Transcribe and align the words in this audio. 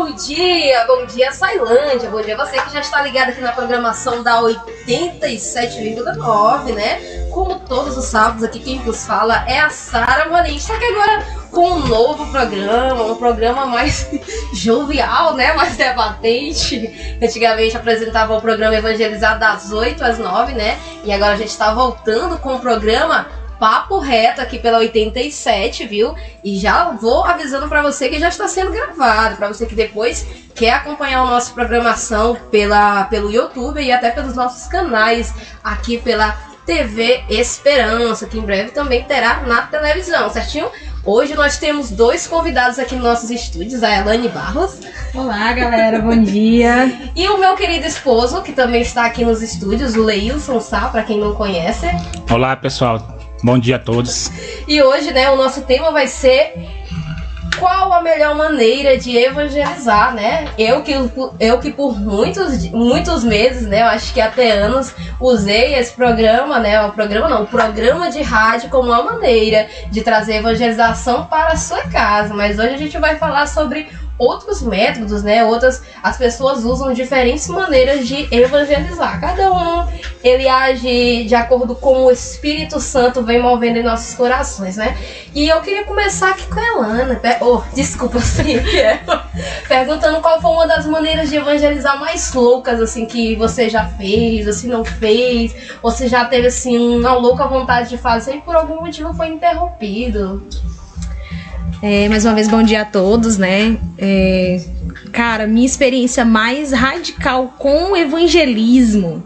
bom 0.00 0.12
dia, 0.12 0.86
bom 0.86 1.04
dia 1.04 1.30
Sailândia, 1.30 2.08
bom 2.08 2.22
dia 2.22 2.34
você 2.34 2.58
que 2.62 2.72
já 2.72 2.80
está 2.80 3.02
ligado 3.02 3.28
aqui 3.28 3.42
na 3.42 3.52
programação 3.52 4.22
da 4.22 4.40
87,9, 4.40 6.72
né? 6.72 7.28
Como 7.30 7.60
todos 7.60 7.98
os 7.98 8.06
sábados 8.06 8.42
aqui 8.42 8.60
quem 8.60 8.78
vos 8.78 9.06
fala 9.06 9.44
é 9.46 9.60
a 9.60 9.68
Sara 9.68 10.30
Morim, 10.30 10.58
só 10.58 10.74
que 10.78 10.86
agora 10.86 11.22
com 11.50 11.72
um 11.72 11.86
novo 11.86 12.24
programa, 12.32 13.04
um 13.04 13.16
programa 13.16 13.66
mais 13.66 14.08
jovial, 14.54 15.34
né? 15.34 15.52
Mais 15.52 15.76
debatente. 15.76 17.18
Antigamente 17.22 17.76
apresentava 17.76 18.34
o 18.34 18.40
programa 18.40 18.74
Evangelizado 18.74 19.38
das 19.38 19.70
8 19.70 20.02
às 20.02 20.18
9, 20.18 20.54
né? 20.54 20.78
E 21.04 21.12
agora 21.12 21.34
a 21.34 21.36
gente 21.36 21.50
está 21.50 21.74
voltando 21.74 22.38
com 22.38 22.54
o 22.54 22.60
programa 22.60 23.26
papo 23.60 23.98
reto 23.98 24.40
aqui 24.40 24.58
pela 24.58 24.78
87, 24.78 25.86
viu? 25.86 26.14
E 26.42 26.58
já 26.58 26.92
vou 26.92 27.24
avisando 27.24 27.68
para 27.68 27.82
você 27.82 28.08
que 28.08 28.18
já 28.18 28.28
está 28.28 28.48
sendo 28.48 28.72
gravado, 28.72 29.36
para 29.36 29.48
você 29.48 29.66
que 29.66 29.74
depois 29.74 30.26
quer 30.54 30.72
acompanhar 30.72 31.20
a 31.20 31.26
nossa 31.26 31.52
programação 31.52 32.36
pela, 32.50 33.04
pelo 33.04 33.30
YouTube 33.30 33.80
e 33.80 33.92
até 33.92 34.10
pelos 34.10 34.34
nossos 34.34 34.66
canais 34.66 35.32
aqui 35.62 35.98
pela 35.98 36.32
TV 36.64 37.22
Esperança, 37.28 38.26
que 38.26 38.38
em 38.38 38.42
breve 38.42 38.70
também 38.70 39.04
terá 39.04 39.42
na 39.42 39.62
televisão, 39.62 40.30
certinho? 40.30 40.70
Hoje 41.04 41.34
nós 41.34 41.58
temos 41.58 41.90
dois 41.90 42.26
convidados 42.26 42.78
aqui 42.78 42.94
nos 42.94 43.04
nossos 43.04 43.30
estúdios, 43.30 43.82
a 43.82 43.94
Elane 43.94 44.28
Barros. 44.28 44.78
Olá, 45.14 45.52
galera, 45.52 45.98
bom 45.98 46.22
dia. 46.22 46.92
E 47.16 47.28
o 47.28 47.38
meu 47.38 47.56
querido 47.56 47.86
esposo, 47.86 48.42
que 48.42 48.52
também 48.52 48.82
está 48.82 49.04
aqui 49.04 49.24
nos 49.24 49.42
estúdios, 49.42 49.94
o 49.96 50.02
Leilson 50.02 50.60
Sá, 50.60 50.88
para 50.88 51.02
quem 51.02 51.18
não 51.18 51.34
conhece. 51.34 51.86
Olá, 52.30 52.54
pessoal. 52.54 53.19
Bom 53.42 53.58
dia 53.58 53.76
a 53.76 53.78
todos. 53.78 54.30
E 54.68 54.82
hoje, 54.82 55.12
né, 55.12 55.30
o 55.30 55.36
nosso 55.36 55.62
tema 55.62 55.90
vai 55.90 56.06
ser 56.06 56.52
qual 57.58 57.92
a 57.92 58.00
melhor 58.02 58.34
maneira 58.34 58.98
de 58.98 59.16
evangelizar, 59.16 60.14
né? 60.14 60.48
Eu 60.58 60.82
que, 60.82 60.92
eu 61.38 61.58
que 61.58 61.70
por 61.70 61.98
muitos, 61.98 62.64
muitos 62.70 63.24
meses, 63.24 63.66
né? 63.66 63.82
Eu 63.82 63.86
acho 63.86 64.12
que 64.12 64.20
até 64.20 64.52
anos 64.52 64.94
usei 65.18 65.74
esse 65.74 65.92
programa, 65.92 66.58
né? 66.58 66.82
O 66.82 66.92
programa 66.92 67.28
não, 67.28 67.42
o 67.42 67.46
programa 67.46 68.10
de 68.10 68.22
rádio 68.22 68.70
como 68.70 68.88
uma 68.88 69.02
maneira 69.02 69.68
de 69.90 70.02
trazer 70.02 70.36
evangelização 70.36 71.26
para 71.26 71.52
a 71.52 71.56
sua 71.56 71.82
casa. 71.88 72.34
Mas 72.34 72.58
hoje 72.58 72.74
a 72.74 72.78
gente 72.78 72.98
vai 72.98 73.16
falar 73.16 73.46
sobre 73.46 73.88
outros 74.20 74.60
métodos, 74.60 75.22
né? 75.22 75.42
Outras 75.42 75.82
as 76.02 76.18
pessoas 76.18 76.62
usam 76.62 76.92
diferentes 76.92 77.48
maneiras 77.48 78.06
de 78.06 78.28
evangelizar. 78.30 79.18
Cada 79.18 79.50
um 79.50 79.88
ele 80.22 80.46
age 80.46 81.24
de 81.24 81.34
acordo 81.34 81.74
com 81.74 82.04
o 82.04 82.10
Espírito 82.10 82.78
Santo 82.78 83.22
vem 83.22 83.40
movendo 83.40 83.78
em 83.78 83.82
nossos 83.82 84.14
corações, 84.14 84.76
né? 84.76 84.94
E 85.34 85.48
eu 85.48 85.62
queria 85.62 85.84
começar 85.84 86.30
aqui 86.30 86.46
com 86.48 86.60
a 86.60 86.66
Elana. 86.66 87.20
Oh, 87.40 87.62
desculpa, 87.74 88.20
sim, 88.20 88.56
é. 88.56 89.00
perguntando 89.66 90.20
qual 90.20 90.40
foi 90.40 90.50
uma 90.50 90.66
das 90.66 90.84
maneiras 90.84 91.30
de 91.30 91.36
evangelizar 91.36 91.98
mais 91.98 92.32
loucas 92.34 92.78
assim 92.80 93.06
que 93.06 93.34
você 93.36 93.70
já 93.70 93.86
fez, 93.86 94.46
ou 94.46 94.52
se 94.52 94.66
não 94.66 94.84
fez, 94.84 95.54
ou 95.82 95.90
se 95.90 96.08
já 96.08 96.26
teve 96.26 96.48
assim 96.48 96.96
uma 96.96 97.14
louca 97.14 97.46
vontade 97.46 97.88
de 97.88 97.96
fazer 97.96 98.36
e 98.36 98.40
por 98.42 98.54
algum 98.54 98.80
motivo 98.80 99.14
foi 99.14 99.28
interrompido. 99.28 100.42
É, 101.82 102.10
mais 102.10 102.26
uma 102.26 102.34
vez, 102.34 102.46
bom 102.46 102.62
dia 102.62 102.82
a 102.82 102.84
todos, 102.84 103.38
né? 103.38 103.78
É, 103.96 104.60
cara, 105.12 105.46
minha 105.46 105.64
experiência 105.64 106.26
mais 106.26 106.72
radical 106.72 107.54
com 107.58 107.92
o 107.92 107.96
evangelismo. 107.96 109.24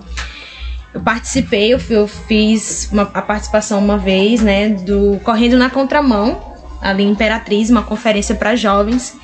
Eu 0.93 1.01
participei, 1.01 1.75
eu, 1.75 1.81
eu 1.91 2.07
fiz 2.07 2.89
uma, 2.93 3.03
a 3.03 3.21
participação 3.21 3.81
uma 3.81 3.99
vez, 3.99 4.41
né, 4.41 4.69
do 4.69 5.19
Correndo 5.25 5.59
na 5.59 5.69
Contramão, 5.69 6.41
ali 6.81 7.03
em 7.03 7.11
Imperatriz, 7.11 7.71
uma 7.71 7.83
conferência 7.83 8.37
para 8.37 8.55
jovens. 8.55 9.17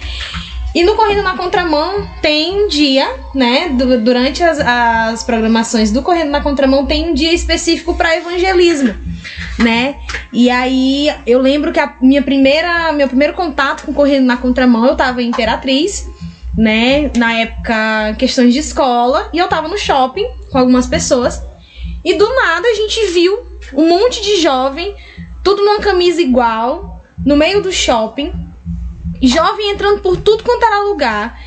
E 0.74 0.84
no 0.84 0.94
Correndo 0.94 1.22
na 1.22 1.36
Contramão 1.36 2.08
tem 2.22 2.68
dia, 2.68 3.08
né? 3.34 3.70
durante 4.02 4.42
as, 4.42 4.60
as 4.60 5.24
programações 5.24 5.90
do 5.90 6.02
Correndo 6.02 6.30
na 6.30 6.40
Contramão 6.40 6.86
tem 6.86 7.10
um 7.10 7.14
dia 7.14 7.32
específico 7.32 7.94
para 7.94 8.16
evangelismo 8.16 8.94
né? 9.62 9.96
E 10.32 10.50
aí 10.50 11.12
eu 11.26 11.40
lembro 11.40 11.72
que 11.72 11.80
a 11.80 11.94
minha 12.00 12.22
primeira, 12.22 12.92
meu 12.92 13.08
primeiro 13.08 13.34
contato 13.34 13.84
com 13.84 13.92
correndo 13.92 14.26
na 14.26 14.36
contramão, 14.36 14.86
eu 14.86 14.96
tava 14.96 15.22
em 15.22 15.28
Imperatriz, 15.28 16.08
né? 16.56 17.10
Na 17.16 17.34
época, 17.34 18.16
questões 18.18 18.52
de 18.52 18.60
escola, 18.60 19.28
e 19.32 19.38
eu 19.38 19.48
tava 19.48 19.68
no 19.68 19.78
shopping 19.78 20.26
com 20.50 20.58
algumas 20.58 20.86
pessoas. 20.86 21.42
E 22.04 22.14
do 22.14 22.28
nada 22.34 22.66
a 22.66 22.74
gente 22.74 23.12
viu 23.12 23.38
um 23.74 23.88
monte 23.88 24.22
de 24.22 24.40
jovem, 24.40 24.94
tudo 25.44 25.64
numa 25.64 25.80
camisa 25.80 26.20
igual, 26.20 27.02
no 27.24 27.36
meio 27.36 27.62
do 27.62 27.72
shopping, 27.72 28.32
jovem 29.28 29.70
entrando 29.70 30.00
por 30.00 30.16
tudo 30.16 30.42
quanto 30.42 30.64
era 30.64 30.84
lugar 30.84 31.38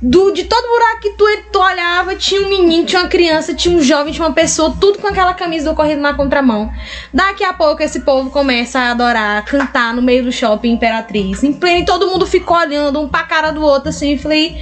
do, 0.00 0.30
de 0.30 0.44
todo 0.44 0.68
buraco 0.68 1.00
que 1.00 1.10
tu, 1.10 1.24
tu 1.50 1.58
olhava, 1.58 2.14
tinha 2.14 2.42
um 2.42 2.48
menino, 2.48 2.86
tinha 2.86 3.02
uma 3.02 3.08
criança, 3.08 3.54
tinha 3.54 3.76
um 3.76 3.82
jovem, 3.82 4.12
tinha 4.12 4.26
uma 4.26 4.34
pessoa, 4.34 4.76
tudo 4.80 4.98
com 4.98 5.08
aquela 5.08 5.34
camisa 5.34 5.70
do 5.70 5.76
correndo 5.76 6.00
na 6.00 6.14
contramão. 6.14 6.70
Daqui 7.12 7.44
a 7.44 7.52
pouco 7.52 7.82
esse 7.82 8.00
povo 8.00 8.30
começa 8.30 8.78
a 8.78 8.90
adorar, 8.90 9.44
cantar 9.44 9.94
no 9.94 10.02
meio 10.02 10.24
do 10.24 10.32
shopping 10.32 10.72
Imperatriz. 10.72 11.42
Em 11.42 11.52
pleno, 11.52 11.80
e 11.80 11.84
todo 11.84 12.06
mundo 12.06 12.26
ficou 12.26 12.56
olhando 12.56 13.00
um 13.00 13.08
pra 13.08 13.24
cara 13.24 13.50
do 13.50 13.62
outro 13.62 13.88
assim. 13.88 14.12
E 14.12 14.18
falei, 14.18 14.56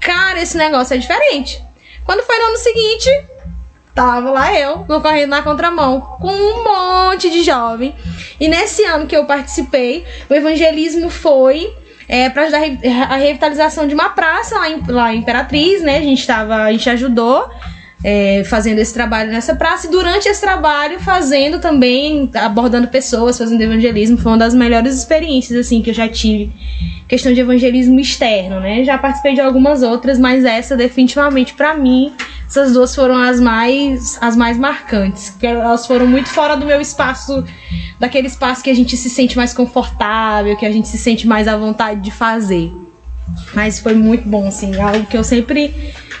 cara, 0.00 0.40
esse 0.40 0.56
negócio 0.56 0.94
é 0.94 0.98
diferente. 0.98 1.62
Quando 2.04 2.24
foi 2.24 2.38
no 2.38 2.44
ano 2.46 2.56
seguinte, 2.56 3.10
tava 3.94 4.30
lá 4.30 4.58
eu, 4.58 4.84
no 4.88 5.00
correndo 5.00 5.30
na 5.30 5.42
contramão, 5.42 6.00
com 6.20 6.32
um 6.32 6.64
monte 6.64 7.30
de 7.30 7.44
jovem. 7.44 7.94
E 8.40 8.48
nesse 8.48 8.82
ano 8.84 9.06
que 9.06 9.16
eu 9.16 9.24
participei, 9.24 10.04
o 10.28 10.34
evangelismo 10.34 11.10
foi 11.10 11.72
é, 12.08 12.30
para 12.30 12.44
ajudar 12.44 12.60
a 13.10 13.16
revitalização 13.16 13.86
de 13.86 13.94
uma 13.94 14.08
praça 14.08 14.58
lá 14.58 14.70
em, 14.70 14.82
lá 14.88 15.14
em 15.14 15.18
Imperatriz, 15.18 15.82
né? 15.82 15.98
A 15.98 16.02
gente 16.02 16.26
tava, 16.26 16.56
a 16.62 16.72
gente 16.72 16.88
ajudou 16.88 17.50
é, 18.02 18.44
fazendo 18.44 18.78
esse 18.78 18.94
trabalho 18.94 19.30
nessa 19.30 19.54
praça 19.56 19.86
e 19.86 19.90
durante 19.90 20.28
esse 20.28 20.40
trabalho 20.40 21.00
fazendo 21.00 21.58
também, 21.58 22.30
abordando 22.34 22.88
pessoas, 22.88 23.38
fazendo 23.38 23.60
evangelismo, 23.60 24.16
foi 24.16 24.32
uma 24.32 24.38
das 24.38 24.54
melhores 24.54 24.96
experiências 24.96 25.66
assim 25.66 25.82
que 25.82 25.90
eu 25.90 25.94
já 25.94 26.08
tive. 26.08 26.52
Questão 27.08 27.32
de 27.32 27.40
evangelismo 27.40 27.98
externo, 27.98 28.60
né? 28.60 28.84
Já 28.84 28.98
participei 28.98 29.34
de 29.34 29.40
algumas 29.40 29.82
outras, 29.82 30.18
mas 30.18 30.44
essa 30.44 30.76
definitivamente 30.76 31.54
para 31.54 31.74
mim 31.74 32.12
essas 32.48 32.72
duas 32.72 32.94
foram 32.94 33.14
as 33.14 33.38
mais 33.38 34.18
as 34.22 34.34
mais 34.34 34.56
marcantes, 34.56 35.30
porque 35.30 35.46
elas 35.46 35.86
foram 35.86 36.06
muito 36.06 36.30
fora 36.30 36.56
do 36.56 36.64
meu 36.64 36.80
espaço, 36.80 37.44
daquele 38.00 38.26
espaço 38.26 38.62
que 38.62 38.70
a 38.70 38.74
gente 38.74 38.96
se 38.96 39.10
sente 39.10 39.36
mais 39.36 39.52
confortável, 39.52 40.56
que 40.56 40.64
a 40.64 40.72
gente 40.72 40.88
se 40.88 40.96
sente 40.96 41.26
mais 41.26 41.46
à 41.46 41.56
vontade 41.56 42.00
de 42.00 42.10
fazer. 42.10 42.72
Mas 43.54 43.78
foi 43.78 43.94
muito 43.94 44.28
bom, 44.28 44.46
assim, 44.46 44.80
algo 44.80 45.06
que 45.06 45.16
eu 45.16 45.24
sempre 45.24 45.74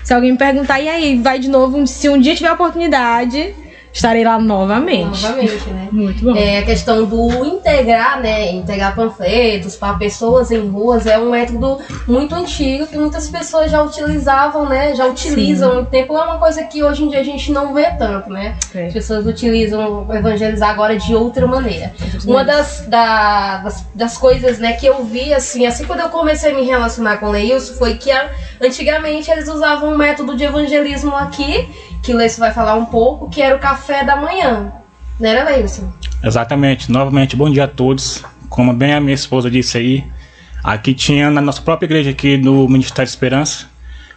se 0.08 0.14
alguém 0.14 0.32
me 0.32 0.38
perguntar, 0.38 0.80
e 0.80 0.88
aí, 0.88 1.16
vai 1.16 1.38
de 1.38 1.50
novo, 1.50 1.86
se 1.86 2.08
um 2.08 2.18
dia 2.18 2.34
tiver 2.34 2.50
oportunidade, 2.50 3.54
estarei 3.98 4.24
lá 4.24 4.38
novamente. 4.38 5.22
Novamente, 5.22 5.68
né? 5.70 5.88
Muito 5.90 6.24
bom. 6.24 6.36
É 6.36 6.58
a 6.58 6.62
questão 6.64 7.04
do 7.04 7.44
integrar, 7.44 8.20
né? 8.20 8.52
Integrar 8.52 8.94
panfletos 8.94 9.74
para 9.76 9.94
pessoas 9.94 10.50
em 10.50 10.68
ruas 10.68 11.06
é 11.06 11.18
um 11.18 11.30
método 11.30 11.78
muito 12.06 12.34
antigo 12.34 12.86
que 12.86 12.96
muitas 12.96 13.28
pessoas 13.28 13.70
já 13.70 13.82
utilizavam, 13.82 14.68
né? 14.68 14.94
Já 14.94 15.06
utilizam 15.06 15.80
há 15.80 15.84
tempo. 15.84 16.16
É 16.16 16.22
uma 16.22 16.38
coisa 16.38 16.62
que 16.64 16.82
hoje 16.82 17.04
em 17.04 17.08
dia 17.08 17.20
a 17.20 17.24
gente 17.24 17.50
não 17.50 17.74
vê 17.74 17.90
tanto, 17.90 18.30
né? 18.30 18.56
É. 18.74 18.86
As 18.86 18.92
pessoas 18.92 19.26
utilizam 19.26 20.06
evangelizar 20.14 20.70
agora 20.70 20.96
de 20.96 21.14
outra 21.14 21.46
maneira. 21.46 21.92
Uma 22.24 22.44
das, 22.44 22.84
da, 22.86 23.58
das, 23.58 23.84
das, 23.94 24.16
coisas, 24.16 24.58
né, 24.58 24.74
que 24.74 24.86
eu 24.86 25.04
vi, 25.04 25.34
assim, 25.34 25.66
assim 25.66 25.84
quando 25.84 26.00
eu 26.00 26.08
comecei 26.08 26.52
a 26.52 26.54
me 26.54 26.62
relacionar 26.62 27.16
com 27.16 27.26
o 27.26 27.30
Leilson, 27.30 27.74
foi 27.74 27.94
que 27.94 28.10
a, 28.10 28.30
antigamente 28.60 29.30
eles 29.30 29.48
usavam 29.48 29.92
um 29.92 29.96
método 29.96 30.36
de 30.36 30.44
evangelismo 30.44 31.14
aqui 31.16 31.68
que 32.02 32.12
o 32.12 32.16
Leilson 32.16 32.40
vai 32.40 32.52
falar 32.52 32.74
um 32.74 32.86
pouco, 32.86 33.28
que 33.28 33.42
era 33.42 33.56
o 33.56 33.58
café 33.58 33.87
da 34.04 34.16
manhã. 34.16 34.72
Não 35.18 35.28
era, 35.28 35.44
Leilson? 35.44 35.90
Exatamente. 36.22 36.90
Novamente, 36.92 37.34
bom 37.34 37.50
dia 37.50 37.64
a 37.64 37.68
todos. 37.68 38.22
Como 38.48 38.72
bem 38.72 38.92
a 38.92 39.00
minha 39.00 39.14
esposa 39.14 39.50
disse 39.50 39.78
aí, 39.78 40.04
aqui 40.62 40.94
tinha 40.94 41.30
na 41.30 41.40
nossa 41.40 41.62
própria 41.62 41.86
igreja 41.86 42.10
aqui 42.10 42.36
do 42.36 42.68
Ministério 42.68 43.08
Esperança, 43.08 43.66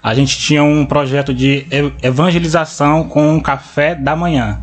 a 0.04 0.14
gente 0.14 0.38
tinha 0.38 0.64
um 0.64 0.86
projeto 0.86 1.34
de 1.34 1.66
evangelização 2.02 3.04
com 3.06 3.38
o 3.38 3.42
café 3.42 3.96
da 3.96 4.16
manhã. 4.16 4.60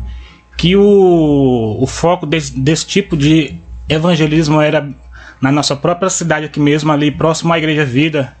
Que 0.57 0.75
o, 0.75 1.77
o 1.79 1.87
foco 1.87 2.25
desse, 2.25 2.59
desse 2.59 2.85
tipo 2.85 3.15
de 3.15 3.55
evangelismo 3.87 4.61
era 4.61 4.89
na 5.41 5.51
nossa 5.51 5.75
própria 5.75 6.09
cidade 6.09 6.45
aqui 6.45 6.59
mesmo, 6.59 6.91
ali 6.91 7.11
próximo 7.11 7.53
à 7.53 7.57
Igreja 7.57 7.85
Vida, 7.85 8.35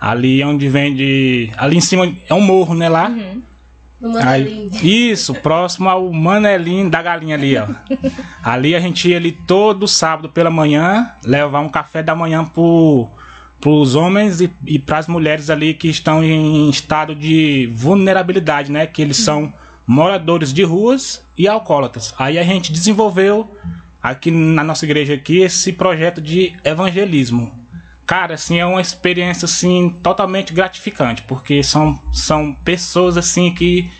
ali 0.00 0.44
onde 0.44 0.68
vende. 0.68 1.50
Ali 1.56 1.76
em 1.76 1.80
cima 1.80 2.14
é 2.28 2.34
um 2.34 2.40
morro, 2.40 2.74
né? 2.74 2.88
Lá. 2.88 3.08
Uhum. 3.08 3.42
Aí, 4.22 4.70
isso, 4.82 5.34
próximo 5.34 5.88
ao 5.88 6.12
Manelim 6.12 6.88
da 6.88 7.00
galinha 7.00 7.36
ali, 7.36 7.56
ó. 7.56 7.66
ali 8.42 8.74
a 8.74 8.80
gente 8.80 9.08
ia 9.08 9.16
ali 9.16 9.32
todo 9.32 9.88
sábado 9.88 10.28
pela 10.28 10.50
manhã 10.50 11.12
levar 11.24 11.60
um 11.60 11.68
café 11.68 12.02
da 12.02 12.14
manhã 12.14 12.44
pro, 12.44 13.08
pros 13.60 13.94
homens 13.94 14.40
e, 14.40 14.52
e 14.66 14.78
pras 14.78 15.06
mulheres 15.06 15.48
ali 15.48 15.74
que 15.74 15.88
estão 15.88 16.22
em 16.22 16.68
estado 16.68 17.14
de 17.14 17.70
vulnerabilidade, 17.72 18.70
né? 18.70 18.86
Que 18.86 19.00
eles 19.00 19.16
são 19.16 19.52
moradores 19.86 20.52
de 20.52 20.64
ruas 20.64 21.24
e 21.36 21.46
alcoólatras. 21.46 22.14
Aí 22.18 22.38
a 22.38 22.42
gente 22.42 22.72
desenvolveu 22.72 23.48
aqui 24.02 24.30
na 24.30 24.64
nossa 24.64 24.84
igreja 24.84 25.14
aqui 25.14 25.40
esse 25.40 25.72
projeto 25.72 26.20
de 26.20 26.58
evangelismo 26.64 27.63
Cara, 28.06 28.34
assim, 28.34 28.58
é 28.58 28.66
uma 28.66 28.80
experiência 28.80 29.46
assim 29.46 29.90
totalmente 30.02 30.52
gratificante, 30.52 31.22
porque 31.22 31.62
são, 31.62 32.00
são 32.12 32.52
pessoas 32.52 33.16
assim 33.16 33.54
que 33.54 33.90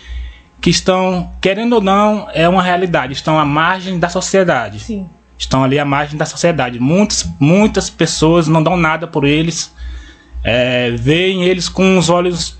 que 0.65 0.71
estão, 0.71 1.31
querendo 1.39 1.73
ou 1.73 1.81
não, 1.81 2.27
é 2.33 2.49
uma 2.49 2.63
realidade, 2.63 3.13
estão 3.13 3.37
à 3.37 3.45
margem 3.45 3.99
da 3.99 4.09
sociedade. 4.09 4.79
Sim. 4.79 5.07
Estão 5.37 5.63
ali 5.63 5.77
à 5.77 5.85
margem 5.85 6.17
da 6.17 6.25
sociedade. 6.25 6.79
Muitas, 6.79 7.29
muitas 7.39 7.87
pessoas 7.87 8.47
não 8.47 8.63
dão 8.63 8.75
nada 8.75 9.05
por 9.05 9.25
eles, 9.25 9.71
é, 10.43 10.89
veem 10.89 11.43
eles 11.43 11.69
com 11.69 11.99
os 11.99 12.09
olhos 12.09 12.57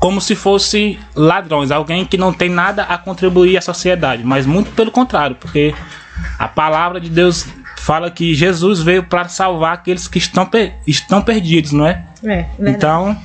como 0.00 0.20
se 0.20 0.34
fosse 0.34 0.98
ladrões, 1.14 1.70
alguém 1.70 2.04
que 2.04 2.16
não 2.16 2.32
tem 2.32 2.48
nada 2.50 2.82
a 2.82 2.98
contribuir 2.98 3.56
à 3.56 3.60
sociedade, 3.60 4.24
mas 4.24 4.44
muito 4.44 4.72
pelo 4.72 4.90
contrário, 4.90 5.36
porque 5.36 5.74
a 6.38 6.48
palavra 6.48 7.00
de 7.00 7.08
Deus 7.08 7.46
fala 7.86 8.10
que 8.10 8.34
Jesus 8.34 8.80
veio 8.80 9.04
para 9.04 9.28
salvar 9.28 9.74
aqueles 9.74 10.08
que 10.08 10.18
estão, 10.18 10.48
estão 10.86 11.22
perdidos, 11.22 11.72
não 11.72 11.86
é? 11.86 12.04
É, 12.24 12.46
então, 12.58 13.16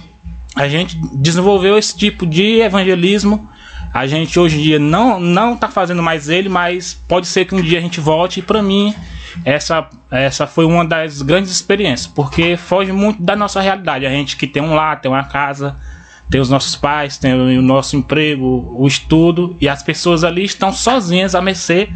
a 0.55 0.67
gente 0.67 0.99
desenvolveu 1.13 1.77
esse 1.77 1.97
tipo 1.97 2.27
de 2.27 2.61
evangelismo 2.61 3.49
a 3.93 4.07
gente 4.07 4.39
hoje 4.39 4.57
em 4.57 4.63
dia 4.63 4.79
não 4.79 5.19
não 5.19 5.57
tá 5.57 5.67
fazendo 5.67 6.01
mais 6.01 6.29
ele, 6.29 6.47
mas 6.47 6.93
pode 6.93 7.27
ser 7.27 7.45
que 7.45 7.53
um 7.53 7.61
dia 7.61 7.77
a 7.77 7.81
gente 7.81 7.99
volte 7.99 8.39
e 8.39 8.43
para 8.43 8.61
mim 8.61 8.95
essa 9.43 9.87
essa 10.09 10.47
foi 10.47 10.65
uma 10.65 10.85
das 10.85 11.21
grandes 11.21 11.51
experiências, 11.51 12.07
porque 12.07 12.55
foge 12.55 12.91
muito 12.91 13.21
da 13.21 13.35
nossa 13.35 13.59
realidade. 13.61 14.05
A 14.05 14.09
gente 14.09 14.37
que 14.37 14.47
tem 14.47 14.61
um 14.61 14.73
lar, 14.73 15.01
tem 15.01 15.11
uma 15.11 15.23
casa, 15.23 15.75
tem 16.29 16.39
os 16.39 16.49
nossos 16.49 16.75
pais, 16.75 17.17
tem 17.17 17.33
o 17.33 17.61
nosso 17.61 17.95
emprego, 17.97 18.73
o 18.77 18.87
estudo 18.87 19.57
e 19.59 19.67
as 19.67 19.83
pessoas 19.83 20.23
ali 20.23 20.43
estão 20.43 20.71
sozinhas 20.71 21.35
a 21.35 21.41
mercê, 21.41 21.89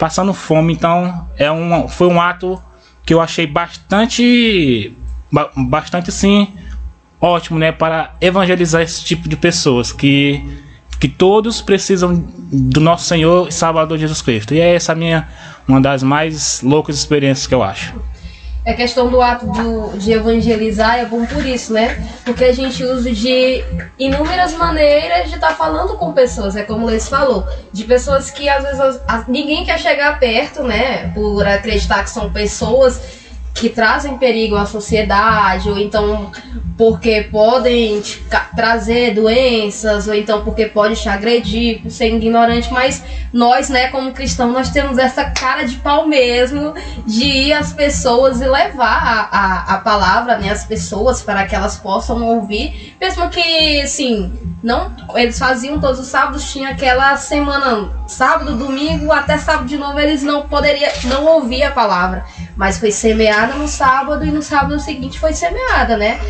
passando 0.00 0.32
fome. 0.32 0.72
Então, 0.72 1.28
é 1.36 1.52
um 1.52 1.86
foi 1.86 2.08
um 2.08 2.20
ato 2.20 2.60
que 3.04 3.12
eu 3.12 3.20
achei 3.20 3.46
bastante 3.46 4.96
bastante 5.54 6.10
sim 6.10 6.48
ótimo, 7.20 7.58
né, 7.58 7.70
para 7.70 8.14
evangelizar 8.20 8.80
esse 8.80 9.04
tipo 9.04 9.28
de 9.28 9.36
pessoas 9.36 9.92
que 9.92 10.42
que 10.98 11.08
todos 11.08 11.62
precisam 11.62 12.24
do 12.52 12.80
nosso 12.80 13.04
Senhor 13.04 13.48
e 13.48 13.52
Salvador 13.52 13.96
Jesus 13.96 14.20
Cristo. 14.20 14.54
E 14.54 14.60
é 14.60 14.74
essa 14.74 14.94
minha 14.94 15.28
uma 15.68 15.80
das 15.80 16.02
mais 16.02 16.62
loucas 16.62 16.96
experiências 16.96 17.46
que 17.46 17.54
eu 17.54 17.62
acho. 17.62 17.94
É 18.64 18.74
questão 18.74 19.08
do 19.08 19.22
ato 19.22 19.46
do, 19.46 19.98
de 19.98 20.12
evangelizar 20.12 20.98
é 20.98 21.04
bom 21.06 21.24
por 21.24 21.44
isso, 21.46 21.72
né? 21.72 21.98
Porque 22.24 22.44
a 22.44 22.52
gente 22.52 22.84
usa 22.84 23.10
de 23.10 23.64
inúmeras 23.98 24.52
maneiras 24.52 25.28
de 25.28 25.36
estar 25.36 25.48
tá 25.48 25.54
falando 25.54 25.96
com 25.96 26.12
pessoas, 26.12 26.56
é 26.56 26.62
como 26.62 26.84
o 26.84 26.88
Leis 26.88 27.08
falou, 27.08 27.46
de 27.72 27.84
pessoas 27.84 28.30
que 28.30 28.48
às 28.48 28.62
vezes 28.62 28.80
as, 28.80 29.26
ninguém 29.26 29.64
quer 29.64 29.78
chegar 29.78 30.18
perto, 30.18 30.62
né? 30.62 31.10
Por 31.14 31.46
acreditar 31.46 32.02
que 32.02 32.10
são 32.10 32.30
pessoas 32.30 33.19
que 33.60 33.68
trazem 33.68 34.16
perigo 34.16 34.56
à 34.56 34.64
sociedade, 34.64 35.68
ou 35.68 35.78
então 35.78 36.32
porque 36.78 37.28
podem 37.30 38.02
trazer 38.56 39.12
doenças, 39.12 40.08
ou 40.08 40.14
então 40.14 40.42
porque 40.42 40.64
pode 40.64 40.96
te 40.96 41.10
agredir 41.10 41.82
por 41.82 41.90
ser 41.90 42.14
ignorante, 42.14 42.72
mas 42.72 43.02
nós, 43.30 43.68
né, 43.68 43.88
como 43.88 44.12
cristãos, 44.12 44.50
nós 44.50 44.70
temos 44.70 44.96
essa 44.96 45.26
cara 45.26 45.64
de 45.64 45.76
pau 45.76 46.08
mesmo 46.08 46.72
de 47.06 47.24
ir 47.24 47.52
às 47.52 47.70
pessoas 47.70 48.40
e 48.40 48.46
levar 48.46 49.02
a, 49.02 49.28
a, 49.30 49.74
a 49.74 49.78
palavra, 49.78 50.38
né, 50.38 50.50
às 50.50 50.64
pessoas 50.64 51.20
para 51.22 51.44
que 51.46 51.54
elas 51.54 51.76
possam 51.76 52.24
ouvir, 52.24 52.96
mesmo 52.98 53.28
que, 53.28 53.82
assim, 53.82 54.32
não, 54.62 54.90
eles 55.16 55.38
faziam 55.38 55.78
todos 55.78 56.00
os 56.00 56.06
sábados, 56.06 56.50
tinha 56.50 56.70
aquela 56.70 57.14
semana, 57.18 57.90
sábado, 58.06 58.56
domingo, 58.56 59.12
até 59.12 59.36
sábado 59.36 59.66
de 59.66 59.76
novo, 59.76 59.98
eles 60.00 60.22
não 60.22 60.48
poderiam, 60.48 60.90
não 61.04 61.26
ouvir 61.26 61.62
a 61.62 61.70
palavra, 61.70 62.24
mas 62.56 62.78
foi 62.78 62.90
semeada 63.50 63.54
no 63.56 63.68
sábado 63.68 64.24
e 64.24 64.30
no 64.30 64.42
sábado 64.42 64.78
seguinte 64.80 65.18
foi 65.18 65.32
semeada, 65.32 65.96
né? 65.96 66.20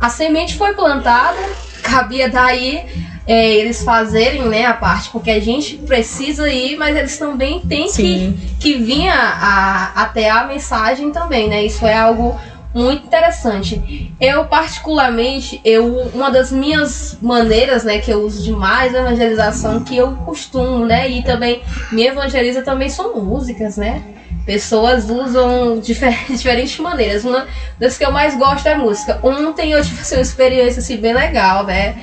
A 0.00 0.08
semente 0.08 0.56
foi 0.56 0.74
plantada, 0.74 1.38
cabia 1.82 2.28
daí 2.28 2.84
é, 3.26 3.54
eles 3.54 3.82
fazerem 3.82 4.42
né, 4.42 4.66
a 4.66 4.74
parte, 4.74 5.08
porque 5.10 5.30
a 5.30 5.40
gente 5.40 5.76
precisa 5.78 6.48
ir, 6.48 6.76
mas 6.76 6.96
eles 6.96 7.16
também 7.16 7.60
têm 7.60 7.90
que, 7.90 8.34
que 8.60 8.74
vir 8.74 9.08
a, 9.08 9.14
a, 9.14 10.02
até 10.02 10.28
a 10.28 10.44
mensagem 10.44 11.10
também, 11.10 11.48
né? 11.48 11.64
Isso 11.64 11.86
é 11.86 11.96
algo 11.96 12.38
muito 12.74 13.06
interessante. 13.06 14.12
Eu, 14.20 14.46
particularmente, 14.46 15.60
eu 15.64 15.86
uma 16.12 16.30
das 16.30 16.50
minhas 16.50 17.16
maneiras, 17.22 17.84
né, 17.84 17.98
que 17.98 18.10
eu 18.10 18.22
uso 18.22 18.42
demais 18.42 18.94
a 18.94 18.98
evangelização, 18.98 19.84
que 19.84 19.96
eu 19.96 20.12
costumo, 20.16 20.84
né, 20.84 21.08
e 21.08 21.22
também 21.22 21.62
me 21.92 22.04
evangeliza 22.04 22.62
também 22.62 22.90
são 22.90 23.14
músicas, 23.14 23.76
né? 23.76 24.02
Pessoas 24.44 25.08
usam 25.08 25.80
diferentes, 25.80 26.38
diferentes 26.42 26.78
maneiras. 26.78 27.24
Uma 27.24 27.46
das 27.78 27.96
que 27.96 28.04
eu 28.04 28.12
mais 28.12 28.36
gosto 28.36 28.66
é 28.66 28.74
música. 28.74 29.18
Ontem 29.22 29.72
eu 29.72 29.82
tive 29.82 30.00
assim, 30.00 30.16
uma 30.16 30.22
experiência 30.22 30.80
assim, 30.80 30.96
bem 30.96 31.14
legal, 31.14 31.64
né? 31.64 31.96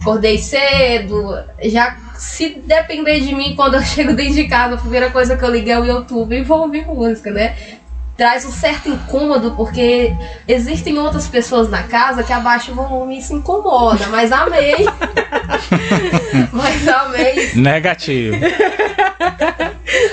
Acordei 0.00 0.38
cedo, 0.38 1.38
já 1.62 1.96
se 2.22 2.50
depender 2.64 3.20
de 3.20 3.34
mim, 3.34 3.54
quando 3.56 3.74
eu 3.74 3.82
chego 3.84 4.12
dentro 4.12 4.34
de 4.34 4.44
casa, 4.46 4.76
a 4.76 4.78
primeira 4.78 5.10
coisa 5.10 5.36
que 5.36 5.44
eu 5.44 5.50
liguei 5.50 5.72
é 5.72 5.78
o 5.78 5.84
YouTube 5.84 6.36
e 6.36 6.42
vou 6.42 6.60
ouvir 6.60 6.86
música, 6.86 7.32
né? 7.32 7.56
Traz 8.16 8.44
um 8.44 8.52
certo 8.52 8.88
incômodo, 8.88 9.52
porque 9.52 10.14
existem 10.46 10.96
outras 10.98 11.26
pessoas 11.26 11.68
na 11.68 11.82
casa 11.82 12.22
que 12.22 12.32
abaixam 12.32 12.74
o 12.74 12.76
volume 12.76 13.18
e 13.18 13.22
se 13.22 13.34
incomoda, 13.34 14.06
mas 14.08 14.30
amei. 14.30 14.86
mas 16.52 16.86
amei. 16.86 17.52
Negativo. 17.54 18.36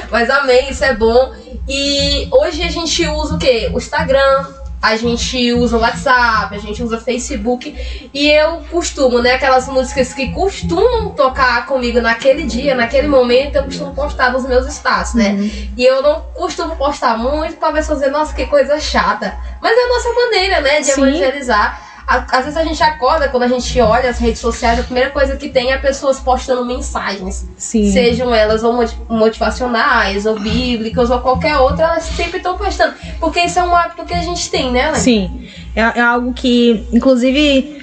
mas 0.10 0.30
amei, 0.30 0.70
isso 0.70 0.84
é 0.84 0.96
bom. 0.96 1.34
E 1.70 2.28
hoje 2.32 2.64
a 2.64 2.72
gente 2.72 3.08
usa 3.08 3.36
o 3.36 3.38
quê? 3.38 3.70
O 3.72 3.78
Instagram, 3.78 4.48
a 4.82 4.96
gente 4.96 5.54
usa 5.54 5.78
o 5.78 5.82
WhatsApp, 5.82 6.56
a 6.56 6.58
gente 6.58 6.82
usa 6.82 7.00
Facebook 7.00 7.76
e 8.12 8.28
eu 8.28 8.64
costumo, 8.72 9.20
né, 9.20 9.34
aquelas 9.34 9.68
músicas 9.68 10.12
que 10.12 10.32
costumam 10.32 11.10
tocar 11.10 11.68
comigo 11.68 12.02
naquele 12.02 12.44
dia, 12.44 12.74
naquele 12.74 13.08
momento, 13.08 13.58
eu 13.58 13.64
costumo 13.66 13.94
postar 13.94 14.32
nos 14.32 14.48
meus 14.48 14.66
status, 14.68 15.14
né? 15.14 15.30
Uhum. 15.30 15.70
E 15.78 15.86
eu 15.86 16.02
não 16.02 16.22
costumo 16.34 16.76
postar 16.76 17.18
muito 17.18 17.58
pra 17.58 17.72
pessoas 17.72 18.00
dizer, 18.00 18.10
nossa, 18.10 18.34
que 18.34 18.48
coisa 18.48 18.80
chata. 18.80 19.38
Mas 19.62 19.78
é 19.78 19.84
a 19.84 19.90
nossa 19.90 20.14
maneira, 20.14 20.62
né, 20.62 20.80
de 20.80 20.88
Sim. 20.88 21.02
evangelizar 21.04 21.89
às 22.10 22.46
vezes 22.46 22.58
a 22.58 22.64
gente 22.64 22.82
acorda, 22.82 23.30
quando 23.30 23.44
a 23.44 23.48
gente 23.48 23.80
olha 23.80 24.10
as 24.10 24.18
redes 24.18 24.42
sociais, 24.42 24.80
a 24.80 24.84
primeira 24.84 25.12
coisa 25.12 25.38
que 25.38 25.48
tem 25.48 25.72
é 25.72 25.78
pessoas 25.78 26.20
postando 26.20 26.66
mensagens. 26.66 27.48
Sim. 27.56 27.92
Sejam 27.92 28.34
elas 28.34 28.64
ou 28.64 28.74
motivacionais, 29.08 30.26
ou 30.26 30.40
bíblicas, 30.40 31.12
ou 31.12 31.20
qualquer 31.20 31.58
outra, 31.58 31.84
elas 31.84 32.06
sempre 32.06 32.38
estão 32.38 32.58
postando. 32.58 32.96
Porque 33.20 33.42
isso 33.42 33.60
é 33.60 33.64
um 33.64 33.76
hábito 33.76 34.06
que 34.06 34.14
a 34.16 34.24
gente 34.24 34.50
tem, 34.50 34.72
né, 34.72 34.88
Ellen? 34.88 35.00
Sim. 35.00 35.48
É, 35.76 35.82
é 35.82 36.02
algo 36.02 36.34
que, 36.34 36.88
inclusive. 36.92 37.78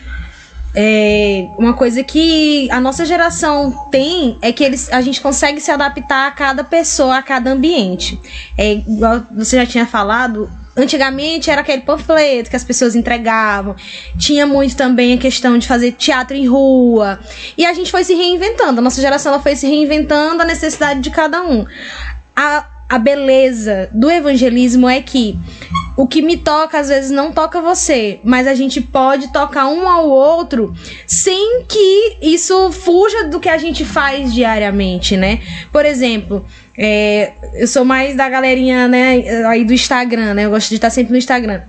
É, 0.78 1.48
uma 1.56 1.72
coisa 1.72 2.02
que 2.04 2.70
a 2.70 2.78
nossa 2.78 3.06
geração 3.06 3.88
tem 3.90 4.36
é 4.42 4.52
que 4.52 4.62
eles, 4.62 4.92
a 4.92 5.00
gente 5.00 5.22
consegue 5.22 5.58
se 5.58 5.70
adaptar 5.70 6.26
a 6.26 6.30
cada 6.30 6.62
pessoa, 6.62 7.16
a 7.16 7.22
cada 7.22 7.50
ambiente. 7.50 8.20
É, 8.58 8.72
igual 8.72 9.22
você 9.34 9.56
já 9.56 9.64
tinha 9.64 9.86
falado, 9.86 10.50
Antigamente 10.76 11.50
era 11.50 11.62
aquele 11.62 11.82
panfleto 11.82 12.50
que 12.50 12.56
as 12.56 12.64
pessoas 12.64 12.94
entregavam. 12.94 13.74
Tinha 14.18 14.46
muito 14.46 14.76
também 14.76 15.14
a 15.14 15.18
questão 15.18 15.56
de 15.56 15.66
fazer 15.66 15.92
teatro 15.92 16.36
em 16.36 16.46
rua. 16.46 17.18
E 17.56 17.64
a 17.64 17.72
gente 17.72 17.90
foi 17.90 18.04
se 18.04 18.14
reinventando. 18.14 18.80
A 18.80 18.82
nossa 18.82 19.00
geração 19.00 19.32
ela 19.32 19.42
foi 19.42 19.56
se 19.56 19.66
reinventando 19.66 20.42
a 20.42 20.44
necessidade 20.44 21.00
de 21.00 21.10
cada 21.10 21.42
um. 21.42 21.64
A, 22.34 22.66
a 22.88 22.98
beleza 22.98 23.88
do 23.90 24.10
evangelismo 24.10 24.86
é 24.86 25.00
que 25.00 25.38
o 25.96 26.06
que 26.06 26.20
me 26.20 26.36
toca 26.36 26.78
às 26.78 26.88
vezes 26.88 27.10
não 27.10 27.32
toca 27.32 27.60
você, 27.62 28.20
mas 28.22 28.46
a 28.46 28.54
gente 28.54 28.82
pode 28.82 29.32
tocar 29.32 29.66
um 29.68 29.88
ao 29.88 30.10
outro 30.10 30.74
sem 31.06 31.64
que 31.64 32.18
isso 32.20 32.70
fuja 32.70 33.28
do 33.28 33.40
que 33.40 33.48
a 33.48 33.56
gente 33.56 33.82
faz 33.82 34.34
diariamente, 34.34 35.16
né? 35.16 35.40
Por 35.72 35.86
exemplo, 35.86 36.44
é, 36.78 37.32
eu 37.54 37.66
sou 37.66 37.84
mais 37.84 38.16
da 38.16 38.28
galerinha, 38.28 38.86
né, 38.86 39.44
aí 39.46 39.64
do 39.64 39.72
Instagram, 39.72 40.34
né? 40.34 40.44
Eu 40.44 40.50
gosto 40.50 40.68
de 40.68 40.74
estar 40.76 40.90
sempre 40.90 41.12
no 41.12 41.18
Instagram. 41.18 41.62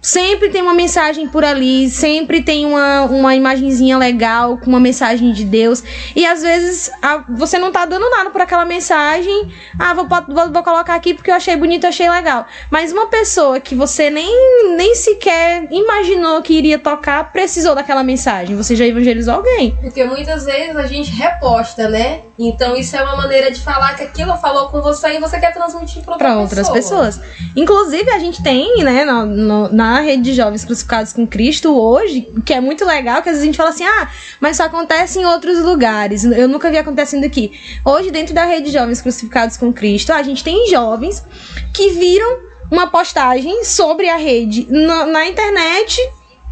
Sempre 0.00 0.48
tem 0.48 0.62
uma 0.62 0.74
mensagem 0.74 1.26
por 1.26 1.44
ali, 1.44 1.90
sempre 1.90 2.40
tem 2.40 2.64
uma, 2.64 3.02
uma 3.02 3.34
imagenzinha 3.34 3.98
legal 3.98 4.56
com 4.56 4.66
uma 4.66 4.78
mensagem 4.78 5.32
de 5.32 5.44
Deus. 5.44 5.82
E 6.14 6.24
às 6.24 6.40
vezes 6.40 6.90
a, 7.02 7.24
você 7.28 7.58
não 7.58 7.72
tá 7.72 7.84
dando 7.84 8.08
nada 8.08 8.30
por 8.30 8.40
aquela 8.40 8.64
mensagem. 8.64 9.52
Ah, 9.76 9.94
vou, 9.94 10.06
vou, 10.06 10.52
vou, 10.52 10.62
colocar 10.62 10.94
aqui 10.94 11.14
porque 11.14 11.30
eu 11.30 11.34
achei 11.34 11.56
bonito, 11.56 11.84
achei 11.84 12.08
legal. 12.08 12.46
Mas 12.70 12.92
uma 12.92 13.08
pessoa 13.08 13.58
que 13.58 13.74
você 13.74 14.08
nem, 14.08 14.76
nem 14.76 14.94
sequer 14.94 15.66
imaginou 15.70 16.42
que 16.42 16.54
iria 16.54 16.78
tocar 16.78 17.32
precisou 17.32 17.74
daquela 17.74 18.04
mensagem. 18.04 18.56
Você 18.56 18.76
já 18.76 18.86
evangelizou 18.86 19.34
alguém. 19.34 19.76
Porque 19.80 20.04
muitas 20.04 20.44
vezes 20.44 20.76
a 20.76 20.86
gente 20.86 21.10
reposta, 21.10 21.88
né? 21.88 22.20
Então 22.38 22.76
isso 22.76 22.96
é 22.96 23.02
uma 23.02 23.16
maneira 23.16 23.50
de 23.50 23.60
falar 23.60 23.96
que 23.96 24.04
aquilo 24.04 24.36
falou 24.36 24.68
com 24.68 24.80
você 24.80 25.16
e 25.16 25.18
você 25.18 25.40
quer 25.40 25.52
transmitir 25.52 26.04
para 26.04 26.12
outra 26.12 26.36
outras 26.36 26.68
pessoas. 26.68 27.20
Inclusive 27.56 28.08
a 28.10 28.18
gente 28.20 28.40
tem, 28.42 28.84
né, 28.84 29.04
na 29.04 29.87
na 29.92 30.00
rede 30.00 30.22
de 30.22 30.34
jovens 30.34 30.64
crucificados 30.64 31.12
com 31.12 31.26
Cristo 31.26 31.74
hoje, 31.74 32.28
que 32.44 32.52
é 32.52 32.60
muito 32.60 32.84
legal, 32.84 33.22
que 33.22 33.28
às 33.28 33.36
vezes 33.36 33.42
a 33.42 33.46
gente 33.46 33.56
fala 33.56 33.70
assim, 33.70 33.84
ah, 33.84 34.10
mas 34.40 34.56
isso 34.56 34.62
acontece 34.62 35.18
em 35.18 35.24
outros 35.24 35.62
lugares, 35.62 36.24
eu 36.24 36.48
nunca 36.48 36.70
vi 36.70 36.76
acontecendo 36.76 37.24
aqui. 37.24 37.52
Hoje, 37.84 38.10
dentro 38.10 38.34
da 38.34 38.44
rede 38.44 38.66
de 38.66 38.72
jovens 38.72 39.00
crucificados 39.00 39.56
com 39.56 39.72
Cristo, 39.72 40.12
a 40.12 40.22
gente 40.22 40.44
tem 40.44 40.68
jovens 40.68 41.24
que 41.72 41.90
viram 41.90 42.48
uma 42.70 42.88
postagem 42.88 43.64
sobre 43.64 44.08
a 44.08 44.16
rede 44.16 44.66
na, 44.70 45.06
na 45.06 45.26
internet 45.26 45.98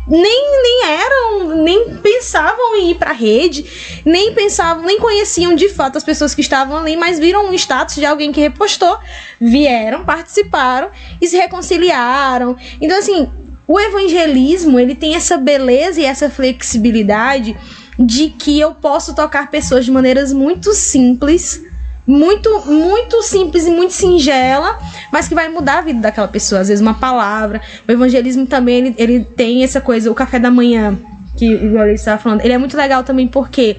nem, 0.08 0.62
nem 0.62 0.84
eram, 0.84 1.56
nem 1.62 1.96
pensavam 1.96 2.76
em 2.76 2.90
ir 2.92 2.94
pra 2.94 3.12
rede, 3.12 4.02
nem 4.04 4.32
pensavam, 4.32 4.84
nem 4.84 4.98
conheciam 4.98 5.54
de 5.54 5.68
fato 5.68 5.98
as 5.98 6.04
pessoas 6.04 6.34
que 6.34 6.40
estavam 6.40 6.78
ali, 6.78 6.96
mas 6.96 7.18
viram 7.18 7.46
um 7.46 7.52
status 7.54 7.96
de 7.96 8.06
alguém 8.06 8.30
que 8.30 8.40
repostou, 8.40 8.98
vieram, 9.40 10.04
participaram 10.04 10.90
e 11.20 11.26
se 11.26 11.36
reconciliaram. 11.36 12.56
Então, 12.80 12.98
assim, 12.98 13.28
o 13.66 13.80
evangelismo, 13.80 14.78
ele 14.78 14.94
tem 14.94 15.16
essa 15.16 15.36
beleza 15.36 16.00
e 16.00 16.04
essa 16.04 16.30
flexibilidade 16.30 17.56
de 17.98 18.28
que 18.30 18.60
eu 18.60 18.74
posso 18.74 19.14
tocar 19.14 19.50
pessoas 19.50 19.84
de 19.84 19.90
maneiras 19.90 20.32
muito 20.32 20.72
simples, 20.72 21.62
muito, 22.06 22.62
muito 22.66 23.22
simples 23.22 23.66
e 23.66 23.70
muito 23.70 23.92
singela, 23.92 24.78
mas 25.10 25.26
que 25.28 25.34
vai 25.34 25.48
mudar 25.48 25.78
a 25.78 25.82
vida 25.82 26.00
daquela 26.00 26.28
pessoa. 26.28 26.60
Às 26.60 26.68
vezes 26.68 26.80
uma 26.80 26.94
palavra. 26.94 27.60
O 27.86 27.92
evangelismo 27.92 28.46
também, 28.46 28.78
ele, 28.78 28.94
ele 28.98 29.24
tem 29.24 29.64
essa 29.64 29.80
coisa, 29.80 30.10
o 30.10 30.14
café 30.14 30.38
da 30.38 30.50
manhã, 30.50 30.96
que 31.36 31.54
o 31.54 31.70
Gloria 31.70 31.94
estava 31.94 32.20
falando, 32.20 32.42
ele 32.42 32.52
é 32.52 32.58
muito 32.58 32.76
legal 32.76 33.02
também 33.02 33.26
porque 33.26 33.76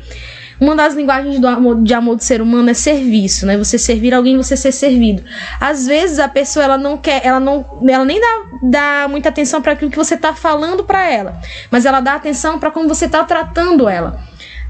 uma 0.60 0.76
das 0.76 0.96
linguagens 0.96 1.40
do 1.40 1.48
amor, 1.48 1.82
de 1.84 1.94
amor 1.94 2.16
do 2.16 2.24
ser 2.24 2.42
humano 2.42 2.70
é 2.70 2.74
serviço, 2.74 3.46
né? 3.46 3.58
Você 3.58 3.78
servir 3.78 4.14
alguém, 4.14 4.36
você 4.36 4.58
ser 4.58 4.72
servido. 4.72 5.24
Às 5.60 5.86
vezes 5.86 6.20
a 6.20 6.28
pessoa 6.28 6.66
ela 6.66 6.78
não 6.78 6.98
quer, 6.98 7.26
ela 7.26 7.40
não, 7.40 7.66
ela 7.88 8.04
nem 8.04 8.20
dá, 8.20 8.44
dá 8.64 9.08
muita 9.08 9.30
atenção 9.30 9.62
para 9.62 9.74
aquilo 9.74 9.92
que 9.92 9.98
você 9.98 10.16
está 10.16 10.34
falando 10.34 10.84
para 10.84 11.10
ela, 11.10 11.40
mas 11.70 11.86
ela 11.86 12.00
dá 12.00 12.16
atenção 12.16 12.60
para 12.60 12.72
como 12.72 12.88
você 12.88 13.06
está 13.06 13.24
tratando 13.24 13.88
ela. 13.88 14.20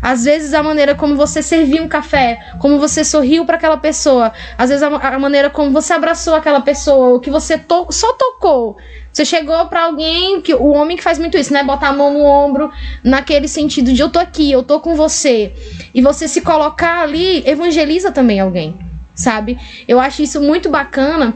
Às 0.01 0.25
vezes 0.25 0.53
a 0.53 0.61
maneira 0.61 0.95
como 0.95 1.15
você 1.15 1.41
serviu 1.41 1.83
um 1.83 1.87
café, 1.87 2.39
como 2.59 2.79
você 2.79 3.03
sorriu 3.03 3.45
para 3.45 3.57
aquela 3.57 3.77
pessoa, 3.77 4.31
às 4.57 4.69
vezes 4.69 4.83
a, 4.83 4.87
a, 4.87 5.19
maneira 5.19 5.49
como 5.49 5.71
você 5.71 5.93
abraçou 5.93 6.35
aquela 6.35 6.61
pessoa, 6.61 7.15
o 7.15 7.19
que 7.19 7.29
você 7.29 7.57
to 7.57 7.87
só 7.89 8.13
tocou. 8.13 8.77
Você 9.11 9.25
chegou 9.25 9.65
para 9.65 9.85
alguém, 9.85 10.41
que 10.41 10.53
o 10.53 10.67
homem 10.67 10.95
que 10.95 11.03
faz 11.03 11.17
muito 11.17 11.37
isso, 11.37 11.51
né? 11.51 11.63
Botar 11.63 11.89
a 11.89 11.93
mão 11.93 12.13
no 12.13 12.23
ombro, 12.23 12.71
naquele 13.03 13.47
sentido 13.47 13.91
de 13.91 13.99
eu 13.99 14.09
tô 14.09 14.19
aqui, 14.19 14.51
eu 14.51 14.61
tô 14.61 14.79
com 14.79 14.95
você. 14.95 15.53
E 15.93 16.01
você 16.01 16.27
se 16.27 16.41
colocar 16.41 17.01
ali, 17.01 17.43
evangeliza 17.47 18.11
também 18.11 18.39
alguém, 18.39 18.77
sabe? 19.15 19.57
Eu 19.87 19.99
acho 19.99 20.21
isso 20.21 20.39
muito 20.39 20.69
bacana 20.69 21.33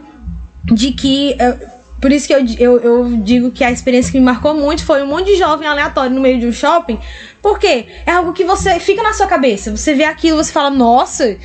de 0.64 0.92
que 0.92 1.36
eh, 1.40 1.58
por 2.02 2.12
isso 2.12 2.26
que 2.26 2.34
eu, 2.34 2.44
eu, 2.58 2.80
eu, 2.80 3.18
digo 3.18 3.52
que 3.52 3.64
a 3.64 3.72
experiência 3.72 4.12
que 4.12 4.20
me 4.20 4.26
marcou 4.26 4.56
muito 4.56 4.84
foi 4.84 5.04
um 5.04 5.08
monte 5.08 5.28
de 5.28 5.36
jovem 5.36 5.68
aleatório 5.68 6.16
no 6.16 6.20
meio 6.20 6.40
de 6.40 6.48
um 6.48 6.52
shopping. 6.52 7.00
Porque 7.44 7.86
é 8.06 8.12
algo 8.12 8.34
que 8.34 8.44
você 8.44 8.80
fica 8.80 9.04
na 9.04 9.14
sua 9.14 9.28
cabeça. 9.28 9.70
Você 9.70 9.94
vê 9.94 10.04
aquilo, 10.04 10.44
você 10.44 10.52
fala, 10.52 10.72
nossa, 10.72 11.38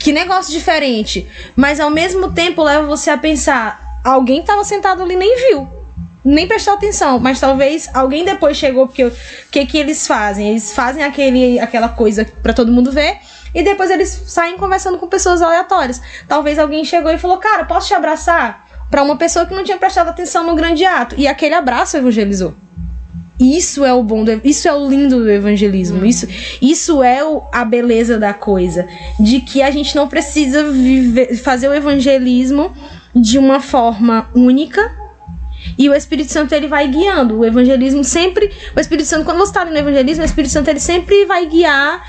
que 0.00 0.12
negócio 0.12 0.52
diferente. 0.52 1.28
Mas 1.54 1.78
ao 1.78 1.90
mesmo 1.90 2.32
tempo 2.32 2.64
leva 2.64 2.84
você 2.86 3.08
a 3.08 3.16
pensar, 3.16 4.00
alguém 4.04 4.40
estava 4.40 4.64
sentado 4.64 5.02
ali 5.02 5.14
nem 5.14 5.48
viu. 5.48 5.68
Nem 6.24 6.46
prestou 6.46 6.74
atenção, 6.74 7.18
mas 7.18 7.40
talvez 7.40 7.88
alguém 7.94 8.24
depois 8.24 8.56
chegou, 8.56 8.86
porque 8.86 9.04
o 9.04 9.12
que, 9.50 9.64
que 9.64 9.78
eles 9.78 10.06
fazem? 10.06 10.50
Eles 10.50 10.74
fazem 10.74 11.02
aquele, 11.02 11.58
aquela 11.58 11.88
coisa 11.88 12.26
para 12.42 12.52
todo 12.52 12.72
mundo 12.72 12.92
ver 12.92 13.16
e 13.54 13.62
depois 13.62 13.90
eles 13.90 14.22
saem 14.26 14.56
conversando 14.58 14.98
com 14.98 15.08
pessoas 15.08 15.40
aleatórias. 15.40 16.00
Talvez 16.28 16.58
alguém 16.58 16.84
chegou 16.84 17.10
e 17.10 17.18
falou: 17.18 17.38
Cara, 17.38 17.64
posso 17.64 17.88
te 17.88 17.94
abraçar? 17.94 18.69
Para 18.90 19.02
uma 19.02 19.16
pessoa 19.16 19.46
que 19.46 19.54
não 19.54 19.62
tinha 19.62 19.78
prestado 19.78 20.08
atenção 20.08 20.44
no 20.44 20.54
grande 20.54 20.84
ato. 20.84 21.14
E 21.16 21.28
aquele 21.28 21.54
abraço 21.54 21.96
evangelizou. 21.96 22.54
Isso 23.40 23.86
é 23.86 23.92
o 23.92 24.02
bom, 24.02 24.22
do, 24.22 24.38
isso 24.44 24.68
é 24.68 24.74
o 24.74 24.86
lindo 24.86 25.20
do 25.20 25.30
evangelismo. 25.30 26.02
Hum. 26.02 26.04
Isso, 26.04 26.28
isso 26.60 27.02
é 27.02 27.24
o, 27.24 27.42
a 27.50 27.64
beleza 27.64 28.18
da 28.18 28.34
coisa, 28.34 28.86
de 29.18 29.40
que 29.40 29.62
a 29.62 29.70
gente 29.70 29.96
não 29.96 30.06
precisa 30.06 30.70
viver, 30.70 31.34
fazer 31.36 31.68
o 31.68 31.72
evangelismo 31.72 32.70
de 33.14 33.38
uma 33.38 33.60
forma 33.60 34.28
única. 34.34 34.94
E 35.78 35.88
o 35.88 35.94
Espírito 35.94 36.30
Santo 36.30 36.54
ele 36.54 36.68
vai 36.68 36.86
guiando. 36.88 37.38
O 37.38 37.44
evangelismo 37.44 38.04
sempre, 38.04 38.50
o 38.76 38.80
Espírito 38.80 39.06
Santo 39.06 39.24
quando 39.24 39.38
você 39.38 39.50
está 39.50 39.64
no 39.64 39.76
evangelismo, 39.76 40.22
o 40.22 40.26
Espírito 40.26 40.52
Santo 40.52 40.68
ele 40.68 40.80
sempre 40.80 41.24
vai 41.24 41.46
guiar 41.46 42.02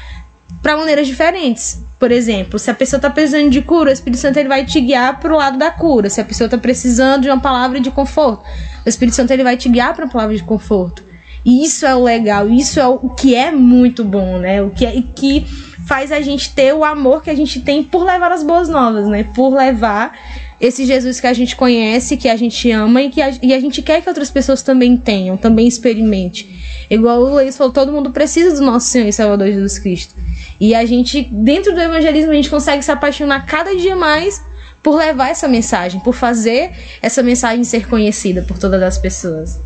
para 0.62 0.76
maneiras 0.76 1.08
diferentes. 1.08 1.82
Por 2.02 2.12
exemplo, 2.12 2.58
se 2.58 2.72
a 2.72 2.74
pessoa 2.74 2.98
está 2.98 3.12
precisando 3.12 3.52
de 3.52 3.62
cura, 3.62 3.92
o 3.92 3.94
Espírito 3.94 4.20
Santo 4.20 4.40
ele 4.40 4.50
vai 4.50 4.66
te 4.66 4.82
guiar 4.82 5.20
para 5.20 5.32
o 5.32 5.38
lado 5.38 5.60
da 5.60 5.70
cura. 5.70 6.10
Se 6.10 6.20
a 6.20 6.26
pessoa 6.26 6.48
está 6.48 6.58
precisando 6.58 7.22
de 7.22 7.30
uma 7.30 7.40
palavra 7.40 7.80
de 7.80 7.92
conforto, 7.92 8.44
o 8.84 8.90
Espírito 8.90 9.14
Santo 9.14 9.30
ele 9.30 9.44
vai 9.44 9.56
te 9.56 9.70
guiar 9.70 9.94
para 9.94 10.06
a 10.06 10.10
palavra 10.10 10.36
de 10.36 10.42
conforto. 10.42 11.04
E 11.46 11.64
isso 11.64 11.86
é 11.86 11.94
o 11.94 12.04
legal, 12.04 12.50
isso 12.50 12.80
é 12.80 12.88
o 12.88 13.08
que 13.10 13.36
é 13.36 13.52
muito 13.52 14.04
bom, 14.04 14.40
né? 14.40 14.64
O 14.64 14.72
que 14.72 14.84
é 14.84 15.00
que 15.16 15.46
faz 15.86 16.12
a 16.12 16.20
gente 16.22 16.52
ter 16.56 16.74
o 16.74 16.84
amor 16.84 17.22
que 17.22 17.30
a 17.30 17.36
gente 17.36 17.60
tem 17.60 17.84
por 17.84 18.04
levar 18.04 18.32
as 18.32 18.42
boas 18.42 18.68
novas, 18.68 19.06
né? 19.08 19.24
Por 19.36 19.54
levar 19.54 20.18
esse 20.60 20.88
Jesus 20.88 21.20
que 21.20 21.28
a 21.28 21.34
gente 21.34 21.56
conhece, 21.56 22.18
que 22.18 22.28
a 22.28 22.36
gente 22.36 22.72
ama 22.72 23.04
e 23.04 23.12
que 23.12 23.22
a, 23.22 23.32
e 23.44 23.54
a 23.54 23.60
gente 23.60 23.80
quer 23.84 24.02
que 24.02 24.10
outras 24.10 24.32
pessoas 24.32 24.64
também 24.64 24.98
tenham, 24.98 25.38
também 25.38 25.68
experimente. 25.68 26.61
Igual 26.92 27.22
o 27.22 27.30
Luiz 27.30 27.56
falou, 27.56 27.72
todo 27.72 27.90
mundo 27.90 28.12
precisa 28.12 28.54
do 28.54 28.66
nosso 28.66 28.88
Senhor 28.88 29.08
e 29.08 29.14
Salvador 29.14 29.48
Jesus 29.48 29.80
Cristo. 29.80 30.14
E 30.60 30.76
a 30.76 30.86
gente, 30.86 31.24
dentro 31.32 31.74
do 31.74 31.80
evangelismo, 31.80 32.32
a 32.32 32.36
gente 32.36 32.50
consegue 32.50 32.84
se 32.84 32.92
apaixonar 32.92 33.46
cada 33.46 33.74
dia 33.78 33.96
mais 33.96 34.44
por 34.84 34.98
levar 34.98 35.30
essa 35.30 35.48
mensagem, 35.48 36.02
por 36.02 36.14
fazer 36.14 36.74
essa 37.02 37.24
mensagem 37.24 37.64
ser 37.64 37.88
conhecida 37.88 38.42
por 38.42 38.58
todas 38.58 38.84
as 38.84 38.98
pessoas. 38.98 39.58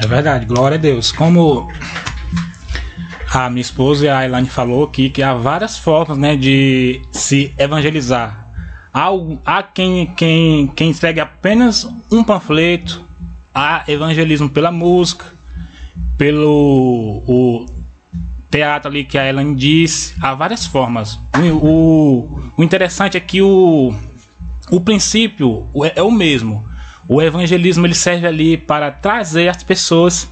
É 0.00 0.06
verdade, 0.08 0.46
glória 0.46 0.76
a 0.76 0.80
Deus. 0.80 1.12
Como 1.12 1.68
a 3.32 3.48
minha 3.48 3.60
esposa 3.60 4.06
e 4.06 4.08
a 4.08 4.24
Elaine 4.24 4.48
falou 4.48 4.82
aqui, 4.82 5.10
que 5.10 5.22
há 5.22 5.34
várias 5.34 5.78
formas 5.78 6.18
né, 6.18 6.34
de 6.34 7.00
se 7.12 7.54
evangelizar. 7.56 8.48
Há, 8.92 9.10
há 9.46 9.62
quem, 9.62 10.06
quem, 10.16 10.66
quem 10.74 10.90
entregue 10.90 11.20
apenas 11.20 11.88
um 12.10 12.24
panfleto, 12.24 13.04
há 13.54 13.84
evangelismo 13.86 14.50
pela 14.50 14.72
música, 14.72 15.37
pelo 16.16 17.22
o 17.26 17.66
teatro 18.50 18.90
ali 18.90 19.04
que 19.04 19.18
a 19.18 19.28
Ellen 19.28 19.54
disse, 19.54 20.14
há 20.20 20.34
várias 20.34 20.66
formas. 20.66 21.18
O, 21.36 21.66
o, 21.66 22.52
o 22.56 22.64
interessante 22.64 23.16
é 23.16 23.20
que 23.20 23.42
o, 23.42 23.94
o 24.70 24.80
princípio 24.80 25.68
é, 25.84 26.00
é 26.00 26.02
o 26.02 26.10
mesmo. 26.10 26.66
O 27.06 27.22
evangelismo 27.22 27.86
ele 27.86 27.94
serve 27.94 28.26
ali 28.26 28.56
para 28.56 28.90
trazer 28.90 29.48
as 29.48 29.62
pessoas 29.62 30.30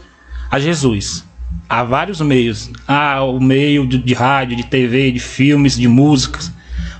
a 0.50 0.58
Jesus. 0.58 1.24
Há 1.68 1.82
vários 1.82 2.20
meios. 2.20 2.70
Há 2.86 3.22
o 3.22 3.40
meio 3.40 3.86
de, 3.86 3.98
de 3.98 4.14
rádio, 4.14 4.56
de 4.56 4.64
TV, 4.64 5.10
de 5.10 5.20
filmes, 5.20 5.76
de 5.76 5.88
músicas. 5.88 6.52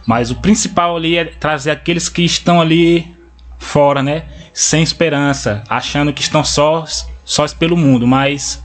Mas 0.07 0.31
o 0.31 0.37
principal 0.37 0.97
ali 0.97 1.17
é 1.17 1.25
trazer 1.25 1.73
aqueles 1.73 2.09
que 2.09 2.23
estão 2.23 2.61
ali 2.61 3.15
fora, 3.59 4.03
né? 4.03 4.25
Sem 4.53 4.83
esperança, 4.83 5.63
achando 5.69 6.13
que 6.13 6.23
estão 6.23 6.45
sós, 6.45 7.07
sós 7.27 7.53
pelo 7.53 7.77
mundo, 7.77 8.07
mas 8.07 8.65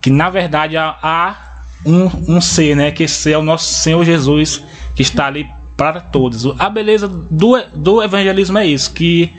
que 0.00 0.08
na 0.08 0.30
verdade 0.30 0.76
há, 0.78 0.96
há 1.02 1.62
um, 1.84 2.36
um 2.36 2.40
ser, 2.40 2.74
né? 2.74 2.90
Que 2.90 3.02
esse 3.02 3.32
é 3.32 3.36
o 3.36 3.42
nosso 3.42 3.74
Senhor 3.74 4.04
Jesus 4.04 4.62
que 4.94 5.02
está 5.02 5.26
ali 5.26 5.46
para 5.76 6.00
todos. 6.00 6.46
A 6.58 6.70
beleza 6.70 7.08
do, 7.08 7.60
do 7.74 8.02
evangelismo 8.02 8.56
é 8.56 8.66
isso, 8.66 8.92
que 8.92 9.34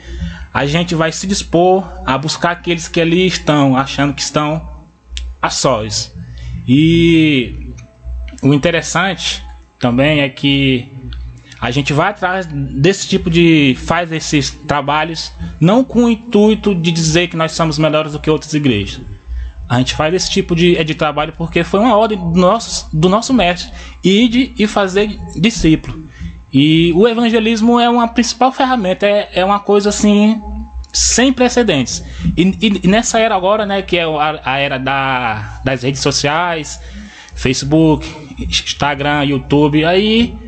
a 0.52 0.66
gente 0.66 0.94
vai 0.94 1.10
se 1.10 1.26
dispor 1.26 1.84
a 2.06 2.16
buscar 2.18 2.52
aqueles 2.52 2.86
que 2.86 3.00
ali 3.00 3.26
estão, 3.26 3.76
achando 3.76 4.14
que 4.14 4.22
estão 4.22 4.84
a 5.40 5.50
sós. 5.50 6.14
E 6.68 7.72
o 8.42 8.52
interessante 8.52 9.42
também 9.78 10.20
é 10.20 10.28
que 10.28 10.88
a 11.64 11.70
gente 11.70 11.94
vai 11.94 12.10
atrás 12.10 12.44
desse 12.44 13.08
tipo 13.08 13.30
de. 13.30 13.74
faz 13.86 14.12
esses 14.12 14.50
trabalhos 14.50 15.32
não 15.58 15.82
com 15.82 16.04
o 16.04 16.10
intuito 16.10 16.74
de 16.74 16.92
dizer 16.92 17.28
que 17.28 17.38
nós 17.38 17.52
somos 17.52 17.78
melhores 17.78 18.12
do 18.12 18.18
que 18.18 18.28
outras 18.28 18.52
igrejas. 18.52 19.00
A 19.66 19.78
gente 19.78 19.94
faz 19.94 20.12
esse 20.12 20.30
tipo 20.30 20.54
de, 20.54 20.84
de 20.84 20.94
trabalho 20.94 21.32
porque 21.38 21.64
foi 21.64 21.80
uma 21.80 21.96
ordem 21.96 22.18
do 22.18 22.38
nosso, 22.38 22.86
do 22.92 23.08
nosso 23.08 23.32
mestre. 23.32 23.72
Ide 24.04 24.52
e 24.58 24.66
fazer 24.66 25.18
discípulo. 25.36 26.06
E 26.52 26.92
o 26.92 27.08
evangelismo 27.08 27.80
é 27.80 27.88
uma 27.88 28.08
principal 28.08 28.52
ferramenta, 28.52 29.06
é, 29.06 29.30
é 29.32 29.42
uma 29.42 29.58
coisa 29.58 29.88
assim 29.88 30.42
sem 30.92 31.32
precedentes. 31.32 32.04
E, 32.36 32.82
e, 32.84 32.86
nessa 32.86 33.18
era 33.18 33.34
agora, 33.34 33.64
né, 33.64 33.80
que 33.80 33.96
é 33.96 34.04
a, 34.04 34.40
a 34.44 34.58
era 34.58 34.78
da, 34.78 35.60
das 35.64 35.82
redes 35.82 36.02
sociais, 36.02 36.78
Facebook, 37.34 38.06
Instagram, 38.38 39.24
YouTube, 39.24 39.82
aí 39.82 40.43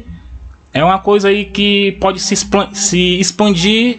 é 0.77 0.85
uma 0.85 0.99
coisa 0.99 1.29
aí 1.29 1.47
que 1.47 1.93
pode 1.93 2.21
se, 2.21 2.37
se 2.75 3.19
expandir 3.19 3.99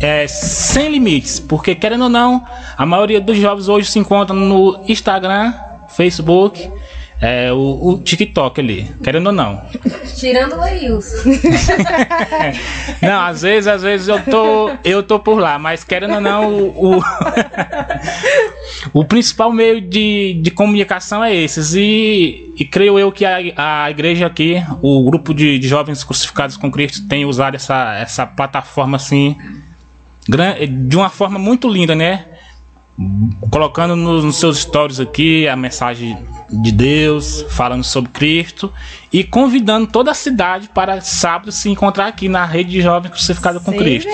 é, 0.00 0.26
sem 0.26 0.90
limites, 0.90 1.38
porque 1.38 1.76
querendo 1.76 2.02
ou 2.04 2.10
não, 2.10 2.44
a 2.76 2.84
maioria 2.84 3.20
dos 3.20 3.38
jovens 3.38 3.68
hoje 3.68 3.88
se 3.88 3.98
encontram 3.98 4.36
no 4.36 4.84
Instagram, 4.88 5.54
Facebook, 5.88 6.68
é, 7.20 7.52
o, 7.52 7.88
o, 7.88 7.98
TikTok 8.00 8.60
ali, 8.60 8.90
querendo 9.02 9.28
ou 9.28 9.32
não. 9.32 9.62
Tirando 10.16 10.54
o 10.54 10.56
Laílson. 10.56 11.30
não, 13.00 13.20
às 13.22 13.42
vezes, 13.42 13.68
às 13.68 13.82
vezes 13.82 14.08
eu 14.08 14.20
tô, 14.24 14.72
eu 14.84 15.02
tô 15.04 15.20
por 15.20 15.38
lá, 15.38 15.56
mas 15.56 15.84
querendo 15.84 16.14
ou 16.14 16.20
não, 16.20 16.52
o, 16.52 16.96
o, 16.96 17.02
o 18.96 19.04
principal 19.04 19.52
meio 19.52 19.78
de, 19.78 20.40
de 20.40 20.50
comunicação 20.50 21.22
é 21.22 21.34
esses. 21.34 21.74
E, 21.74 22.54
e 22.56 22.64
creio 22.64 22.98
eu 22.98 23.12
que 23.12 23.26
a, 23.26 23.84
a 23.84 23.90
igreja 23.90 24.26
aqui, 24.26 24.64
o 24.80 25.04
grupo 25.04 25.34
de, 25.34 25.58
de 25.58 25.68
jovens 25.68 26.02
crucificados 26.02 26.56
com 26.56 26.70
Cristo, 26.70 27.06
tem 27.06 27.26
usado 27.26 27.56
essa, 27.56 27.94
essa 27.96 28.26
plataforma 28.26 28.96
assim 28.96 29.36
de 30.88 30.96
uma 30.96 31.10
forma 31.10 31.38
muito 31.38 31.68
linda, 31.68 31.94
né? 31.94 32.24
colocando 33.50 33.94
nos, 33.94 34.24
nos, 34.24 34.36
seus 34.36 34.60
stories 34.60 34.98
aqui 34.98 35.46
a 35.46 35.54
mensagem 35.54 36.16
de 36.50 36.72
Deus, 36.72 37.44
falando 37.50 37.84
sobre 37.84 38.10
Cristo 38.10 38.72
e 39.12 39.22
convidando 39.22 39.86
toda 39.86 40.10
a 40.10 40.14
cidade 40.14 40.70
para 40.70 41.02
sábado 41.02 41.52
se 41.52 41.68
encontrar 41.68 42.06
aqui 42.06 42.30
na 42.30 42.46
rede 42.46 42.70
de 42.70 42.80
jovens 42.80 43.10
crucificados 43.10 43.62
com 43.62 43.72
Cristo. 43.72 44.08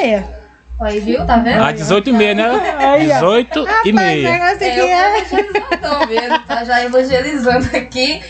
Aí, 0.82 1.00
viu? 1.00 1.24
Tá 1.24 1.36
vendo? 1.36 1.62
Às 1.62 1.74
18 1.74 2.10
e 2.10 2.12
meia, 2.12 2.34
né? 2.34 2.98
18 2.98 3.68
e 3.84 3.92
meia. 3.92 4.28
É, 4.60 4.80
eu 4.80 4.86
é. 4.86 6.06
vendo, 6.06 6.38
tá 6.46 6.64
já 6.64 6.84
evangelizando 6.84 7.76
aqui. 7.76 8.20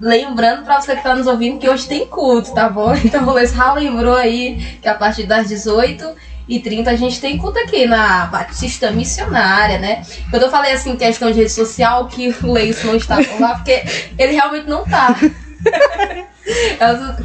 Lembrando 0.00 0.64
para 0.64 0.80
você 0.80 0.96
que 0.96 1.02
tá 1.02 1.14
nos 1.14 1.26
ouvindo 1.26 1.58
que 1.58 1.68
hoje 1.68 1.86
tem 1.88 2.06
culto, 2.06 2.52
tá 2.52 2.68
bom? 2.68 2.92
Então 3.04 3.26
o 3.26 3.46
já 3.46 3.74
lembrou 3.74 4.16
aí 4.16 4.78
que 4.82 4.88
a 4.88 4.94
partir 4.94 5.24
das 5.24 5.48
18 5.48 6.14
e 6.48 6.58
30 6.60 6.90
a 6.90 6.96
gente 6.96 7.20
tem 7.20 7.38
culto 7.38 7.58
aqui 7.58 7.86
na 7.86 8.26
Batista 8.26 8.90
Missionária, 8.90 9.78
né? 9.78 10.02
Quando 10.30 10.42
eu 10.42 10.50
falei 10.50 10.72
assim, 10.72 10.96
questão 10.96 11.30
de 11.30 11.38
rede 11.38 11.52
social, 11.52 12.06
que 12.08 12.34
o 12.42 12.52
Leis 12.52 12.84
não 12.84 12.96
está 12.96 13.16
por 13.16 13.40
lá, 13.40 13.54
porque 13.54 13.82
ele 14.18 14.32
realmente 14.32 14.68
não 14.68 14.84
tá. 14.84 15.16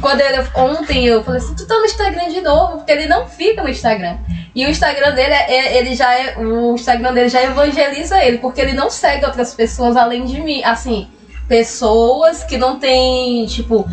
Quando 0.00 0.20
ele, 0.20 0.38
ontem 0.54 1.06
eu 1.06 1.22
falei 1.22 1.40
assim, 1.40 1.54
tu 1.54 1.66
tá 1.66 1.78
no 1.78 1.84
Instagram 1.84 2.28
de 2.28 2.40
novo, 2.40 2.78
porque 2.78 2.92
ele 2.92 3.06
não 3.06 3.26
fica 3.26 3.62
no 3.62 3.68
Instagram. 3.68 4.18
E 4.54 4.66
o 4.66 4.70
Instagram 4.70 5.12
dele 5.14 5.32
é, 5.32 5.52
é, 5.52 5.78
ele 5.78 5.94
já 5.94 6.12
é, 6.12 6.38
o 6.38 6.74
Instagram 6.74 7.12
dele 7.12 7.28
já 7.28 7.42
evangeliza 7.42 8.22
ele, 8.24 8.38
porque 8.38 8.60
ele 8.60 8.72
não 8.72 8.90
segue 8.90 9.24
outras 9.24 9.54
pessoas 9.54 9.96
além 9.96 10.24
de 10.24 10.40
mim, 10.40 10.62
assim, 10.64 11.08
pessoas 11.46 12.42
que 12.42 12.56
não 12.56 12.78
tem, 12.78 13.46
tipo, 13.46 13.88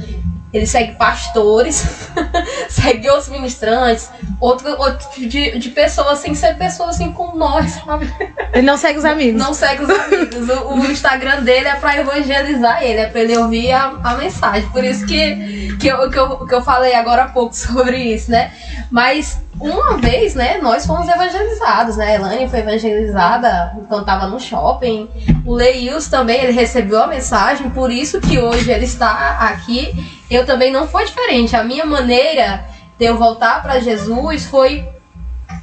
ele 0.53 0.65
segue 0.65 0.93
pastores, 0.93 2.09
segue 2.69 3.09
outros 3.09 3.29
ministrantes, 3.29 4.09
outro, 4.39 4.69
outro 4.79 5.09
tipo 5.09 5.27
de, 5.27 5.59
de 5.59 5.69
pessoas 5.69 6.19
sem 6.19 6.33
ser 6.33 6.57
pessoas 6.57 6.95
assim 6.95 7.11
como 7.11 7.37
nós, 7.37 7.71
sabe? 7.71 8.11
Ele 8.53 8.65
não 8.65 8.77
segue 8.77 8.97
os 8.97 9.05
amigos. 9.05 9.41
Não 9.41 9.53
segue 9.53 9.83
os 9.83 9.89
amigos. 9.89 10.49
O, 10.49 10.75
o 10.75 10.85
Instagram 10.91 11.41
dele 11.43 11.67
é 11.67 11.75
para 11.75 11.97
evangelizar 11.97 12.81
ele, 12.81 13.01
é 13.01 13.07
para 13.07 13.21
ele 13.21 13.37
ouvir 13.37 13.71
a, 13.71 13.87
a 14.03 14.15
mensagem. 14.15 14.69
Por 14.69 14.83
isso 14.83 15.05
que, 15.05 15.75
que, 15.77 15.87
eu, 15.87 16.09
que, 16.09 16.17
eu, 16.17 16.47
que 16.47 16.55
eu 16.55 16.61
falei 16.61 16.95
agora 16.95 17.23
há 17.23 17.27
pouco 17.27 17.53
sobre 17.55 17.97
isso, 17.97 18.31
né? 18.31 18.51
Mas 18.89 19.39
uma 19.59 19.97
vez, 19.97 20.35
né, 20.35 20.59
nós 20.61 20.85
fomos 20.85 21.07
evangelizados, 21.07 21.97
né? 21.97 22.11
A 22.11 22.15
Elane 22.15 22.49
foi 22.49 22.59
evangelizada 22.59 23.75
quando 23.87 24.01
estava 24.01 24.27
no 24.27 24.39
shopping. 24.39 25.09
O 25.45 25.53
Leius 25.53 26.07
também, 26.07 26.41
ele 26.41 26.51
recebeu 26.51 27.01
a 27.01 27.07
mensagem, 27.07 27.69
por 27.71 27.91
isso 27.91 28.21
que 28.21 28.37
hoje 28.37 28.71
ele 28.71 28.85
está 28.85 29.37
aqui. 29.39 29.93
Eu 30.29 30.45
também 30.45 30.71
não 30.71 30.87
foi 30.87 31.05
diferente. 31.05 31.55
A 31.55 31.63
minha 31.63 31.85
maneira 31.85 32.65
de 32.97 33.05
eu 33.05 33.17
voltar 33.17 33.61
para 33.61 33.79
Jesus 33.79 34.45
foi 34.45 34.87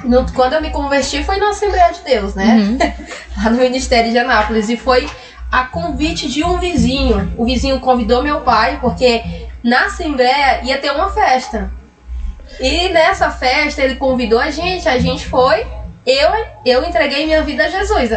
no, 0.04 0.30
quando 0.32 0.54
eu 0.54 0.62
me 0.62 0.70
converti 0.70 1.22
foi 1.22 1.36
na 1.36 1.50
Assembleia 1.50 1.92
de 1.92 2.00
Deus, 2.02 2.34
né? 2.34 2.56
Uhum. 2.56 2.78
Lá 3.42 3.50
no 3.50 3.58
Ministério 3.58 4.10
de 4.10 4.18
Anápolis 4.18 4.68
e 4.68 4.76
foi 4.76 5.08
a 5.50 5.64
convite 5.64 6.28
de 6.28 6.42
um 6.42 6.58
vizinho. 6.58 7.32
O 7.36 7.44
vizinho 7.44 7.78
convidou 7.80 8.22
meu 8.22 8.40
pai 8.40 8.78
porque 8.80 9.22
na 9.62 9.86
Assembleia 9.86 10.62
ia 10.62 10.78
ter 10.78 10.90
uma 10.90 11.10
festa. 11.10 11.70
E 12.61 12.88
nessa 12.90 13.30
festa 13.30 13.82
ele 13.82 13.96
convidou 13.96 14.38
a 14.38 14.50
gente, 14.50 14.88
a 14.88 14.99
gente 14.99 15.26
foi. 15.26 15.66
Eu, 16.06 16.30
eu 16.66 16.84
entreguei 16.84 17.25
minha 17.25 17.42
vida 17.42 17.64
a 17.64 17.68
Jesus. 17.68 18.11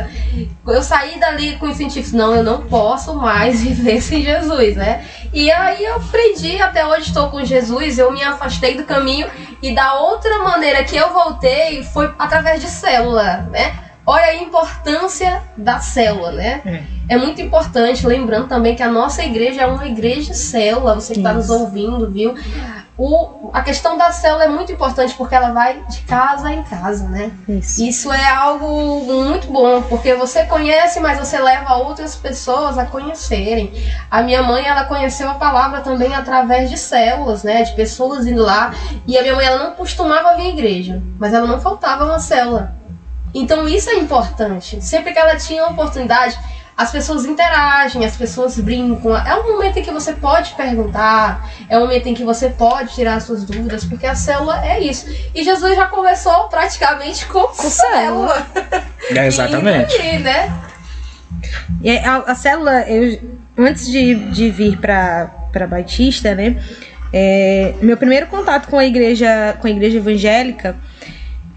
Eu 0.67 0.83
saí 0.83 1.17
dali 1.17 1.55
com 1.55 1.67
o 1.67 1.69
incentivo, 1.69 2.17
não, 2.17 2.35
eu 2.35 2.43
não 2.43 2.63
posso 2.63 3.15
mais 3.15 3.63
viver 3.63 4.01
sem 4.01 4.21
Jesus, 4.21 4.75
né? 4.75 5.05
E 5.33 5.49
aí 5.49 5.85
eu 5.85 5.95
aprendi, 5.95 6.61
até 6.61 6.85
hoje 6.85 7.07
estou 7.07 7.29
com 7.29 7.45
Jesus, 7.45 7.97
eu 7.97 8.11
me 8.11 8.21
afastei 8.21 8.75
do 8.75 8.83
caminho 8.83 9.29
e 9.61 9.73
da 9.73 10.01
outra 10.01 10.39
maneira 10.39 10.83
que 10.83 10.97
eu 10.97 11.13
voltei 11.13 11.81
foi 11.83 12.13
através 12.19 12.61
de 12.61 12.67
célula, 12.67 13.47
né? 13.51 13.86
Olha 14.09 14.23
a 14.27 14.35
importância 14.35 15.43
da 15.57 15.81
célula, 15.81 16.31
né? 16.31 16.61
É. 17.09 17.15
é 17.15 17.17
muito 17.17 17.41
importante, 17.41 18.07
lembrando 18.07 18.47
também 18.47 18.73
que 18.73 18.81
a 18.81 18.89
nossa 18.89 19.21
igreja 19.21 19.63
é 19.63 19.67
uma 19.67 19.85
igreja 19.85 20.33
célula, 20.33 20.95
você 20.95 21.11
que 21.11 21.19
está 21.19 21.33
nos 21.33 21.49
ouvindo, 21.49 22.09
viu? 22.09 22.33
O, 22.97 23.51
a 23.53 23.61
questão 23.61 23.97
da 23.97 24.09
célula 24.11 24.45
é 24.45 24.47
muito 24.47 24.71
importante 24.71 25.13
porque 25.13 25.35
ela 25.35 25.51
vai 25.51 25.83
de 25.89 25.99
casa 26.03 26.49
em 26.53 26.63
casa, 26.63 27.05
né? 27.09 27.31
Isso. 27.49 27.83
Isso 27.83 28.11
é 28.13 28.33
algo 28.33 29.01
muito 29.05 29.47
bom, 29.51 29.81
porque 29.83 30.15
você 30.15 30.45
conhece, 30.45 31.01
mas 31.01 31.19
você 31.19 31.37
leva 31.37 31.75
outras 31.75 32.15
pessoas 32.15 32.77
a 32.77 32.85
conhecerem. 32.85 33.73
A 34.09 34.23
minha 34.23 34.41
mãe, 34.41 34.65
ela 34.65 34.85
conheceu 34.85 35.29
a 35.29 35.33
palavra 35.35 35.81
também 35.81 36.15
através 36.15 36.69
de 36.69 36.77
células, 36.77 37.43
né? 37.43 37.63
De 37.63 37.73
pessoas 37.75 38.25
indo 38.25 38.41
lá. 38.41 38.73
E 39.05 39.17
a 39.17 39.21
minha 39.21 39.35
mãe, 39.35 39.45
ela 39.45 39.65
não 39.65 39.75
costumava 39.75 40.37
vir 40.37 40.47
à 40.47 40.49
igreja, 40.49 41.03
mas 41.19 41.33
ela 41.33 41.45
não 41.45 41.59
faltava 41.59 42.05
uma 42.05 42.19
célula. 42.19 42.76
Então 43.33 43.67
isso 43.67 43.89
é 43.89 43.95
importante. 43.95 44.83
Sempre 44.83 45.13
que 45.13 45.19
ela 45.19 45.35
tinha 45.35 45.65
oportunidade, 45.65 46.37
as 46.77 46.91
pessoas 46.91 47.25
interagem, 47.25 48.05
as 48.05 48.15
pessoas 48.15 48.59
brincam. 48.59 49.17
É 49.17 49.35
um 49.35 49.53
momento 49.53 49.79
em 49.79 49.83
que 49.83 49.89
você 49.91 50.13
pode 50.13 50.53
perguntar, 50.53 51.49
é 51.67 51.77
um 51.77 51.81
momento 51.81 52.07
em 52.07 52.13
que 52.13 52.23
você 52.23 52.49
pode 52.49 52.93
tirar 52.93 53.19
suas 53.19 53.43
dúvidas, 53.43 53.83
porque 53.83 54.05
a 54.05 54.15
célula 54.15 54.63
é 54.63 54.79
isso. 54.79 55.07
E 55.33 55.43
Jesus 55.43 55.75
já 55.75 55.87
conversou 55.87 56.47
praticamente 56.49 57.25
com, 57.25 57.47
com 57.47 57.69
célula. 57.69 58.45
É, 59.09 59.25
exatamente. 59.25 59.95
e 59.95 60.01
aí, 60.01 60.19
né? 60.19 60.53
E 61.81 61.97
a, 61.97 62.17
a, 62.17 62.35
célula, 62.35 62.81
eu, 62.81 63.19
antes 63.57 63.87
de, 63.87 64.13
de 64.31 64.51
vir 64.51 64.77
para 64.77 65.67
Batista, 65.67 66.35
né? 66.35 66.61
É, 67.11 67.73
meu 67.81 67.97
primeiro 67.97 68.27
contato 68.27 68.67
com 68.67 68.77
a 68.77 68.85
igreja, 68.85 69.57
com 69.59 69.67
a 69.67 69.69
igreja 69.69 69.97
evangélica 69.97 70.75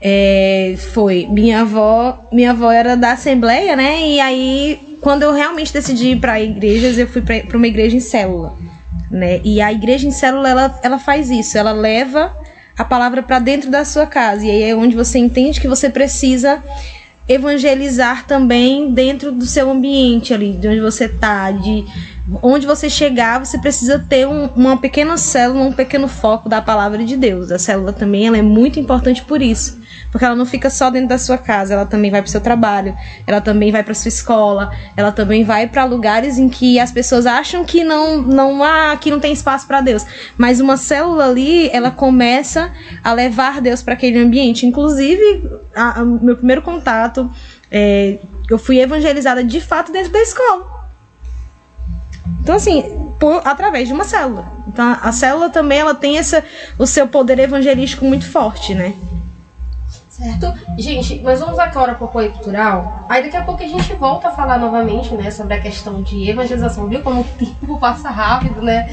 é, 0.00 0.74
foi 0.92 1.26
minha 1.30 1.60
avó, 1.60 2.26
minha 2.32 2.52
avó 2.52 2.70
era 2.70 2.96
da 2.96 3.12
Assembleia, 3.12 3.76
né? 3.76 4.08
E 4.08 4.20
aí 4.20 4.96
quando 5.00 5.22
eu 5.22 5.32
realmente 5.32 5.72
decidi 5.72 6.12
ir 6.12 6.20
para 6.20 6.40
igrejas, 6.40 6.98
eu 6.98 7.06
fui 7.06 7.22
para 7.22 7.56
uma 7.56 7.66
igreja 7.66 7.96
em 7.96 8.00
célula, 8.00 8.54
né? 9.10 9.40
E 9.44 9.60
a 9.60 9.72
igreja 9.72 10.06
em 10.06 10.10
célula 10.10 10.48
ela, 10.48 10.80
ela 10.82 10.98
faz 10.98 11.30
isso, 11.30 11.56
ela 11.56 11.72
leva 11.72 12.36
a 12.76 12.84
palavra 12.84 13.22
para 13.22 13.38
dentro 13.38 13.70
da 13.70 13.84
sua 13.84 14.06
casa 14.06 14.46
e 14.46 14.50
aí 14.50 14.62
é 14.62 14.74
onde 14.74 14.96
você 14.96 15.18
entende 15.18 15.60
que 15.60 15.68
você 15.68 15.90
precisa 15.90 16.62
evangelizar 17.28 18.26
também 18.26 18.92
dentro 18.92 19.30
do 19.30 19.46
seu 19.46 19.70
ambiente 19.70 20.34
ali, 20.34 20.52
de 20.52 20.66
onde 20.66 20.80
você 20.80 21.08
tá, 21.08 21.50
de 21.52 21.84
onde 22.42 22.66
você 22.66 22.88
chegar, 22.88 23.44
você 23.44 23.58
precisa 23.58 23.98
ter 23.98 24.26
um, 24.26 24.46
uma 24.56 24.76
pequena 24.76 25.16
célula, 25.16 25.64
um 25.64 25.72
pequeno 25.72 26.08
foco 26.08 26.48
da 26.48 26.60
palavra 26.60 27.04
de 27.04 27.16
Deus. 27.16 27.50
A 27.50 27.58
célula 27.58 27.92
também 27.92 28.26
ela 28.26 28.38
é 28.38 28.42
muito 28.42 28.78
importante 28.78 29.22
por 29.22 29.40
isso 29.40 29.80
porque 30.10 30.24
ela 30.24 30.34
não 30.34 30.46
fica 30.46 30.68
só 30.68 30.90
dentro 30.90 31.08
da 31.08 31.18
sua 31.18 31.38
casa, 31.38 31.74
ela 31.74 31.86
também 31.86 32.10
vai 32.10 32.20
para 32.20 32.28
o 32.28 32.30
seu 32.30 32.40
trabalho, 32.40 32.96
ela 33.26 33.40
também 33.40 33.70
vai 33.70 33.82
para 33.82 33.94
sua 33.94 34.08
escola, 34.08 34.72
ela 34.96 35.12
também 35.12 35.44
vai 35.44 35.68
para 35.68 35.84
lugares 35.84 36.36
em 36.36 36.48
que 36.48 36.78
as 36.78 36.90
pessoas 36.90 37.26
acham 37.26 37.64
que 37.64 37.84
não 37.84 38.20
não 38.20 38.62
há, 38.62 38.96
que 38.96 39.10
não 39.10 39.20
tem 39.20 39.32
espaço 39.32 39.66
para 39.66 39.80
Deus, 39.80 40.04
mas 40.36 40.60
uma 40.60 40.76
célula 40.76 41.26
ali, 41.26 41.70
ela 41.70 41.90
começa 41.90 42.72
a 43.04 43.12
levar 43.12 43.60
Deus 43.60 43.82
para 43.82 43.94
aquele 43.94 44.18
ambiente. 44.18 44.66
Inclusive, 44.66 45.48
a, 45.74 46.00
a, 46.00 46.04
meu 46.04 46.36
primeiro 46.36 46.62
contato, 46.62 47.30
é, 47.70 48.18
eu 48.48 48.58
fui 48.58 48.80
evangelizada 48.80 49.44
de 49.44 49.60
fato 49.60 49.92
dentro 49.92 50.12
da 50.12 50.20
escola. 50.20 50.79
Então, 52.40 52.54
assim, 52.54 53.10
por, 53.18 53.42
através 53.44 53.88
de 53.88 53.94
uma 53.94 54.04
célula. 54.04 54.46
Então, 54.66 54.96
a 55.00 55.12
célula 55.12 55.50
também 55.50 55.78
ela 55.78 55.94
tem 55.94 56.18
essa, 56.18 56.44
o 56.78 56.86
seu 56.86 57.06
poder 57.06 57.38
evangelístico 57.38 58.04
muito 58.04 58.28
forte, 58.30 58.74
né? 58.74 58.94
Certo? 60.20 60.52
Gente, 60.76 61.18
nós 61.20 61.40
vamos 61.40 61.58
agora 61.58 61.94
para 61.94 62.04
o 62.04 62.08
apoio 62.08 62.30
cultural. 62.32 63.06
Aí 63.08 63.22
daqui 63.22 63.38
a 63.38 63.42
pouco 63.42 63.62
a 63.62 63.66
gente 63.66 63.94
volta 63.94 64.28
a 64.28 64.30
falar 64.30 64.58
novamente, 64.58 65.14
né, 65.14 65.30
sobre 65.30 65.54
a 65.54 65.60
questão 65.60 66.02
de 66.02 66.28
evangelização. 66.28 66.88
Viu 66.88 67.00
como 67.00 67.22
o 67.22 67.24
tempo 67.24 67.78
passa 67.80 68.10
rápido, 68.10 68.60
né? 68.60 68.86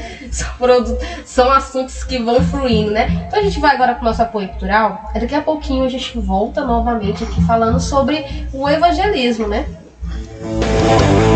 São, 1.26 1.52
assuntos 1.52 2.02
que 2.02 2.18
vão 2.18 2.40
fluindo, 2.40 2.90
né? 2.92 3.26
Então 3.26 3.40
a 3.40 3.42
gente 3.42 3.60
vai 3.60 3.74
agora 3.74 3.94
para 3.94 4.02
o 4.02 4.04
nosso 4.06 4.22
apoio 4.22 4.48
cultural. 4.48 5.10
Aí 5.14 5.20
daqui 5.20 5.34
a 5.34 5.42
pouquinho 5.42 5.84
a 5.84 5.88
gente 5.90 6.18
volta 6.18 6.64
novamente 6.64 7.22
aqui 7.24 7.44
falando 7.44 7.78
sobre 7.78 8.24
o 8.50 8.66
evangelismo, 8.66 9.46
né? 9.46 9.66
Né? 10.40 11.27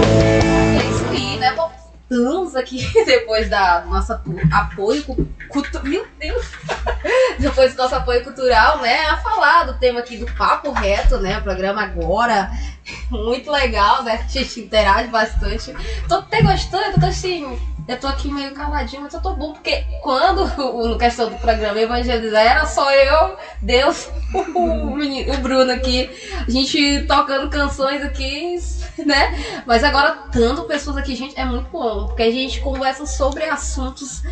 Voltamos 2.12 2.54
aqui 2.54 2.86
depois 3.06 3.48
da 3.48 3.84
nossa 3.86 4.22
apoio 4.52 5.02
cultural. 5.48 5.82
Meu 5.84 6.06
Deus! 6.20 6.46
depois 7.40 7.74
do 7.74 7.82
nosso 7.82 7.94
apoio 7.94 8.22
cultural, 8.22 8.80
né? 8.82 9.06
A 9.06 9.16
falar 9.16 9.64
do 9.64 9.78
tema 9.78 10.00
aqui 10.00 10.18
do 10.18 10.26
Papo 10.34 10.70
Reto, 10.72 11.16
né? 11.18 11.38
O 11.38 11.42
programa 11.42 11.82
agora. 11.82 12.50
Muito 13.10 13.50
legal, 13.50 14.02
né? 14.02 14.24
A 14.24 14.28
gente 14.28 14.60
interage 14.60 15.08
bastante. 15.08 15.74
Tô 16.06 16.16
até 16.16 16.42
gostando, 16.42 17.00
tô 17.00 17.06
assim. 17.06 17.58
Eu 17.86 17.98
tô 17.98 18.06
aqui 18.06 18.30
meio 18.30 18.54
caladinho, 18.54 19.02
mas 19.02 19.12
eu 19.12 19.20
tô 19.20 19.34
bom, 19.34 19.52
porque 19.52 19.84
quando, 20.02 20.46
no 20.88 20.96
questão 20.96 21.28
do 21.28 21.36
programa 21.38 21.80
Evangelizar, 21.80 22.42
era 22.42 22.64
só 22.64 22.92
eu, 22.92 23.36
Deus, 23.60 24.08
o, 24.54 24.90
menino, 24.90 25.34
o 25.34 25.38
Bruno 25.38 25.72
aqui, 25.72 26.08
a 26.46 26.50
gente 26.50 27.04
tocando 27.08 27.50
canções 27.50 28.02
aqui, 28.02 28.56
né? 29.04 29.62
Mas 29.66 29.82
agora, 29.82 30.12
tanto 30.30 30.62
pessoas 30.62 30.96
aqui, 30.96 31.16
gente, 31.16 31.38
é 31.38 31.44
muito 31.44 31.68
bom, 31.70 32.06
porque 32.06 32.22
a 32.22 32.30
gente 32.30 32.60
conversa 32.60 33.04
sobre 33.04 33.44
assuntos 33.44 34.22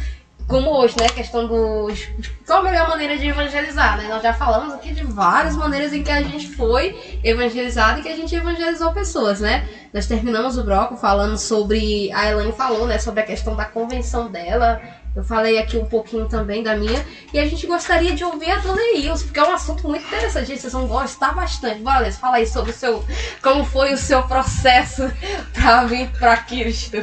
como 0.51 0.71
hoje, 0.71 0.97
né? 0.99 1.09
Questão 1.09 1.47
dos. 1.47 2.09
Qual 2.45 2.59
a 2.59 2.63
melhor 2.65 2.89
maneira 2.89 3.17
de 3.17 3.29
evangelizar, 3.29 3.97
né? 3.97 4.09
Nós 4.09 4.21
já 4.21 4.35
falamos 4.35 4.75
aqui 4.75 4.93
de 4.93 5.05
várias 5.05 5.57
maneiras 5.57 5.93
em 5.93 6.03
que 6.03 6.11
a 6.11 6.21
gente 6.23 6.49
foi 6.49 7.21
evangelizado 7.23 8.01
e 8.01 8.03
que 8.03 8.09
a 8.09 8.17
gente 8.17 8.35
evangelizou 8.35 8.93
pessoas, 8.93 9.41
né? 9.41 9.67
Nós 9.95 10.07
terminamos 10.07 10.59
o 10.59 10.65
bloco 10.65 10.97
falando 10.97 11.39
sobre. 11.39 12.13
A 12.13 12.29
Elaine 12.29 12.53
falou, 12.53 12.87
né? 12.87 12.99
Sobre 12.99 13.21
a 13.21 13.23
questão 13.23 13.55
da 13.55 13.65
convenção 13.65 14.29
dela. 14.29 14.83
Eu 15.15 15.25
falei 15.25 15.59
aqui 15.59 15.77
um 15.77 15.85
pouquinho 15.85 16.29
também 16.29 16.63
da 16.63 16.77
minha. 16.77 17.05
E 17.33 17.39
a 17.39 17.47
gente 17.47 17.67
gostaria 17.67 18.15
de 18.15 18.25
ouvir 18.25 18.51
a 18.51 18.59
Dona 18.59 18.83
Ilse, 18.97 19.25
porque 19.25 19.39
é 19.39 19.45
um 19.45 19.55
assunto 19.55 19.89
muito 19.89 20.05
interessante. 20.05 20.49
Gente, 20.49 20.61
vocês 20.61 20.73
vão 20.73 20.87
gostar 20.87 21.33
bastante. 21.33 21.81
Bora, 21.81 22.01
Liz, 22.01 22.17
fala 22.17 22.37
aí 22.37 22.47
sobre 22.47 22.73
o 22.73 22.75
seu. 22.75 23.05
Como 23.41 23.65
foi 23.65 23.95
o 23.95 23.99
seu 23.99 24.23
processo 24.25 25.11
para 25.55 25.85
vir 25.85 26.11
para 26.19 26.37
Cristo. 26.39 26.97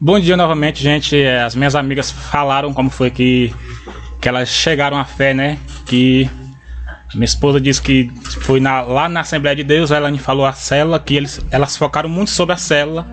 Bom 0.00 0.20
dia 0.20 0.36
novamente, 0.36 0.80
gente. 0.80 1.20
É, 1.20 1.42
as 1.42 1.56
minhas 1.56 1.74
amigas 1.74 2.08
falaram 2.08 2.72
como 2.72 2.88
foi 2.88 3.10
que, 3.10 3.52
que 4.20 4.28
elas 4.28 4.48
chegaram 4.48 4.96
à 4.96 5.04
fé, 5.04 5.34
né? 5.34 5.58
Que 5.86 6.30
minha 7.14 7.24
esposa 7.24 7.60
disse 7.60 7.82
que 7.82 8.08
foi 8.42 8.60
na, 8.60 8.80
lá 8.82 9.08
na 9.08 9.20
Assembleia 9.20 9.56
de 9.56 9.64
Deus, 9.64 9.90
ela 9.90 10.08
me 10.08 10.18
falou 10.18 10.46
a 10.46 10.52
célula, 10.52 11.00
que 11.00 11.16
eles, 11.16 11.44
elas 11.50 11.76
focaram 11.76 12.08
muito 12.08 12.30
sobre 12.30 12.54
a 12.54 12.56
célula. 12.56 13.08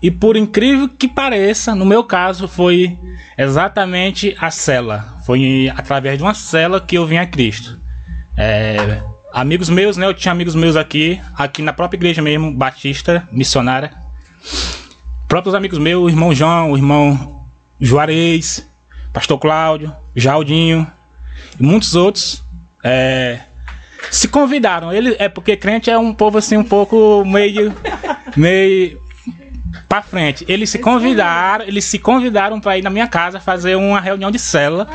E 0.00 0.12
por 0.12 0.36
incrível 0.36 0.88
que 0.88 1.08
pareça, 1.08 1.74
no 1.74 1.84
meu 1.84 2.04
caso 2.04 2.46
foi 2.46 2.96
exatamente 3.36 4.36
a 4.38 4.48
cela. 4.48 5.18
Foi 5.26 5.72
através 5.76 6.18
de 6.18 6.22
uma 6.22 6.34
cela 6.34 6.80
que 6.80 6.96
eu 6.96 7.04
vim 7.04 7.16
a 7.16 7.26
Cristo. 7.26 7.80
É, 8.36 9.02
amigos 9.32 9.68
meus, 9.68 9.96
né? 9.96 10.06
Eu 10.06 10.14
tinha 10.14 10.30
amigos 10.30 10.54
meus 10.54 10.76
aqui, 10.76 11.20
aqui 11.34 11.62
na 11.62 11.72
própria 11.72 11.98
igreja 11.98 12.22
mesmo, 12.22 12.52
batista, 12.52 13.26
missionária. 13.32 14.06
Próprios 15.28 15.54
amigos 15.54 15.78
meus, 15.78 16.04
o 16.04 16.08
irmão 16.08 16.34
João, 16.34 16.72
o 16.72 16.76
irmão 16.76 17.44
Juarez, 17.78 18.66
pastor 19.12 19.38
Cláudio, 19.38 19.94
Jaldinho 20.16 20.90
e 21.60 21.62
muitos 21.62 21.94
outros. 21.94 22.42
É, 22.82 23.40
se 24.10 24.26
convidaram. 24.26 24.90
Ele 24.90 25.14
é 25.18 25.28
porque 25.28 25.54
crente 25.54 25.90
é 25.90 25.98
um 25.98 26.14
povo 26.14 26.38
assim 26.38 26.56
um 26.56 26.64
pouco 26.64 27.24
meio 27.26 27.74
meio 28.34 28.98
para 29.86 30.00
frente. 30.00 30.46
Eles 30.48 30.70
se 30.70 30.78
convidaram, 30.78 31.66
eles 31.66 31.84
se 31.84 31.98
convidaram 31.98 32.58
para 32.58 32.78
ir 32.78 32.82
na 32.82 32.88
minha 32.88 33.06
casa 33.06 33.38
fazer 33.38 33.76
uma 33.76 34.00
reunião 34.00 34.30
de 34.30 34.38
célula. 34.38 34.88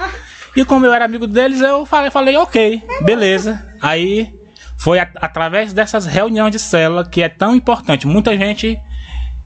E 0.55 0.65
como 0.65 0.85
eu 0.85 0.93
era 0.93 1.05
amigo 1.05 1.27
deles, 1.27 1.61
eu 1.61 1.85
falei, 1.85 2.09
falei 2.09 2.37
ok, 2.37 2.81
beleza. 3.01 3.63
Aí 3.79 4.33
foi 4.77 4.99
a, 4.99 5.07
através 5.15 5.73
dessas 5.73 6.07
reuniões 6.07 6.51
de 6.51 6.59
célula 6.59 7.07
que 7.07 7.21
é 7.21 7.29
tão 7.29 7.55
importante. 7.55 8.07
Muita 8.07 8.35
gente 8.35 8.79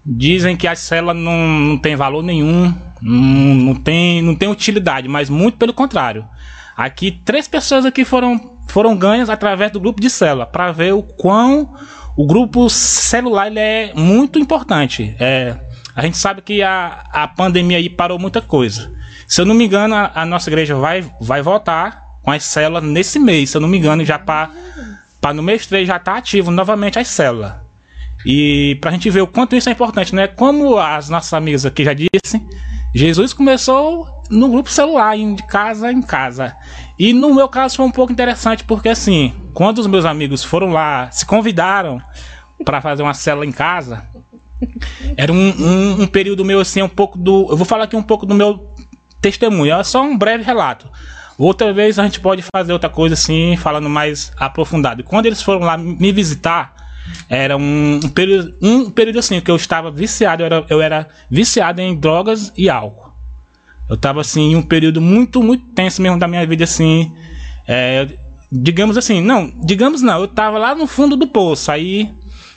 dizem 0.08 0.56
que 0.56 0.67
a 0.67 0.76
célula 0.76 1.13
não, 1.13 1.38
não 1.38 1.78
tem 1.78 1.96
valor 1.96 2.24
nenhum, 2.24 2.74
não, 3.02 3.56
não, 3.56 3.76
tem, 3.76 4.22
não 4.22 4.34
tem 4.34 4.48
utilidade, 4.48 5.08
mas 5.10 5.30
muito 5.30 5.58
pelo 5.58 5.74
contrário. 5.74 6.26
Aqui, 6.78 7.12
três 7.12 7.48
pessoas 7.48 7.86
aqui 7.86 8.06
foram, 8.06 8.58
foram 8.67 8.96
ganhas 8.96 9.30
através 9.30 9.72
do 9.72 9.80
grupo 9.80 10.00
de 10.00 10.10
célula, 10.10 10.46
para 10.46 10.72
ver 10.72 10.93
o 10.93 11.04
quão 11.04 11.74
o 12.15 12.26
grupo 12.26 12.70
celular 12.70 13.48
ele 13.48 13.60
é 13.60 13.91
muito 13.93 14.39
importante. 14.39 15.13
É, 15.20 15.58
a 15.93 16.02
gente 16.04 16.17
sabe 16.17 16.41
que 16.41 16.63
a, 16.63 17.04
a 17.12 17.28
pandemia 17.28 17.78
aí 17.78 17.89
parou 17.89 18.17
muita 18.17 18.41
coisa. 18.41 18.93
Se 19.28 19.41
eu 19.41 19.46
não 19.46 19.54
me 19.54 19.65
engano, 19.65 19.93
a, 19.93 20.12
a 20.15 20.26
nossa 20.26 20.50
igreja 20.50 20.76
vai, 20.76 21.04
vai 21.20 21.41
voltar 21.41 22.06
com 22.22 22.32
as 22.32 22.43
células 22.43 22.84
nesse 22.84 23.20
mês. 23.20 23.50
Se 23.50 23.58
eu 23.58 23.62
não 23.62 23.67
me 23.67 23.78
engano, 23.78 24.06
já 24.06 24.17
para 24.17 24.52
no 25.34 25.43
mês 25.43 25.67
3 25.67 25.88
já 25.88 25.98
está 25.98 26.15
ativo 26.15 26.50
novamente 26.50 26.98
as 26.98 27.10
células. 27.10 27.66
E 28.30 28.76
para 28.82 28.90
a 28.90 28.94
gente 28.94 29.10
ver 29.10 29.22
o 29.22 29.28
quanto 29.28 29.56
isso 29.56 29.70
é 29.70 29.72
importante, 29.72 30.13
né? 30.13 30.28
Como 30.28 30.78
as 30.78 31.08
nossas 31.08 31.32
amigas 31.32 31.66
aqui 31.66 31.86
já 31.86 31.94
disseram, 31.94 32.46
Jesus 32.94 33.32
começou 33.32 34.06
no 34.30 34.50
grupo 34.50 34.70
celular, 34.70 35.16
de 35.16 35.44
casa 35.44 35.94
em 35.94 36.02
casa. 36.02 36.54
E 37.00 37.13
no 37.13 37.34
meu 37.34 37.48
caso 37.48 37.78
foi 37.78 37.86
um 37.86 37.92
pouco 37.92 38.12
interessante, 38.12 38.66
porque 38.66 38.90
assim, 38.90 39.34
quando 39.54 39.78
os 39.78 39.88
meus 39.88 40.04
amigos 40.04 40.44
foram 40.44 40.74
lá, 40.74 41.10
se 41.10 41.26
convidaram 41.26 42.02
para 42.66 42.82
fazer 42.82 43.02
uma 43.02 43.13
célula 43.13 43.46
em 43.46 43.52
casa, 43.54 44.04
era 45.16 45.32
um, 45.32 45.38
um, 45.38 46.02
um, 46.02 46.08
período 46.08 46.44
meu 46.44 46.60
assim, 46.60 46.82
um 46.82 46.90
pouco 46.90 47.18
do. 47.18 47.48
Eu 47.50 47.56
vou 47.56 47.66
falar 47.66 47.86
aqui 47.86 47.96
um 47.96 48.04
pouco 48.04 48.26
do 48.26 48.36
meu 48.36 48.76
testemunho, 49.22 49.74
é 49.74 49.84
só 49.86 50.04
um 50.04 50.18
breve 50.18 50.44
relato. 50.44 50.92
Outra 51.38 51.72
vez 51.72 51.98
a 51.98 52.04
gente 52.04 52.20
pode 52.20 52.44
fazer 52.54 52.74
outra 52.74 52.90
coisa 52.90 53.13
assim, 53.13 53.56
falando 53.56 53.90
mais 53.90 54.34
aprofundado. 54.36 55.02
Quando 55.02 55.28
eles 55.28 55.42
foram 55.42 55.62
lá 55.62 55.78
me 55.78 56.12
visitar, 56.12 56.74
era 57.30 57.58
um, 57.58 58.00
um, 58.04 58.10
período, 58.10 58.56
um 58.62 58.89
período 58.89 59.20
assim 59.20 59.41
que 59.41 59.52
eu 59.52 59.56
estava 59.56 59.91
viciado, 59.91 60.43
eu 60.43 60.46
era, 60.46 60.65
eu 60.70 60.82
era 60.82 61.08
viciado 61.30 61.82
em 61.82 61.96
drogas 61.96 62.54
e 62.58 62.70
álcool. 62.70 63.13
Eu 63.89 63.96
estava 63.96 64.22
assim 64.22 64.52
em 64.52 64.56
um 64.56 64.62
período 64.62 65.02
muito, 65.02 65.41
muito 65.41 65.65
tenso 65.74 66.02
mesmo 66.02 66.20
da 66.20 66.28
minha 66.28 66.46
vida 66.46 66.63
assim. 66.63 67.15
É, 67.67 68.08
digamos 68.52 68.98
assim, 68.98 69.22
não, 69.22 69.54
digamos 69.63 70.02
não, 70.02 70.20
eu 70.20 70.26
estava 70.26 70.58
lá 70.58 70.76
no 70.76 70.88
fundo 70.88 71.15
do 71.15 71.28
poço. 71.28 71.72
Aí 71.72 72.13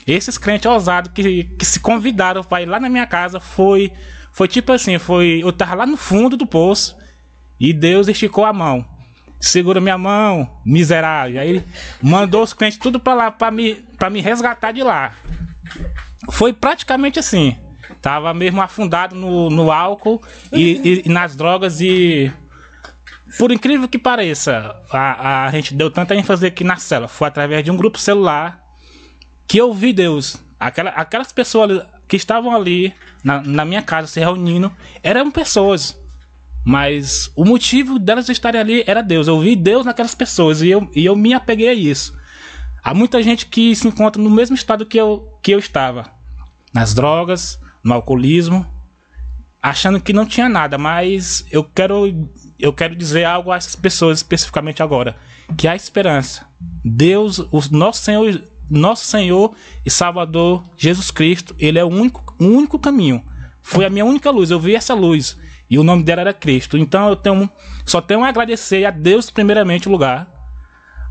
esses 0.07 0.39
crentes 0.39 0.67
ousados 0.71 1.13
que, 1.13 1.45
que 1.45 1.65
se 1.65 1.81
convidaram 1.81 2.43
para 2.43 2.63
ir 2.63 2.67
lá 2.67 2.81
na 2.81 2.89
minha 2.89 3.07
casa 3.07 3.39
foi 3.39 3.93
foi 4.33 4.49
tipo 4.49 4.73
assim, 4.73 4.99
foi 4.99 5.41
eu 5.43 5.51
estava 5.51 5.75
lá 5.75 5.87
no 5.87 5.97
fundo 5.97 6.37
do 6.37 6.47
poço 6.47 6.97
e 7.59 7.73
Deus 7.73 8.09
esticou 8.09 8.45
a 8.45 8.53
mão 8.53 9.00
segura 9.41 9.81
minha 9.81 9.97
mão, 9.97 10.61
miserável. 10.65 11.41
Aí 11.41 11.49
ele 11.49 11.65
mandou 12.03 12.43
os 12.43 12.53
crentes 12.53 12.79
tudo 12.79 13.01
para 13.01 13.15
lá 13.15 13.31
para 13.31 13.51
me, 13.51 13.85
me 14.13 14.21
resgatar 14.21 14.73
de 14.73 14.83
lá. 14.83 15.15
Foi 16.31 16.53
praticamente 16.53 17.19
assim. 17.19 17.57
Tava 18.01 18.33
mesmo 18.35 18.61
afundado 18.61 19.17
no, 19.17 19.51
no 19.51 19.73
álcool 19.73 20.23
e, 20.53 21.03
e, 21.05 21.09
nas 21.09 21.35
drogas 21.35 21.81
e. 21.81 22.31
Por 23.39 23.51
incrível 23.51 23.89
que 23.89 23.99
pareça, 23.99 24.81
a, 24.91 25.47
a 25.47 25.51
gente 25.53 25.75
deu 25.75 25.91
tanta 25.91 26.15
ênfase 26.15 26.47
aqui 26.47 26.63
na 26.63 26.77
cela. 26.77 27.09
Foi 27.09 27.27
através 27.29 27.65
de 27.65 27.71
um 27.71 27.77
grupo 27.77 27.99
celular 27.99 28.65
que 29.47 29.59
eu 29.59 29.73
vi 29.73 29.93
Deus. 29.93 30.37
Aquela, 30.59 30.91
aquelas 30.91 31.33
pessoas 31.33 31.85
que 32.07 32.17
estavam 32.17 32.55
ali 32.55 32.93
na, 33.25 33.41
na 33.41 33.65
minha 33.65 33.83
casa 33.83 34.09
se 34.09 34.21
reunindo 34.21 34.75
eram 35.03 35.31
pessoas 35.31 36.00
mas 36.65 37.31
o 37.35 37.45
motivo 37.45 37.99
delas 37.99 38.29
estarem 38.29 38.61
ali 38.61 38.85
era 38.87 39.03
Deus. 39.03 39.29
Eu 39.29 39.41
vi 39.41 39.57
Deus 39.57 39.87
naquelas 39.87 40.15
pessoas 40.15 40.63
e 40.63 40.69
eu, 40.69 40.91
e 40.95 41.05
eu 41.05 41.17
me 41.17 41.33
apeguei 41.33 41.69
a 41.69 41.75
isso. 41.75 42.19
Há 42.83 42.95
muita 42.95 43.23
gente 43.23 43.47
que 43.47 43.75
se 43.75 43.87
encontra 43.87 44.23
no 44.23 44.31
mesmo 44.31 44.55
estado 44.55 44.87
que 44.87 44.99
eu, 44.99 45.39
que 45.43 45.53
eu 45.53 45.59
estava. 45.59 46.13
Nas 46.73 46.95
drogas, 46.95 47.61
no 47.83 47.95
alcoolismo, 47.95 48.67
achando 49.63 50.01
que 50.01 50.13
não 50.13 50.25
tinha 50.25 50.49
nada, 50.49 50.79
mas 50.79 51.45
eu 51.51 51.63
quero 51.65 52.29
eu 52.59 52.73
quero 52.73 52.95
dizer 52.95 53.25
algo 53.25 53.51
a 53.51 53.57
essas 53.57 53.77
pessoas 53.77 54.19
especificamente 54.19 54.83
agora, 54.83 55.17
que 55.57 55.69
há 55.69 55.75
esperança. 55.75 56.47
Deus, 56.85 57.39
o 57.39 57.61
nosso 57.71 58.03
Senhor, 58.03 58.43
nosso 58.69 59.05
Senhor 59.05 59.55
e 59.85 59.91
Salvador 59.91 60.63
Jesus 60.77 61.11
Cristo, 61.11 61.55
ele 61.59 61.79
é 61.79 61.85
o 61.85 61.89
único, 61.89 62.35
o 62.39 62.45
único 62.45 62.79
caminho. 62.79 63.25
Foi 63.71 63.85
a 63.85 63.91
minha 63.91 64.05
única 64.05 64.33
luz, 64.33 64.51
eu 64.51 64.59
vi 64.59 64.75
essa 64.75 64.95
luz 64.95 65.39
e 65.71 65.79
o 65.79 65.85
nome 65.85 66.03
dela 66.03 66.23
era 66.23 66.35
Cristo. 66.35 66.77
Então 66.77 67.09
eu 67.09 67.15
tenho, 67.15 67.49
só 67.87 68.01
tenho 68.01 68.25
a 68.25 68.29
agradecer 68.29 68.85
a 68.85 68.91
Deus, 68.91 69.31
primeiramente, 69.31 69.87
o 69.87 69.93
lugar. 69.93 70.29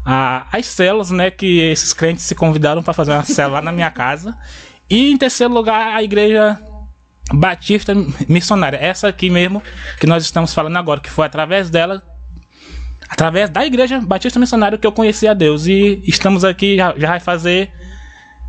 A, 0.06 0.46
as 0.52 0.66
células, 0.66 1.10
né, 1.10 1.32
que 1.32 1.60
esses 1.60 1.94
crentes 1.94 2.26
se 2.26 2.36
convidaram 2.36 2.84
para 2.84 2.94
fazer 2.94 3.14
uma 3.14 3.24
célula 3.24 3.60
lá 3.60 3.62
na 3.62 3.72
minha 3.72 3.90
casa. 3.90 4.38
E 4.90 5.10
em 5.10 5.18
terceiro 5.18 5.54
lugar, 5.54 5.96
a 5.96 6.04
igreja 6.04 6.60
Batista 7.32 7.94
Missionária. 8.28 8.78
Essa 8.78 9.08
aqui 9.08 9.30
mesmo 9.30 9.64
que 9.98 10.06
nós 10.06 10.26
estamos 10.26 10.54
falando 10.54 10.76
agora, 10.76 11.00
que 11.00 11.10
foi 11.10 11.26
através 11.26 11.70
dela, 11.70 12.04
através 13.08 13.50
da 13.50 13.66
igreja 13.66 14.02
Batista 14.02 14.38
Missionária 14.38 14.78
que 14.78 14.86
eu 14.86 14.92
conheci 14.92 15.30
a 15.30 15.34
Deus. 15.34 15.66
E 15.66 16.04
estamos 16.06 16.44
aqui, 16.44 16.76
já, 16.76 16.94
já 16.98 17.08
vai 17.08 17.22
fazer 17.22 17.72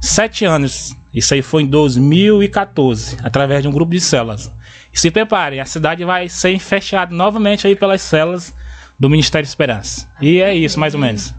sete 0.00 0.44
anos. 0.44 0.96
Isso 1.12 1.34
aí 1.34 1.42
foi 1.42 1.62
em 1.62 1.66
2014, 1.66 3.18
através 3.22 3.62
de 3.62 3.68
um 3.68 3.72
grupo 3.72 3.92
de 3.92 4.00
células. 4.00 4.52
E 4.92 4.98
se 4.98 5.10
preparem, 5.10 5.60
a 5.60 5.64
cidade 5.64 6.04
vai 6.04 6.28
ser 6.28 6.58
fechada 6.58 7.14
novamente 7.14 7.66
aí 7.66 7.74
pelas 7.74 8.02
células 8.02 8.54
do 8.98 9.10
Ministério 9.10 9.46
Esperança. 9.46 10.08
E 10.20 10.40
é 10.40 10.54
isso, 10.54 10.78
mais 10.78 10.94
ou 10.94 11.00
menos. 11.00 11.34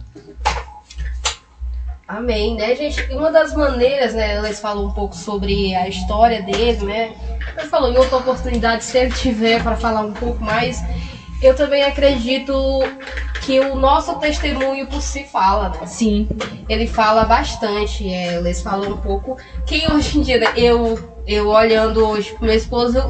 Amém, 2.08 2.56
né, 2.56 2.76
gente? 2.76 3.00
E 3.10 3.16
uma 3.16 3.32
das 3.32 3.56
maneiras, 3.56 4.14
né, 4.14 4.38
eles 4.40 4.60
falam 4.60 4.88
um 4.88 4.92
pouco 4.92 5.16
sobre 5.16 5.74
a 5.74 5.88
história 5.88 6.42
dele, 6.42 6.84
né? 6.84 7.14
Ele 7.58 7.68
falou 7.68 7.90
em 7.90 7.98
outra 7.98 8.18
oportunidade, 8.18 8.84
se 8.84 8.98
ele 8.98 9.12
tiver 9.12 9.64
para 9.64 9.78
falar 9.78 10.02
um 10.02 10.12
pouco 10.12 10.44
mais. 10.44 10.84
Eu 11.42 11.56
também 11.56 11.84
acredito 11.84 12.54
que 13.42 13.60
o 13.60 13.76
nosso 13.76 14.16
testemunho 14.20 14.86
por 14.86 15.02
si 15.02 15.24
fala, 15.24 15.70
né? 15.70 15.88
Sim. 15.88 16.30
Ele 16.70 16.86
fala 16.86 17.26
bastante, 17.26 18.08
é, 18.08 18.36
eles 18.36 18.62
falam 18.62 18.92
um 18.92 18.98
pouco. 18.98 19.38
Quem 19.66 19.92
hoje 19.92 20.20
em 20.20 20.22
dia, 20.22 20.40
né, 20.40 20.54
eu, 20.56 21.00
eu 21.26 21.48
olhando 21.48 22.08
hoje 22.08 22.32
pro 22.34 22.46
meu 22.46 22.56
esposo, 22.56 23.02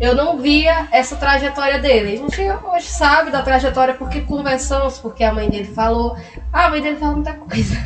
eu 0.00 0.14
não 0.14 0.38
via 0.38 0.88
essa 0.90 1.14
trajetória 1.14 1.78
dele. 1.78 2.14
A 2.14 2.16
gente 2.16 2.66
hoje 2.66 2.86
sabe 2.86 3.30
da 3.30 3.42
trajetória 3.42 3.94
porque 3.94 4.20
conversamos, 4.22 4.98
porque 4.98 5.22
a 5.22 5.32
mãe 5.32 5.48
dele 5.48 5.72
falou. 5.72 6.16
Ah, 6.52 6.66
a 6.66 6.70
mãe 6.70 6.82
dele 6.82 6.96
fala 6.96 7.12
muita 7.12 7.34
coisa. 7.34 7.76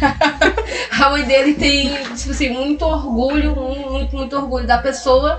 a 0.98 1.10
mãe 1.10 1.24
dele 1.24 1.54
tem, 1.54 1.90
tipo 2.14 2.30
assim, 2.30 2.48
muito 2.48 2.84
orgulho, 2.86 3.54
muito, 3.54 4.16
muito 4.16 4.36
orgulho 4.36 4.66
da 4.66 4.78
pessoa 4.78 5.38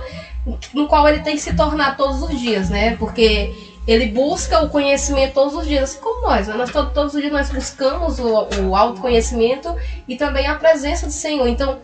no 0.74 0.88
qual 0.88 1.08
ele 1.08 1.20
tem 1.20 1.36
que 1.36 1.42
se 1.42 1.54
tornar 1.54 1.96
todos 1.96 2.22
os 2.22 2.40
dias, 2.40 2.68
né? 2.68 2.96
Porque 2.96 3.71
ele 3.86 4.06
busca 4.06 4.62
o 4.62 4.70
conhecimento 4.70 5.34
todos 5.34 5.54
os 5.54 5.66
dias, 5.66 5.90
assim 5.90 6.00
como 6.00 6.22
nós. 6.22 6.46
Né? 6.46 6.54
nós 6.54 6.70
todos, 6.70 6.92
todos 6.92 7.14
os 7.14 7.20
dias 7.20 7.32
nós 7.32 7.50
buscamos 7.50 8.18
o, 8.18 8.48
o 8.62 8.76
autoconhecimento 8.76 9.74
e 10.06 10.16
também 10.16 10.46
a 10.46 10.54
presença 10.54 11.06
do 11.06 11.12
Senhor. 11.12 11.46
Então, 11.48 11.78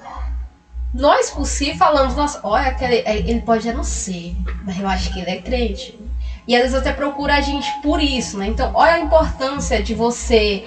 nós 0.95 1.31
por 1.31 1.47
si 1.47 1.75
falamos, 1.77 2.15
nossa, 2.15 2.41
olha, 2.43 2.75
ele 3.07 3.41
pode 3.41 3.71
não 3.73 3.85
ser, 3.85 4.35
mas 4.65 4.79
eu 4.79 4.89
acho 4.89 5.13
que 5.13 5.21
ele 5.21 5.31
é 5.31 5.41
crente. 5.41 5.99
E 6.47 6.57
às 6.57 6.63
vezes 6.63 6.77
até 6.77 6.93
procura 6.93 7.35
a 7.35 7.41
gente 7.43 7.69
por 7.83 8.01
isso, 8.01 8.39
né? 8.39 8.47
Então, 8.47 8.71
olha 8.75 8.95
a 8.95 9.01
importância 9.01 9.83
de 9.83 9.95
você 9.95 10.65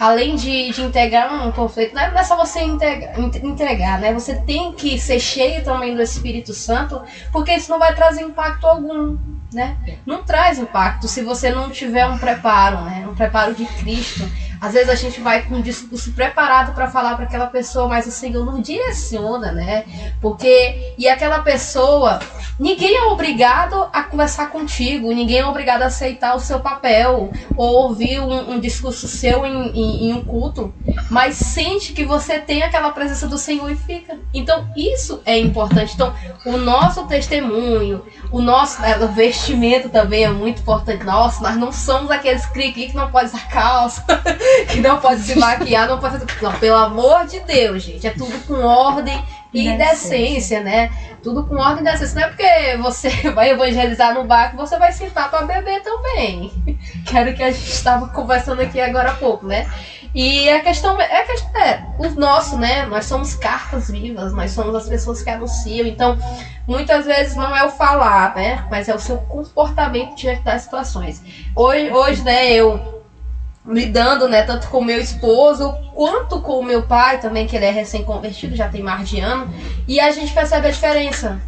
além 0.00 0.34
de, 0.34 0.72
de 0.72 0.80
integrar 0.80 1.46
um 1.46 1.52
conflito, 1.52 1.94
não 1.94 2.00
é 2.00 2.24
só 2.24 2.34
você 2.34 2.60
entregar, 2.62 4.00
né? 4.00 4.14
Você 4.14 4.34
tem 4.34 4.72
que 4.72 4.98
ser 4.98 5.20
cheio 5.20 5.62
também 5.62 5.94
do 5.94 6.00
Espírito 6.00 6.54
Santo, 6.54 7.02
porque 7.30 7.52
isso 7.52 7.70
não 7.70 7.78
vai 7.78 7.94
trazer 7.94 8.22
impacto 8.22 8.66
algum, 8.66 9.18
né? 9.52 9.76
Não 10.06 10.22
traz 10.22 10.58
impacto 10.58 11.06
se 11.06 11.22
você 11.22 11.50
não 11.50 11.68
tiver 11.68 12.06
um 12.06 12.16
preparo, 12.16 12.80
né? 12.80 13.06
Um 13.06 13.14
preparo 13.14 13.54
de 13.54 13.66
Cristo. 13.66 14.26
Às 14.58 14.72
vezes 14.72 14.88
a 14.88 14.94
gente 14.94 15.20
vai 15.20 15.42
com 15.42 15.56
um 15.56 15.62
discurso 15.62 16.12
preparado 16.12 16.74
para 16.74 16.90
falar 16.90 17.14
para 17.14 17.26
aquela 17.26 17.46
pessoa, 17.46 17.86
mas 17.86 18.06
o 18.06 18.10
Senhor 18.10 18.42
nos 18.44 18.62
direciona, 18.62 19.52
né? 19.52 19.84
Porque 20.18 20.94
e 20.96 21.06
aquela 21.08 21.40
pessoa, 21.40 22.20
ninguém 22.60 22.94
é 22.94 23.04
obrigado 23.04 23.88
a 23.90 24.02
conversar 24.02 24.50
contigo, 24.50 25.10
ninguém 25.12 25.38
é 25.38 25.46
obrigado 25.46 25.82
a 25.82 25.86
aceitar 25.86 26.36
o 26.36 26.40
seu 26.40 26.60
papel 26.60 27.32
ou 27.56 27.84
ouvir 27.84 28.20
um, 28.20 28.52
um 28.52 28.60
discurso 28.60 29.08
seu 29.08 29.46
em, 29.46 29.70
em, 29.70 30.10
em, 30.10 30.12
um 30.12 30.22
culto, 30.22 30.72
mas 31.10 31.36
sente 31.36 31.94
que 31.94 32.04
você 32.04 32.38
tem 32.38 32.62
aquela 32.62 32.90
presença 32.90 33.26
do 33.26 33.38
Senhor 33.38 33.70
e 33.70 33.76
fica. 33.76 34.18
Então 34.34 34.68
isso 34.76 35.22
é 35.24 35.38
importante. 35.38 35.94
Então 35.94 36.14
o 36.44 36.58
nosso 36.58 37.06
testemunho, 37.06 38.04
o 38.30 38.42
nosso 38.42 38.82
né, 38.82 38.98
o 38.98 39.08
vestimento 39.08 39.88
também 39.88 40.24
é 40.24 40.30
muito 40.30 40.60
importante. 40.60 41.02
Nossa, 41.02 41.42
nós 41.42 41.56
não 41.56 41.72
somos 41.72 42.10
aqueles 42.10 42.44
cri 42.44 42.72
que 42.72 42.94
não 42.94 43.10
pode 43.10 43.26
usar 43.26 43.48
calça. 43.48 44.04
que 44.68 44.80
não 44.80 44.98
pode 44.98 45.22
se 45.22 45.38
maquiar, 45.38 45.88
não 45.88 45.98
pode 45.98 46.18
fazer. 46.18 46.42
Não, 46.42 46.52
pelo 46.52 46.76
amor 46.76 47.26
de 47.26 47.40
Deus, 47.40 47.82
gente. 47.82 48.06
É 48.06 48.10
tudo 48.10 48.38
com 48.46 48.62
ordem 48.62 49.22
e 49.52 49.76
decência, 49.76 50.62
né? 50.62 50.90
Tudo 51.22 51.44
com 51.44 51.56
ordem 51.56 51.82
e 51.82 51.90
decência. 51.90 52.20
Não 52.20 52.26
é 52.26 52.28
porque 52.28 52.76
você 52.78 53.08
vai 53.30 53.50
evangelizar 53.50 54.14
no 54.14 54.24
barco, 54.24 54.56
você 54.56 54.78
vai 54.78 54.92
sentar 54.92 55.30
para 55.30 55.46
beber 55.46 55.82
também. 55.82 56.52
Quero 57.06 57.34
que 57.34 57.42
a 57.42 57.50
gente 57.50 57.70
estava 57.70 58.08
conversando 58.08 58.62
aqui 58.62 58.80
agora 58.80 59.10
há 59.10 59.14
pouco, 59.14 59.46
né? 59.46 59.68
E 60.14 60.48
a 60.50 60.60
questão 60.60 61.00
é, 61.00 61.20
a 61.20 61.24
questão 61.24 61.60
é 61.60 61.86
o 61.98 62.10
nosso, 62.18 62.58
né? 62.58 62.84
Nós 62.86 63.04
somos 63.06 63.34
cartas 63.34 63.90
vivas, 63.90 64.32
nós 64.32 64.50
somos 64.50 64.74
as 64.74 64.88
pessoas 64.88 65.22
que 65.22 65.30
anunciam. 65.30 65.86
Então, 65.86 66.18
muitas 66.66 67.06
vezes 67.06 67.36
não 67.36 67.54
é 67.56 67.64
o 67.64 67.70
falar, 67.70 68.34
né? 68.34 68.66
Mas 68.70 68.88
é 68.88 68.94
o 68.94 68.98
seu 68.98 69.18
comportamento 69.18 70.16
diante 70.16 70.42
das 70.42 70.62
situações. 70.62 71.22
Hoje, 71.54 71.92
hoje 71.92 72.22
né, 72.24 72.52
eu 72.52 72.99
lidando, 73.66 74.26
né, 74.26 74.42
tanto 74.42 74.68
com 74.68 74.82
meu 74.82 74.98
esposo 74.98 75.72
quanto 75.94 76.40
com 76.40 76.58
o 76.60 76.64
meu 76.64 76.82
pai 76.82 77.20
também, 77.20 77.46
que 77.46 77.54
ele 77.56 77.66
é 77.66 77.70
recém-convertido, 77.70 78.56
já 78.56 78.68
tem 78.68 78.82
mais 78.82 79.08
de 79.08 79.20
ano, 79.20 79.52
e 79.86 80.00
a 80.00 80.10
gente 80.10 80.32
percebe 80.32 80.68
a 80.68 80.70
diferença. 80.70 81.40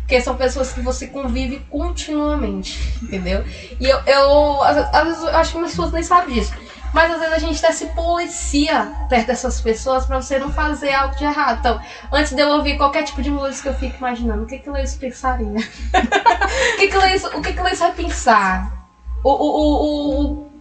Porque 0.00 0.20
são 0.20 0.36
pessoas 0.36 0.70
que 0.70 0.80
você 0.80 1.06
convive 1.06 1.60
continuamente, 1.70 2.78
entendeu? 3.02 3.42
E 3.80 3.86
eu, 3.86 3.98
eu 4.06 4.62
às, 4.62 5.04
vezes, 5.04 5.22
eu 5.22 5.36
acho 5.36 5.52
que 5.52 5.56
minhas 5.56 5.70
pessoas 5.72 5.92
nem 5.92 6.02
sabem 6.02 6.34
disso. 6.34 6.52
Mas 6.92 7.10
às 7.10 7.18
vezes 7.18 7.34
a 7.34 7.38
gente 7.38 7.58
até 7.58 7.72
se 7.72 7.86
policia 7.86 8.92
perto 9.08 9.26
dessas 9.26 9.60
pessoas 9.60 10.06
para 10.06 10.20
você 10.20 10.38
não 10.38 10.52
fazer 10.52 10.92
algo 10.92 11.16
de 11.16 11.24
errado. 11.24 11.58
Então, 11.58 11.80
antes 12.12 12.32
de 12.32 12.40
eu 12.40 12.50
ouvir 12.50 12.76
qualquer 12.76 13.02
tipo 13.02 13.20
de 13.20 13.30
música, 13.30 13.70
eu 13.70 13.74
fico 13.74 13.96
imaginando 13.96 14.44
o 14.44 14.46
que 14.46 14.58
que 14.58 14.70
Leis 14.70 14.94
pensaria. 14.94 15.48
o 15.58 16.76
que 16.76 16.86
que 16.86 16.96
Leis, 16.96 17.24
o 17.24 17.40
que 17.40 17.52
que 17.52 17.60
Leis 17.62 17.80
vai 17.80 17.92
pensar? 17.92 18.70
O, 19.24 19.30
o, 19.30 19.46
o, 19.46 20.44
o 20.44 20.53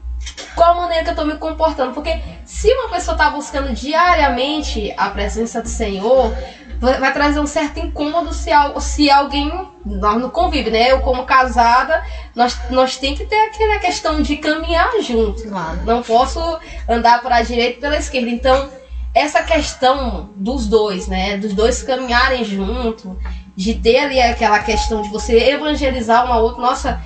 qual 0.55 0.71
a 0.71 0.81
maneira 0.81 1.03
que 1.03 1.09
eu 1.09 1.13
estou 1.13 1.25
me 1.25 1.35
comportando. 1.37 1.93
Porque 1.93 2.21
se 2.45 2.71
uma 2.73 2.89
pessoa 2.89 3.15
está 3.15 3.29
buscando 3.29 3.73
diariamente 3.73 4.93
a 4.97 5.09
presença 5.09 5.61
do 5.61 5.69
Senhor, 5.69 6.33
vai 6.79 7.13
trazer 7.13 7.39
um 7.39 7.47
certo 7.47 7.79
incômodo 7.79 8.33
se, 8.33 8.49
se 8.81 9.09
alguém. 9.09 9.51
Nós 9.85 10.21
não 10.21 10.29
convive, 10.29 10.69
né? 10.69 10.91
Eu, 10.91 11.01
como 11.01 11.25
casada, 11.25 12.03
nós, 12.33 12.57
nós 12.69 12.97
tem 12.97 13.15
que 13.15 13.25
ter 13.25 13.35
aquela 13.47 13.79
questão 13.79 14.21
de 14.21 14.37
caminhar 14.37 14.89
juntos. 15.01 15.43
Claro. 15.43 15.81
Não 15.85 16.01
posso 16.01 16.39
andar 16.87 17.21
para 17.21 17.37
a 17.37 17.41
direita 17.41 17.77
e 17.77 17.81
pela 17.81 17.97
esquerda. 17.97 18.29
Então, 18.29 18.69
essa 19.13 19.43
questão 19.43 20.29
dos 20.35 20.67
dois, 20.67 21.07
né? 21.07 21.37
Dos 21.37 21.53
dois 21.53 21.83
caminharem 21.83 22.43
junto, 22.45 23.17
de 23.55 23.75
ter 23.75 23.99
ali 23.99 24.21
aquela 24.21 24.59
questão 24.59 25.01
de 25.01 25.09
você 25.09 25.37
evangelizar 25.51 26.25
uma 26.25 26.39
outra. 26.39 26.61
Nossa, 26.61 27.01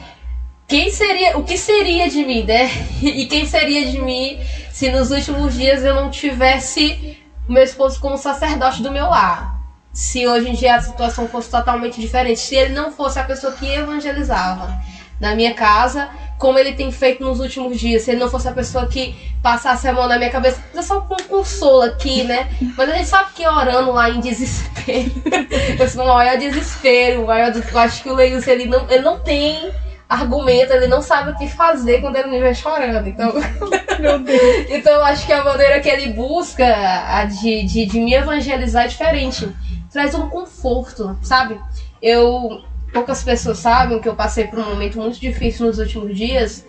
quem 0.67 0.91
seria, 0.91 1.37
o 1.37 1.43
que 1.43 1.57
seria 1.57 2.09
de 2.09 2.25
mim, 2.25 2.43
né? 2.43 2.69
E 3.01 3.25
quem 3.25 3.45
seria 3.45 3.89
de 3.89 3.99
mim 4.01 4.37
se 4.69 4.91
nos 4.91 5.11
últimos 5.11 5.53
dias 5.53 5.83
eu 5.83 5.95
não 5.95 6.11
tivesse 6.11 7.17
o 7.47 7.53
meu 7.53 7.63
esposo 7.63 7.99
como 8.01 8.17
sacerdote 8.17 8.83
do 8.83 8.91
meu 8.91 9.05
lar? 9.05 9.55
Se 9.93 10.27
hoje 10.27 10.49
em 10.49 10.53
dia 10.53 10.75
a 10.75 10.81
situação 10.81 11.27
fosse 11.27 11.49
totalmente 11.49 11.99
diferente, 11.99 12.41
se 12.41 12.55
ele 12.55 12.73
não 12.73 12.91
fosse 12.91 13.17
a 13.17 13.23
pessoa 13.23 13.53
que 13.53 13.65
evangelizava 13.65 14.77
na 15.19 15.33
minha 15.35 15.53
casa, 15.53 16.09
como 16.37 16.59
ele 16.59 16.73
tem 16.73 16.91
feito 16.91 17.23
nos 17.23 17.39
últimos 17.39 17.79
dias, 17.79 18.03
se 18.03 18.11
ele 18.11 18.19
não 18.19 18.29
fosse 18.29 18.49
a 18.49 18.51
pessoa 18.51 18.85
que 18.87 19.15
passasse 19.41 19.87
a 19.87 19.93
mão 19.93 20.07
na 20.07 20.17
minha 20.17 20.29
cabeça, 20.29 20.61
eu 20.73 20.83
só 20.83 20.99
com 20.99 21.15
consolo 21.23 21.83
aqui, 21.83 22.23
né? 22.23 22.49
Mas 22.75 22.89
a 22.89 22.93
gente 22.93 23.07
sabe 23.07 23.31
que 23.33 23.47
orando 23.47 23.93
lá 23.93 24.09
em 24.09 24.19
desespero, 24.19 25.11
esse 25.81 25.97
maior 25.97 26.37
desespero, 26.37 27.25
maior, 27.25 27.53
eu 27.55 27.79
acho 27.79 28.03
que 28.03 28.09
o 28.09 28.13
Leilson 28.13 28.51
ele 28.51 28.65
não, 28.65 28.85
ele 28.91 29.01
não 29.01 29.17
tem 29.19 29.71
argumenta, 30.09 30.73
ele 30.73 30.87
não 30.87 31.01
sabe 31.01 31.31
o 31.31 31.35
que 31.35 31.47
fazer 31.47 31.99
quando 32.01 32.15
ele 32.15 32.29
me 32.29 32.39
vê 32.39 32.53
chorando. 32.53 33.07
Então, 33.07 33.33
Meu 33.99 34.19
Deus. 34.19 34.67
então 34.69 34.93
eu 34.93 35.03
acho 35.03 35.25
que 35.25 35.33
a 35.33 35.43
maneira 35.43 35.79
que 35.79 35.89
ele 35.89 36.13
busca 36.13 36.65
a 36.65 37.25
de, 37.25 37.63
de, 37.63 37.85
de 37.85 37.99
me 37.99 38.13
evangelizar 38.13 38.85
é 38.85 38.87
diferente. 38.87 39.49
Traz 39.91 40.15
um 40.15 40.29
conforto, 40.29 41.17
sabe? 41.21 41.59
Eu. 42.01 42.61
Poucas 42.93 43.21
pessoas 43.21 43.57
sabem 43.59 43.99
que 43.99 44.07
eu 44.07 44.15
passei 44.15 44.47
por 44.47 44.59
um 44.59 44.69
momento 44.69 44.97
muito 44.97 45.19
difícil 45.19 45.67
nos 45.67 45.77
últimos 45.77 46.15
dias. 46.15 46.65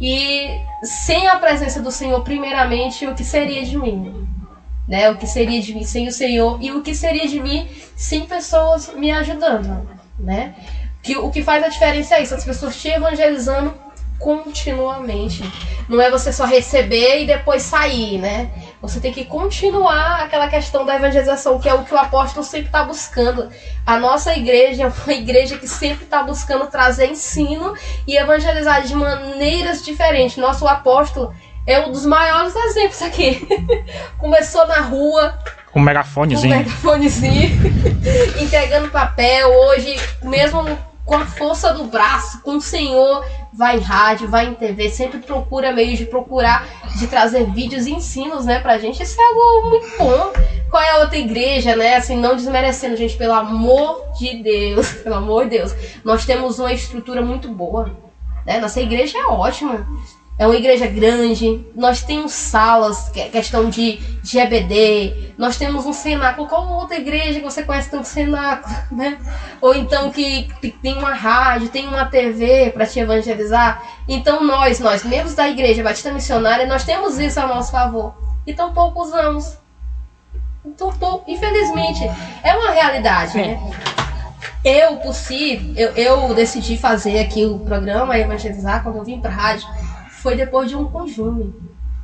E 0.00 0.48
sem 0.82 1.28
a 1.28 1.36
presença 1.36 1.82
do 1.82 1.90
Senhor, 1.90 2.22
primeiramente, 2.22 3.06
o 3.06 3.14
que 3.14 3.24
seria 3.24 3.64
de 3.64 3.76
mim? 3.76 4.26
Né? 4.88 5.10
O 5.10 5.16
que 5.16 5.26
seria 5.26 5.60
de 5.60 5.74
mim 5.74 5.84
sem 5.84 6.08
o 6.08 6.12
Senhor 6.12 6.58
e 6.62 6.70
o 6.70 6.82
que 6.82 6.94
seria 6.94 7.28
de 7.28 7.40
mim 7.40 7.68
sem 7.96 8.26
pessoas 8.26 8.94
me 8.94 9.10
ajudando, 9.10 9.86
né? 10.18 10.54
Que 11.02 11.16
o 11.16 11.30
que 11.30 11.42
faz 11.42 11.64
a 11.64 11.68
diferença 11.68 12.16
é 12.16 12.22
isso, 12.22 12.34
as 12.34 12.44
pessoas 12.44 12.76
te 12.76 12.88
evangelizando 12.88 13.74
continuamente. 14.20 15.42
Não 15.88 16.00
é 16.00 16.10
você 16.10 16.32
só 16.32 16.44
receber 16.44 17.22
e 17.22 17.26
depois 17.26 17.62
sair, 17.62 18.18
né? 18.18 18.50
Você 18.80 19.00
tem 19.00 19.12
que 19.12 19.24
continuar 19.24 20.22
aquela 20.22 20.46
questão 20.46 20.84
da 20.84 20.94
evangelização, 20.94 21.58
que 21.58 21.68
é 21.68 21.74
o 21.74 21.82
que 21.82 21.92
o 21.92 21.98
apóstolo 21.98 22.44
sempre 22.44 22.66
está 22.66 22.84
buscando. 22.84 23.48
A 23.84 23.98
nossa 23.98 24.36
igreja 24.36 24.84
é 24.84 24.86
uma 24.86 25.12
igreja 25.14 25.56
que 25.56 25.66
sempre 25.66 26.04
está 26.04 26.22
buscando 26.22 26.66
trazer 26.66 27.10
ensino 27.10 27.74
e 28.06 28.16
evangelizar 28.16 28.82
de 28.82 28.94
maneiras 28.94 29.82
diferentes. 29.82 30.36
Nosso 30.36 30.68
apóstolo 30.68 31.34
é 31.66 31.80
um 31.80 31.90
dos 31.90 32.06
maiores 32.06 32.54
exemplos 32.54 33.02
aqui. 33.02 33.48
Começou 34.18 34.66
na 34.66 34.80
rua, 34.80 35.38
com 35.72 35.80
um 35.80 35.82
megafonezinho. 35.82 36.52
Com 36.52 36.60
um 36.60 36.64
megafonezinho, 36.64 37.50
entregando 38.42 38.90
papel. 38.90 39.48
Hoje, 39.48 39.98
mesmo 40.22 40.66
com 41.10 41.16
a 41.16 41.26
força 41.26 41.72
do 41.74 41.86
braço, 41.86 42.40
com 42.42 42.58
o 42.58 42.60
Senhor, 42.60 43.26
vai 43.52 43.78
em 43.78 43.80
rádio, 43.80 44.28
vai 44.28 44.46
em 44.46 44.54
TV, 44.54 44.88
sempre 44.90 45.18
procura 45.18 45.72
meios 45.72 45.98
de 45.98 46.06
procurar, 46.06 46.64
de 46.96 47.08
trazer 47.08 47.50
vídeos 47.50 47.84
e 47.88 47.90
ensinos, 47.92 48.44
né, 48.44 48.60
pra 48.60 48.78
gente. 48.78 49.02
Isso 49.02 49.20
é 49.20 49.24
algo 49.24 49.70
muito 49.70 49.98
bom. 49.98 50.32
Qual 50.70 50.80
é 50.80 50.90
a 50.92 50.98
outra 50.98 51.18
igreja, 51.18 51.74
né? 51.74 51.96
Assim, 51.96 52.16
não 52.16 52.36
desmerecendo, 52.36 52.96
gente, 52.96 53.16
pelo 53.16 53.32
amor 53.32 54.04
de 54.20 54.40
Deus, 54.40 54.92
pelo 55.02 55.16
amor 55.16 55.48
de 55.48 55.58
Deus. 55.58 55.74
Nós 56.04 56.24
temos 56.24 56.60
uma 56.60 56.72
estrutura 56.72 57.20
muito 57.20 57.48
boa. 57.48 57.90
Né? 58.46 58.60
Nossa 58.60 58.80
igreja 58.80 59.18
é 59.18 59.26
ótima. 59.26 59.84
É 60.40 60.46
uma 60.46 60.56
igreja 60.56 60.86
grande, 60.86 61.62
nós 61.76 62.02
temos 62.02 62.32
salas, 62.32 63.14
é 63.14 63.28
questão 63.28 63.68
de, 63.68 63.98
de 64.22 64.38
EBD, 64.38 65.34
nós 65.36 65.58
temos 65.58 65.84
um 65.84 65.92
cenáculo. 65.92 66.48
Qual 66.48 66.66
outra 66.72 66.96
igreja 66.96 67.40
que 67.40 67.44
você 67.44 67.62
conhece 67.62 67.90
tanto 67.90 68.08
cenáculo, 68.08 68.74
né? 68.90 69.18
Ou 69.60 69.74
então 69.74 70.10
que 70.10 70.48
tem 70.80 70.96
uma 70.96 71.12
rádio, 71.12 71.68
tem 71.68 71.86
uma 71.86 72.06
TV 72.06 72.70
para 72.70 72.86
te 72.86 72.98
evangelizar. 72.98 73.82
Então 74.08 74.42
nós, 74.42 74.80
nós, 74.80 75.04
membros 75.04 75.34
da 75.34 75.46
igreja 75.46 75.82
Batista 75.82 76.10
Missionária, 76.10 76.66
nós 76.66 76.84
temos 76.84 77.18
isso 77.18 77.38
a 77.38 77.46
nosso 77.46 77.70
favor. 77.70 78.14
E 78.46 78.54
tão 78.54 78.72
pouco 78.72 79.02
usamos. 79.02 79.58
Tão 80.74 80.90
pouco, 80.90 81.30
infelizmente, 81.30 82.02
é 82.42 82.56
uma 82.56 82.70
realidade, 82.70 83.36
né? 83.36 83.60
Eu, 84.64 84.96
por 84.96 85.14
si, 85.14 85.74
eu, 85.76 85.90
eu 85.90 86.34
decidi 86.34 86.78
fazer 86.78 87.18
aqui 87.18 87.44
o 87.44 87.58
programa 87.58 88.18
Evangelizar 88.18 88.82
quando 88.82 88.96
eu 88.96 89.04
vim 89.04 89.20
para 89.20 89.30
rádio 89.30 89.68
foi 90.20 90.36
depois 90.36 90.68
de 90.68 90.76
um 90.76 90.84
conjunto. 90.84 91.52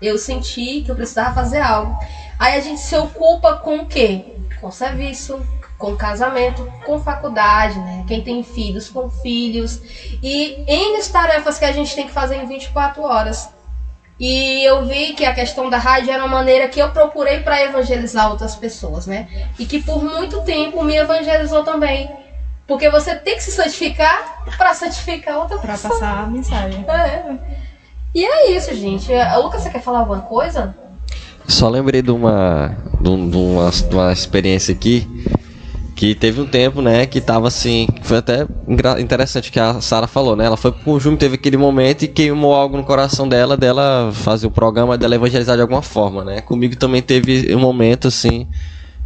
Eu 0.01 0.19
senti 0.19 0.83
que 0.83 0.91
eu 0.91 0.95
precisava 0.97 1.35
fazer 1.35 1.59
algo. 1.61 1.97
Aí 2.39 2.55
a 2.55 2.61
gente 2.61 2.81
se 2.81 2.95
ocupa 2.97 3.55
com 3.55 3.79
o 3.79 3.87
quê? 3.87 4.25
Com 4.61 4.71
serviço, 4.71 5.41
com 5.79 5.97
casamento, 5.97 6.71
com 6.85 6.99
faculdade, 6.99 7.79
né? 7.79 8.05
Quem 8.07 8.23
tem 8.23 8.43
filhos, 8.43 8.89
com 8.89 9.09
filhos. 9.09 9.81
E 10.23 10.65
N 10.67 11.03
tarefas 11.11 11.59
que 11.59 11.65
a 11.65 11.73
gente 11.73 11.95
tem 11.95 12.07
que 12.07 12.13
fazer 12.13 12.37
em 12.37 12.47
24 12.47 13.03
horas. 13.03 13.49
E 14.19 14.65
eu 14.65 14.87
vi 14.87 15.13
que 15.13 15.25
a 15.27 15.35
questão 15.35 15.69
da 15.69 15.77
rádio 15.77 16.11
era 16.11 16.25
uma 16.25 16.37
maneira 16.37 16.69
que 16.69 16.81
eu 16.81 16.91
procurei 16.91 17.41
para 17.41 17.63
evangelizar 17.63 18.31
outras 18.31 18.55
pessoas, 18.57 19.07
né? 19.07 19.29
E 19.59 19.67
que 19.67 19.83
por 19.83 20.03
muito 20.03 20.41
tempo 20.43 20.83
me 20.83 20.97
evangelizou 20.97 21.63
também. 21.65 22.11
Porque 22.67 22.89
você 22.91 23.15
tem 23.15 23.37
que 23.37 23.43
se 23.43 23.53
santificar 23.53 24.43
para 24.57 24.75
santificar 24.75 25.39
outra 25.39 25.59
Pra 25.59 25.73
pessoa. 25.73 25.93
passar 25.93 26.25
a 26.25 26.27
mensagem. 26.27 26.85
É. 26.89 27.66
E 28.17 28.25
é 28.25 28.57
isso, 28.57 28.75
gente. 28.75 29.13
Eh, 29.13 29.37
Lucas, 29.37 29.61
você 29.61 29.69
quer 29.69 29.83
falar 29.83 29.99
alguma 29.99 30.21
coisa? 30.23 30.75
Só 31.47 31.69
lembrei 31.69 32.01
de 32.01 32.11
uma, 32.11 32.75
de, 32.99 33.11
um- 33.11 33.29
uma, 33.29 33.71
de 33.71 33.95
uma 33.95 34.11
experiência 34.11 34.73
aqui 34.73 35.07
que 35.95 36.15
teve 36.15 36.41
um 36.41 36.47
tempo, 36.47 36.81
né, 36.81 37.05
que 37.05 37.21
tava 37.21 37.49
assim, 37.49 37.87
foi 38.03 38.17
até 38.19 38.47
interessante 38.99 39.53
que 39.53 39.61
a 39.61 39.83
Sara 39.83 40.07
falou, 40.07 40.35
né? 40.35 40.47
Ela 40.47 40.57
foi 40.57 40.73
pro 40.73 40.83
conjunto, 40.83 41.19
teve 41.19 41.35
aquele 41.35 41.59
momento 41.59 42.05
e 42.05 42.09
queimou 42.09 42.55
algo 42.55 42.79
no 42.79 42.85
coração 42.85 43.29
dela, 43.29 43.55
dela 43.55 44.11
fazer 44.15 44.47
o 44.47 44.51
programa, 44.51 44.97
dela 44.97 45.15
evangelizar 45.15 45.55
de 45.57 45.61
alguma 45.63 45.83
forma, 45.83 46.25
né? 46.25 46.41
Comigo 46.41 46.75
também 46.77 47.03
teve 47.03 47.55
um 47.55 47.61
momento 47.61 48.09
assim 48.09 48.47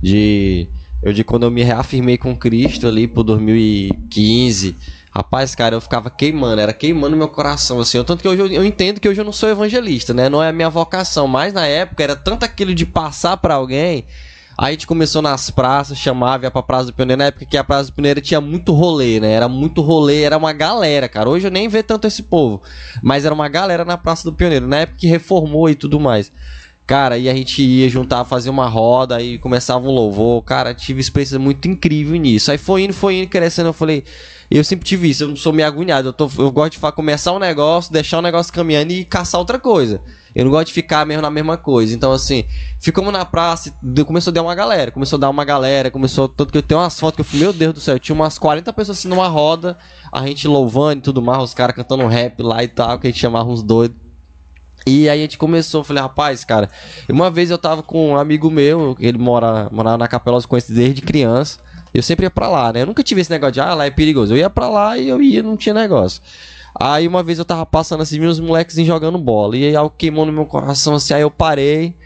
de 0.01 0.69
eu 1.03 1.13
de 1.13 1.25
quando 1.25 1.45
eu 1.45 1.51
me 1.51 1.65
reafirmei 1.65 2.17
com 2.17 2.37
Cristo 2.37 2.87
ali 2.87 3.09
por 3.09 3.25
2015. 3.25 4.77
Rapaz, 5.13 5.55
cara, 5.55 5.75
eu 5.75 5.81
ficava 5.81 6.09
queimando, 6.09 6.61
era 6.61 6.73
queimando 6.73 7.17
meu 7.17 7.29
coração, 7.29 7.81
assim. 7.81 8.03
Tanto 8.05 8.23
que 8.23 8.29
hoje 8.29 8.41
eu, 8.41 8.47
eu 8.47 8.65
entendo 8.65 9.01
que 9.01 9.09
hoje 9.09 9.21
eu 9.21 9.25
não 9.25 9.33
sou 9.33 9.49
evangelista, 9.49 10.15
né? 10.15 10.29
Não 10.29 10.43
é 10.43 10.49
a 10.49 10.53
minha 10.53 10.71
vocação, 10.71 11.27
mas 11.27 11.53
na 11.53 11.67
época 11.67 12.03
era 12.03 12.15
tanto 12.15 12.45
aquilo 12.45 12.75
de 12.75 12.87
passar 12.87 13.37
pra 13.37 13.55
alguém. 13.55 14.05
Aí 14.57 14.69
a 14.69 14.71
gente 14.73 14.87
começou 14.87 15.23
nas 15.23 15.51
praças, 15.51 15.97
chamava, 15.97 16.45
ia 16.45 16.51
pra 16.51 16.63
Praça 16.63 16.87
do 16.87 16.93
Pioneiro. 16.93 17.19
Na 17.19 17.25
época 17.27 17.47
que 17.47 17.57
a 17.57 17.65
Praça 17.65 17.91
do 17.91 17.95
Pioneiro 17.95 18.21
tinha 18.21 18.41
muito 18.41 18.73
rolê, 18.73 19.19
né? 19.19 19.33
Era 19.33 19.49
muito 19.49 19.81
rolê, 19.81 20.23
era 20.23 20.37
uma 20.37 20.53
galera, 20.53 21.09
cara. 21.09 21.31
Hoje 21.31 21.47
eu 21.47 21.51
nem 21.51 21.67
vejo 21.67 21.85
tanto 21.85 22.07
esse 22.07 22.23
povo. 22.23 22.63
Mas 23.03 23.25
era 23.25 23.35
uma 23.35 23.49
galera 23.49 23.85
na 23.87 23.97
Praça 23.97 24.23
do 24.23 24.37
Pioneiro. 24.37 24.69
Na 24.69 24.81
época 24.81 24.99
que 24.99 25.07
reformou 25.07 25.71
e 25.71 25.75
tudo 25.75 25.99
mais. 25.99 26.31
Cara, 26.91 27.17
e 27.17 27.29
a 27.29 27.35
gente 27.37 27.63
ia 27.63 27.89
juntar, 27.89 28.25
fazer 28.25 28.51
uma 28.51 28.67
roda, 28.69 29.15
aí 29.15 29.39
começava 29.39 29.87
um 29.87 29.93
louvor. 29.93 30.43
Cara, 30.43 30.75
tive 30.75 31.01
experiência 31.01 31.39
muito 31.39 31.69
incrível 31.69 32.19
nisso. 32.19 32.51
Aí 32.51 32.59
foi 32.59 32.83
indo, 32.83 32.93
foi 32.93 33.15
indo, 33.15 33.29
crescendo. 33.29 33.69
Eu 33.69 33.73
falei, 33.73 34.03
eu 34.51 34.65
sempre 34.65 34.85
tive 34.85 35.09
isso, 35.09 35.23
eu 35.23 35.29
não 35.29 35.37
sou 35.37 35.53
meio 35.53 35.69
agoniado. 35.69 36.09
Eu, 36.09 36.13
tô, 36.13 36.29
eu 36.37 36.51
gosto 36.51 36.73
de 36.73 36.79
fa- 36.79 36.91
começar 36.91 37.33
um 37.33 37.39
negócio, 37.39 37.93
deixar 37.93 38.19
o 38.19 38.23
negócio 38.23 38.53
caminhando 38.53 38.91
e 38.91 39.05
caçar 39.05 39.39
outra 39.39 39.57
coisa. 39.57 40.03
Eu 40.35 40.45
não 40.45 40.51
gosto 40.51 40.67
de 40.67 40.73
ficar 40.73 41.07
mesmo 41.07 41.23
na 41.23 41.31
mesma 41.31 41.57
coisa. 41.57 41.95
Então, 41.95 42.11
assim, 42.11 42.45
ficamos 42.81 43.13
na 43.13 43.25
praça, 43.25 43.73
começou 44.05 44.33
a 44.33 44.35
dar 44.35 44.43
uma 44.43 44.55
galera, 44.57 44.91
começou 44.91 45.17
a 45.17 45.21
dar 45.21 45.31
uma 45.31 45.45
galera, 45.45 45.93
começou. 45.93 46.29
Tanto 46.29 46.51
que 46.51 46.59
eu 46.59 46.63
tenho 46.63 46.81
umas 46.81 46.99
fotos 46.99 47.15
que 47.15 47.21
eu 47.21 47.25
falei, 47.25 47.41
meu 47.43 47.53
Deus 47.53 47.75
do 47.75 47.81
céu, 47.81 48.01
tinha 48.01 48.17
umas 48.17 48.37
40 48.37 48.73
pessoas 48.73 48.99
assim 48.99 49.07
numa 49.07 49.29
roda, 49.29 49.79
a 50.11 50.27
gente 50.27 50.49
louvando 50.49 50.99
e 50.99 51.03
tudo 51.03 51.23
mais, 51.23 51.41
os 51.41 51.55
caras 51.55 51.77
cantando 51.77 52.05
rap 52.09 52.43
lá 52.43 52.65
e 52.65 52.69
tal, 52.69 52.99
que 52.99 53.07
a 53.07 53.11
gente 53.11 53.21
chamava 53.21 53.49
uns 53.49 53.63
doidos. 53.63 54.10
E 54.87 55.09
aí 55.09 55.19
a 55.19 55.23
gente 55.23 55.37
começou, 55.37 55.81
eu 55.81 55.85
falei, 55.85 56.03
rapaz, 56.03 56.45
cara, 56.45 56.71
uma 57.09 57.31
vez 57.31 57.51
eu 57.51 57.59
tava 57.59 57.83
com 57.83 58.11
um 58.11 58.17
amigo 58.17 58.51
meu, 58.51 58.97
ele 58.99 59.19
mora, 59.19 59.69
morava 59.71 59.99
na 59.99 60.09
Capelosa, 60.09 60.49
conheço 60.49 60.73
desde 60.73 61.03
criança. 61.03 61.61
Eu 61.93 62.03
sempre 62.03 62.25
ia 62.25 62.31
pra 62.31 62.49
lá, 62.49 62.73
né? 62.73 62.83
Eu 62.83 62.87
nunca 62.87 63.03
tive 63.03 63.21
esse 63.21 63.31
negócio 63.31 63.53
de, 63.53 63.61
ah, 63.61 63.75
lá 63.75 63.87
é 63.87 63.91
perigoso. 63.91 64.33
Eu 64.33 64.39
ia 64.39 64.49
pra 64.49 64.69
lá 64.69 64.97
e 64.97 65.09
eu 65.09 65.21
ia, 65.21 65.43
não 65.43 65.57
tinha 65.57 65.75
negócio. 65.75 66.23
Aí 66.75 67.07
uma 67.07 67.23
vez 67.23 67.39
eu 67.39 67.45
tava 67.45 67.67
passando 67.67 68.03
assim, 68.03 68.19
vi 68.19 68.27
uns 68.27 68.39
moleques 68.39 68.77
jogando 68.87 69.19
bola. 69.19 69.57
E 69.57 69.65
aí 69.65 69.77
algo 69.77 69.95
queimou 69.97 70.25
no 70.25 70.33
meu 70.33 70.47
coração 70.47 70.95
assim, 70.95 71.15
aí 71.15 71.23
eu 71.23 71.31
parei. 71.31 71.97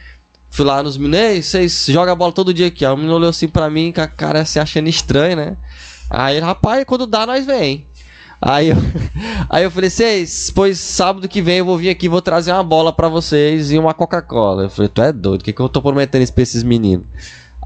Fui 0.51 0.65
lá 0.65 0.83
nos 0.83 0.97
meninos, 0.97 1.47
vocês 1.47 1.87
jogam 1.89 2.17
bola 2.17 2.33
todo 2.33 2.55
dia 2.55 2.69
aqui. 2.69 2.85
Aí 2.85 2.93
o 2.93 2.97
menino 2.97 3.15
olhou 3.15 3.29
assim 3.29 3.49
pra 3.49 3.69
mim, 3.69 3.93
com 3.93 4.01
a 4.01 4.07
cara 4.07 4.45
se 4.45 4.59
achando 4.59 4.89
estranho, 4.89 5.37
né? 5.37 5.57
Aí, 6.09 6.39
rapaz, 6.39 6.85
quando 6.85 7.07
dá, 7.07 7.27
nós 7.27 7.45
vem. 7.45 7.87
Aí 8.47 8.69
eu, 8.69 8.77
aí 9.49 9.65
eu 9.65 9.71
falei, 9.71 9.89
vocês, 9.89 10.53
pois 10.55 10.79
sábado 10.79 11.27
que 11.27 11.41
vem 11.41 11.59
eu 11.59 11.65
vou 11.65 11.79
vir 11.79 11.89
aqui, 11.89 12.11
vou 12.11 12.21
trazer 12.21 12.53
uma 12.53 12.63
bola 12.63 12.93
pra 12.93 13.09
vocês 13.09 13.73
e 13.73 13.79
uma 13.79 13.95
Coca-Cola. 13.95 14.65
Eu 14.65 14.71
falei, 14.71 14.91
tu 14.91 15.01
é 15.01 15.11
doido, 15.11 15.41
o 15.41 15.45
que, 15.45 15.53
que 15.53 15.61
eu 15.61 15.69
tô 15.69 15.81
prometendo 15.81 16.21
isso 16.21 16.33
pra 16.35 16.43
esses 16.43 16.63
meninos? 16.63 17.07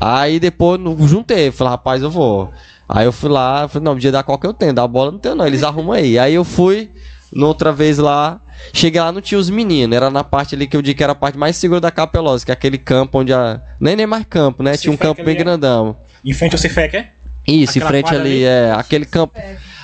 Aí 0.01 0.38
depois 0.38 0.81
não 0.81 0.97
juntei, 1.09 1.51
falei, 1.51 1.73
rapaz, 1.73 2.01
eu 2.01 2.11
vou. 2.11 2.53
Aí 2.88 3.05
eu 3.05 3.12
fui 3.12 3.29
lá, 3.29 3.67
falei, 3.67 3.85
não, 3.85 3.97
dia 3.97 4.12
da 4.12 4.23
Coca 4.23 4.47
eu 4.47 4.55
tenho, 4.55 4.73
da 4.73 4.87
bola 4.87 5.11
não 5.11 5.19
tenho 5.19 5.35
não, 5.35 5.45
eles 5.45 5.64
arrumam 5.64 5.93
aí. 5.93 6.17
Aí 6.17 6.35
eu 6.35 6.45
fui, 6.45 6.93
noutra 7.33 7.73
vez 7.73 7.99
lá, 7.99 8.41
cheguei 8.73 9.01
lá, 9.01 9.11
não 9.11 9.21
tinha 9.21 9.38
os 9.41 9.51
meninos, 9.51 9.97
era 9.97 10.11
na 10.11 10.23
parte 10.23 10.55
ali 10.55 10.69
que 10.69 10.77
eu 10.77 10.83
digo 10.83 10.97
que 10.97 11.03
era 11.03 11.12
a 11.12 11.17
parte 11.17 11.37
mais 11.37 11.57
segura 11.57 11.81
da 11.81 11.91
Capelosa, 11.91 12.45
que 12.45 12.53
é 12.53 12.55
aquele 12.55 12.79
campo 12.79 13.19
onde 13.19 13.33
a... 13.33 13.61
Nem 13.81 13.97
nem 13.97 14.07
mais 14.07 14.25
campo, 14.31 14.62
né? 14.62 14.77
Tinha 14.77 14.93
um 14.93 14.97
campo 14.97 15.25
bem 15.25 15.35
é- 15.35 15.38
grandão. 15.38 15.97
Em 16.25 16.33
frente 16.33 16.53
ao 16.53 16.59
Cifec, 16.59 16.97
é? 16.97 17.11
Isso, 17.48 17.78
em 17.78 17.80
Aquela 17.80 17.90
frente 17.90 18.04
quadra 18.04 18.20
ali, 18.20 18.30
ali? 18.30 18.44
é, 18.44 18.72
aquele 18.72 19.04
campo. 19.04 19.38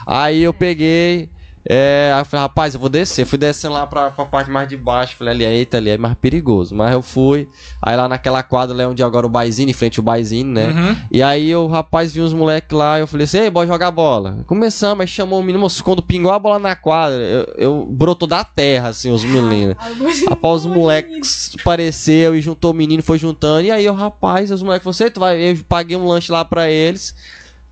Aí 0.06 0.42
eu 0.42 0.52
peguei, 0.52 1.30
é, 1.66 2.12
aí 2.14 2.20
eu 2.20 2.24
falei, 2.26 2.42
rapaz, 2.42 2.74
eu 2.74 2.80
vou 2.80 2.90
descer. 2.90 3.24
Fui 3.24 3.38
descendo 3.38 3.72
lá 3.72 3.86
pra, 3.86 4.10
pra 4.10 4.26
parte 4.26 4.50
mais 4.50 4.68
de 4.68 4.76
baixo. 4.76 5.16
Falei, 5.16 5.32
ali, 5.32 5.44
eita, 5.44 5.78
ali 5.78 5.88
é 5.88 5.96
mais 5.96 6.14
perigoso. 6.14 6.74
Mas 6.74 6.92
eu 6.92 7.00
fui, 7.00 7.48
aí 7.80 7.96
lá 7.96 8.06
naquela 8.06 8.42
quadra, 8.42 8.76
lá 8.76 8.86
onde 8.86 9.00
é 9.00 9.04
agora 9.04 9.24
o 9.26 9.30
Baizine, 9.30 9.70
em 9.70 9.74
frente 9.74 9.98
ao 9.98 10.04
Baizine, 10.04 10.50
né? 10.52 10.66
Uhum. 10.66 10.96
E 11.10 11.22
aí 11.22 11.56
o 11.56 11.66
rapaz 11.66 12.12
viu 12.12 12.22
uns 12.22 12.34
moleques 12.34 12.76
lá, 12.76 12.98
eu 13.00 13.06
falei 13.06 13.24
assim, 13.24 13.38
ei, 13.38 13.50
bora 13.50 13.66
jogar 13.66 13.90
bola. 13.90 14.44
Começamos, 14.46 15.00
aí 15.00 15.06
chamou 15.06 15.40
o 15.40 15.42
menino, 15.42 15.58
moço, 15.60 15.82
quando 15.82 16.02
pingou 16.02 16.32
a 16.32 16.38
bola 16.38 16.58
na 16.58 16.76
quadra, 16.76 17.16
eu, 17.22 17.54
eu 17.56 17.86
brotou 17.90 18.28
da 18.28 18.44
terra, 18.44 18.88
assim, 18.88 19.10
os 19.10 19.24
meninos. 19.24 19.74
Após 20.30 20.66
os 20.66 20.70
moleques 20.70 21.56
apareceu 21.58 22.36
e 22.36 22.42
juntou 22.42 22.72
o 22.72 22.74
menino, 22.74 23.02
foi 23.02 23.18
juntando. 23.18 23.62
E 23.62 23.70
aí 23.70 23.88
o 23.88 23.94
rapaz, 23.94 24.50
os 24.50 24.62
moleques 24.62 24.84
falaram, 24.84 24.92
"Sei, 24.98 25.10
tu 25.10 25.18
vai, 25.20 25.40
eu 25.40 25.56
paguei 25.66 25.96
um 25.96 26.06
lanche 26.06 26.30
lá 26.30 26.44
pra 26.44 26.70
eles. 26.70 27.14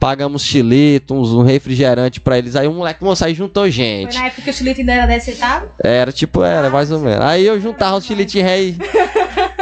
Pagamos 0.03 0.43
chilito, 0.43 1.15
uns, 1.15 1.29
um 1.29 1.43
refrigerante 1.45 2.21
pra 2.21 2.37
eles. 2.37 2.57
Aí 2.57 2.67
o 2.67 2.73
moleque, 2.73 3.05
moço, 3.05 3.25
aí 3.25 3.35
juntou 3.35 3.63
Foi 3.63 3.71
gente. 3.71 4.19
na 4.19 4.27
época 4.27 4.43
que 4.43 4.51
o 4.51 4.53
chilito 4.53 4.81
ainda 4.81 4.95
era 4.95 5.07
10 5.07 5.23
centavos? 5.23 5.69
Era 5.79 6.11
tipo, 6.11 6.43
era 6.43 6.69
mais 6.69 6.91
ou 6.91 6.99
menos. 6.99 7.25
Aí 7.25 7.47
eu 7.47 7.61
juntava 7.61 7.99
os 7.99 8.05
chilitinhos 8.05 8.51
aí, 8.51 8.77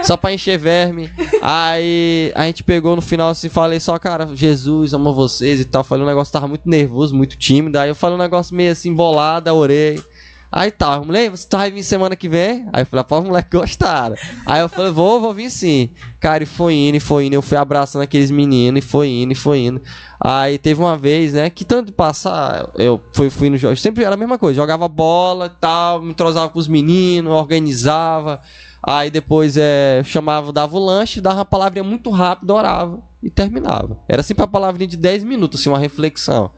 só 0.03 0.17
pra 0.17 0.33
encher 0.33 0.59
verme. 0.59 1.11
Aí 1.43 2.33
a 2.35 2.47
gente 2.47 2.65
pegou 2.65 2.97
no 2.97 3.03
final 3.03 3.29
assim, 3.29 3.51
falei 3.51 3.79
só, 3.81 3.99
cara, 3.99 4.31
Jesus 4.35 4.95
ama 4.95 5.13
vocês 5.13 5.61
e 5.61 5.65
tal. 5.67 5.85
Falei 5.85 6.05
um 6.05 6.09
negócio, 6.09 6.33
tava 6.33 6.49
muito 6.49 6.67
nervoso, 6.67 7.15
muito 7.15 7.37
tímido. 7.37 7.79
Aí 7.79 7.91
eu 7.91 7.95
falei 7.95 8.17
um 8.17 8.19
negócio 8.19 8.57
meio 8.57 8.73
assim, 8.73 8.95
bolado, 8.95 9.55
orei. 9.55 10.03
Aí 10.53 10.71
tá, 10.73 11.01
falei, 11.01 11.31
você 11.31 11.47
tá 11.47 11.59
vai 11.59 11.71
vir 11.71 11.85
semana 11.85 12.17
que 12.17 12.29
vem? 12.29 12.69
Aí 12.73 12.83
eu 12.83 12.87
falei, 12.87 13.05
pô, 13.05 13.19
os 13.21 13.25
moleques 13.25 13.61
gostaram. 13.61 14.17
Aí 14.45 14.61
eu 14.61 14.69
falei, 14.69 14.91
vou, 14.91 15.21
vou 15.21 15.33
vir 15.33 15.49
sim. 15.49 15.91
Cara, 16.19 16.43
e 16.43 16.47
foi 16.47 16.75
indo, 16.75 16.97
e 16.97 17.01
foi 17.01 17.27
indo. 17.27 17.35
Eu 17.35 17.43
fui 17.43 17.57
abraçando 17.57 18.03
aqueles 18.03 18.33
meninos, 18.33 18.85
e 18.85 18.87
foi 18.87 19.09
indo, 19.09 19.33
e 19.33 19.37
foi 19.37 19.59
indo. 19.61 19.81
Aí 20.21 20.59
teve 20.59 20.81
uma 20.81 20.97
vez, 20.97 21.35
né, 21.35 21.49
que 21.51 21.65
tanto 21.65 21.93
passar, 21.93 22.71
eu 22.77 23.01
fui, 23.13 23.31
fui 23.31 23.49
no 23.49 23.57
jogo, 23.57 23.77
sempre 23.77 24.03
era 24.03 24.15
a 24.15 24.19
mesma 24.19 24.39
coisa, 24.39 24.57
jogava 24.57 24.87
bola 24.89 25.49
tal, 25.49 26.03
me 26.03 26.11
entrosava 26.11 26.49
com 26.49 26.59
os 26.59 26.69
meninos, 26.69 27.33
organizava. 27.33 28.41
Aí 28.83 29.11
depois 29.11 29.57
é, 29.57 30.03
chamava, 30.05 30.53
dava 30.53 30.77
o 30.77 30.85
lanche, 30.85 31.21
dava 31.21 31.37
uma 31.37 31.45
palavrinha 31.45 31.85
muito 31.85 32.11
rápida, 32.11 32.53
orava 32.53 33.03
e 33.23 33.31
terminava. 33.31 33.99
Era 34.09 34.23
sempre 34.23 34.43
a 34.43 34.49
palavrinha 34.49 34.89
de 34.89 34.97
10 34.97 35.23
minutos, 35.23 35.61
assim, 35.61 35.69
uma 35.69 35.79
reflexão. 35.79 36.51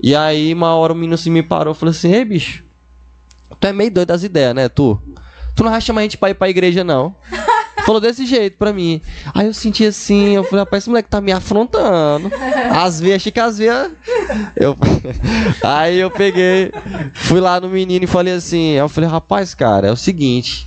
E 0.00 0.14
aí, 0.14 0.52
uma 0.52 0.74
hora 0.74 0.92
o 0.92 0.96
menino 0.96 1.14
assim 1.14 1.30
me 1.30 1.42
parou 1.42 1.72
e 1.72 1.76
falou 1.76 1.90
assim: 1.90 2.12
Ei, 2.12 2.24
bicho, 2.24 2.64
tu 3.58 3.66
é 3.66 3.72
meio 3.72 3.90
doido 3.90 4.08
das 4.08 4.22
ideias, 4.22 4.54
né, 4.54 4.68
tu? 4.68 5.00
Tu 5.54 5.62
não 5.62 5.70
vai 5.70 5.80
chamar 5.80 6.00
a 6.00 6.04
gente 6.04 6.16
pra 6.16 6.30
ir 6.30 6.34
pra 6.34 6.48
igreja, 6.48 6.82
não. 6.82 7.14
Falou 7.84 8.00
desse 8.00 8.24
jeito 8.24 8.56
pra 8.56 8.72
mim. 8.72 9.00
Aí 9.34 9.46
eu 9.46 9.54
senti 9.54 9.84
assim, 9.84 10.36
eu 10.36 10.44
falei, 10.44 10.60
rapaz, 10.60 10.84
esse 10.84 10.90
moleque 10.90 11.08
tá 11.08 11.20
me 11.20 11.32
afrontando. 11.32 12.30
As 12.70 13.00
veias, 13.00 13.16
achei 13.16 13.32
que 13.32 13.40
as 13.40 13.58
veias. 13.58 13.90
Eu... 14.54 14.76
Aí 15.62 15.98
eu 15.98 16.10
peguei, 16.10 16.70
fui 17.12 17.40
lá 17.40 17.60
no 17.60 17.68
menino 17.68 18.04
e 18.04 18.08
falei 18.08 18.34
assim, 18.34 18.70
eu 18.70 18.88
falei, 18.88 19.10
rapaz, 19.10 19.52
cara, 19.52 19.88
é 19.88 19.90
o 19.90 19.96
seguinte. 19.96 20.66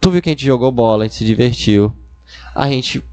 Tu 0.00 0.10
viu 0.10 0.22
que 0.22 0.28
a 0.28 0.32
gente 0.32 0.46
jogou 0.46 0.70
bola, 0.70 1.04
a 1.04 1.06
gente 1.08 1.16
se 1.16 1.24
divertiu. 1.24 1.92
A 2.54 2.68
gente 2.68 3.04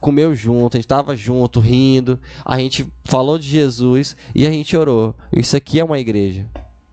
comeu 0.00 0.34
junto, 0.34 0.76
a 0.76 0.78
gente 0.78 0.88
tava 0.88 1.14
junto, 1.14 1.60
rindo. 1.60 2.18
A 2.44 2.58
gente 2.58 2.90
falou 3.04 3.38
de 3.38 3.46
Jesus 3.46 4.16
e 4.34 4.46
a 4.46 4.50
gente 4.50 4.76
orou. 4.76 5.14
Isso 5.32 5.56
aqui 5.56 5.78
é 5.78 5.84
uma 5.84 5.98
igreja. 5.98 6.48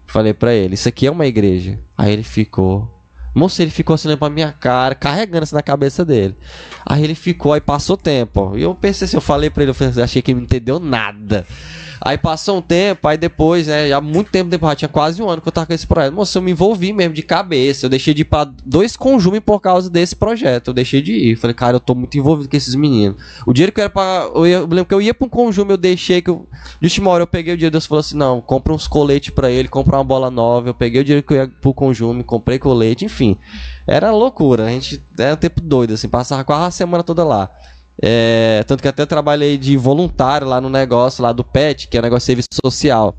Falei 0.08 0.34
pra 0.34 0.53
ele, 0.53 0.74
isso 0.74 0.88
aqui 0.88 1.05
é 1.05 1.12
uma 1.12 1.28
igreja. 1.28 1.80
Aí 1.97 2.14
ele 2.14 2.24
ficou. 2.24 2.93
Moço, 3.36 3.62
ele 3.62 3.70
ficou 3.70 3.93
assim 3.93 4.08
olhando 4.08 4.20
pra 4.20 4.30
minha 4.30 4.51
cara, 4.51 4.95
carregando 4.95 5.43
isso 5.43 5.53
na 5.53 5.62
cabeça 5.62 6.03
dele. 6.03 6.36
Aí 6.84 7.03
ele 7.03 7.14
ficou, 7.14 7.53
aí 7.53 7.62
passou 7.62 7.95
tempo. 7.95 8.58
E 8.58 8.64
eu 8.64 8.74
pensei 8.74 9.05
assim, 9.05 9.18
eu 9.18 9.22
falei 9.22 9.49
pra 9.49 9.62
ele, 9.62 9.70
eu 9.70 9.76
falei, 9.76 10.01
achei 10.01 10.22
que 10.22 10.32
ele 10.32 10.39
não 10.39 10.45
entendeu 10.45 10.80
nada. 10.80 11.45
Aí 12.02 12.18
passou 12.18 12.58
um 12.58 12.62
tempo, 12.62 13.08
aí 13.08 13.18
depois, 13.18 13.68
né, 13.68 13.89
já 13.89 14.00
muito 14.02 14.32
tempo 14.32 14.50
depois, 14.50 14.72
já 14.72 14.76
tinha 14.76 14.89
quase 14.89 15.22
um 15.22 15.30
ano 15.30 15.41
que 15.41 15.48
eu 15.48 15.52
tava 15.52 15.68
com 15.68 15.74
esse 15.74 15.86
projeto. 15.88 16.14
Moço, 16.14 16.38
eu 16.38 16.41
me 16.41 16.52
envolvi 16.52 16.93
mesmo 16.93 17.14
de 17.14 17.24
cabeça. 17.24 17.86
Eu 17.86 17.89
deixei 17.89 18.14
de 18.14 18.22
ir 18.22 18.26
pra 18.26 18.43
dois 18.66 18.95
conjumes 18.95 19.39
por 19.39 19.60
causa 19.60 19.89
desse 19.89 20.16
projeto. 20.16 20.70
Eu 20.70 20.74
deixei 20.74 21.02
de 21.02 21.14
ir. 21.14 21.36
Falei, 21.36 21.54
cara, 21.54 21.76
eu 21.78 21.80
tô 21.80 21.95
muito 21.95 22.18
envolvido 22.18 22.50
com 22.50 22.56
esses 22.58 22.76
meninos. 22.76 23.18
O 23.45 23.54
dinheiro 23.54 23.72
que 23.72 23.80
eu 23.80 23.84
era 23.84 23.89
pra. 23.91 24.30
Eu, 24.34 24.45
ia- 24.48 24.56
eu 24.58 24.68
lembro 24.68 24.86
que 24.86 24.93
eu 24.93 25.02
ia 25.02 25.14
pra 25.14 25.26
um 25.26 25.30
conjume, 25.30 25.74
eu 25.74 25.78
deixei 25.78 26.22
que 26.22 26.30
eu. 26.30 26.48
De 26.80 26.86
última 26.88 27.10
hora 27.10 27.24
eu 27.24 27.28
peguei 27.28 27.54
o 27.54 27.58
dinheiro, 27.58 27.72
Deus 27.72 27.86
falou 27.86 28.00
assim: 28.00 28.16
não, 28.16 28.41
compra 28.41 28.74
uns 28.74 28.88
coletes 28.88 29.30
pra 29.34 29.50
ele, 29.50 29.68
compra 29.68 29.98
uma 29.98 30.04
bola 30.04 30.30
nova. 30.30 30.70
Eu 30.70 30.74
peguei 30.74 31.02
o 31.02 31.04
dinheiro 31.04 31.26
que 31.26 31.34
eu 31.34 31.38
ia 31.38 31.48
pro 31.48 31.74
conjume, 31.74 32.24
comprei 32.24 32.60
colete, 32.60 33.06
enfim. 33.06 33.38
Era 33.86 34.12
loucura. 34.12 34.66
A 34.66 34.70
gente 34.70 35.02
era 35.18 35.34
um 35.34 35.38
tempo 35.38 35.62
doido, 35.62 35.93
assim, 35.93 36.08
passava 36.10 36.43
quase 36.43 36.66
a 36.68 36.72
semana 36.72 37.04
toda 37.04 37.24
lá. 37.24 37.50
É, 38.02 38.64
tanto 38.68 38.82
que 38.82 38.88
até 38.88 39.06
trabalhei 39.06 39.58
de 39.58 39.76
voluntário 39.76 40.48
lá 40.48 40.62
no 40.62 40.70
negócio 40.70 41.24
lá 41.24 41.32
do 41.32 41.43
PET, 41.43 41.88
que 41.88 41.98
é 41.98 42.00
um 42.00 42.04
negócio 42.04 42.22
de 42.22 42.26
serviço 42.26 42.50
social. 42.64 43.16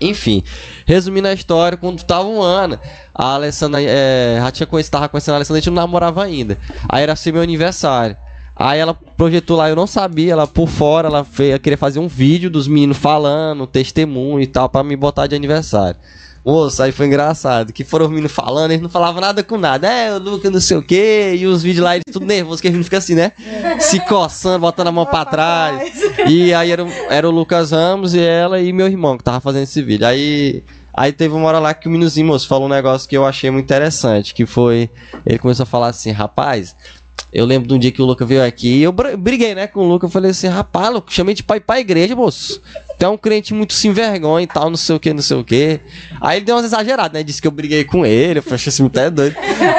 Enfim, 0.00 0.42
resumindo 0.84 1.28
a 1.28 1.32
história, 1.32 1.78
quando 1.78 2.02
tava 2.02 2.26
um 2.26 2.42
ano, 2.42 2.78
a 3.14 3.34
Alessandra 3.34 3.80
é, 3.80 4.36
já 4.40 4.50
tinha 4.50 4.66
conhecido, 4.66 4.92
tava 4.92 5.08
conhecendo 5.08 5.34
a 5.34 5.36
Alessandra, 5.36 5.58
a 5.58 5.60
gente 5.60 5.70
não 5.70 5.82
namorava 5.82 6.24
ainda. 6.24 6.58
Aí 6.88 7.02
era 7.02 7.14
ser 7.14 7.32
meu 7.32 7.42
aniversário. 7.42 8.16
Aí 8.54 8.78
ela 8.78 8.94
projetou 8.94 9.56
lá, 9.56 9.68
eu 9.70 9.76
não 9.76 9.86
sabia, 9.86 10.32
ela 10.32 10.46
por 10.46 10.68
fora, 10.68 11.08
ela, 11.08 11.24
fez, 11.24 11.50
ela 11.50 11.58
queria 11.58 11.78
fazer 11.78 11.98
um 11.98 12.08
vídeo 12.08 12.50
dos 12.50 12.68
meninos 12.68 12.98
falando, 12.98 13.66
testemunho 13.66 14.40
e 14.40 14.46
tal, 14.46 14.68
para 14.68 14.84
me 14.84 14.94
botar 14.96 15.26
de 15.26 15.34
aniversário. 15.34 15.98
Moço, 16.44 16.82
aí 16.82 16.90
foi 16.90 17.06
engraçado, 17.06 17.72
que 17.72 17.84
foram 17.84 18.06
os 18.06 18.10
meninos 18.10 18.32
falando, 18.32 18.72
eles 18.72 18.82
não 18.82 18.90
falavam 18.90 19.20
nada 19.20 19.44
com 19.44 19.56
nada. 19.56 19.86
É, 19.88 20.12
o 20.12 20.18
Lucas 20.18 20.50
não 20.50 20.60
sei 20.60 20.76
o 20.76 20.82
quê, 20.82 21.36
e 21.38 21.46
os 21.46 21.62
vídeos 21.62 21.84
lá, 21.84 21.94
eles 21.94 22.02
tudo 22.12 22.26
nervoso, 22.26 22.60
que 22.60 22.66
a 22.66 22.72
gente 22.72 22.82
fica 22.82 22.98
assim, 22.98 23.14
né? 23.14 23.30
Se 23.78 24.00
coçando, 24.00 24.58
botando 24.58 24.88
a 24.88 24.92
mão 24.92 25.06
pra 25.06 25.24
trás. 25.24 25.92
E 26.28 26.52
aí 26.52 26.70
era, 26.72 26.84
era 27.08 27.28
o 27.28 27.30
Lucas 27.30 27.70
Ramos 27.70 28.12
e 28.12 28.20
ela 28.20 28.60
e 28.60 28.72
meu 28.72 28.88
irmão 28.88 29.16
que 29.16 29.22
tava 29.22 29.40
fazendo 29.40 29.62
esse 29.62 29.80
vídeo. 29.82 30.06
Aí 30.06 30.62
Aí 30.94 31.10
teve 31.10 31.34
uma 31.34 31.48
hora 31.48 31.58
lá 31.58 31.72
que 31.72 31.88
o 31.88 31.90
meninozinho, 31.90 32.26
moço, 32.26 32.46
falou 32.46 32.66
um 32.66 32.70
negócio 32.70 33.08
que 33.08 33.16
eu 33.16 33.24
achei 33.24 33.50
muito 33.50 33.64
interessante, 33.64 34.34
que 34.34 34.44
foi, 34.44 34.90
ele 35.24 35.38
começou 35.38 35.62
a 35.62 35.66
falar 35.66 35.86
assim, 35.86 36.10
rapaz, 36.10 36.76
eu 37.32 37.46
lembro 37.46 37.66
de 37.66 37.72
um 37.72 37.78
dia 37.78 37.90
que 37.90 38.02
o 38.02 38.04
Lucas 38.04 38.28
veio 38.28 38.44
aqui 38.44 38.76
e 38.76 38.82
eu 38.82 38.92
br- 38.92 39.16
briguei, 39.16 39.54
né, 39.54 39.66
com 39.66 39.80
o 39.80 39.88
Lucas, 39.88 40.10
eu 40.10 40.12
falei 40.12 40.32
assim, 40.32 40.48
rapaz, 40.48 40.92
Lucas, 40.92 41.14
chamei 41.14 41.34
de 41.34 41.42
pai 41.42 41.60
pra 41.60 41.80
igreja, 41.80 42.14
moço. 42.14 42.60
Tu 43.02 43.06
é 43.06 43.08
um 43.08 43.18
crente 43.18 43.52
muito 43.52 43.72
sem 43.72 43.92
vergonha 43.92 44.44
e 44.44 44.46
tal, 44.46 44.70
não 44.70 44.76
sei 44.76 44.94
o 44.94 45.00
que, 45.00 45.12
não 45.12 45.22
sei 45.22 45.36
o 45.36 45.42
que. 45.42 45.80
Aí 46.20 46.38
ele 46.38 46.44
deu 46.44 46.54
umas 46.54 46.66
exageradas, 46.66 47.12
né? 47.12 47.24
Disse 47.24 47.42
que 47.42 47.48
eu 47.48 47.50
briguei 47.50 47.82
com 47.82 48.06
ele, 48.06 48.38
eu 48.38 48.44
achei 48.54 48.70
assim, 48.70 48.86
até 48.86 49.10
doido. 49.10 49.34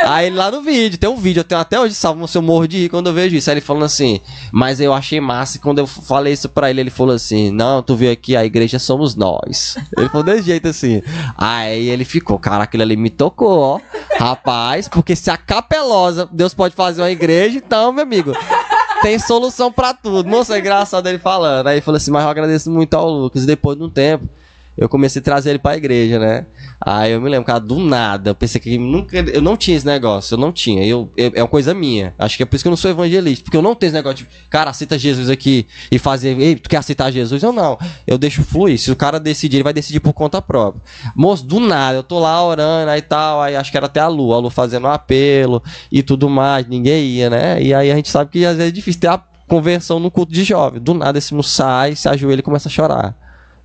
Aí 0.05 0.30
lá 0.30 0.51
no 0.51 0.61
vídeo, 0.61 0.99
tem 0.99 1.09
um 1.09 1.15
vídeo, 1.15 1.39
eu 1.39 1.45
tenho 1.45 1.61
até 1.61 1.80
hoje 1.80 1.95
salvo, 1.95 2.28
se 2.28 2.38
eu 2.38 2.41
morro 2.41 2.67
de 2.67 2.80
rir 2.80 2.89
quando 2.89 3.07
eu 3.07 3.13
vejo 3.13 3.34
isso. 3.34 3.49
Aí 3.49 3.53
ele 3.53 3.61
falando 3.61 3.86
assim, 3.86 4.19
mas 4.51 4.82
eu 4.82 4.93
achei 4.93 5.21
massa 5.21 5.55
e 5.55 5.61
quando 5.61 5.80
eu 5.80 5.88
falei 5.88 6.34
isso 6.34 6.49
pra 6.49 6.69
ele, 6.69 6.82
ele 6.82 6.89
falou 6.89 7.15
assim, 7.15 7.49
não, 7.49 7.82
tu 7.82 7.95
viu 7.95 8.11
aqui, 8.11 8.36
a 8.36 8.43
igreja 8.43 8.78
somos 8.78 9.15
nós. 9.15 9.78
Ele 9.97 10.09
falou 10.09 10.26
desse 10.26 10.43
jeito 10.43 10.67
assim. 10.67 11.01
Aí 11.38 11.88
ele 11.88 12.03
ficou, 12.03 12.38
cara, 12.38 12.65
aquilo 12.65 12.84
ali 12.84 12.97
me 12.97 13.09
tocou, 13.09 13.57
ó. 13.57 13.80
Rapaz, 14.19 14.89
porque 14.89 15.15
se 15.15 15.32
a 15.32 15.38
capelosa, 15.38 16.28
Deus 16.30 16.53
pode 16.53 16.76
fazer 16.76 17.01
uma 17.01 17.11
igreja, 17.11 17.57
então, 17.57 17.93
meu 17.93 18.03
amigo, 18.03 18.34
tem 19.04 19.20
solução 19.20 19.72
pra 19.72 19.93
tudo. 19.93 20.28
Moça, 20.28 20.56
é 20.56 20.60
engraçado 20.60 21.08
ele 21.08 21.20
falando. 21.20 21.68
Aí 21.68 21.82
falou 21.82 21.97
assim, 21.97 22.10
mas 22.10 22.24
eu 22.24 22.30
agradeço 22.30 22.72
muito 22.72 22.93
ao 22.95 23.10
Lucas. 23.10 23.43
E 23.43 23.45
depois 23.45 23.78
de 23.78 23.84
um 23.84 23.89
tempo, 23.89 24.28
eu 24.78 24.89
comecei 24.89 25.19
a 25.19 25.24
trazer 25.24 25.51
ele 25.51 25.59
pra 25.59 25.78
igreja, 25.78 26.17
né? 26.17 26.45
Aí 26.82 27.11
eu 27.11 27.21
me 27.21 27.30
lembro, 27.30 27.45
cara, 27.45 27.59
do 27.59 27.80
nada. 27.80 28.32
Eu 28.32 28.36
pensei 28.36 28.59
que 28.59 28.78
nunca. 28.78 29.17
Eu 29.17 29.41
não 29.41 29.55
tinha 29.55 29.78
esse 29.78 29.86
negócio, 29.86 30.34
eu 30.34 30.38
não 30.38 30.51
tinha. 30.51 30.86
Eu, 30.86 31.09
eu- 31.15 31.32
é 31.36 31.41
uma 31.41 31.47
coisa 31.47 31.74
minha. 31.74 32.13
Acho 32.17 32.36
que 32.38 32.43
é 32.43 32.45
por 32.45 32.55
isso 32.55 32.63
que 32.63 32.67
eu 32.67 32.71
não 32.71 32.78
sou 32.78 32.89
evangelista. 32.91 33.43
Porque 33.43 33.55
eu 33.55 33.61
não 33.61 33.76
tenho 33.76 33.89
esse 33.89 33.95
negócio 33.95 34.17
de, 34.17 34.28
cara, 34.49 34.71
aceita 34.71 34.97
Jesus 34.97 35.30
aqui 35.30 35.67
e 35.91 35.99
fazer. 35.99 36.38
Ei, 36.39 36.55
tu 36.55 36.69
quer 36.69 36.78
aceitar 36.78 37.11
Jesus? 37.11 37.43
Eu 37.43 37.51
não. 37.53 37.78
Eu 38.07 38.17
deixo 38.17 38.43
fluir. 38.43 38.78
Se 38.80 38.91
o 38.91 38.95
cara 38.95 39.19
decidir, 39.19 39.57
ele 39.57 39.63
vai 39.63 39.74
decidir 39.74 39.99
por 39.99 40.13
conta 40.13 40.41
própria. 40.41 40.82
Moço, 41.15 41.45
do 41.45 41.59
nada, 41.59 41.97
eu 41.97 42.03
tô 42.03 42.19
lá 42.19 42.43
orando 42.43 42.89
aí 42.89 43.01
tal. 43.01 43.41
Aí 43.41 43.55
acho 43.55 43.69
que 43.71 43.78
era 43.78 43.86
até 43.86 43.99
a 43.99 44.07
Lu, 44.07 44.34
a 44.34 44.39
Lu 44.39 44.49
fazendo 44.49 44.88
um 44.88 44.91
apelo 44.91 45.61
e 45.91 46.01
tudo 46.03 46.28
mais. 46.30 46.65
Ninguém 46.67 47.05
ia, 47.05 47.30
né? 47.30 47.61
E 47.61 47.74
aí 47.74 47.91
a 47.91 47.95
gente 47.95 48.09
sabe 48.09 48.32
que 48.32 48.45
às 48.45 48.57
vezes 48.57 48.71
é 48.71 48.76
difícil 48.76 48.99
ter 49.01 49.07
a 49.07 49.21
conversão 49.47 49.99
no 49.99 50.09
culto 50.09 50.34
de 50.34 50.43
jovem. 50.43 50.82
Do 50.82 50.93
nada 50.93 51.17
esse 51.17 51.34
moço 51.34 51.49
sai, 51.49 51.95
se 51.95 52.09
ajoelha 52.09 52.39
e 52.39 52.43
começa 52.43 52.67
a 52.67 52.71
chorar. 52.71 53.15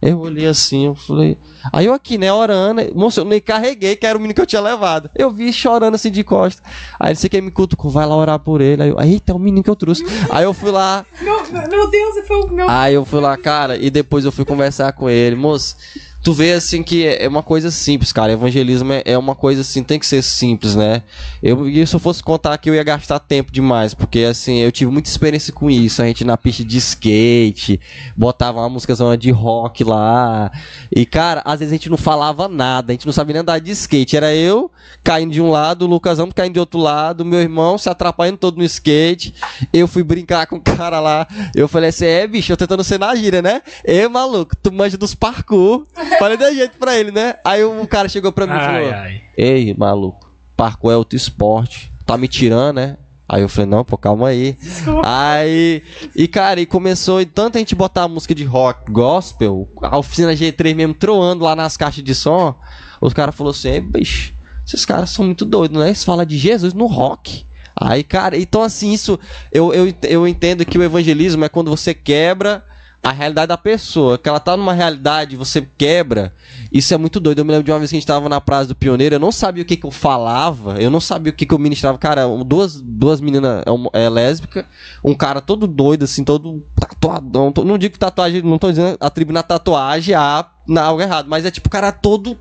Eu 0.01 0.21
olhei 0.21 0.47
assim, 0.47 0.87
eu 0.87 0.95
falei. 0.95 1.37
Aí 1.73 1.87
eu 1.87 1.93
aqui, 1.93 2.17
né, 2.17 2.33
orando. 2.33 2.81
Moço, 2.95 3.21
eu 3.21 3.25
nem 3.25 3.41
carreguei, 3.41 3.97
que 3.97 4.07
era 4.07 4.17
o 4.17 4.21
menino 4.21 4.35
que 4.35 4.41
eu 4.41 4.47
tinha 4.47 4.63
levado. 4.63 5.11
Eu 5.15 5.29
vi 5.31 5.53
chorando 5.53 5.97
assim 5.97 6.11
de 6.11 6.23
costa. 6.23 6.63
Aí 7.01 7.09
ele 7.09 7.15
disse 7.15 7.29
que 7.29 7.41
me 7.41 7.51
cutucou, 7.51 7.91
vai 7.91 8.07
lá 8.07 8.17
orar 8.17 8.39
por 8.39 8.61
ele. 8.61 8.83
Aí 8.83 8.89
eu, 8.91 9.01
eita, 9.01 9.33
é 9.33 9.35
o 9.35 9.39
menino 9.41 9.63
que 9.63 9.71
eu 9.71 9.75
trouxe. 9.75 10.05
Aí 10.31 10.45
eu 10.45 10.55
fui 10.55 10.71
lá, 10.71 11.05
Meu, 11.21 11.43
meu 11.69 11.91
Deus, 11.91 12.27
foi 12.27 12.41
o 12.43 12.49
meu. 12.49 12.69
Aí 12.69 12.95
eu 12.95 13.05
fui 13.05 13.21
lá, 13.21 13.37
cara, 13.37 13.77
e 13.77 13.91
depois 13.91 14.25
eu 14.25 14.31
fui 14.31 14.45
conversar 14.45 14.93
com 14.93 15.11
ele. 15.11 15.35
Moço, 15.35 15.77
tu 16.23 16.33
vê 16.33 16.53
assim 16.53 16.83
que 16.83 17.07
é 17.07 17.25
é 17.25 17.29
uma 17.29 17.43
coisa 17.43 17.71
simples, 17.71 18.13
cara. 18.13 18.33
Evangelismo 18.33 18.93
é- 18.93 19.03
é 19.05 19.19
uma 19.19 19.35
coisa 19.35 19.61
assim, 19.61 19.83
tem 19.83 19.99
que 19.99 20.07
ser 20.07 20.23
simples, 20.23 20.75
né? 20.75 21.03
Eu, 21.43 21.69
e 21.69 21.87
se 21.87 21.95
eu 21.95 22.01
fosse 22.01 22.23
contar 22.23 22.55
aqui, 22.55 22.71
eu 22.71 22.75
ia 22.75 22.83
gastar 22.85 23.19
tempo 23.19 23.53
demais, 23.53 23.93
porque 23.95 24.21
assim, 24.21 24.59
eu 24.59 24.71
tive 24.73 24.91
muita 24.91 25.09
experiência 25.09 25.53
com 25.53 25.71
isso. 25.71 26.01
A 26.03 26.07
gente 26.07 26.25
na 26.25 26.37
pista 26.37 26.65
de 26.65 26.77
skate, 26.79 27.81
botava 28.17 28.61
uma 28.61 28.69
música 28.69 28.95
de 29.19 29.31
rock 29.31 29.85
lá. 29.85 30.51
E, 30.95 31.05
cara, 31.07 31.43
às 31.45 31.61
vezes 31.61 31.73
a 31.73 31.77
gente 31.77 31.91
não 31.91 31.97
falava 31.97 32.49
nada, 32.49 32.93
a 32.93 32.95
gente 32.95 33.07
não 33.07 33.13
sabia 33.13 33.35
nem 33.35 33.43
andar 33.43 33.59
de 33.59 33.71
skate. 33.71 34.17
Era 34.17 34.35
eu 34.35 34.71
caindo 35.05 35.33
de 35.33 35.41
um 35.41 35.51
lado, 35.51 35.85
o 35.85 35.89
Lucas 35.89 36.19
Ramos 36.19 36.35
caindo 36.35 36.55
de 36.55 36.61
outro 36.61 36.79
lado, 36.79 37.25
meu 37.25 37.41
irmão 37.41 37.77
se 37.79 37.89
atrapalhando 37.89 38.39
todo 38.39 38.57
no 38.59 38.65
skate. 38.65 39.35
Eu 39.73 39.87
fui 39.89 40.03
brincar 40.03 40.47
com 40.47 40.57
o 40.57 40.61
cara 40.61 41.01
lá. 41.01 41.27
Eu 41.55 41.69
falei 41.69 41.91
assim: 41.91 42.07
é, 42.07 42.27
bicho, 42.27 42.53
eu 42.53 42.57
tentando 42.57 42.83
ser 42.85 42.99
na 42.99 43.15
gíria, 43.15 43.43
né? 43.43 43.63
Ê, 43.85 44.07
maluco, 44.09 44.57
tu 44.57 44.73
manja 44.73 44.97
dos 44.97 45.15
parkour. 45.15 45.87
Falei 46.19 46.37
de 46.37 46.55
jeito 46.55 46.79
pra 46.79 46.97
ele, 46.97 47.11
né? 47.11 47.35
Aí 47.45 47.65
o 47.65 47.87
cara 47.87 48.09
chegou 48.09 48.33
pra 48.33 48.47
mim 48.47 48.57
e 48.57 48.61
falou: 48.61 48.93
Ai. 48.95 49.23
Ei, 49.37 49.75
maluco, 49.77 50.31
parkour 50.57 50.93
é 50.93 50.97
outro 50.97 51.17
esporte. 51.17 51.93
Tá 52.07 52.17
me 52.17 52.29
tirando, 52.29 52.77
né? 52.77 52.97
Aí 53.29 53.43
eu 53.43 53.49
falei, 53.49 53.69
não, 53.69 53.85
pô, 53.85 53.99
calma 53.99 54.29
aí. 54.29 54.57
Aí, 55.05 55.83
e 56.17 56.27
cara, 56.27 56.63
e 56.63 56.65
começou, 56.65 57.21
e 57.21 57.27
tanta 57.27 57.59
gente 57.59 57.75
botar 57.75 58.05
a 58.05 58.09
música 58.09 58.35
de 58.35 58.43
rock, 58.43 58.91
gospel, 58.91 59.69
a 59.83 59.99
oficina 59.99 60.33
G3 60.33 60.75
mesmo 60.75 60.95
troando 60.95 61.45
lá 61.45 61.55
nas 61.55 61.77
caixas 61.77 62.03
de 62.03 62.15
som. 62.15 62.55
Os 63.03 63.13
caras 63.13 63.35
falaram 63.35 63.55
assim, 63.55 63.69
"Ei, 63.69 63.81
bicho, 63.83 64.33
esses 64.67 64.87
caras 64.87 65.11
são 65.11 65.27
muito 65.27 65.45
doidos, 65.45 65.79
né? 65.79 65.89
Eles 65.89 66.03
falam 66.03 66.25
de 66.25 66.39
Jesus 66.39 66.73
no 66.73 66.87
rock. 66.87 67.45
Aí, 67.77 68.03
cara, 68.03 68.37
então 68.37 68.63
assim, 68.63 68.93
isso, 68.93 69.21
eu, 69.53 69.75
eu, 69.75 69.95
eu 70.05 70.27
entendo 70.27 70.65
que 70.65 70.79
o 70.79 70.83
evangelismo 70.83 71.45
é 71.45 71.49
quando 71.51 71.71
você 71.71 71.93
quebra 71.93 72.65
a 73.03 73.13
realidade 73.13 73.47
da 73.49 73.57
pessoa, 73.57 74.19
que 74.19 74.29
ela 74.29 74.41
tá 74.41 74.57
numa 74.57 74.73
realidade, 74.73 75.37
você 75.37 75.67
quebra, 75.79 76.35
isso 76.73 76.93
é 76.93 76.99
muito 76.99 77.21
doido. 77.21 77.39
Eu 77.39 77.45
me 77.45 77.53
lembro 77.53 77.65
de 77.65 77.71
uma 77.71 77.79
vez 77.79 77.91
que 77.91 77.97
a 77.97 78.01
gente 78.01 78.07
tava 78.07 78.29
na 78.29 78.41
Praça 78.41 78.67
do 78.67 78.75
Pioneiro, 78.75 79.15
eu 79.15 79.19
não 79.21 79.33
sabia 79.33 79.63
o 79.63 79.67
que 79.67 79.77
que 79.77 79.87
eu 79.87 79.91
falava, 79.91 80.81
eu 80.81 80.91
não 80.91 81.01
sabia 81.01 81.33
o 81.33 81.35
que 81.35 81.47
que 81.47 81.55
eu 81.55 81.59
ministrava. 81.59 81.97
Cara, 81.97 82.27
duas, 82.45 82.81
duas 82.83 83.21
meninas 83.21 83.63
é, 83.95 84.05
é, 84.05 84.09
lésbica, 84.09 84.67
um 85.03 85.15
cara 85.15 85.41
todo 85.41 85.67
doido, 85.67 86.05
assim, 86.05 86.25
todo 86.25 86.67
tatuadão. 86.75 87.53
Não 87.65 87.79
digo 87.79 87.93
que 87.93 87.99
tatuagem, 87.99 88.43
não 88.43 88.59
tô 88.59 88.69
dizendo 88.69 88.97
atribuindo 89.01 89.39
a 89.39 89.45
tatuagem 89.45 90.15
a 90.15 90.45
algo 90.79 91.01
errado, 91.01 91.29
mas 91.29 91.47
é 91.47 91.51
tipo, 91.51 91.69
o 91.69 91.71
cara 91.71 91.93
todo 91.93 92.37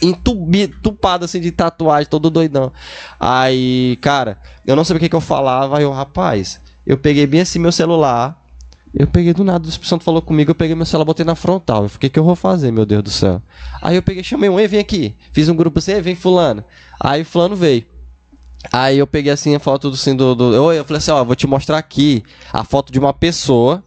entubi- 0.00 0.64
entupado 0.64 1.24
assim 1.24 1.40
de 1.40 1.50
tatuagem, 1.50 2.08
todo 2.08 2.30
doidão. 2.30 2.72
Aí, 3.18 3.96
cara, 4.00 4.38
eu 4.66 4.76
não 4.76 4.84
sabia 4.84 4.98
o 4.98 5.00
que, 5.00 5.08
que 5.08 5.16
eu 5.16 5.20
falava, 5.20 5.78
aí 5.78 5.84
eu, 5.84 5.90
rapaz, 5.90 6.60
eu 6.86 6.98
peguei 6.98 7.26
bem 7.26 7.40
assim 7.40 7.58
meu 7.58 7.72
celular. 7.72 8.43
Eu 8.96 9.08
peguei 9.08 9.34
do 9.34 9.42
nada, 9.42 9.66
o 9.66 9.68
Espírito 9.68 9.88
Santo 9.88 10.04
falou 10.04 10.22
comigo, 10.22 10.52
eu 10.52 10.54
peguei 10.54 10.76
meu 10.76 10.86
celular, 10.86 11.04
botei 11.04 11.24
na 11.24 11.34
frontal. 11.34 11.82
Eu 11.82 11.88
fiquei, 11.88 12.08
o 12.08 12.12
que 12.12 12.18
eu 12.18 12.24
vou 12.24 12.36
fazer, 12.36 12.70
meu 12.70 12.86
Deus 12.86 13.02
do 13.02 13.10
céu? 13.10 13.42
Aí 13.82 13.96
eu 13.96 14.02
peguei, 14.02 14.22
chamei 14.22 14.48
um, 14.48 14.58
ei, 14.58 14.68
vem 14.68 14.78
aqui. 14.78 15.16
Fiz 15.32 15.48
um 15.48 15.56
grupo 15.56 15.80
assim, 15.80 16.00
vem 16.00 16.14
fulano. 16.14 16.64
Aí 17.00 17.24
fulano 17.24 17.56
veio. 17.56 17.84
Aí 18.72 18.98
eu 18.98 19.06
peguei 19.06 19.32
assim 19.32 19.54
a 19.54 19.58
foto 19.58 19.90
do, 19.90 19.94
assim, 19.94 20.14
do, 20.14 20.34
do 20.34 20.54
eu, 20.54 20.84
falei 20.84 20.98
assim, 20.98 21.10
ó, 21.10 21.24
vou 21.24 21.34
te 21.34 21.46
mostrar 21.46 21.76
aqui 21.76 22.22
a 22.52 22.62
foto 22.62 22.92
de 22.92 22.98
uma 22.98 23.12
pessoa 23.12 23.82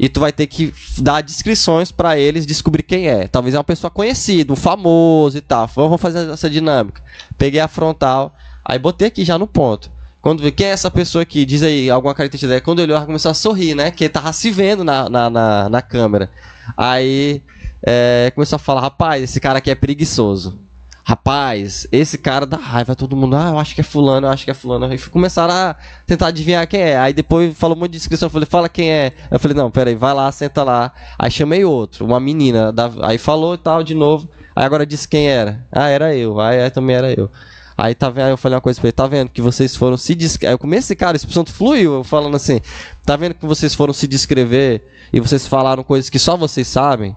e 0.00 0.08
tu 0.08 0.20
vai 0.20 0.32
ter 0.32 0.46
que 0.46 0.74
dar 0.98 1.22
descrições 1.22 1.92
pra 1.92 2.18
eles 2.18 2.46
descobrir 2.46 2.82
quem 2.82 3.08
é. 3.08 3.28
Talvez 3.28 3.54
é 3.54 3.58
uma 3.58 3.64
pessoa 3.64 3.90
conhecida, 3.90 4.52
um 4.52 4.56
famoso 4.56 5.36
e 5.36 5.40
tal. 5.40 5.66
Vamos 5.68 6.00
fazer 6.00 6.30
essa 6.30 6.48
dinâmica. 6.48 7.02
Peguei 7.36 7.60
a 7.60 7.68
frontal, 7.68 8.34
aí 8.64 8.78
botei 8.78 9.08
aqui 9.08 9.24
já 9.24 9.38
no 9.38 9.46
ponto. 9.46 9.90
Quando 10.26 10.42
vê 10.42 10.50
quem 10.50 10.66
é 10.66 10.70
essa 10.70 10.90
pessoa 10.90 11.22
aqui, 11.22 11.44
diz 11.44 11.62
aí 11.62 11.88
alguma 11.88 12.12
característica 12.12 12.48
dela. 12.48 12.60
Quando 12.60 12.80
ele 12.82 12.92
olhou, 12.92 13.06
começou 13.06 13.30
a 13.30 13.34
sorrir, 13.34 13.76
né? 13.76 13.92
Que 13.92 14.02
ele 14.02 14.12
tava 14.12 14.32
se 14.32 14.50
vendo 14.50 14.82
na, 14.82 15.08
na, 15.08 15.30
na, 15.30 15.68
na 15.68 15.80
câmera. 15.80 16.32
Aí 16.76 17.44
é, 17.80 18.32
começou 18.34 18.56
a 18.56 18.58
falar: 18.58 18.80
rapaz, 18.80 19.22
esse 19.22 19.38
cara 19.38 19.58
aqui 19.58 19.70
é 19.70 19.76
preguiçoso. 19.76 20.58
Rapaz, 21.04 21.86
esse 21.92 22.18
cara 22.18 22.44
dá 22.44 22.56
raiva, 22.56 22.96
todo 22.96 23.14
mundo, 23.14 23.36
ah, 23.36 23.50
eu 23.50 23.58
acho 23.60 23.72
que 23.72 23.80
é 23.80 23.84
fulano, 23.84 24.26
eu 24.26 24.32
acho 24.32 24.44
que 24.44 24.50
é 24.50 24.54
fulano. 24.54 24.86
Aí 24.86 24.98
começaram 24.98 25.54
a 25.54 25.76
tentar 26.04 26.26
adivinhar 26.26 26.66
quem 26.66 26.80
é. 26.80 26.98
Aí 26.98 27.12
depois 27.12 27.56
falou 27.56 27.76
um 27.76 27.78
monte 27.78 27.92
de 27.92 27.98
descrição, 27.98 28.26
eu 28.26 28.30
falei, 28.30 28.46
fala 28.50 28.68
quem 28.68 28.90
é. 28.90 29.12
Eu 29.30 29.38
falei, 29.38 29.56
não, 29.56 29.70
peraí, 29.70 29.94
vai 29.94 30.12
lá, 30.12 30.32
senta 30.32 30.64
lá. 30.64 30.90
Aí 31.16 31.30
chamei 31.30 31.64
outro, 31.64 32.04
uma 32.04 32.18
menina, 32.18 32.72
da- 32.72 32.90
aí 33.02 33.16
falou 33.16 33.54
e 33.54 33.58
tal 33.58 33.84
de 33.84 33.94
novo. 33.94 34.28
Aí 34.56 34.64
agora 34.64 34.84
disse 34.84 35.06
quem 35.06 35.28
era. 35.28 35.64
Ah, 35.70 35.86
era 35.88 36.16
eu. 36.16 36.40
Aí 36.40 36.68
também 36.70 36.96
era 36.96 37.12
eu. 37.12 37.30
Aí 37.78 37.94
tá 37.94 38.08
vendo, 38.08 38.26
aí 38.26 38.30
eu 38.32 38.38
falei 38.38 38.54
uma 38.54 38.62
coisa 38.62 38.80
pra 38.80 38.88
ele, 38.88 38.92
tá 38.92 39.06
vendo 39.06 39.28
que 39.28 39.42
vocês 39.42 39.76
foram 39.76 39.98
se 39.98 40.14
descrever. 40.14 40.54
Eu 40.54 40.58
comecei, 40.58 40.96
cara, 40.96 41.16
esse 41.16 41.30
Santo 41.30 41.52
fluiu, 41.52 41.94
eu 41.96 42.04
falando 42.04 42.34
assim, 42.34 42.60
tá 43.04 43.16
vendo 43.16 43.34
que 43.34 43.44
vocês 43.44 43.74
foram 43.74 43.92
se 43.92 44.08
descrever 44.08 44.82
e 45.12 45.20
vocês 45.20 45.46
falaram 45.46 45.82
coisas 45.82 46.08
que 46.08 46.18
só 46.18 46.36
vocês 46.36 46.66
sabem? 46.66 47.14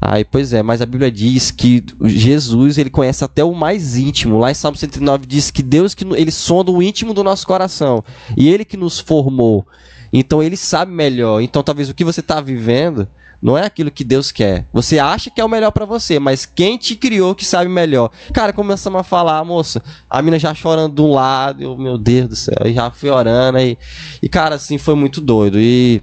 Aí, 0.00 0.24
pois 0.24 0.54
é, 0.54 0.62
mas 0.62 0.80
a 0.80 0.86
Bíblia 0.86 1.10
diz 1.10 1.50
que 1.50 1.84
Jesus, 2.04 2.78
ele 2.78 2.88
conhece 2.88 3.22
até 3.22 3.44
o 3.44 3.52
mais 3.52 3.98
íntimo. 3.98 4.38
Lá 4.38 4.50
em 4.50 4.54
Salmo 4.54 4.78
109 4.78 5.26
diz 5.26 5.50
que 5.50 5.62
Deus 5.62 5.94
que 5.94 6.06
ele 6.14 6.30
sonda 6.30 6.70
o 6.70 6.82
íntimo 6.82 7.12
do 7.12 7.22
nosso 7.22 7.46
coração. 7.46 8.02
E 8.34 8.48
ele 8.48 8.64
que 8.64 8.78
nos 8.78 8.98
formou. 8.98 9.66
Então 10.10 10.42
ele 10.42 10.56
sabe 10.56 10.90
melhor. 10.90 11.42
Então 11.42 11.62
talvez 11.62 11.90
o 11.90 11.94
que 11.94 12.02
você 12.02 12.20
está 12.20 12.40
vivendo 12.40 13.06
Não 13.42 13.56
é 13.56 13.64
aquilo 13.64 13.90
que 13.90 14.04
Deus 14.04 14.30
quer. 14.30 14.66
Você 14.72 14.98
acha 14.98 15.30
que 15.30 15.40
é 15.40 15.44
o 15.44 15.48
melhor 15.48 15.70
para 15.70 15.86
você, 15.86 16.18
mas 16.18 16.44
quem 16.44 16.76
te 16.76 16.94
criou 16.94 17.34
que 17.34 17.44
sabe 17.44 17.70
melhor. 17.70 18.10
Cara, 18.34 18.52
começamos 18.52 19.00
a 19.00 19.02
falar, 19.02 19.42
moça, 19.44 19.82
a 20.08 20.20
mina 20.20 20.38
já 20.38 20.54
chorando 20.54 20.94
de 20.94 21.00
um 21.00 21.12
lado, 21.12 21.62
eu, 21.62 21.76
meu 21.76 21.96
Deus 21.96 22.28
do 22.28 22.36
céu, 22.36 22.66
e 22.66 22.74
já 22.74 22.90
fui 22.90 23.08
orando, 23.08 23.58
e, 23.58 23.78
e 24.22 24.28
cara, 24.28 24.56
assim, 24.56 24.76
foi 24.76 24.94
muito 24.94 25.22
doido. 25.22 25.58
E 25.58 26.02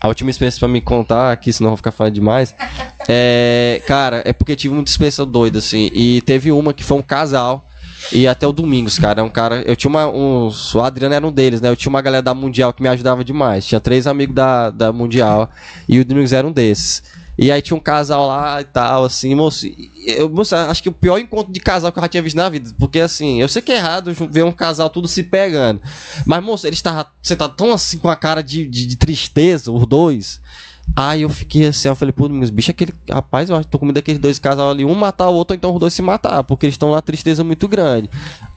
a 0.00 0.08
última 0.08 0.30
experiência 0.30 0.58
para 0.58 0.68
me 0.68 0.80
contar 0.80 1.32
aqui, 1.32 1.52
senão 1.52 1.68
eu 1.68 1.72
vou 1.72 1.76
ficar 1.76 1.92
falando 1.92 2.14
demais, 2.14 2.54
é, 3.08 3.82
cara, 3.86 4.22
é 4.24 4.32
porque 4.32 4.56
tive 4.56 4.74
muita 4.74 4.90
experiência 4.90 5.26
doida, 5.26 5.58
assim, 5.58 5.90
e 5.92 6.22
teve 6.22 6.50
uma 6.50 6.72
que 6.72 6.82
foi 6.82 6.96
um 6.96 7.02
casal, 7.02 7.66
e 8.12 8.26
até 8.26 8.46
o 8.46 8.52
Domingos, 8.52 8.98
cara, 8.98 9.20
é 9.20 9.24
um 9.24 9.30
cara. 9.30 9.62
Eu 9.62 9.76
tinha 9.76 9.88
uma. 9.88 10.08
Uns, 10.08 10.74
o 10.74 10.80
Adriano 10.80 11.14
era 11.14 11.26
um 11.26 11.32
deles, 11.32 11.60
né? 11.60 11.68
Eu 11.68 11.76
tinha 11.76 11.90
uma 11.90 12.02
galera 12.02 12.22
da 12.22 12.34
Mundial 12.34 12.72
que 12.72 12.82
me 12.82 12.88
ajudava 12.88 13.24
demais. 13.24 13.66
Tinha 13.66 13.80
três 13.80 14.06
amigos 14.06 14.34
da, 14.34 14.70
da 14.70 14.92
Mundial 14.92 15.50
e 15.88 16.00
o 16.00 16.04
Domingos 16.04 16.32
era 16.32 16.46
um 16.46 16.52
desses. 16.52 17.02
E 17.36 17.50
aí 17.50 17.60
tinha 17.60 17.76
um 17.76 17.80
casal 17.80 18.28
lá 18.28 18.60
e 18.60 18.64
tal, 18.64 19.04
assim, 19.04 19.34
moço. 19.34 19.66
Eu, 20.06 20.30
moço, 20.30 20.54
acho 20.54 20.82
que 20.82 20.88
o 20.88 20.92
pior 20.92 21.18
encontro 21.18 21.52
de 21.52 21.58
casal 21.58 21.90
que 21.90 21.98
eu 21.98 22.02
já 22.02 22.08
tinha 22.08 22.22
visto 22.22 22.36
na 22.36 22.48
vida. 22.48 22.70
Porque 22.78 23.00
assim, 23.00 23.40
eu 23.40 23.48
sei 23.48 23.60
que 23.60 23.72
é 23.72 23.76
errado 23.76 24.12
ver 24.30 24.44
um 24.44 24.52
casal 24.52 24.88
tudo 24.88 25.08
se 25.08 25.24
pegando. 25.24 25.80
Mas, 26.24 26.42
moço, 26.44 26.66
eles 26.66 26.78
estavam 26.78 27.04
sentados 27.22 27.56
tão 27.56 27.72
assim 27.72 27.98
com 27.98 28.08
a 28.08 28.16
cara 28.16 28.42
de, 28.42 28.66
de, 28.66 28.86
de 28.86 28.96
tristeza, 28.96 29.72
os 29.72 29.86
dois. 29.86 30.40
Aí 30.94 31.22
eu 31.22 31.28
fiquei 31.28 31.66
assim, 31.66 31.88
eu 31.88 31.96
falei, 31.96 32.12
pô, 32.12 32.28
meus 32.28 32.50
bichos, 32.50 32.70
aquele 32.70 32.92
rapaz, 33.10 33.48
eu 33.48 33.56
acho 33.56 33.64
que 33.64 33.70
tô 33.70 33.78
com 33.78 33.86
medo 33.86 33.94
daqueles 33.94 34.20
dois 34.20 34.38
casal 34.38 34.70
ali, 34.70 34.84
um 34.84 34.94
matar 34.94 35.28
o 35.28 35.34
outro, 35.34 35.54
ou 35.54 35.56
então 35.56 35.74
os 35.74 35.80
dois 35.80 35.94
se 35.94 36.02
matar, 36.02 36.44
porque 36.44 36.66
eles 36.66 36.74
estão 36.74 36.90
numa 36.90 37.02
tristeza 37.02 37.42
muito 37.42 37.66
grande. 37.66 38.10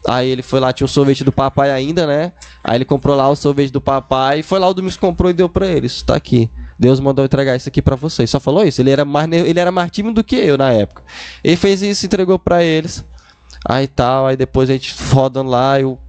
Aí 0.07 0.29
ele 0.29 0.41
foi 0.41 0.59
lá, 0.59 0.73
tinha 0.73 0.85
o 0.85 0.89
sorvete 0.89 1.23
do 1.23 1.31
papai 1.31 1.71
ainda, 1.71 2.05
né? 2.05 2.33
Aí 2.63 2.77
ele 2.77 2.85
comprou 2.85 3.15
lá 3.15 3.29
o 3.29 3.35
sorvete 3.35 3.71
do 3.71 3.81
papai, 3.81 4.43
foi 4.43 4.59
lá, 4.59 4.67
o 4.67 4.73
Domingos 4.73 4.97
comprou 4.97 5.31
e 5.31 5.33
deu 5.33 5.47
pra 5.47 5.67
eles, 5.67 6.01
tá 6.01 6.15
aqui. 6.15 6.49
Deus 6.77 6.99
mandou 6.99 7.25
entregar 7.25 7.55
isso 7.55 7.67
aqui 7.67 7.81
para 7.81 7.95
vocês. 7.95 8.29
Só 8.29 8.39
falou 8.39 8.63
isso. 8.63 8.81
Ele 8.81 8.91
era 8.91 9.03
mais, 9.03 9.31
ele 9.31 9.59
era 9.59 9.71
mais 9.71 9.89
tímido 9.89 10.15
do 10.15 10.23
que 10.23 10.35
eu 10.35 10.57
na 10.57 10.71
época. 10.71 11.03
Ele 11.43 11.55
fez 11.55 11.81
isso, 11.81 12.05
entregou 12.05 12.37
para 12.37 12.63
eles. 12.63 13.03
Aí 13.67 13.87
tal, 13.87 14.27
aí 14.27 14.37
depois 14.37 14.69
a 14.69 14.73
gente 14.73 14.95
rodando 15.11 15.49
lá, 15.49 15.79
eu 15.79 15.99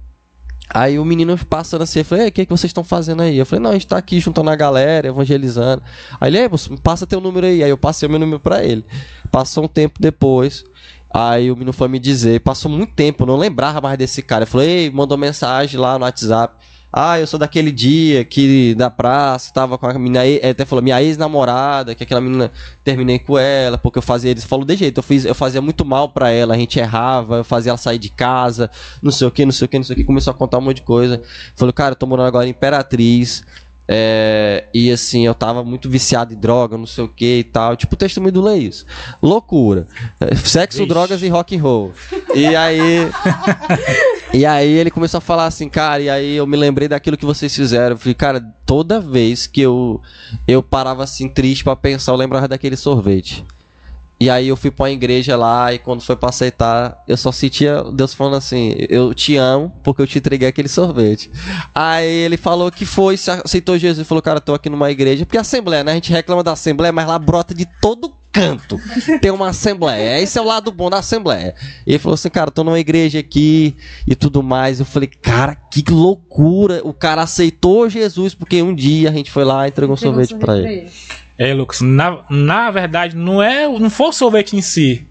Aí 0.71 0.99
o 0.99 1.05
menino 1.05 1.35
passando 1.45 1.81
assim, 1.81 1.99
eu 1.99 2.05
falei, 2.05 2.27
o 2.27 2.31
que, 2.31 2.45
que 2.45 2.51
vocês 2.51 2.69
estão 2.69 2.83
fazendo 2.83 3.23
aí? 3.23 3.37
Eu 3.37 3.45
falei, 3.45 3.63
não, 3.63 3.71
a 3.71 3.73
gente 3.73 3.87
tá 3.87 3.97
aqui 3.97 4.19
juntando 4.19 4.51
a 4.51 4.55
galera, 4.55 5.07
evangelizando. 5.07 5.81
Aí 6.21 6.35
ele, 6.35 6.49
passa 6.83 7.07
teu 7.07 7.19
número 7.19 7.47
aí. 7.47 7.63
Aí 7.63 7.69
eu 7.69 7.77
passei 7.77 8.07
o 8.07 8.09
meu 8.09 8.19
número 8.19 8.39
para 8.39 8.63
ele. 8.63 8.85
Passou 9.31 9.63
um 9.63 9.67
tempo 9.67 9.99
depois, 9.99 10.63
aí 11.09 11.49
o 11.49 11.55
menino 11.55 11.73
foi 11.73 11.87
me 11.87 11.97
dizer, 11.97 12.41
passou 12.41 12.69
muito 12.69 12.93
tempo, 12.93 13.23
eu 13.23 13.27
não 13.27 13.37
lembrava 13.37 13.81
mais 13.81 13.97
desse 13.97 14.21
cara. 14.21 14.43
Eu 14.43 14.47
falei, 14.47 14.91
mandou 14.91 15.17
mensagem 15.17 15.79
lá 15.79 15.97
no 15.97 16.05
WhatsApp. 16.05 16.55
Ah, 16.91 17.19
eu 17.19 17.27
sou 17.27 17.39
daquele 17.39 17.71
dia 17.71 18.25
que 18.25 18.73
da 18.75 18.89
praça 18.89 19.53
tava 19.53 19.77
com 19.77 19.85
a 19.85 19.93
menina, 19.93 20.21
até 20.49 20.65
falou, 20.65 20.81
minha 20.81 21.01
ex-namorada, 21.01 21.93
que 21.93 22.03
aquela 22.03 22.19
menina 22.19 22.51
terminei 22.83 23.19
com 23.19 23.37
ela, 23.37 23.77
porque 23.77 23.99
eu 23.99 24.01
fazia, 24.01 24.31
eles 24.31 24.43
falou 24.43 24.65
de 24.65 24.75
jeito, 24.75 24.97
eu 24.97 25.03
fiz, 25.03 25.23
eu 25.23 25.35
fazia 25.35 25.61
muito 25.61 25.85
mal 25.85 26.09
para 26.09 26.31
ela, 26.31 26.55
a 26.55 26.57
gente 26.57 26.79
errava, 26.79 27.37
eu 27.37 27.43
fazia 27.43 27.71
ela 27.71 27.77
sair 27.77 27.99
de 27.99 28.09
casa, 28.09 28.71
não 29.01 29.11
sei 29.11 29.27
o 29.27 29.31
que, 29.31 29.45
não 29.45 29.51
sei 29.51 29.65
o 29.65 29.67
que, 29.69 29.77
não 29.77 29.83
sei 29.83 29.93
o 29.93 29.97
que, 29.97 30.03
começou 30.03 30.31
a 30.31 30.33
contar 30.33 30.57
um 30.57 30.61
monte 30.61 30.77
de 30.77 30.81
coisa. 30.83 31.21
Falou, 31.55 31.71
cara, 31.71 31.91
eu 31.91 31.95
tô 31.95 32.07
morando 32.07 32.27
agora 32.27 32.47
em 32.47 32.49
Imperatriz, 32.49 33.45
é, 33.91 34.65
e 34.71 34.91
assim, 34.91 35.25
eu 35.25 35.33
tava 35.33 35.63
muito 35.63 35.89
viciado 35.89 36.31
em 36.31 36.37
droga, 36.37 36.77
não 36.77 36.85
sei 36.85 37.03
o 37.03 37.07
que 37.07 37.39
e 37.39 37.43
tal. 37.43 37.75
Tipo 37.75 37.95
o 37.95 37.97
testemunho 37.97 38.31
do 38.31 38.39
Leis. 38.39 38.85
Loucura. 39.19 39.87
É, 40.19 40.35
sexo, 40.35 40.81
Ixi. 40.81 40.87
drogas 40.87 41.23
e 41.23 41.27
rock 41.27 41.57
and 41.57 41.61
roll. 41.63 41.91
E 42.35 42.55
aí. 42.55 43.09
e 44.33 44.45
aí 44.45 44.71
ele 44.71 44.91
começou 44.91 45.17
a 45.17 45.21
falar 45.21 45.45
assim, 45.45 45.67
cara, 45.67 46.01
e 46.01 46.09
aí 46.09 46.35
eu 46.35 46.45
me 46.45 46.55
lembrei 46.55 46.87
daquilo 46.87 47.17
que 47.17 47.25
vocês 47.25 47.53
fizeram. 47.55 47.95
Eu 47.95 47.97
falei, 47.97 48.13
cara, 48.13 48.41
toda 48.65 48.99
vez 48.99 49.47
que 49.47 49.61
eu, 49.61 50.01
eu 50.47 50.61
parava 50.61 51.03
assim 51.03 51.27
triste 51.27 51.63
para 51.63 51.75
pensar, 51.75 52.11
eu 52.11 52.15
lembrava 52.15 52.47
daquele 52.47 52.77
sorvete. 52.77 53.45
E 54.21 54.29
aí 54.29 54.49
eu 54.49 54.57
fui 54.57 54.69
pra 54.69 54.83
uma 54.83 54.91
igreja 54.91 55.37
lá 55.37 55.73
e 55.73 55.79
quando 55.79 56.01
foi 56.01 56.15
pra 56.15 56.27
aceitar, 56.27 57.01
eu 57.07 57.15
só 57.15 57.31
sentia 57.31 57.81
Deus 57.93 58.13
falando 58.13 58.35
assim, 58.35 58.75
eu 58.89 59.13
te 59.13 59.37
amo 59.37 59.73
porque 59.81 60.01
eu 60.01 60.07
te 60.07 60.17
entreguei 60.17 60.47
aquele 60.47 60.67
sorvete. 60.67 61.31
Aí 61.73 62.05
ele 62.05 62.35
falou 62.35 62.69
que 62.69 62.85
foi, 62.85 63.15
aceitou 63.15 63.77
Jesus 63.77 64.05
e 64.05 64.07
falou, 64.07 64.21
cara, 64.21 64.41
tô 64.41 64.53
aqui 64.53 64.69
numa 64.69 64.91
igreja, 64.91 65.25
porque 65.25 65.37
a 65.37 65.41
assembleia, 65.41 65.85
né? 65.85 65.93
A 65.93 65.95
gente 65.95 66.11
reclama 66.11 66.43
da 66.43 66.51
assembleia, 66.51 66.91
mas 66.91 67.07
lá 67.07 67.17
brota 67.17 67.55
de 67.55 67.65
todo 67.81 68.18
canto. 68.39 68.79
Tem 69.21 69.31
uma 69.31 69.49
assembleia. 69.49 70.21
Esse 70.21 70.37
é 70.37 70.41
o 70.41 70.45
lado 70.45 70.71
bom 70.71 70.89
da 70.89 70.99
assembleia. 70.99 71.55
E 71.85 71.91
ele 71.91 71.99
falou 71.99 72.13
assim, 72.13 72.29
cara, 72.29 72.49
tô 72.49 72.63
numa 72.63 72.79
igreja 72.79 73.19
aqui 73.19 73.75
e 74.07 74.15
tudo 74.15 74.41
mais. 74.41 74.79
Eu 74.79 74.85
falei, 74.85 75.09
cara, 75.09 75.55
que 75.55 75.83
loucura. 75.89 76.81
O 76.83 76.93
cara 76.93 77.23
aceitou 77.23 77.89
Jesus 77.89 78.33
porque 78.33 78.61
um 78.61 78.73
dia 78.73 79.09
a 79.09 79.13
gente 79.13 79.31
foi 79.31 79.43
lá 79.43 79.65
e 79.65 79.69
entregou 79.69 79.93
um 79.93 79.97
sorvete, 79.97 80.29
sorvete 80.29 80.45
para 80.45 80.57
ele. 80.57 80.67
ele. 80.67 80.91
É, 81.37 81.53
Lucas, 81.53 81.81
na, 81.81 82.23
na 82.29 82.69
verdade, 82.69 83.15
não 83.15 83.41
é, 83.41 83.67
não 83.67 83.89
foi 83.89 84.07
o 84.07 84.13
sorvete 84.13 84.55
em 84.55 84.61
si. 84.61 85.07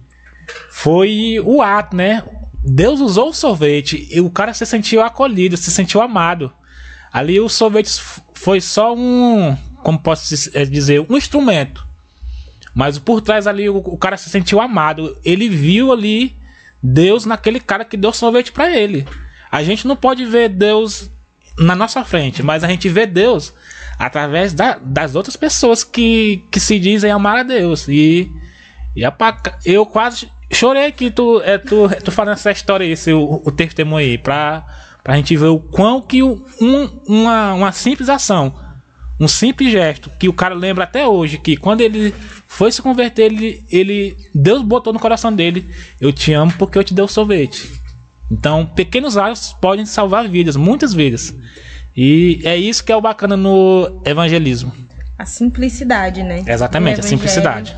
Foi 0.71 1.41
o 1.45 1.63
ato, 1.63 1.97
né? 1.97 2.23
Deus 2.63 3.01
usou 3.01 3.31
o 3.31 3.35
sorvete 3.35 4.09
e 4.11 4.21
o 4.21 4.31
cara 4.31 4.53
se 4.53 4.67
sentiu 4.67 5.01
acolhido, 5.01 5.57
se 5.57 5.71
sentiu 5.71 6.03
amado. 6.03 6.53
Ali 7.11 7.41
o 7.41 7.49
sorvete 7.49 7.91
foi 8.35 8.61
só 8.61 8.95
um, 8.95 9.57
como 9.83 9.99
posso 9.99 10.51
é, 10.53 10.65
dizer, 10.67 11.05
um 11.09 11.17
instrumento. 11.17 11.88
Mas 12.79 12.97
por 12.97 13.21
trás 13.21 13.49
ali 13.49 13.69
o, 13.69 13.79
o 13.79 13.99
cara 13.99 14.17
se 14.17 14.31
sentiu 14.31 14.61
amado. 14.61 15.19
Ele 15.25 15.49
viu 15.49 15.93
ali 15.93 16.37
Deus 16.81 17.25
naquele 17.25 17.59
cara 17.59 17.85
que 17.85 17.97
deu 17.97 18.13
sorvete 18.13 18.53
para 18.53 18.71
ele. 18.71 19.05
A 19.51 19.65
gente 19.65 19.85
não 19.85 19.97
pode 19.97 20.25
ver 20.25 20.49
Deus 20.49 21.11
na 21.59 21.75
nossa 21.75 22.05
frente, 22.05 22.41
mas 22.41 22.63
a 22.63 22.69
gente 22.69 22.89
vê 22.89 23.05
Deus 23.05 23.53
através 23.99 24.53
da, 24.53 24.79
das 24.81 25.17
outras 25.17 25.35
pessoas 25.35 25.83
que, 25.83 26.45
que 26.53 26.61
se 26.61 26.79
dizem 26.79 27.11
amar 27.11 27.39
a 27.39 27.43
Deus. 27.43 27.89
E, 27.89 28.31
e 28.95 29.05
a, 29.05 29.13
eu 29.65 29.85
quase 29.85 30.31
chorei 30.49 30.93
que 30.93 31.11
tu, 31.11 31.41
é, 31.41 31.59
tu, 31.59 31.89
tu 32.05 32.13
falando 32.13 32.35
essa 32.35 32.53
história, 32.53 32.85
esse, 32.85 33.13
o, 33.13 33.43
o 33.45 33.51
testemunho 33.51 34.07
aí, 34.07 34.17
pra, 34.17 34.65
pra 35.03 35.17
gente 35.17 35.37
ver 35.37 35.47
o 35.47 35.59
quão 35.59 36.01
que 36.01 36.23
um, 36.23 36.45
uma, 37.09 37.55
uma 37.55 37.73
simples 37.73 38.09
ação, 38.09 38.55
um 39.21 39.27
simples 39.27 39.73
gesto, 39.73 40.11
que 40.19 40.29
o 40.29 40.33
cara 40.33 40.55
lembra 40.55 40.85
até 40.85 41.07
hoje, 41.07 41.39
que 41.39 41.57
quando 41.57 41.81
ele 41.81 42.15
foi 42.47 42.71
se 42.71 42.81
converter, 42.81 43.33
ele, 43.33 43.65
ele 43.71 44.17
Deus 44.35 44.63
botou 44.63 44.93
no 44.93 45.01
coração 45.01 45.33
dele, 45.33 45.69
eu 46.01 46.13
te 46.13 46.33
amo 46.33 46.53
porque 46.59 46.79
eu 46.79 46.85
te 46.85 46.95
dei 46.95 47.05
o 47.05 47.09
sorvete. 47.09 47.69
Então, 48.31 48.67
pequenos 48.67 49.17
atos 49.17 49.57
podem 49.61 49.87
salvar 49.87 50.29
vidas, 50.29 50.55
muitas 50.55 50.93
vidas. 50.93 51.35
E 51.97 52.41
é 52.45 52.57
isso 52.57 52.85
que 52.85 52.93
é 52.93 52.97
o 52.97 53.01
bacana 53.01 53.37
no 53.37 54.01
evangelismo. 54.05 54.73
A 55.19 55.27
simplicidade, 55.27 56.23
né? 56.23 56.45
Exatamente, 56.47 57.01
a 57.01 57.03
simplicidade. 57.03 57.77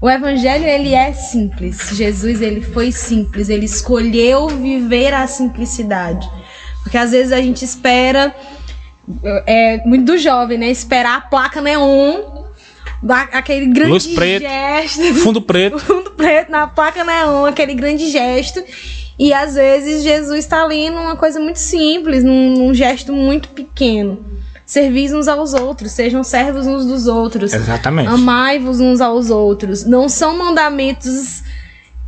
O 0.00 0.10
evangelho 0.10 0.66
ele 0.66 0.92
é 0.92 1.12
simples. 1.12 1.90
Jesus 1.92 2.42
ele 2.42 2.60
foi 2.60 2.90
simples, 2.90 3.48
ele 3.48 3.64
escolheu 3.64 4.48
viver 4.48 5.14
a 5.14 5.26
simplicidade. 5.26 6.28
Porque 6.82 6.98
às 6.98 7.12
vezes 7.12 7.32
a 7.32 7.40
gente 7.40 7.64
espera 7.64 8.34
é 9.46 9.82
muito 9.84 10.04
do 10.04 10.18
jovem, 10.18 10.58
né? 10.58 10.70
Esperar 10.70 11.16
a 11.16 11.20
placa 11.20 11.60
neon 11.60 12.44
aquele 13.32 13.66
grande 13.66 13.90
Luz 13.90 14.06
preto, 14.06 14.42
gesto. 14.42 15.14
Fundo 15.16 15.42
preto. 15.42 15.78
fundo 15.78 16.10
preto 16.12 16.50
na 16.50 16.66
placa 16.66 17.04
neon, 17.04 17.44
aquele 17.44 17.74
grande 17.74 18.10
gesto. 18.10 18.62
E 19.18 19.32
às 19.32 19.54
vezes 19.54 20.02
Jesus 20.02 20.40
está 20.40 20.64
ali 20.64 20.90
numa 20.90 21.16
coisa 21.16 21.38
muito 21.38 21.58
simples, 21.58 22.24
num, 22.24 22.54
num 22.56 22.74
gesto 22.74 23.12
muito 23.12 23.48
pequeno. 23.50 24.24
Servis 24.66 25.12
uns 25.12 25.28
aos 25.28 25.52
outros, 25.52 25.92
sejam 25.92 26.24
servos 26.24 26.66
uns 26.66 26.86
dos 26.86 27.06
outros. 27.06 27.52
Exatamente. 27.52 28.08
Amai-vos 28.08 28.80
uns 28.80 29.00
aos 29.00 29.28
outros. 29.28 29.84
Não 29.84 30.08
são 30.08 30.36
mandamentos 30.36 31.42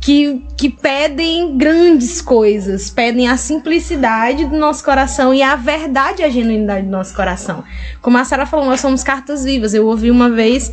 que, 0.07 0.41
que 0.55 0.69
pedem 0.69 1.57
grandes 1.57 2.21
coisas, 2.21 2.89
pedem 2.89 3.27
a 3.27 3.35
simplicidade 3.35 4.45
do 4.45 4.55
nosso 4.55 4.81
coração 4.81 5.33
e 5.33 5.43
a 5.43 5.57
verdade 5.57 6.21
e 6.21 6.23
a 6.23 6.29
genuinidade 6.29 6.85
do 6.85 6.91
nosso 6.91 7.13
coração. 7.13 7.61
Como 8.01 8.17
a 8.17 8.23
Sara 8.23 8.45
falou, 8.45 8.65
nós 8.65 8.79
somos 8.79 9.03
cartas 9.03 9.43
vivas. 9.43 9.73
Eu 9.73 9.85
ouvi 9.85 10.09
uma 10.09 10.29
vez 10.29 10.71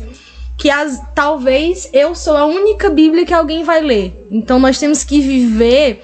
que 0.55 0.69
as, 0.69 1.01
talvez 1.13 1.89
eu 1.91 2.15
sou 2.15 2.37
a 2.37 2.45
única 2.45 2.89
Bíblia 2.89 3.25
que 3.25 3.33
alguém 3.33 3.65
vai 3.65 3.81
ler. 3.81 4.25
Então 4.31 4.57
nós 4.57 4.79
temos 4.79 5.03
que 5.03 5.19
viver 5.19 6.01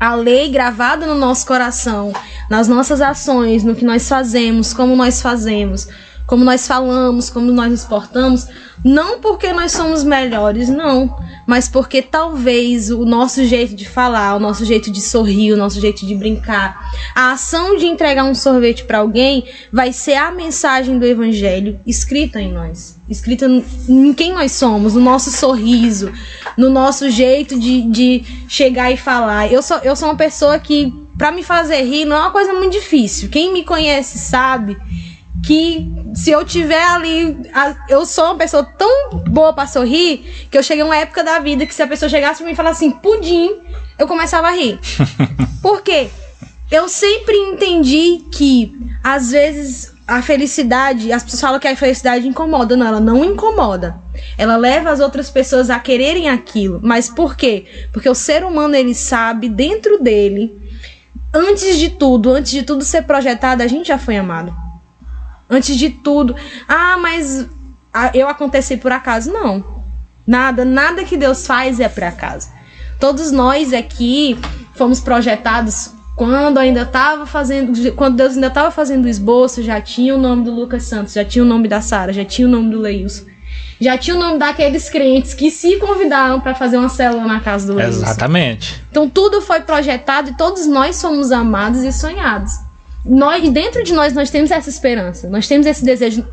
a 0.00 0.16
lei 0.16 0.50
gravada 0.50 1.06
no 1.06 1.14
nosso 1.14 1.46
coração, 1.46 2.12
nas 2.50 2.66
nossas 2.66 3.00
ações, 3.00 3.62
no 3.62 3.76
que 3.76 3.84
nós 3.84 4.08
fazemos, 4.08 4.74
como 4.74 4.96
nós 4.96 5.22
fazemos, 5.22 5.86
como 6.30 6.44
nós 6.44 6.64
falamos, 6.64 7.28
como 7.28 7.50
nós 7.50 7.68
nos 7.68 7.84
portamos, 7.84 8.46
não 8.84 9.18
porque 9.18 9.52
nós 9.52 9.72
somos 9.72 10.04
melhores, 10.04 10.68
não, 10.68 11.12
mas 11.44 11.68
porque 11.68 12.00
talvez 12.00 12.88
o 12.88 13.04
nosso 13.04 13.44
jeito 13.44 13.74
de 13.74 13.84
falar, 13.88 14.36
o 14.36 14.38
nosso 14.38 14.64
jeito 14.64 14.92
de 14.92 15.00
sorrir, 15.00 15.52
o 15.52 15.56
nosso 15.56 15.80
jeito 15.80 16.06
de 16.06 16.14
brincar, 16.14 16.94
a 17.16 17.32
ação 17.32 17.76
de 17.76 17.84
entregar 17.84 18.22
um 18.22 18.34
sorvete 18.36 18.84
para 18.84 18.98
alguém 18.98 19.44
vai 19.72 19.92
ser 19.92 20.14
a 20.14 20.30
mensagem 20.30 21.00
do 21.00 21.04
evangelho 21.04 21.80
escrita 21.84 22.40
em 22.40 22.52
nós, 22.52 22.96
escrita 23.08 23.46
em 23.88 24.14
quem 24.14 24.32
nós 24.32 24.52
somos, 24.52 24.94
no 24.94 25.00
nosso 25.00 25.32
sorriso, 25.32 26.12
no 26.56 26.70
nosso 26.70 27.10
jeito 27.10 27.58
de, 27.58 27.82
de 27.82 28.24
chegar 28.46 28.92
e 28.92 28.96
falar. 28.96 29.52
Eu 29.52 29.62
sou, 29.62 29.78
eu 29.78 29.96
sou 29.96 30.08
uma 30.08 30.16
pessoa 30.16 30.60
que, 30.60 30.94
para 31.18 31.32
me 31.32 31.42
fazer 31.42 31.82
rir, 31.82 32.04
não 32.04 32.14
é 32.14 32.20
uma 32.20 32.30
coisa 32.30 32.54
muito 32.54 32.74
difícil. 32.74 33.28
Quem 33.28 33.52
me 33.52 33.64
conhece 33.64 34.16
sabe 34.16 34.78
que 35.44 35.90
se 36.14 36.30
eu 36.30 36.44
tiver 36.44 36.82
ali. 36.82 37.36
eu 37.88 38.04
sou 38.04 38.26
uma 38.26 38.36
pessoa 38.36 38.64
tão 38.64 39.10
boa 39.28 39.52
pra 39.52 39.66
sorrir 39.66 40.48
que 40.50 40.58
eu 40.58 40.62
cheguei 40.62 40.82
a 40.82 40.86
uma 40.86 40.96
época 40.96 41.22
da 41.22 41.38
vida 41.38 41.64
que 41.66 41.74
se 41.74 41.82
a 41.82 41.86
pessoa 41.86 42.08
chegasse 42.08 42.38
pra 42.38 42.46
mim 42.46 42.52
e 42.52 42.56
falasse 42.56 42.84
assim, 42.84 42.94
pudim, 42.96 43.50
eu 43.98 44.06
começava 44.06 44.48
a 44.48 44.52
rir. 44.52 44.78
Por 45.62 45.82
quê? 45.82 46.08
Eu 46.70 46.88
sempre 46.88 47.36
entendi 47.36 48.24
que, 48.30 48.72
às 49.02 49.32
vezes, 49.32 49.92
a 50.06 50.22
felicidade, 50.22 51.12
as 51.12 51.22
pessoas 51.22 51.40
falam 51.40 51.60
que 51.60 51.66
a 51.68 51.76
felicidade 51.76 52.28
incomoda. 52.28 52.76
Não, 52.76 52.86
ela 52.86 53.00
não 53.00 53.24
incomoda. 53.24 53.96
Ela 54.36 54.56
leva 54.56 54.90
as 54.90 55.00
outras 55.00 55.30
pessoas 55.30 55.70
a 55.70 55.78
quererem 55.78 56.28
aquilo. 56.28 56.80
Mas 56.82 57.08
por 57.08 57.36
quê? 57.36 57.64
Porque 57.92 58.08
o 58.08 58.14
ser 58.14 58.44
humano, 58.44 58.74
ele 58.74 58.94
sabe, 58.94 59.48
dentro 59.48 60.02
dele, 60.02 60.56
antes 61.34 61.78
de 61.78 61.90
tudo, 61.90 62.30
antes 62.30 62.52
de 62.52 62.62
tudo 62.62 62.84
ser 62.84 63.02
projetado, 63.02 63.62
a 63.62 63.66
gente 63.66 63.88
já 63.88 63.98
foi 63.98 64.16
amado. 64.16 64.69
Antes 65.50 65.76
de 65.76 65.90
tudo. 65.90 66.36
Ah, 66.68 66.96
mas 66.98 67.46
ah, 67.92 68.10
eu 68.14 68.28
aconteci 68.28 68.76
por 68.76 68.92
acaso. 68.92 69.32
Não. 69.32 69.82
Nada, 70.26 70.64
nada 70.64 71.04
que 71.04 71.16
Deus 71.16 71.46
faz 71.46 71.80
é 71.80 71.88
por 71.88 72.04
acaso. 72.04 72.48
Todos 73.00 73.32
nós 73.32 73.72
aqui 73.72 74.38
fomos 74.76 75.00
projetados 75.00 75.92
quando 76.14 76.58
ainda 76.58 76.82
estava 76.82 77.24
fazendo, 77.24 77.92
quando 77.92 78.16
Deus 78.16 78.34
ainda 78.34 78.48
estava 78.48 78.70
fazendo 78.70 79.06
o 79.06 79.08
esboço, 79.08 79.62
já 79.62 79.80
tinha 79.80 80.14
o 80.14 80.18
nome 80.18 80.44
do 80.44 80.54
Lucas 80.54 80.82
Santos, 80.82 81.14
já 81.14 81.24
tinha 81.24 81.42
o 81.42 81.48
nome 81.48 81.66
da 81.66 81.80
Sara, 81.80 82.12
já 82.12 82.24
tinha 82.24 82.46
o 82.46 82.50
nome 82.50 82.70
do 82.70 82.78
Leilson. 82.78 83.24
Já 83.80 83.96
tinha 83.96 84.14
o 84.14 84.18
nome 84.18 84.38
daqueles 84.38 84.90
crentes 84.90 85.32
que 85.32 85.50
se 85.50 85.78
convidaram 85.78 86.38
para 86.38 86.54
fazer 86.54 86.76
uma 86.76 86.90
célula 86.90 87.24
na 87.24 87.40
casa 87.40 87.66
do 87.66 87.74
Leilson. 87.74 88.02
Exatamente. 88.02 88.84
Então 88.90 89.08
tudo 89.08 89.40
foi 89.40 89.62
projetado 89.62 90.28
e 90.28 90.36
todos 90.36 90.66
nós 90.66 90.96
somos 90.96 91.32
amados 91.32 91.82
e 91.82 91.90
sonhados. 91.90 92.52
Nós, 93.04 93.48
dentro 93.50 93.82
de 93.82 93.92
nós 93.92 94.12
nós 94.12 94.30
temos 94.30 94.50
essa 94.50 94.68
esperança, 94.68 95.28
nós 95.28 95.48
temos 95.48 95.66
esse 95.66 95.84
desejo. 95.84 96.26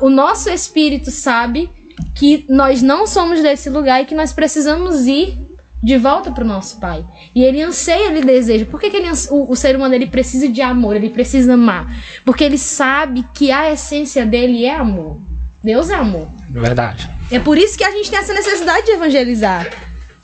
O 0.00 0.08
nosso 0.08 0.48
espírito 0.48 1.10
sabe 1.10 1.70
que 2.14 2.44
nós 2.48 2.82
não 2.82 3.06
somos 3.06 3.42
desse 3.42 3.68
lugar 3.68 4.02
e 4.02 4.06
que 4.06 4.14
nós 4.14 4.32
precisamos 4.32 5.06
ir 5.06 5.38
de 5.82 5.96
volta 5.96 6.30
para 6.30 6.44
o 6.44 6.46
nosso 6.46 6.78
Pai. 6.80 7.04
E 7.34 7.42
ele 7.42 7.62
anseia, 7.62 8.10
ele 8.10 8.22
deseja. 8.22 8.66
Por 8.66 8.80
que, 8.80 8.90
que 8.90 8.96
ele, 8.96 9.08
o, 9.30 9.52
o 9.52 9.56
ser 9.56 9.76
humano 9.76 9.94
ele 9.94 10.06
precisa 10.06 10.48
de 10.48 10.60
amor, 10.60 10.96
ele 10.96 11.10
precisa 11.10 11.54
amar? 11.54 11.86
Porque 12.24 12.42
ele 12.42 12.58
sabe 12.58 13.24
que 13.32 13.52
a 13.52 13.70
essência 13.72 14.26
dele 14.26 14.64
é 14.64 14.74
amor. 14.74 15.20
Deus 15.62 15.90
é 15.90 15.94
amor. 15.94 16.28
Verdade. 16.48 17.08
É 17.30 17.38
por 17.38 17.58
isso 17.58 17.76
que 17.76 17.84
a 17.84 17.90
gente 17.90 18.10
tem 18.10 18.18
essa 18.18 18.32
necessidade 18.32 18.86
de 18.86 18.92
evangelizar. 18.92 19.70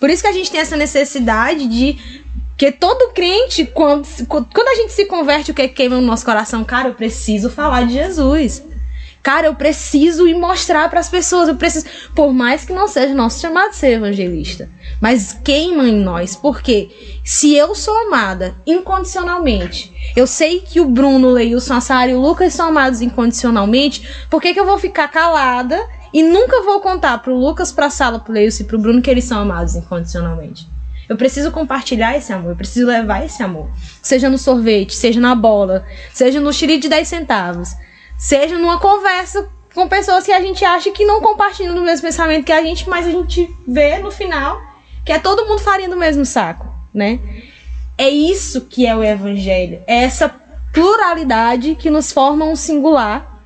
Por 0.00 0.10
isso 0.10 0.22
que 0.22 0.28
a 0.28 0.32
gente 0.32 0.50
tem 0.50 0.60
essa 0.60 0.76
necessidade 0.76 1.66
de 1.66 2.23
que 2.56 2.70
todo 2.70 3.12
crente, 3.12 3.66
quando, 3.66 4.06
quando 4.26 4.68
a 4.68 4.74
gente 4.76 4.92
se 4.92 5.06
converte, 5.06 5.50
o 5.50 5.54
que 5.54 5.66
queima 5.68 5.96
no 5.96 6.06
nosso 6.06 6.24
coração? 6.24 6.62
Cara, 6.64 6.88
eu 6.88 6.94
preciso 6.94 7.50
falar 7.50 7.86
de 7.86 7.94
Jesus. 7.94 8.62
Cara, 9.24 9.46
eu 9.46 9.54
preciso 9.54 10.28
ir 10.28 10.34
mostrar 10.34 10.90
para 10.90 11.00
as 11.00 11.08
pessoas. 11.08 11.48
Eu 11.48 11.56
preciso, 11.56 11.86
por 12.14 12.32
mais 12.32 12.64
que 12.64 12.74
não 12.74 12.86
seja 12.86 13.14
nosso 13.14 13.40
chamado 13.40 13.72
ser 13.72 13.92
evangelista, 13.92 14.68
mas 15.00 15.32
queima 15.42 15.88
em 15.88 15.96
nós. 15.96 16.36
Porque 16.36 16.90
se 17.24 17.54
eu 17.54 17.74
sou 17.74 17.96
amada 18.06 18.54
incondicionalmente, 18.66 19.90
eu 20.14 20.26
sei 20.26 20.60
que 20.60 20.78
o 20.78 20.84
Bruno, 20.84 21.28
o 21.28 21.32
Leilson, 21.32 21.72
a 21.72 21.80
Sara 21.80 22.10
e 22.10 22.14
o 22.14 22.20
Lucas 22.20 22.52
são 22.52 22.68
amados 22.68 23.00
incondicionalmente, 23.00 24.06
por 24.28 24.42
que, 24.42 24.52
que 24.52 24.60
eu 24.60 24.66
vou 24.66 24.78
ficar 24.78 25.08
calada 25.08 25.82
e 26.12 26.22
nunca 26.22 26.62
vou 26.62 26.80
contar 26.80 27.16
pro 27.22 27.34
Lucas, 27.34 27.72
pra 27.72 27.88
Sala, 27.88 28.20
pro 28.20 28.34
Leilson 28.34 28.62
e 28.62 28.66
pro 28.66 28.78
Bruno 28.78 29.00
que 29.00 29.10
eles 29.10 29.24
são 29.24 29.40
amados 29.40 29.74
incondicionalmente? 29.74 30.73
Eu 31.08 31.16
preciso 31.16 31.50
compartilhar 31.50 32.16
esse 32.16 32.32
amor, 32.32 32.50
eu 32.50 32.56
preciso 32.56 32.86
levar 32.86 33.24
esse 33.24 33.42
amor. 33.42 33.70
Seja 34.02 34.30
no 34.30 34.38
sorvete, 34.38 34.94
seja 34.94 35.20
na 35.20 35.34
bola, 35.34 35.84
seja 36.12 36.40
no 36.40 36.52
xiri 36.52 36.78
de 36.78 36.88
10 36.88 37.06
centavos, 37.06 37.70
seja 38.16 38.56
numa 38.58 38.78
conversa 38.78 39.48
com 39.74 39.88
pessoas 39.88 40.24
que 40.24 40.32
a 40.32 40.40
gente 40.40 40.64
acha 40.64 40.90
que 40.92 41.04
não 41.04 41.20
compartilham 41.20 41.74
do 41.74 41.82
mesmo 41.82 42.06
pensamento 42.06 42.44
que 42.44 42.52
a 42.52 42.62
gente, 42.62 42.88
mas 42.88 43.06
a 43.06 43.10
gente 43.10 43.54
vê 43.66 43.98
no 43.98 44.10
final 44.10 44.60
que 45.04 45.12
é 45.12 45.18
todo 45.18 45.46
mundo 45.46 45.60
farinha 45.60 45.88
do 45.88 45.96
mesmo 45.96 46.24
saco, 46.24 46.66
né? 46.92 47.20
É 47.98 48.08
isso 48.08 48.62
que 48.62 48.86
é 48.86 48.96
o 48.96 49.04
evangelho, 49.04 49.82
é 49.86 50.04
essa 50.04 50.34
pluralidade 50.72 51.74
que 51.74 51.90
nos 51.90 52.10
forma 52.10 52.44
um 52.44 52.56
singular 52.56 53.42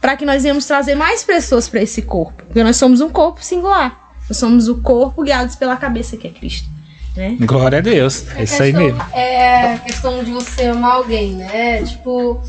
para 0.00 0.16
que 0.16 0.24
nós 0.24 0.42
venhamos 0.42 0.66
trazer 0.66 0.94
mais 0.94 1.22
pessoas 1.22 1.68
para 1.68 1.82
esse 1.82 2.02
corpo, 2.02 2.42
porque 2.44 2.62
nós 2.62 2.76
somos 2.76 3.00
um 3.00 3.10
corpo 3.10 3.42
singular. 3.42 4.00
Nós 4.28 4.36
somos 4.36 4.68
o 4.68 4.80
corpo 4.80 5.22
guiados 5.22 5.56
pela 5.56 5.76
cabeça 5.76 6.16
que 6.16 6.26
é 6.26 6.30
Cristo, 6.30 6.68
né? 7.16 7.36
Glória 7.40 7.78
a 7.78 7.80
Deus. 7.80 8.24
É 8.36 8.42
isso 8.44 8.62
aí 8.62 8.72
mesmo. 8.72 9.02
É 9.12 9.74
a 9.74 9.78
questão 9.78 10.22
de 10.24 10.30
você 10.30 10.66
amar 10.66 10.92
alguém, 10.96 11.32
né? 11.34 11.82
Tipo, 11.84 12.40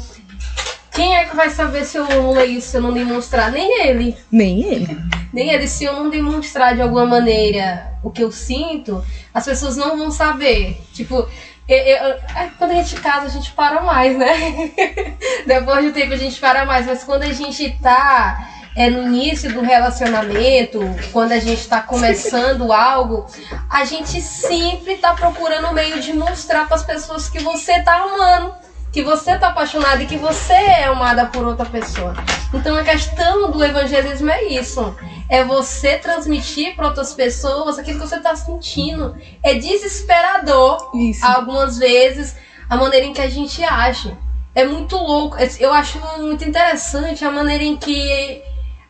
quem 0.91 1.15
é 1.15 1.25
que 1.25 1.35
vai 1.35 1.49
saber 1.49 1.85
se 1.85 1.97
eu 1.97 2.05
amo 2.11 2.39
isso 2.41 2.69
se 2.69 2.77
eu 2.77 2.81
não 2.81 2.93
demonstrar? 2.93 3.51
Nem 3.51 3.81
ele. 3.87 4.15
Nem 4.31 4.63
ele. 4.63 4.97
Nem 5.33 5.49
ele. 5.49 5.67
Se 5.67 5.83
eu 5.85 5.93
não 5.93 6.09
demonstrar 6.09 6.75
de 6.75 6.81
alguma 6.81 7.05
maneira 7.05 7.91
o 8.03 8.09
que 8.11 8.23
eu 8.23 8.31
sinto, 8.31 9.03
as 9.33 9.45
pessoas 9.45 9.75
não 9.75 9.97
vão 9.97 10.11
saber. 10.11 10.79
Tipo, 10.93 11.27
eu- 11.67 11.77
eu- 11.77 12.13
é, 12.35 12.49
quando 12.57 12.71
a 12.71 12.75
gente 12.75 12.95
casa, 13.01 13.25
a 13.25 13.29
gente 13.29 13.51
para 13.53 13.81
mais, 13.81 14.17
né? 14.17 14.71
Depois 15.47 15.83
do 15.85 15.91
tempo 15.91 16.13
a 16.13 16.17
gente 16.17 16.39
para 16.39 16.65
mais. 16.65 16.85
Mas 16.85 17.03
quando 17.03 17.23
a 17.23 17.33
gente 17.33 17.69
tá 17.81 18.49
é, 18.75 18.89
no 18.89 19.03
início 19.03 19.53
do 19.53 19.61
relacionamento, 19.61 20.79
quando 21.11 21.31
a 21.31 21.39
gente 21.39 21.67
tá 21.67 21.81
começando 21.81 22.73
algo, 22.73 23.27
a 23.69 23.85
gente 23.85 24.19
sempre 24.21 24.97
tá 24.97 25.13
procurando 25.13 25.67
o 25.67 25.73
meio 25.73 26.01
de 26.01 26.13
mostrar 26.13 26.65
para 26.65 26.75
as 26.75 26.83
pessoas 26.83 27.29
que 27.29 27.39
você 27.39 27.81
tá 27.81 27.95
amando. 27.95 28.53
Que 28.91 29.01
você 29.01 29.35
tá 29.39 29.47
apaixonado 29.47 30.03
e 30.03 30.05
que 30.05 30.17
você 30.17 30.53
é 30.53 30.83
amada 30.83 31.25
por 31.25 31.47
outra 31.47 31.65
pessoa. 31.65 32.13
Então 32.53 32.75
a 32.75 32.83
questão 32.83 33.49
do 33.49 33.63
evangelismo 33.63 34.29
é 34.29 34.43
isso. 34.43 34.95
É 35.27 35.43
você 35.43 35.97
transmitir 35.97 36.75
para 36.75 36.89
outras 36.89 37.11
pessoas 37.11 37.79
aquilo 37.79 37.99
que 37.99 38.07
você 38.07 38.19
tá 38.19 38.35
sentindo. 38.35 39.17
É 39.41 39.55
desesperador 39.55 40.91
Isso. 40.93 41.25
algumas 41.25 41.79
vezes 41.79 42.35
a 42.69 42.77
maneira 42.77 43.07
em 43.07 43.13
que 43.13 43.21
a 43.21 43.29
gente 43.29 43.63
age. 43.63 44.15
É 44.53 44.63
muito 44.63 44.95
louco. 44.95 45.37
Eu 45.59 45.73
acho 45.73 45.99
muito 46.19 46.43
interessante 46.43 47.25
a 47.25 47.31
maneira 47.31 47.63
em 47.63 47.75
que 47.75 48.43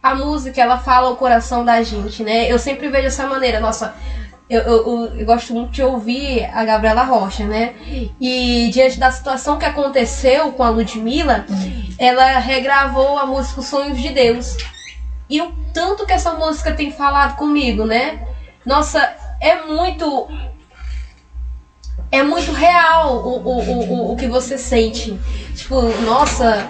a 0.03 0.13
música 0.13 0.61
ela 0.61 0.77
fala 0.77 1.09
o 1.09 1.15
coração 1.15 1.63
da 1.63 1.81
gente, 1.81 2.21
né? 2.23 2.51
Eu 2.51 2.59
sempre 2.59 2.89
vejo 2.89 3.07
essa 3.07 3.25
maneira. 3.25 3.61
Nossa, 3.61 3.95
eu, 4.49 4.59
eu, 4.61 5.15
eu- 5.19 5.25
gosto 5.25 5.53
muito 5.53 5.71
de 5.71 5.81
ouvir 5.81 6.43
a 6.53 6.65
Gabriela 6.65 7.03
Rocha, 7.03 7.45
né? 7.45 7.73
E 8.19 8.69
diante 8.73 8.99
da 8.99 9.09
situação 9.09 9.57
que 9.57 9.65
aconteceu 9.65 10.51
com 10.51 10.61
a 10.61 10.69
Ludmilla, 10.69 11.45
ela 11.97 12.37
regravou 12.37 13.17
a 13.17 13.25
música 13.25 13.61
Os 13.61 13.67
Sonhos 13.67 13.97
de 14.01 14.09
Deus. 14.09 14.57
E 15.29 15.41
o 15.41 15.53
tanto 15.73 16.05
que 16.05 16.11
essa 16.11 16.33
música 16.33 16.73
tem 16.73 16.91
falado 16.91 17.37
comigo, 17.37 17.85
né? 17.85 18.19
Nossa, 18.65 19.09
é 19.39 19.63
muito 19.63 20.27
é 22.11 22.21
muito 22.21 22.51
real 22.51 23.15
o, 23.15 23.37
o, 23.39 23.59
o- 23.59 24.11
o 24.11 24.15
que 24.17 24.27
você 24.27 24.57
sente. 24.57 25.17
Tipo, 25.55 25.81
nossa, 26.05 26.67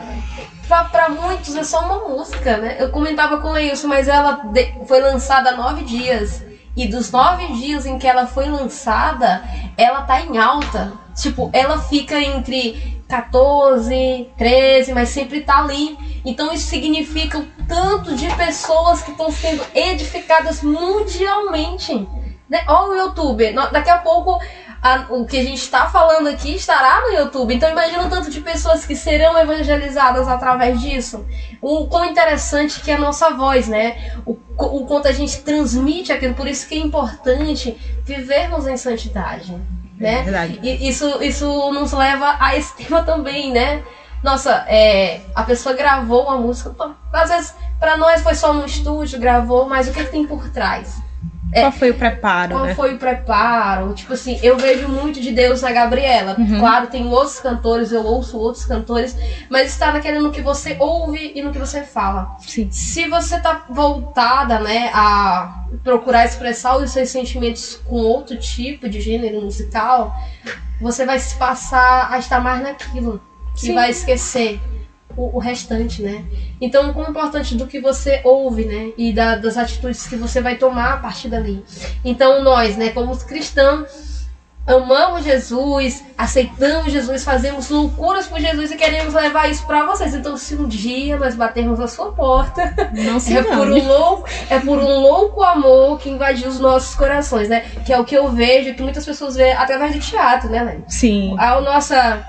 pra 0.85 1.09
muitos 1.09 1.55
é 1.55 1.63
só 1.63 1.81
uma 1.81 2.07
música, 2.07 2.57
né? 2.57 2.77
Eu 2.79 2.89
comentava 2.89 3.39
com 3.39 3.49
o 3.49 3.51
Leilson, 3.51 3.87
mas 3.87 4.07
ela 4.07 4.41
foi 4.87 5.01
lançada 5.01 5.49
há 5.49 5.57
nove 5.57 5.83
dias. 5.83 6.43
E 6.75 6.87
dos 6.87 7.11
nove 7.11 7.45
dias 7.53 7.85
em 7.85 7.99
que 7.99 8.07
ela 8.07 8.25
foi 8.25 8.49
lançada, 8.49 9.43
ela 9.77 10.01
tá 10.01 10.21
em 10.21 10.37
alta. 10.37 10.93
Tipo, 11.15 11.49
ela 11.53 11.77
fica 11.77 12.19
entre 12.19 13.03
14, 13.07 14.27
13, 14.37 14.93
mas 14.93 15.09
sempre 15.09 15.41
tá 15.41 15.59
ali. 15.59 15.95
Então 16.25 16.51
isso 16.51 16.67
significa 16.67 17.37
o 17.37 17.45
tanto 17.67 18.15
de 18.15 18.27
pessoas 18.35 19.03
que 19.03 19.11
estão 19.11 19.29
sendo 19.29 19.63
edificadas 19.75 20.63
mundialmente. 20.63 22.07
Né? 22.49 22.63
Ó 22.67 22.89
o 22.89 22.93
YouTube, 22.95 23.53
daqui 23.71 23.89
a 23.89 23.99
pouco 23.99 24.39
a- 24.83 25.05
o 25.09 25.25
que 25.25 25.37
a 25.37 25.43
gente 25.43 25.61
está 25.61 25.87
falando 25.87 26.27
aqui 26.27 26.55
estará 26.55 27.01
no 27.01 27.13
YouTube. 27.17 27.55
Então 27.55 27.69
imagina 27.69 28.03
o 28.03 28.09
tanto 28.09 28.29
de 28.29 28.41
pessoas 28.41 28.85
que 28.85 28.95
serão 28.95 29.37
evangelizadas 29.39 30.27
através 30.27 30.81
disso. 30.81 31.25
O 31.61 31.87
quão 31.87 32.03
interessante 32.03 32.81
que 32.81 32.91
é 32.91 32.95
a 32.95 32.99
nossa 32.99 33.29
voz, 33.31 33.69
né? 33.69 34.13
O, 34.25 34.37
o 34.57 34.85
quanto 34.85 35.07
a 35.07 35.13
gente 35.13 35.41
transmite 35.41 36.11
aquilo. 36.11 36.33
Por 36.33 36.47
isso 36.47 36.67
que 36.67 36.75
é 36.75 36.79
importante 36.79 37.77
vivermos 38.03 38.67
em 38.67 38.75
santidade. 38.75 39.55
Né? 39.97 40.19
É 40.19 40.23
verdade. 40.23 40.59
E 40.61 40.89
isso, 40.89 41.23
isso 41.23 41.45
nos 41.71 41.93
leva 41.93 42.35
a 42.39 42.55
esse 42.57 42.75
tema 42.77 43.03
também, 43.03 43.51
né? 43.53 43.81
Nossa, 44.21 44.65
é, 44.67 45.21
a 45.35 45.43
pessoa 45.43 45.75
gravou 45.75 46.29
a 46.29 46.37
música. 46.37 46.73
Às 47.11 47.29
vezes, 47.29 47.55
pra 47.79 47.95
nós 47.97 48.21
foi 48.21 48.35
só 48.35 48.53
no 48.53 48.65
estúdio, 48.65 49.19
gravou, 49.19 49.67
mas 49.67 49.87
o 49.87 49.91
que, 49.93 50.03
que 50.03 50.11
tem 50.11 50.25
por 50.25 50.49
trás? 50.49 51.01
É. 51.53 51.61
Qual 51.61 51.71
foi 51.71 51.91
o 51.91 51.93
preparo, 51.93 52.55
Qual 52.55 52.65
né? 52.65 52.75
foi 52.75 52.95
o 52.95 52.97
preparo? 52.97 53.93
Tipo 53.93 54.13
assim, 54.13 54.39
eu 54.41 54.57
vejo 54.57 54.87
muito 54.87 55.21
de 55.21 55.31
Deus 55.31 55.61
na 55.61 55.71
Gabriela. 55.71 56.35
Uhum. 56.37 56.59
Claro, 56.59 56.87
tem 56.87 57.05
outros 57.07 57.39
cantores, 57.39 57.91
eu 57.91 58.03
ouço 58.03 58.37
outros 58.39 58.65
cantores, 58.65 59.15
mas 59.49 59.69
está 59.69 59.91
naquele 59.91 60.19
no 60.19 60.31
que 60.31 60.41
você 60.41 60.75
ouve 60.79 61.31
e 61.35 61.43
no 61.43 61.51
que 61.51 61.59
você 61.59 61.83
fala. 61.83 62.35
Sim. 62.39 62.67
Se 62.71 63.07
você 63.07 63.39
tá 63.39 63.65
voltada, 63.69 64.59
né, 64.59 64.89
a 64.93 65.63
procurar 65.83 66.25
expressar 66.25 66.77
os 66.77 66.91
seus 66.91 67.09
sentimentos 67.09 67.79
com 67.85 67.97
outro 67.97 68.35
tipo 68.37 68.89
de 68.89 68.99
gênero 68.99 69.41
musical, 69.41 70.15
você 70.81 71.05
vai 71.05 71.19
se 71.19 71.35
passar 71.35 72.11
a 72.11 72.17
estar 72.17 72.41
mais 72.41 72.63
naquilo. 72.63 73.21
E 73.55 73.59
Sim. 73.59 73.75
vai 73.75 73.91
esquecer 73.91 74.59
o, 75.17 75.35
o 75.37 75.39
restante, 75.39 76.01
né? 76.01 76.23
Então, 76.61 76.93
como 76.93 77.07
é 77.07 77.09
importante 77.09 77.55
do 77.55 77.67
que 77.67 77.79
você 77.79 78.21
ouve, 78.23 78.65
né? 78.65 78.91
E 78.97 79.11
da, 79.13 79.35
das 79.35 79.57
atitudes 79.57 80.07
que 80.07 80.15
você 80.15 80.41
vai 80.41 80.55
tomar 80.55 80.93
a 80.93 80.97
partir 80.97 81.29
dali. 81.29 81.63
Então, 82.03 82.43
nós, 82.43 82.77
né, 82.77 82.89
como 82.89 83.15
cristãos, 83.17 84.13
amamos 84.65 85.23
Jesus, 85.25 86.03
aceitamos 86.17 86.91
Jesus, 86.91 87.23
fazemos 87.23 87.69
loucuras 87.69 88.27
por 88.27 88.39
Jesus 88.39 88.71
e 88.71 88.77
queremos 88.77 89.13
levar 89.13 89.49
isso 89.49 89.65
para 89.67 89.85
vocês. 89.85 90.13
Então, 90.15 90.37
se 90.37 90.55
um 90.55 90.67
dia 90.67 91.17
nós 91.17 91.35
batermos 91.35 91.79
a 91.79 91.87
sua 91.87 92.11
porta, 92.13 92.73
Não 92.93 93.19
se 93.19 93.35
é 93.37 93.43
por 93.43 93.67
engane. 93.67 93.81
um 93.81 93.87
louco, 93.87 94.29
é 94.49 94.59
por 94.59 94.77
um 94.77 94.99
louco 95.01 95.43
amor 95.43 95.99
que 95.99 96.09
invadiu 96.09 96.47
os 96.49 96.59
nossos 96.59 96.95
corações, 96.95 97.49
né? 97.49 97.65
Que 97.85 97.91
é 97.91 97.99
o 97.99 98.05
que 98.05 98.15
eu 98.15 98.29
vejo, 98.31 98.73
que 98.73 98.81
muitas 98.81 99.05
pessoas 99.05 99.35
veem 99.35 99.53
através 99.53 99.93
do 99.93 99.99
teatro, 99.99 100.49
né, 100.49 100.63
Lene? 100.63 100.83
Sim. 100.87 101.35
A 101.37 101.59
nossa 101.59 102.25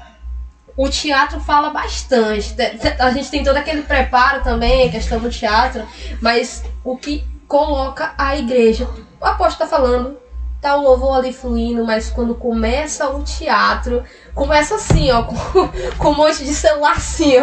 o 0.76 0.88
teatro 0.88 1.40
fala 1.40 1.70
bastante. 1.70 2.54
A 2.98 3.10
gente 3.10 3.30
tem 3.30 3.44
todo 3.44 3.56
aquele 3.56 3.82
preparo 3.82 4.42
também, 4.42 4.88
a 4.88 4.90
questão 4.90 5.18
do 5.18 5.30
teatro, 5.30 5.86
mas 6.20 6.64
o 6.82 6.96
que 6.96 7.24
coloca 7.46 8.12
a 8.18 8.36
igreja, 8.36 8.88
o 9.20 9.24
apóstolo 9.24 9.70
tá 9.70 9.76
falando, 9.76 10.18
tá 10.60 10.76
o 10.76 10.82
louvor 10.82 11.18
ali 11.18 11.32
fluindo, 11.32 11.84
mas 11.84 12.08
quando 12.08 12.34
começa 12.34 13.08
o 13.10 13.22
teatro, 13.22 14.02
começa 14.34 14.76
assim, 14.76 15.10
ó, 15.12 15.22
com, 15.28 15.68
com 15.98 16.10
um 16.10 16.14
monte 16.16 16.42
de 16.42 16.54
celular 16.54 16.92
assim, 16.92 17.34
ó. 17.38 17.42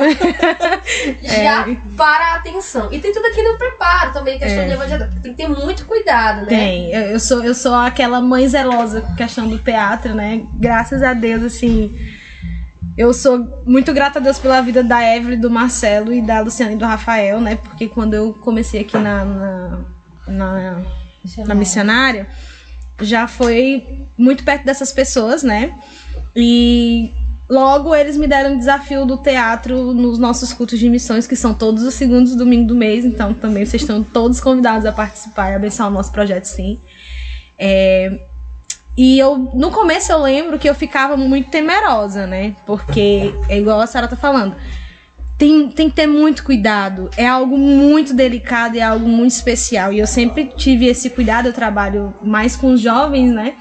Já 1.22 1.68
para 1.96 2.34
a 2.34 2.36
atenção. 2.36 2.90
E 2.92 3.00
tem 3.00 3.14
tudo 3.14 3.28
aqui 3.28 3.42
no 3.44 3.58
preparo 3.58 4.12
também, 4.12 4.40
questão 4.40 4.64
É. 4.64 4.98
de. 4.98 5.22
Tem 5.22 5.34
que 5.34 5.38
ter 5.38 5.48
muito 5.48 5.86
cuidado, 5.86 6.42
né? 6.42 6.48
Tem. 6.48 6.92
Eu, 6.92 7.02
eu 7.12 7.20
sou, 7.20 7.44
eu 7.44 7.54
sou 7.54 7.76
aquela 7.76 8.20
mãe 8.20 8.48
zelosa 8.48 9.02
com 9.02 9.16
questão 9.16 9.48
do 9.48 9.60
teatro, 9.60 10.16
né? 10.16 10.44
Graças 10.56 11.04
a 11.04 11.14
Deus, 11.14 11.44
assim. 11.44 12.20
Eu 12.98 13.14
sou 13.14 13.64
muito 13.66 13.94
grata 13.94 14.20
a 14.20 14.22
Deus 14.22 14.38
pela 14.38 14.62
vida 14.62 14.84
da 14.84 15.02
Evelyn, 15.16 15.40
do 15.40 15.50
Marcelo 15.50 16.14
e 16.14 16.22
da 16.22 16.42
Luciana 16.42 16.74
e 16.74 16.76
do 16.76 16.86
Rafael, 16.86 17.40
né? 17.40 17.56
Porque 17.56 17.88
quando 17.88 18.14
eu 18.14 18.34
comecei 18.34 18.82
aqui 18.82 18.98
na, 18.98 19.24
na, 19.26 19.80
na, 20.28 20.82
na 21.46 21.56
missionária, 21.56 22.28
já 23.00 23.28
foi 23.28 24.06
muito 24.18 24.44
perto 24.44 24.66
dessas 24.66 24.92
pessoas, 24.92 25.42
né? 25.42 25.74
E 26.36 27.14
logo 27.50 27.96
eles 27.96 28.18
me 28.18 28.28
deram 28.28 28.56
o 28.56 28.58
desafio 28.58 29.06
do 29.06 29.18
teatro 29.18 29.94
nos 29.94 30.18
nossos 30.18 30.52
cultos 30.52 30.78
de 30.78 30.90
missões, 30.90 31.26
que 31.26 31.36
são 31.36 31.54
todos 31.54 31.84
os 31.84 31.94
segundos 31.94 32.36
domingos 32.36 32.68
do 32.68 32.76
mês, 32.76 33.06
então 33.06 33.34
também 33.34 33.66
vocês 33.66 33.82
estão 33.82 34.04
todos 34.04 34.42
convidados 34.42 34.86
a 34.86 34.92
participar 34.92 35.52
e 35.52 35.56
abençoar 35.56 35.90
o 35.90 35.92
nosso 35.92 36.12
projeto, 36.12 36.46
sim. 36.46 36.78
É, 37.58 38.20
e 38.98 39.18
eu, 39.18 39.38
no 39.54 39.72
começo 39.72 40.12
eu 40.12 40.22
lembro 40.22 40.60
que 40.60 40.70
eu 40.70 40.76
ficava 40.76 41.16
muito 41.16 41.50
temerosa, 41.50 42.28
né? 42.28 42.56
Porque, 42.66 43.34
é 43.48 43.58
igual 43.58 43.80
a 43.80 43.88
Sara 43.88 44.08
tá 44.08 44.18
falando, 44.18 44.56
tem, 45.38 45.70
tem 45.70 45.90
que 45.90 45.96
ter 45.96 46.08
muito 46.08 46.44
cuidado. 46.44 47.10
É 47.18 47.26
algo 47.26 47.58
muito 47.58 48.14
delicado, 48.14 48.78
é 48.78 48.82
algo 48.82 49.08
muito 49.08 49.32
especial. 49.32 49.92
E 49.92 50.00
eu 50.00 50.08
sempre 50.08 50.52
tive 50.56 50.86
esse 50.86 51.10
cuidado, 51.10 51.48
eu 51.48 51.54
trabalho 51.54 52.14
mais 52.22 52.56
com 52.56 52.74
os 52.74 52.82
jovens, 52.82 53.32
né? 53.32 53.56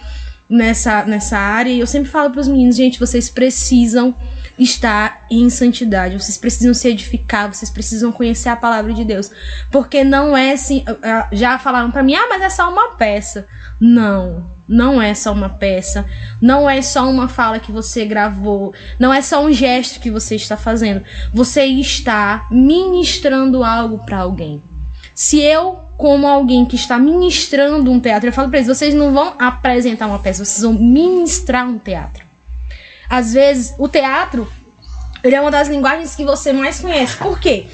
Nessa, 0.49 1.05
nessa 1.05 1.39
área. 1.39 1.71
E 1.71 1.81
eu 1.81 1.87
sempre 1.87 2.11
falo 2.11 2.31
para 2.31 2.41
os 2.41 2.49
meninos, 2.49 2.77
gente, 2.77 2.99
vocês 2.99 3.31
precisam 3.31 4.15
estar 4.61 5.27
em 5.31 5.49
santidade. 5.49 6.21
Vocês 6.21 6.37
precisam 6.37 6.75
se 6.75 6.89
edificar, 6.89 7.53
vocês 7.53 7.71
precisam 7.71 8.13
conhecer 8.13 8.51
a 8.51 8.57
palavra 8.57 8.93
de 8.93 9.05
Deus. 9.05 9.31
Porque 9.71 10.05
não 10.05 10.37
é 10.37 10.53
assim. 10.53 10.85
Já 11.33 11.59
falaram 11.59 11.91
para 11.91 12.03
mim, 12.03 12.15
ah, 12.15 12.27
mas 12.29 12.43
é 12.43 12.51
só 12.51 12.71
uma 12.71 12.95
peça. 12.97 13.47
Não. 13.81 14.51
Não 14.69 15.03
é 15.03 15.15
só 15.15 15.33
uma 15.33 15.49
peça, 15.49 16.07
não 16.41 16.71
é 16.71 16.81
só 16.81 17.11
uma 17.11 17.27
fala 17.27 17.59
que 17.59 17.73
você 17.73 18.05
gravou, 18.05 18.73
não 19.01 19.13
é 19.13 19.21
só 19.21 19.45
um 19.45 19.53
gesto 19.53 19.99
que 19.99 20.13
você 20.13 20.37
está 20.37 20.57
fazendo. 20.57 21.03
Você 21.35 21.65
está 21.65 22.47
ministrando 22.53 23.65
algo 23.65 23.99
para 24.07 24.19
alguém. 24.19 24.63
Se 25.13 25.41
eu, 25.41 25.81
como 25.97 26.25
alguém 26.25 26.65
que 26.65 26.77
está 26.77 27.01
ministrando 27.01 27.91
um 27.91 27.99
teatro, 27.99 28.29
eu 28.29 28.33
falo 28.33 28.49
para 28.49 28.61
eles, 28.61 28.69
vocês 28.69 28.95
não 28.95 29.13
vão 29.13 29.35
apresentar 29.41 30.07
uma 30.07 30.21
peça, 30.21 30.45
vocês 30.45 30.63
vão 30.63 30.73
ministrar 30.73 31.69
um 31.69 31.77
teatro. 31.77 32.30
Às 33.11 33.33
vezes, 33.33 33.75
o 33.77 33.89
teatro 33.89 34.51
ele 35.23 35.35
é 35.35 35.41
uma 35.41 35.51
das 35.51 35.69
linguagens 35.69 36.15
que 36.15 36.25
você 36.25 36.53
mais 36.53 36.81
conhece. 36.81 37.17
Por 37.17 37.39
quê? 37.39 37.67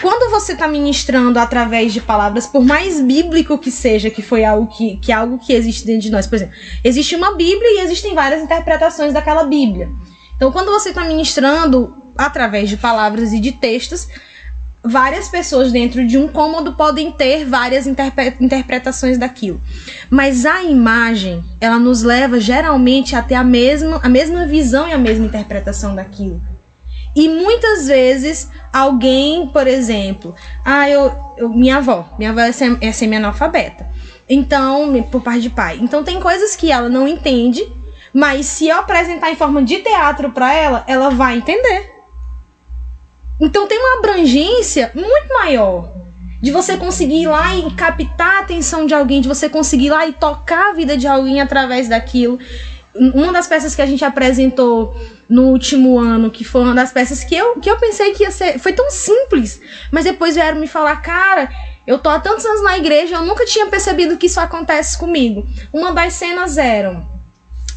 Quando 0.00 0.30
você 0.30 0.52
está 0.52 0.68
ministrando 0.68 1.38
através 1.38 1.92
de 1.92 2.00
palavras, 2.00 2.46
por 2.46 2.64
mais 2.64 3.00
bíblico 3.00 3.58
que 3.58 3.70
seja, 3.70 4.10
que 4.10 4.22
foi 4.22 4.44
algo 4.44 4.68
que, 4.68 4.96
que 4.96 5.10
algo 5.10 5.38
que 5.38 5.52
existe 5.52 5.84
dentro 5.84 6.02
de 6.02 6.10
nós, 6.10 6.26
por 6.26 6.36
exemplo, 6.36 6.54
existe 6.84 7.16
uma 7.16 7.34
Bíblia 7.34 7.80
e 7.80 7.80
existem 7.80 8.14
várias 8.14 8.42
interpretações 8.42 9.12
daquela 9.12 9.44
Bíblia. 9.44 9.90
Então, 10.36 10.52
quando 10.52 10.70
você 10.70 10.90
está 10.90 11.04
ministrando 11.04 11.96
através 12.16 12.68
de 12.68 12.76
palavras 12.76 13.32
e 13.32 13.40
de 13.40 13.52
textos, 13.52 14.08
várias 14.88 15.28
pessoas 15.28 15.70
dentro 15.70 16.06
de 16.06 16.16
um 16.16 16.28
cômodo 16.28 16.72
podem 16.72 17.12
ter 17.12 17.44
várias 17.44 17.86
interpre- 17.86 18.36
interpretações 18.40 19.18
daquilo. 19.18 19.60
Mas 20.10 20.46
a 20.46 20.62
imagem, 20.62 21.44
ela 21.60 21.78
nos 21.78 22.02
leva 22.02 22.40
geralmente 22.40 23.14
a 23.14 23.22
ter 23.22 23.34
a 23.34 23.44
mesma, 23.44 24.00
a 24.02 24.08
mesma 24.08 24.46
visão 24.46 24.88
e 24.88 24.92
a 24.92 24.98
mesma 24.98 25.26
interpretação 25.26 25.94
daquilo. 25.94 26.40
E 27.14 27.28
muitas 27.28 27.88
vezes 27.88 28.48
alguém, 28.72 29.46
por 29.48 29.66
exemplo, 29.66 30.34
ah, 30.64 30.88
eu, 30.88 31.12
eu- 31.36 31.48
minha 31.48 31.78
avó, 31.78 32.08
minha 32.18 32.30
avó 32.30 32.40
é, 32.40 32.50
é 32.80 32.92
semi-analfabeta. 32.92 33.86
Então, 34.28 35.02
por 35.10 35.22
parte 35.22 35.40
de 35.42 35.50
pai. 35.50 35.78
Então 35.80 36.04
tem 36.04 36.20
coisas 36.20 36.54
que 36.54 36.70
ela 36.70 36.88
não 36.88 37.08
entende, 37.08 37.66
mas 38.12 38.46
se 38.46 38.68
eu 38.68 38.76
apresentar 38.76 39.30
em 39.30 39.36
forma 39.36 39.62
de 39.62 39.78
teatro 39.78 40.30
para 40.32 40.52
ela, 40.52 40.84
ela 40.86 41.10
vai 41.10 41.38
entender. 41.38 41.97
Então 43.40 43.66
tem 43.66 43.78
uma 43.78 43.98
abrangência 43.98 44.90
muito 44.94 45.32
maior 45.32 45.92
de 46.40 46.50
você 46.50 46.76
conseguir 46.76 47.22
ir 47.22 47.26
lá 47.26 47.56
e 47.56 47.70
captar 47.72 48.36
a 48.36 48.40
atenção 48.40 48.86
de 48.86 48.94
alguém, 48.94 49.20
de 49.20 49.28
você 49.28 49.48
conseguir 49.48 49.86
ir 49.86 49.90
lá 49.90 50.06
e 50.06 50.12
tocar 50.12 50.70
a 50.70 50.72
vida 50.72 50.96
de 50.96 51.06
alguém 51.06 51.40
através 51.40 51.88
daquilo. 51.88 52.38
Uma 52.94 53.32
das 53.32 53.46
peças 53.46 53.74
que 53.74 53.82
a 53.82 53.86
gente 53.86 54.04
apresentou 54.04 54.96
no 55.28 55.48
último 55.48 55.98
ano, 55.98 56.30
que 56.30 56.44
foi 56.44 56.62
uma 56.62 56.74
das 56.74 56.92
peças 56.92 57.22
que 57.22 57.34
eu, 57.34 57.60
que 57.60 57.70
eu 57.70 57.76
pensei 57.76 58.12
que 58.12 58.22
ia 58.22 58.30
ser. 58.30 58.58
Foi 58.58 58.72
tão 58.72 58.90
simples. 58.90 59.60
Mas 59.92 60.04
depois 60.04 60.34
vieram 60.34 60.58
me 60.58 60.66
falar, 60.66 60.96
cara, 60.96 61.48
eu 61.86 61.98
tô 61.98 62.08
há 62.08 62.18
tantos 62.18 62.44
anos 62.44 62.62
na 62.62 62.78
igreja, 62.78 63.16
eu 63.16 63.24
nunca 63.24 63.44
tinha 63.44 63.66
percebido 63.66 64.16
que 64.16 64.26
isso 64.26 64.40
acontece 64.40 64.96
comigo. 64.96 65.46
Uma 65.72 65.92
das 65.92 66.14
cenas 66.14 66.56
eram 66.56 67.17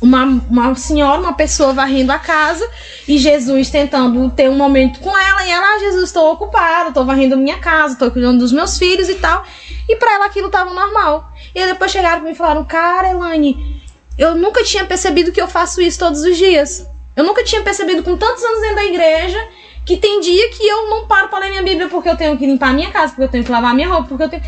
uma, 0.01 0.23
uma 0.49 0.75
senhora, 0.75 1.21
uma 1.21 1.33
pessoa 1.33 1.73
varrendo 1.73 2.11
a 2.11 2.17
casa 2.17 2.67
e 3.07 3.17
Jesus 3.17 3.69
tentando 3.69 4.29
ter 4.31 4.49
um 4.49 4.57
momento 4.57 4.99
com 4.99 5.15
ela. 5.15 5.45
E 5.45 5.51
ela, 5.51 5.75
ah, 5.75 5.79
Jesus, 5.79 6.05
estou 6.05 6.31
ocupada, 6.31 6.89
estou 6.89 7.05
varrendo 7.05 7.37
minha 7.37 7.59
casa, 7.59 7.93
estou 7.93 8.09
cuidando 8.09 8.39
dos 8.39 8.51
meus 8.51 8.77
filhos 8.77 9.07
e 9.07 9.15
tal. 9.15 9.45
E 9.87 9.95
pra 9.95 10.13
ela 10.13 10.25
aquilo 10.25 10.49
tava 10.49 10.73
normal. 10.73 11.31
E 11.53 11.59
aí 11.59 11.67
depois 11.67 11.91
chegaram 11.91 12.27
e 12.27 12.33
falaram: 12.33 12.65
Cara, 12.65 13.11
Elaine, 13.11 13.81
eu 14.17 14.35
nunca 14.35 14.63
tinha 14.63 14.85
percebido 14.85 15.31
que 15.31 15.41
eu 15.41 15.47
faço 15.47 15.81
isso 15.81 15.99
todos 15.99 16.21
os 16.23 16.35
dias. 16.35 16.87
Eu 17.15 17.23
nunca 17.23 17.43
tinha 17.43 17.61
percebido 17.61 18.03
com 18.03 18.17
tantos 18.17 18.43
anos 18.43 18.61
dentro 18.61 18.75
da 18.77 18.85
igreja 18.85 19.47
que 19.85 19.97
tem 19.97 20.19
dia 20.19 20.49
que 20.49 20.65
eu 20.65 20.89
não 20.89 21.07
paro 21.07 21.27
pra 21.27 21.39
ler 21.39 21.49
minha 21.49 21.63
Bíblia 21.63 21.89
porque 21.89 22.09
eu 22.09 22.15
tenho 22.15 22.37
que 22.37 22.45
limpar 22.45 22.73
minha 22.73 22.91
casa, 22.91 23.09
porque 23.09 23.23
eu 23.23 23.29
tenho 23.29 23.43
que 23.43 23.51
lavar 23.51 23.73
minha 23.73 23.87
roupa, 23.87 24.07
porque 24.07 24.23
eu 24.23 24.29
tenho. 24.29 24.43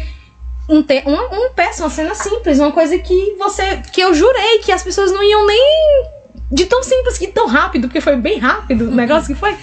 Um, 0.69 0.81
te... 0.81 1.03
um, 1.05 1.45
um 1.45 1.49
peça, 1.53 1.83
uma 1.83 1.89
cena 1.89 2.15
simples, 2.15 2.59
uma 2.59 2.71
coisa 2.71 2.97
que 2.97 3.35
você. 3.37 3.81
que 3.91 4.01
eu 4.01 4.13
jurei 4.13 4.59
que 4.59 4.71
as 4.71 4.83
pessoas 4.83 5.11
não 5.11 5.23
iam 5.23 5.45
nem. 5.45 6.05
de 6.51 6.65
tão 6.65 6.81
simples 6.81 7.17
que 7.17 7.27
tão 7.27 7.47
rápido, 7.47 7.87
porque 7.87 8.01
foi 8.01 8.15
bem 8.15 8.39
rápido 8.39 8.87
o 8.87 8.91
negócio 8.91 9.33
que 9.33 9.39
foi. 9.39 9.57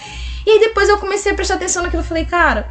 E 0.46 0.50
aí 0.50 0.60
depois 0.60 0.88
eu 0.88 0.98
comecei 0.98 1.32
a 1.32 1.34
prestar 1.34 1.54
atenção 1.54 1.82
naquilo 1.82 2.02
e 2.02 2.06
falei, 2.06 2.24
cara, 2.24 2.68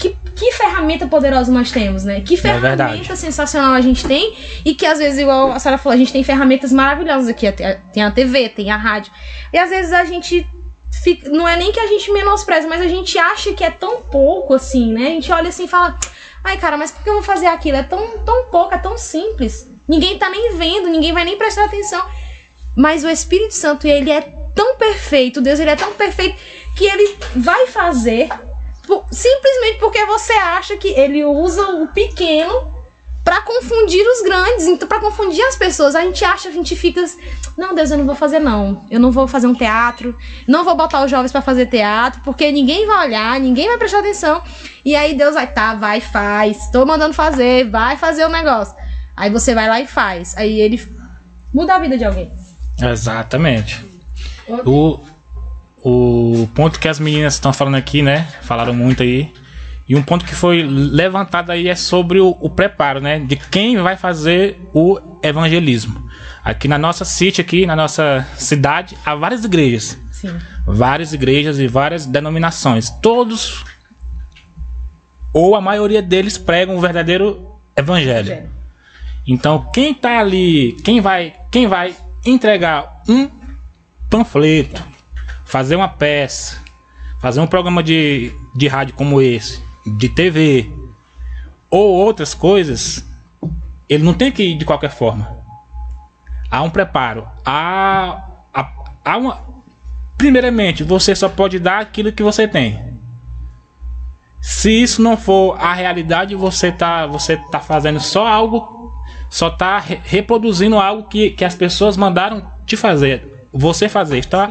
que, 0.00 0.16
que 0.34 0.52
ferramenta 0.52 1.06
poderosa 1.06 1.52
nós 1.52 1.70
temos, 1.70 2.04
né? 2.04 2.22
Que 2.22 2.36
ferramenta 2.36 2.86
verdade. 2.86 3.16
sensacional 3.16 3.74
a 3.74 3.80
gente 3.82 4.06
tem 4.06 4.34
e 4.64 4.74
que 4.74 4.86
às 4.86 4.98
vezes, 4.98 5.18
igual 5.18 5.52
a 5.52 5.58
Sara 5.58 5.76
falou, 5.76 5.94
a 5.94 5.98
gente 5.98 6.12
tem 6.12 6.24
ferramentas 6.24 6.72
maravilhosas 6.72 7.28
aqui. 7.28 7.46
Tem 7.92 8.02
a 8.02 8.10
TV, 8.10 8.48
tem 8.48 8.70
a 8.70 8.76
rádio. 8.78 9.12
E 9.52 9.58
às 9.58 9.68
vezes 9.68 9.92
a 9.92 10.04
gente 10.06 10.48
fica, 10.90 11.28
não 11.28 11.46
é 11.46 11.56
nem 11.56 11.70
que 11.70 11.78
a 11.78 11.86
gente 11.86 12.10
menospreza, 12.10 12.66
mas 12.66 12.80
a 12.80 12.88
gente 12.88 13.18
acha 13.18 13.52
que 13.52 13.62
é 13.62 13.70
tão 13.70 14.00
pouco 14.00 14.54
assim, 14.54 14.92
né? 14.92 15.02
A 15.02 15.10
gente 15.10 15.30
olha 15.30 15.50
assim 15.50 15.64
e 15.64 15.68
fala, 15.68 15.98
ai 16.44 16.58
cara, 16.58 16.76
mas 16.76 16.90
por 16.90 17.02
que 17.02 17.10
eu 17.10 17.14
vou 17.14 17.22
fazer 17.22 17.46
aquilo? 17.46 17.76
É 17.76 17.82
tão, 17.82 18.18
tão 18.18 18.44
pouco, 18.44 18.74
é 18.74 18.78
tão 18.78 18.96
simples. 18.96 19.68
Ninguém 19.86 20.18
tá 20.18 20.30
nem 20.30 20.56
vendo, 20.56 20.88
ninguém 20.88 21.12
vai 21.12 21.24
nem 21.24 21.36
prestar 21.36 21.64
atenção. 21.64 22.04
Mas 22.76 23.04
o 23.04 23.08
Espírito 23.08 23.54
Santo, 23.54 23.86
ele 23.86 24.10
é 24.10 24.20
tão 24.54 24.76
perfeito, 24.76 25.40
Deus, 25.40 25.58
ele 25.58 25.70
é 25.70 25.76
tão 25.76 25.92
perfeito 25.92 26.38
que 26.76 26.84
ele 26.84 27.16
vai 27.36 27.66
fazer 27.66 28.28
simplesmente 29.10 29.78
porque 29.78 30.04
você 30.06 30.32
acha 30.32 30.76
que 30.76 30.88
ele 30.88 31.24
usa 31.24 31.62
o 31.76 31.88
pequeno 31.88 32.79
pra 33.24 33.42
confundir 33.42 34.02
os 34.02 34.22
grandes, 34.22 34.66
então 34.66 34.88
para 34.88 35.00
confundir 35.00 35.42
as 35.44 35.56
pessoas. 35.56 35.94
A 35.94 36.02
gente 36.02 36.24
acha, 36.24 36.48
a 36.48 36.52
gente 36.52 36.74
fica, 36.74 37.04
não, 37.56 37.74
Deus, 37.74 37.90
eu 37.90 37.98
não 37.98 38.06
vou 38.06 38.14
fazer 38.14 38.38
não. 38.38 38.86
Eu 38.90 38.98
não 38.98 39.10
vou 39.10 39.28
fazer 39.28 39.46
um 39.46 39.54
teatro, 39.54 40.16
não 40.46 40.64
vou 40.64 40.76
botar 40.76 41.04
os 41.04 41.10
jovens 41.10 41.32
pra 41.32 41.42
fazer 41.42 41.66
teatro, 41.66 42.20
porque 42.24 42.50
ninguém 42.50 42.86
vai 42.86 43.06
olhar, 43.06 43.38
ninguém 43.38 43.68
vai 43.68 43.78
prestar 43.78 44.00
atenção. 44.00 44.42
E 44.84 44.94
aí 44.96 45.14
Deus 45.14 45.34
vai, 45.34 45.46
tá, 45.46 45.74
vai, 45.74 46.00
faz. 46.00 46.68
Tô 46.70 46.84
mandando 46.86 47.14
fazer, 47.14 47.68
vai 47.68 47.96
fazer 47.96 48.24
o 48.24 48.28
negócio. 48.28 48.74
Aí 49.16 49.30
você 49.30 49.54
vai 49.54 49.68
lá 49.68 49.80
e 49.80 49.86
faz. 49.86 50.36
Aí 50.36 50.60
ele 50.60 50.82
muda 51.52 51.74
a 51.74 51.78
vida 51.78 51.98
de 51.98 52.04
alguém. 52.04 52.32
Exatamente. 52.80 53.84
O, 54.64 54.98
o 55.82 56.48
ponto 56.54 56.80
que 56.80 56.88
as 56.88 56.98
meninas 56.98 57.34
estão 57.34 57.52
falando 57.52 57.76
aqui, 57.76 58.02
né? 58.02 58.26
Falaram 58.42 58.72
muito 58.72 59.02
aí. 59.02 59.32
E 59.90 59.96
um 59.96 60.04
ponto 60.04 60.24
que 60.24 60.36
foi 60.36 60.62
levantado 60.62 61.50
aí 61.50 61.66
é 61.66 61.74
sobre 61.74 62.20
o, 62.20 62.36
o, 62.40 62.48
preparo, 62.48 63.00
né? 63.00 63.18
De 63.18 63.34
quem 63.34 63.76
vai 63.76 63.96
fazer 63.96 64.60
o 64.72 65.00
evangelismo. 65.20 66.08
Aqui 66.44 66.68
na 66.68 66.78
nossa 66.78 67.04
city, 67.04 67.40
aqui 67.40 67.66
na 67.66 67.74
nossa 67.74 68.24
cidade, 68.36 68.96
há 69.04 69.16
várias 69.16 69.44
igrejas. 69.44 69.98
Sim. 70.12 70.38
Várias 70.64 71.12
igrejas 71.12 71.58
e 71.58 71.66
várias 71.66 72.06
denominações. 72.06 72.88
Todos, 72.88 73.64
ou 75.32 75.56
a 75.56 75.60
maioria 75.60 76.00
deles, 76.00 76.38
pregam 76.38 76.76
o 76.76 76.80
verdadeiro 76.80 77.58
evangelho. 77.76 78.28
evangelho. 78.28 78.50
Então, 79.26 79.68
quem 79.74 79.92
tá 79.92 80.20
ali, 80.20 80.76
quem 80.84 81.00
vai, 81.00 81.34
quem 81.50 81.66
vai 81.66 81.96
entregar 82.24 83.02
um 83.08 83.28
panfleto, 84.08 84.84
fazer 85.44 85.74
uma 85.74 85.88
peça, 85.88 86.58
fazer 87.20 87.40
um 87.40 87.46
programa 87.48 87.82
de, 87.82 88.32
de 88.54 88.68
rádio 88.68 88.94
como 88.94 89.20
esse, 89.20 89.68
de 89.86 90.08
TV 90.08 90.72
ou 91.70 91.94
outras 91.94 92.34
coisas, 92.34 93.04
ele 93.88 94.04
não 94.04 94.14
tem 94.14 94.32
que 94.32 94.42
ir 94.42 94.56
de 94.56 94.64
qualquer 94.64 94.90
forma. 94.90 95.38
Há 96.50 96.62
um 96.62 96.70
preparo. 96.70 97.28
Há, 97.44 98.28
há, 98.52 98.72
há 99.04 99.16
uma. 99.16 99.40
Primeiramente, 100.16 100.82
você 100.82 101.14
só 101.14 101.28
pode 101.28 101.58
dar 101.58 101.80
aquilo 101.80 102.12
que 102.12 102.22
você 102.22 102.46
tem. 102.46 102.90
Se 104.40 104.70
isso 104.70 105.02
não 105.02 105.16
for 105.16 105.56
a 105.60 105.74
realidade, 105.74 106.34
você 106.34 106.72
tá, 106.72 107.06
você 107.06 107.36
tá 107.50 107.60
fazendo 107.60 108.00
só 108.00 108.26
algo, 108.26 108.92
só 109.28 109.50
tá 109.50 109.78
re 109.78 110.00
reproduzindo 110.02 110.78
algo 110.78 111.08
que, 111.08 111.30
que 111.30 111.44
as 111.44 111.54
pessoas 111.54 111.96
mandaram 111.96 112.50
te 112.64 112.76
fazer, 112.76 113.46
você 113.52 113.88
fazer, 113.88 114.18
está 114.18 114.50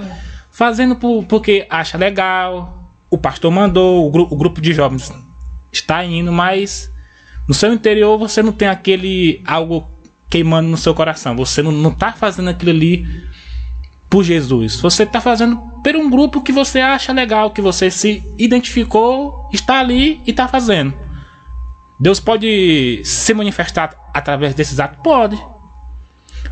fazendo 0.51 0.95
por, 0.95 1.23
porque 1.25 1.65
acha 1.69 1.97
legal, 1.97 2.78
o 3.09 3.17
pastor 3.17 3.51
mandou, 3.51 4.07
o, 4.07 4.11
gru 4.11 4.27
o 4.29 4.35
grupo 4.35 4.61
de 4.61 4.73
jovens 4.73 5.11
está 5.71 6.03
indo, 6.03 6.31
mas 6.31 6.91
no 7.47 7.53
seu 7.53 7.73
interior 7.73 8.17
você 8.17 8.43
não 8.43 8.51
tem 8.51 8.67
aquele 8.67 9.41
algo 9.45 9.87
queimando 10.29 10.69
no 10.69 10.77
seu 10.77 10.93
coração. 10.93 11.35
Você 11.35 11.61
não 11.61 11.89
está 11.89 12.13
fazendo 12.13 12.49
aquilo 12.49 12.71
ali 12.71 13.07
por 14.09 14.23
Jesus. 14.23 14.79
Você 14.79 15.03
está 15.03 15.19
fazendo 15.19 15.57
por 15.83 15.95
um 15.95 16.09
grupo 16.09 16.41
que 16.41 16.51
você 16.51 16.79
acha 16.79 17.11
legal, 17.11 17.51
que 17.51 17.61
você 17.61 17.89
se 17.89 18.23
identificou, 18.37 19.49
está 19.53 19.79
ali 19.79 20.21
e 20.25 20.31
está 20.31 20.47
fazendo. 20.47 20.93
Deus 21.99 22.19
pode 22.19 23.01
se 23.03 23.33
manifestar 23.33 23.95
através 24.13 24.53
desses 24.53 24.79
atos? 24.79 24.99
Pode. 25.03 25.37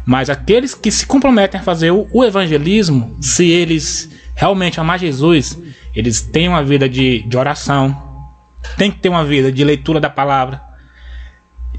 Mas 0.05 0.29
aqueles 0.29 0.73
que 0.73 0.91
se 0.91 1.05
comprometem 1.05 1.59
a 1.59 1.63
fazer 1.63 1.91
o, 1.91 2.07
o 2.11 2.23
evangelismo, 2.23 3.15
se 3.21 3.45
eles 3.47 4.09
realmente 4.35 4.79
amar 4.79 4.99
Jesus, 4.99 5.57
eles 5.97 6.21
têm 6.21 6.47
uma 6.47 6.63
vida 6.63 6.87
de, 6.87 7.23
de 7.23 7.37
oração, 7.37 8.25
tem 8.77 8.91
que 8.91 8.99
ter 8.99 9.09
uma 9.09 9.25
vida 9.25 9.51
de 9.51 9.63
leitura 9.63 9.99
da 9.99 10.09
palavra. 10.09 10.61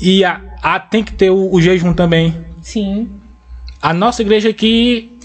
E 0.01 0.25
a, 0.25 0.41
a 0.63 0.81
tem 0.81 1.05
que 1.05 1.13
ter 1.13 1.31
o, 1.31 1.53
o, 1.53 1.61
jejum 1.61 1.93
também. 1.93 2.35
Sim. 2.61 3.11
A 3.81 3.93
nossa 3.93 4.23
igreja 4.23 4.49
aqui, 4.49 5.19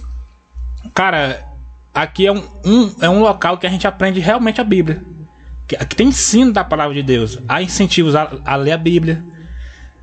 cara, 0.93 1.47
aqui 1.93 2.27
é 2.27 2.31
um, 2.31 2.43
um, 2.65 2.95
é 3.01 3.09
um 3.09 3.21
local 3.21 3.57
que 3.57 3.67
a 3.67 3.69
gente 3.69 3.87
aprende 3.87 4.19
realmente 4.19 4.61
a 4.61 4.63
Bíblia. 4.63 5.03
Que, 5.67 5.77
que 5.77 5.95
tem 5.95 6.07
ensino 6.09 6.51
da 6.51 6.63
palavra 6.63 6.93
de 6.93 7.03
Deus. 7.03 7.39
Há 7.47 7.61
incentivos 7.61 8.15
a, 8.15 8.31
a 8.45 8.55
ler 8.55 8.73
a 8.73 8.77
Bíblia. 8.77 9.23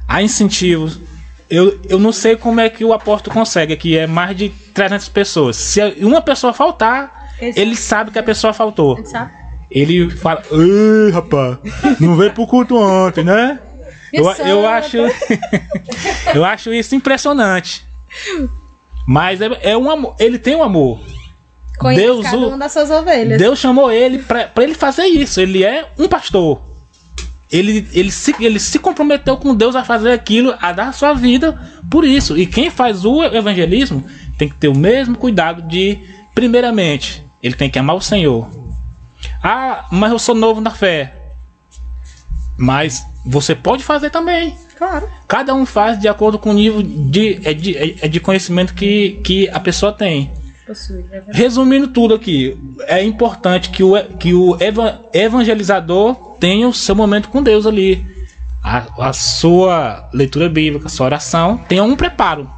Há 0.08 0.22
incentivos 0.22 1.00
eu, 1.50 1.80
eu 1.88 1.98
não 1.98 2.12
sei 2.12 2.36
como 2.36 2.60
é 2.60 2.70
que 2.70 2.84
o 2.84 2.92
apóstolo 2.92 3.34
consegue, 3.34 3.76
que 3.76 3.98
é 3.98 4.06
mais 4.06 4.36
de 4.36 4.50
300 4.72 5.08
pessoas. 5.08 5.56
Se 5.56 5.80
uma 6.00 6.22
pessoa 6.22 6.52
faltar, 6.52 7.19
Exato. 7.40 7.60
Ele 7.60 7.76
sabe 7.76 8.10
que 8.10 8.18
a 8.18 8.22
pessoa 8.22 8.52
faltou. 8.52 8.98
Ele 8.98 9.06
sabe. 9.06 9.32
Ele 9.70 10.10
fala, 10.10 10.42
ei, 10.50 11.12
rapaz, 11.12 11.58
não 12.00 12.16
veio 12.16 12.32
pro 12.32 12.46
culto 12.46 12.76
ontem, 12.76 13.22
né? 13.22 13.60
Eu, 14.12 14.28
eu 14.32 14.66
acho. 14.66 14.96
eu 16.34 16.44
acho 16.44 16.72
isso 16.72 16.94
impressionante. 16.96 17.84
Mas 19.06 19.40
é, 19.40 19.48
é 19.62 19.76
um 19.76 19.90
amor. 19.90 20.16
Ele 20.18 20.38
tem 20.38 20.56
um 20.56 20.62
amor. 20.62 21.00
Conhece 21.78 22.02
Deus, 22.02 22.24
cada 22.24 22.36
uma 22.36 22.58
das 22.58 22.72
suas 22.72 22.90
ovelhas. 22.90 23.38
Deus 23.38 23.58
chamou 23.58 23.90
ele 23.90 24.18
para 24.18 24.50
ele 24.58 24.74
fazer 24.74 25.04
isso. 25.04 25.40
Ele 25.40 25.64
é 25.64 25.88
um 25.98 26.08
pastor. 26.08 26.60
Ele, 27.50 27.88
ele, 27.92 28.12
se, 28.12 28.34
ele 28.38 28.60
se 28.60 28.78
comprometeu 28.78 29.36
com 29.36 29.54
Deus 29.54 29.74
a 29.74 29.84
fazer 29.84 30.12
aquilo, 30.12 30.54
a 30.60 30.72
dar 30.72 30.88
a 30.88 30.92
sua 30.92 31.14
vida 31.14 31.58
por 31.90 32.04
isso. 32.04 32.36
E 32.36 32.46
quem 32.46 32.70
faz 32.70 33.04
o 33.04 33.22
evangelismo 33.24 34.04
tem 34.38 34.48
que 34.48 34.54
ter 34.54 34.68
o 34.68 34.76
mesmo 34.76 35.16
cuidado 35.16 35.62
de, 35.62 35.98
primeiramente, 36.34 37.24
ele 37.42 37.54
tem 37.54 37.70
que 37.70 37.78
amar 37.78 37.96
o 37.96 38.00
Senhor. 38.00 38.48
Ah, 39.42 39.86
mas 39.90 40.12
eu 40.12 40.18
sou 40.18 40.34
novo 40.34 40.60
na 40.60 40.70
fé. 40.70 41.14
Mas 42.56 43.06
você 43.24 43.54
pode 43.54 43.82
fazer 43.82 44.10
também. 44.10 44.56
Claro. 44.76 45.08
Cada 45.26 45.54
um 45.54 45.66
faz 45.66 45.98
de 45.98 46.08
acordo 46.08 46.38
com 46.38 46.50
o 46.50 46.54
nível 46.54 46.82
de, 46.82 47.40
é 47.44 47.54
de, 47.54 47.76
é, 47.76 47.96
é 48.02 48.08
de 48.08 48.20
conhecimento 48.20 48.74
que, 48.74 49.20
que 49.24 49.48
a 49.50 49.60
pessoa 49.60 49.92
tem. 49.92 50.30
É 51.10 51.22
Resumindo 51.32 51.88
tudo 51.88 52.14
aqui, 52.14 52.56
é 52.86 53.02
importante 53.02 53.70
que 53.70 53.82
o, 53.82 53.92
que 54.18 54.32
o 54.32 54.56
evangelizador 55.12 56.14
tenha 56.38 56.68
o 56.68 56.72
seu 56.72 56.94
momento 56.94 57.28
com 57.28 57.42
Deus 57.42 57.66
ali. 57.66 58.06
A, 58.62 59.08
a 59.08 59.12
sua 59.12 60.08
leitura 60.12 60.48
bíblica, 60.48 60.86
a 60.86 60.90
sua 60.90 61.06
oração, 61.06 61.58
tenha 61.68 61.82
um 61.82 61.96
preparo 61.96 62.48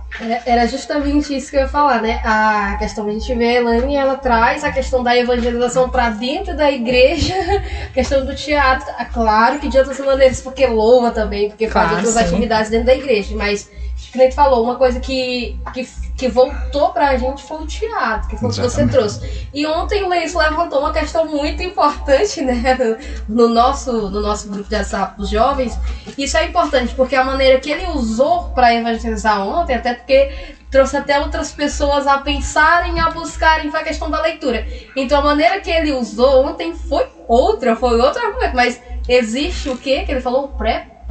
era 0.45 0.67
justamente 0.67 1.35
isso 1.35 1.51
que 1.51 1.57
eu 1.57 1.63
ia 1.63 1.69
falar, 1.69 2.03
né? 2.03 2.21
A 2.25 2.77
questão, 2.79 3.07
a 3.07 3.11
gente 3.11 3.35
vê 3.35 3.47
a 3.47 3.61
Elaine, 3.61 3.97
ela 3.97 4.17
traz 4.17 4.63
a 4.63 4.71
questão 4.71 5.03
da 5.03 5.17
evangelização 5.17 5.89
para 5.89 6.11
dentro 6.11 6.55
da 6.55 6.71
igreja, 6.71 7.35
a 7.89 7.93
questão 7.93 8.25
do 8.25 8.35
teatro, 8.35 8.89
é 8.99 9.05
claro 9.05 9.59
que 9.59 9.69
de 9.69 9.79
outras 9.79 9.99
maneiras, 9.99 10.41
porque 10.41 10.67
louva 10.67 11.11
também, 11.11 11.49
porque 11.49 11.67
claro, 11.67 11.89
faz 11.89 12.07
outras 12.07 12.27
sim. 12.27 12.35
atividades 12.35 12.71
dentro 12.71 12.87
da 12.87 12.95
igreja, 12.95 13.35
mas, 13.37 13.71
como 14.13 14.29
tu 14.29 14.35
falou, 14.35 14.63
uma 14.63 14.77
coisa 14.77 15.01
que, 15.01 15.59
que, 15.73 15.87
que 16.23 16.29
voltou 16.29 16.93
pra 16.93 17.17
gente 17.17 17.43
foi 17.43 17.63
o 17.63 17.67
teatro, 17.67 18.29
que 18.29 18.37
foi 18.37 18.49
o 18.49 18.53
que 18.53 18.61
você 18.61 18.87
trouxe. 18.87 19.49
E 19.53 19.67
ontem 19.67 20.05
o 20.05 20.09
Leis 20.09 20.33
levantou 20.33 20.79
uma 20.79 20.93
questão 20.93 21.27
muito 21.27 21.61
importante, 21.65 22.41
né, 22.43 22.63
no 23.29 23.49
nosso, 23.49 24.09
no 24.09 24.21
nosso 24.21 24.49
grupo 24.49 24.69
de 24.69 24.77
WhatsApp 24.77 25.19
dos 25.19 25.29
jovens. 25.29 25.77
Isso 26.17 26.37
é 26.37 26.45
importante, 26.45 26.95
porque 26.95 27.17
a 27.17 27.25
maneira 27.25 27.59
que 27.59 27.73
ele 27.73 27.87
usou 27.87 28.51
para 28.51 28.73
evangelizar 28.73 29.45
ontem, 29.45 29.75
até 29.75 29.95
porque 29.95 30.33
trouxe 30.71 30.97
até 30.97 31.19
outras 31.19 31.51
pessoas 31.51 32.07
a 32.07 32.19
pensarem, 32.19 33.01
a 33.01 33.11
buscarem 33.11 33.69
foi 33.69 33.81
a 33.81 33.85
questão 33.85 34.09
da 34.09 34.23
leitura. 34.23 34.65
Então 34.95 35.19
a 35.19 35.25
maneira 35.25 35.61
que 35.61 35.73
ele 35.73 35.91
usou 35.93 36.47
ontem 36.47 36.73
foi 36.73 37.05
outra, 37.27 37.75
foi 37.75 38.01
outro 38.01 38.25
argumento, 38.25 38.55
mas 38.55 38.81
existe 39.09 39.69
o 39.69 39.77
que 39.77 40.05
que 40.05 40.13
ele 40.13 40.21
falou? 40.21 40.55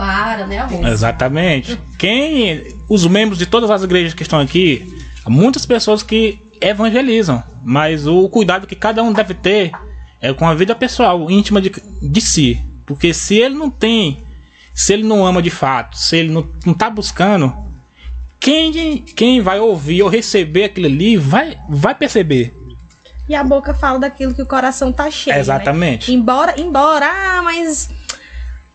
Prepara, 0.02 0.48
né, 0.48 0.58
amor? 0.58 0.88
Exatamente. 0.88 1.80
Quem 1.96 2.76
os 2.90 3.06
membros 3.06 3.38
de 3.38 3.46
todas 3.46 3.70
as 3.70 3.84
igrejas 3.84 4.16
que 4.16 4.24
estão 4.24 4.40
aqui, 4.40 5.00
há 5.24 5.30
muitas 5.30 5.64
pessoas 5.64 6.02
que 6.02 6.42
evangelizam, 6.60 7.44
mas 7.64 8.08
o 8.08 8.28
cuidado 8.28 8.66
que 8.66 8.76
cada 8.76 9.04
um 9.04 9.14
deve 9.14 9.36
ter 9.36 9.72
é 10.20 10.34
com 10.34 10.48
a 10.48 10.56
vida 10.56 10.74
pessoal, 10.74 11.30
íntima 11.30 11.62
de, 11.62 11.72
de 12.02 12.22
si. 12.22 12.60
Porque 12.84 13.14
se 13.14 13.36
ele 13.36 13.54
não 13.54 13.70
tem, 13.70 14.18
se 14.74 14.92
ele 14.94 15.04
não 15.04 15.24
ama 15.24 15.40
de 15.40 15.52
fato, 15.52 15.96
se 15.96 16.18
ele 16.18 16.32
não, 16.32 16.50
não 16.66 16.74
tá 16.74 16.90
buscando, 16.90 17.56
quem, 18.40 19.04
quem 19.04 19.40
vai 19.40 19.60
ouvir 19.60 20.02
ou 20.02 20.10
receber 20.10 20.64
aquilo 20.64 20.88
ali 20.88 21.16
vai, 21.16 21.60
vai 21.70 21.94
perceber. 21.94 22.52
E 23.30 23.36
a 23.36 23.44
boca 23.44 23.74
fala 23.74 24.00
daquilo 24.00 24.34
que 24.34 24.42
o 24.42 24.46
coração 24.46 24.92
tá 24.92 25.10
cheio. 25.10 25.36
Né? 25.36 25.40
Exatamente. 25.40 26.12
Né? 26.12 26.18
Embora, 26.18 26.60
embora, 26.60 27.06
ah, 27.06 27.42
mas 27.44 27.90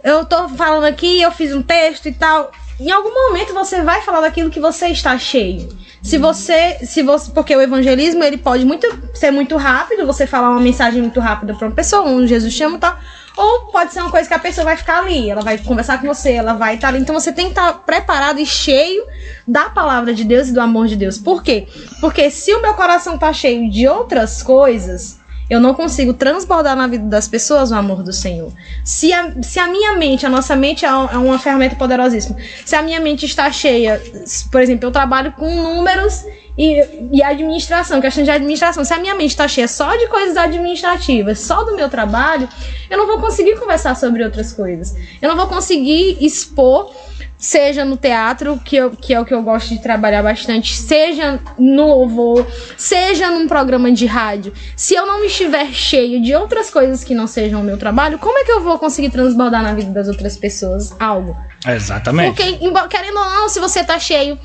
eu 0.06 0.24
tô 0.24 0.48
falando 0.50 0.84
aqui, 0.84 1.20
eu 1.20 1.32
fiz 1.32 1.52
um 1.52 1.60
texto 1.60 2.06
e 2.06 2.12
tal. 2.12 2.52
Em 2.78 2.92
algum 2.92 3.12
momento 3.12 3.52
você 3.52 3.82
vai 3.82 4.02
falar 4.02 4.20
daquilo 4.20 4.50
que 4.50 4.60
você 4.60 4.86
está 4.86 5.18
cheio. 5.18 5.68
Se 6.00 6.16
você, 6.16 6.78
se 6.86 7.02
você, 7.02 7.32
porque 7.32 7.56
o 7.56 7.60
evangelismo 7.60 8.22
ele 8.22 8.36
pode 8.36 8.64
muito 8.64 8.86
ser 9.12 9.32
muito 9.32 9.56
rápido, 9.56 10.06
você 10.06 10.24
falar 10.24 10.50
uma 10.50 10.60
mensagem 10.60 11.02
muito 11.02 11.18
rápida 11.18 11.54
para 11.54 11.66
uma 11.66 11.74
pessoa, 11.74 12.04
um 12.04 12.24
Jesus 12.24 12.54
chama 12.54 12.78
tal. 12.78 12.96
Ou 13.36 13.66
pode 13.72 13.92
ser 13.92 14.00
uma 14.00 14.10
coisa 14.10 14.28
que 14.28 14.34
a 14.34 14.38
pessoa 14.38 14.64
vai 14.64 14.76
ficar 14.76 15.00
ali, 15.00 15.28
ela 15.28 15.42
vai 15.42 15.58
conversar 15.58 16.00
com 16.00 16.06
você, 16.06 16.34
ela 16.34 16.52
vai 16.52 16.76
estar 16.76 16.88
ali. 16.88 17.00
Então 17.00 17.18
você 17.18 17.32
tem 17.32 17.46
que 17.46 17.50
estar 17.52 17.72
preparado 17.84 18.38
e 18.38 18.46
cheio 18.46 19.04
da 19.46 19.68
palavra 19.70 20.14
de 20.14 20.22
Deus 20.22 20.48
e 20.48 20.52
do 20.52 20.60
amor 20.60 20.86
de 20.86 20.94
Deus. 20.94 21.18
Por 21.18 21.42
quê? 21.42 21.66
Porque 22.00 22.30
se 22.30 22.54
o 22.54 22.62
meu 22.62 22.74
coração 22.74 23.18
tá 23.18 23.32
cheio 23.32 23.68
de 23.68 23.88
outras 23.88 24.40
coisas, 24.40 25.18
eu 25.48 25.60
não 25.60 25.74
consigo 25.74 26.12
transbordar 26.12 26.76
na 26.76 26.86
vida 26.86 27.04
das 27.04 27.28
pessoas 27.28 27.70
o 27.70 27.74
amor 27.74 28.02
do 28.02 28.12
Senhor. 28.12 28.52
Se 28.84 29.12
a, 29.12 29.32
se 29.42 29.58
a 29.58 29.68
minha 29.68 29.96
mente, 29.96 30.26
a 30.26 30.28
nossa 30.28 30.56
mente 30.56 30.84
é, 30.84 30.88
é 30.88 30.92
uma 30.92 31.38
ferramenta 31.38 31.76
poderosíssima. 31.76 32.36
Se 32.64 32.74
a 32.74 32.82
minha 32.82 33.00
mente 33.00 33.24
está 33.24 33.50
cheia, 33.50 34.02
por 34.50 34.60
exemplo, 34.60 34.86
eu 34.86 34.92
trabalho 34.92 35.32
com 35.32 35.48
números 35.54 36.24
e, 36.58 36.82
e 37.12 37.22
administração, 37.22 38.00
questão 38.00 38.24
de 38.24 38.30
administração. 38.30 38.84
Se 38.84 38.92
a 38.92 38.98
minha 38.98 39.14
mente 39.14 39.30
está 39.30 39.46
cheia 39.46 39.68
só 39.68 39.94
de 39.96 40.08
coisas 40.08 40.36
administrativas, 40.36 41.40
só 41.40 41.62
do 41.62 41.76
meu 41.76 41.88
trabalho, 41.88 42.48
eu 42.90 42.98
não 42.98 43.06
vou 43.06 43.20
conseguir 43.20 43.56
conversar 43.56 43.94
sobre 43.94 44.24
outras 44.24 44.52
coisas. 44.52 44.96
Eu 45.22 45.28
não 45.28 45.36
vou 45.36 45.46
conseguir 45.46 46.16
expor 46.20 46.92
seja 47.38 47.84
no 47.84 47.96
teatro, 47.96 48.58
que, 48.64 48.76
eu, 48.76 48.90
que 48.90 49.12
é 49.12 49.20
o 49.20 49.24
que 49.24 49.34
eu 49.34 49.42
gosto 49.42 49.68
de 49.68 49.82
trabalhar 49.82 50.22
bastante, 50.22 50.74
seja 50.74 51.38
no 51.58 51.86
louvor, 51.86 52.46
seja 52.76 53.30
num 53.30 53.46
programa 53.46 53.92
de 53.92 54.06
rádio. 54.06 54.52
Se 54.74 54.94
eu 54.94 55.06
não 55.06 55.24
estiver 55.24 55.66
cheio 55.72 56.22
de 56.22 56.34
outras 56.34 56.70
coisas 56.70 57.04
que 57.04 57.14
não 57.14 57.26
sejam 57.26 57.60
o 57.60 57.64
meu 57.64 57.76
trabalho, 57.76 58.18
como 58.18 58.38
é 58.38 58.44
que 58.44 58.52
eu 58.52 58.62
vou 58.62 58.78
conseguir 58.78 59.10
transbordar 59.10 59.62
na 59.62 59.74
vida 59.74 59.90
das 59.90 60.08
outras 60.08 60.36
pessoas 60.36 60.94
algo? 60.98 61.36
Exatamente. 61.66 62.34
Porque, 62.34 62.58
querendo 62.88 63.18
ou 63.18 63.30
não, 63.30 63.48
se 63.48 63.60
você 63.60 63.84
tá 63.84 63.98
cheio. 63.98 64.38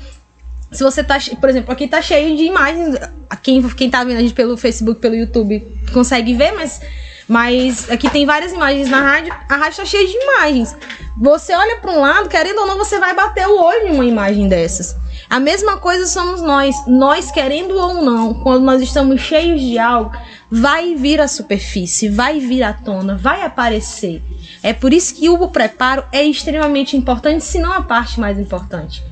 Se 0.70 0.82
você 0.82 1.04
tá, 1.04 1.18
por 1.38 1.50
exemplo, 1.50 1.70
aqui 1.70 1.86
tá 1.86 2.00
cheio 2.00 2.36
de 2.36 2.44
imagens. 2.44 2.96
Quem, 3.42 3.62
quem 3.68 3.90
tá 3.90 4.02
vendo 4.04 4.16
a 4.16 4.20
gente 4.20 4.34
pelo 4.34 4.56
Facebook, 4.56 5.00
pelo 5.00 5.14
YouTube, 5.14 5.66
consegue 5.92 6.34
ver, 6.34 6.52
mas, 6.52 6.80
mas 7.28 7.90
aqui 7.90 8.10
tem 8.10 8.26
várias 8.26 8.52
imagens 8.52 8.88
na 8.88 9.00
rádio. 9.00 9.34
A 9.48 9.56
rádio 9.56 9.78
tá 9.78 9.84
cheia 9.84 10.06
de 10.06 10.16
imagens. 10.16 10.76
Você 11.16 11.54
olha 11.54 11.76
pra 11.76 11.90
um 11.92 12.00
lado, 12.00 12.28
querendo 12.28 12.60
ou 12.60 12.66
não, 12.66 12.78
você 12.78 12.98
vai 12.98 13.14
bater 13.14 13.46
o 13.46 13.60
olho 13.60 13.88
em 13.88 13.92
uma 13.92 14.04
imagem 14.04 14.48
dessas. 14.48 14.96
A 15.28 15.40
mesma 15.40 15.78
coisa 15.78 16.06
somos 16.06 16.42
nós. 16.42 16.74
Nós, 16.86 17.30
querendo 17.30 17.76
ou 17.76 18.02
não, 18.02 18.34
quando 18.34 18.64
nós 18.64 18.82
estamos 18.82 19.20
cheios 19.20 19.60
de 19.60 19.78
algo, 19.78 20.12
vai 20.50 20.94
vir 20.94 21.20
à 21.20 21.28
superfície, 21.28 22.08
vai 22.08 22.38
vir 22.38 22.62
à 22.62 22.72
tona, 22.72 23.16
vai 23.16 23.42
aparecer. 23.42 24.22
É 24.62 24.72
por 24.72 24.92
isso 24.92 25.14
que 25.14 25.28
o 25.30 25.48
preparo 25.48 26.04
é 26.12 26.22
extremamente 26.22 26.96
importante, 26.96 27.44
se 27.44 27.58
não 27.58 27.72
a 27.72 27.82
parte 27.82 28.20
mais 28.20 28.38
importante. 28.38 29.02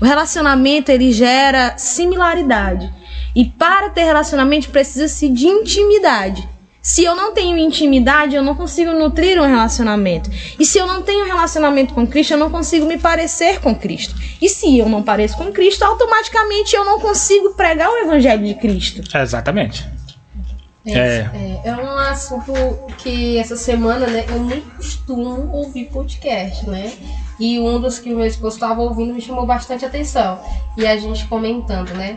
O 0.00 0.04
relacionamento 0.04 0.90
ele 0.90 1.12
gera 1.12 1.76
similaridade. 1.76 2.92
E 3.34 3.44
para 3.44 3.90
ter 3.90 4.04
relacionamento 4.04 4.70
precisa-se 4.70 5.28
de 5.28 5.46
intimidade. 5.46 6.48
Se 6.86 7.02
eu 7.02 7.16
não 7.16 7.34
tenho 7.34 7.58
intimidade, 7.58 8.36
eu 8.36 8.44
não 8.44 8.54
consigo 8.54 8.92
nutrir 8.92 9.42
um 9.42 9.44
relacionamento. 9.44 10.30
E 10.56 10.64
se 10.64 10.78
eu 10.78 10.86
não 10.86 11.02
tenho 11.02 11.26
relacionamento 11.26 11.92
com 11.92 12.06
Cristo, 12.06 12.34
eu 12.34 12.38
não 12.38 12.48
consigo 12.48 12.86
me 12.86 12.96
parecer 12.96 13.58
com 13.60 13.74
Cristo. 13.74 14.14
E 14.40 14.48
se 14.48 14.78
eu 14.78 14.88
não 14.88 15.02
pareço 15.02 15.36
com 15.36 15.50
Cristo, 15.50 15.82
automaticamente 15.82 16.76
eu 16.76 16.84
não 16.84 17.00
consigo 17.00 17.54
pregar 17.54 17.90
o 17.90 17.96
evangelho 17.96 18.44
de 18.44 18.54
Cristo. 18.54 19.02
Exatamente. 19.18 19.84
É, 20.86 20.92
É. 20.92 21.30
é, 21.34 21.70
é 21.70 21.76
um 21.76 21.98
assunto 21.98 22.52
que 22.98 23.36
essa 23.36 23.56
semana, 23.56 24.06
né, 24.06 24.24
eu 24.28 24.44
nem 24.44 24.60
costumo 24.60 25.50
ouvir 25.50 25.86
podcast, 25.86 26.70
né? 26.70 26.92
E 27.40 27.58
um 27.58 27.80
dos 27.80 27.98
que 27.98 28.14
o 28.14 28.16
meu 28.16 28.26
esposo 28.26 28.54
estava 28.54 28.80
ouvindo 28.80 29.12
me 29.12 29.20
chamou 29.20 29.44
bastante 29.44 29.84
atenção. 29.84 30.38
E 30.76 30.86
a 30.86 30.96
gente 30.96 31.26
comentando, 31.26 31.92
né? 31.94 32.16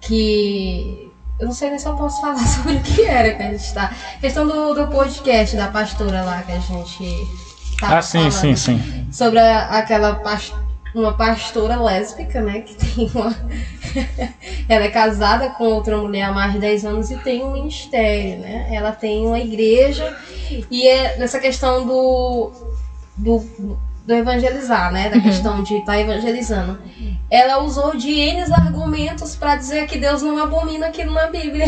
Que. 0.00 1.07
Eu 1.38 1.46
não 1.46 1.52
sei 1.54 1.70
nem 1.70 1.78
se 1.78 1.86
eu 1.86 1.94
posso 1.96 2.20
falar 2.20 2.36
sobre 2.46 2.74
o 2.74 2.80
que 2.82 3.02
era 3.02 3.34
que 3.34 3.42
a 3.42 3.50
gente 3.52 3.72
tá. 3.72 3.92
Questão 4.20 4.46
do, 4.46 4.74
do 4.74 4.88
podcast 4.88 5.54
da 5.56 5.68
pastora 5.68 6.22
lá 6.22 6.42
que 6.42 6.52
a 6.52 6.58
gente. 6.58 7.26
tava 7.80 7.98
Ah, 7.98 8.02
sim, 8.02 8.18
falando 8.30 8.32
sim, 8.32 8.56
sim. 8.56 9.06
sobre 9.12 9.38
a- 9.38 9.68
aquela 9.78 10.14
pas- 10.16 10.52
uma 10.94 11.12
pastora 11.12 11.76
lésbica, 11.76 12.40
né? 12.40 12.60
Que 12.60 12.74
tem 12.74 13.10
uma. 13.14 13.34
ela 14.68 14.84
é 14.84 14.88
casada 14.88 15.50
com 15.50 15.64
outra 15.64 15.96
mulher 15.98 16.24
há 16.24 16.32
mais 16.32 16.52
de 16.52 16.58
10 16.58 16.84
anos 16.84 17.10
e 17.10 17.16
tem 17.18 17.42
um 17.44 17.52
ministério, 17.52 18.40
né? 18.40 18.68
Ela 18.72 18.90
tem 18.92 19.24
uma 19.26 19.38
igreja 19.38 20.16
e 20.70 20.88
é 20.88 21.16
nessa 21.18 21.38
questão 21.38 21.86
do. 21.86 22.50
do, 23.16 23.78
do 24.06 24.14
evangelizar, 24.14 24.90
né? 24.90 25.10
Da 25.10 25.20
questão 25.20 25.62
de 25.62 25.76
estar 25.76 25.98
evangelizando. 26.00 26.78
Ela 27.30 27.62
usou 27.62 27.94
de 27.94 28.10
N 28.10 28.52
argumentos 28.54 29.36
para 29.36 29.56
dizer 29.56 29.86
que 29.86 29.98
Deus 29.98 30.22
não 30.22 30.42
abomina 30.42 30.86
aquilo 30.86 31.12
na 31.12 31.26
Bíblia. 31.26 31.66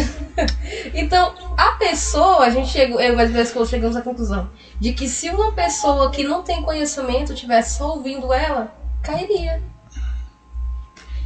então, 0.94 1.34
a 1.56 1.72
pessoa, 1.72 2.46
a 2.46 2.50
gente 2.50 2.68
chegou, 2.68 2.98
eu 3.00 3.18
e 3.18 3.40
esposa 3.40 3.70
chegamos 3.70 3.96
à 3.96 4.00
conclusão 4.00 4.48
de 4.78 4.94
que 4.94 5.06
se 5.06 5.28
uma 5.28 5.52
pessoa 5.52 6.10
que 6.10 6.24
não 6.24 6.42
tem 6.42 6.62
conhecimento 6.62 7.34
tivesse 7.34 7.76
só 7.76 7.90
ouvindo 7.90 8.32
ela, 8.32 8.74
cairia. 9.02 9.62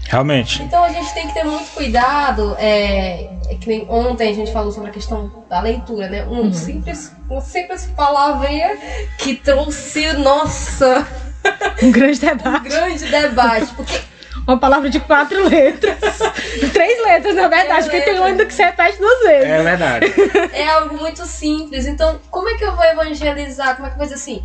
Realmente. 0.06 0.62
Então 0.62 0.84
a 0.84 0.90
gente 0.90 1.14
tem 1.14 1.28
que 1.28 1.34
ter 1.34 1.44
muito 1.44 1.70
cuidado. 1.72 2.54
É, 2.58 3.30
é 3.48 3.54
que 3.58 3.68
nem 3.68 3.86
ontem 3.88 4.30
a 4.30 4.34
gente 4.34 4.52
falou 4.52 4.70
sobre 4.70 4.90
a 4.90 4.92
questão 4.92 5.44
da 5.48 5.60
leitura, 5.60 6.08
né? 6.08 6.26
Um 6.26 6.52
simples, 6.52 7.10
uma 7.28 7.40
simples 7.40 7.86
palavrinha 7.96 8.76
que 9.18 9.34
trouxe, 9.36 10.12
nossa, 10.14 11.06
Um 11.82 11.90
grande 11.90 12.18
um 12.24 12.36
debate. 12.36 12.68
grande 12.68 13.04
debate. 13.06 13.74
Porque 13.74 14.00
Uma 14.46 14.58
palavra 14.58 14.90
de 14.90 15.00
quatro 15.00 15.42
letras. 15.48 15.98
Três 16.72 17.02
letras, 17.02 17.34
na 17.34 17.48
verdade, 17.48 17.84
porque 17.84 18.02
tem 18.02 18.18
uma 18.18 18.44
que 18.44 18.52
você 18.52 18.64
repete 18.64 18.98
duas 18.98 19.20
vezes. 19.20 19.50
É 19.50 19.62
verdade. 19.62 20.06
é 20.52 20.68
algo 20.68 20.96
muito 20.96 21.24
simples. 21.26 21.86
Então, 21.86 22.20
como 22.30 22.48
é 22.48 22.54
que 22.54 22.64
eu 22.64 22.76
vou 22.76 22.84
evangelizar? 22.84 23.76
Como 23.76 23.86
é 23.86 23.90
que 23.90 23.94
eu 23.94 23.98
vou 23.98 24.06
dizer 24.06 24.16
assim? 24.16 24.44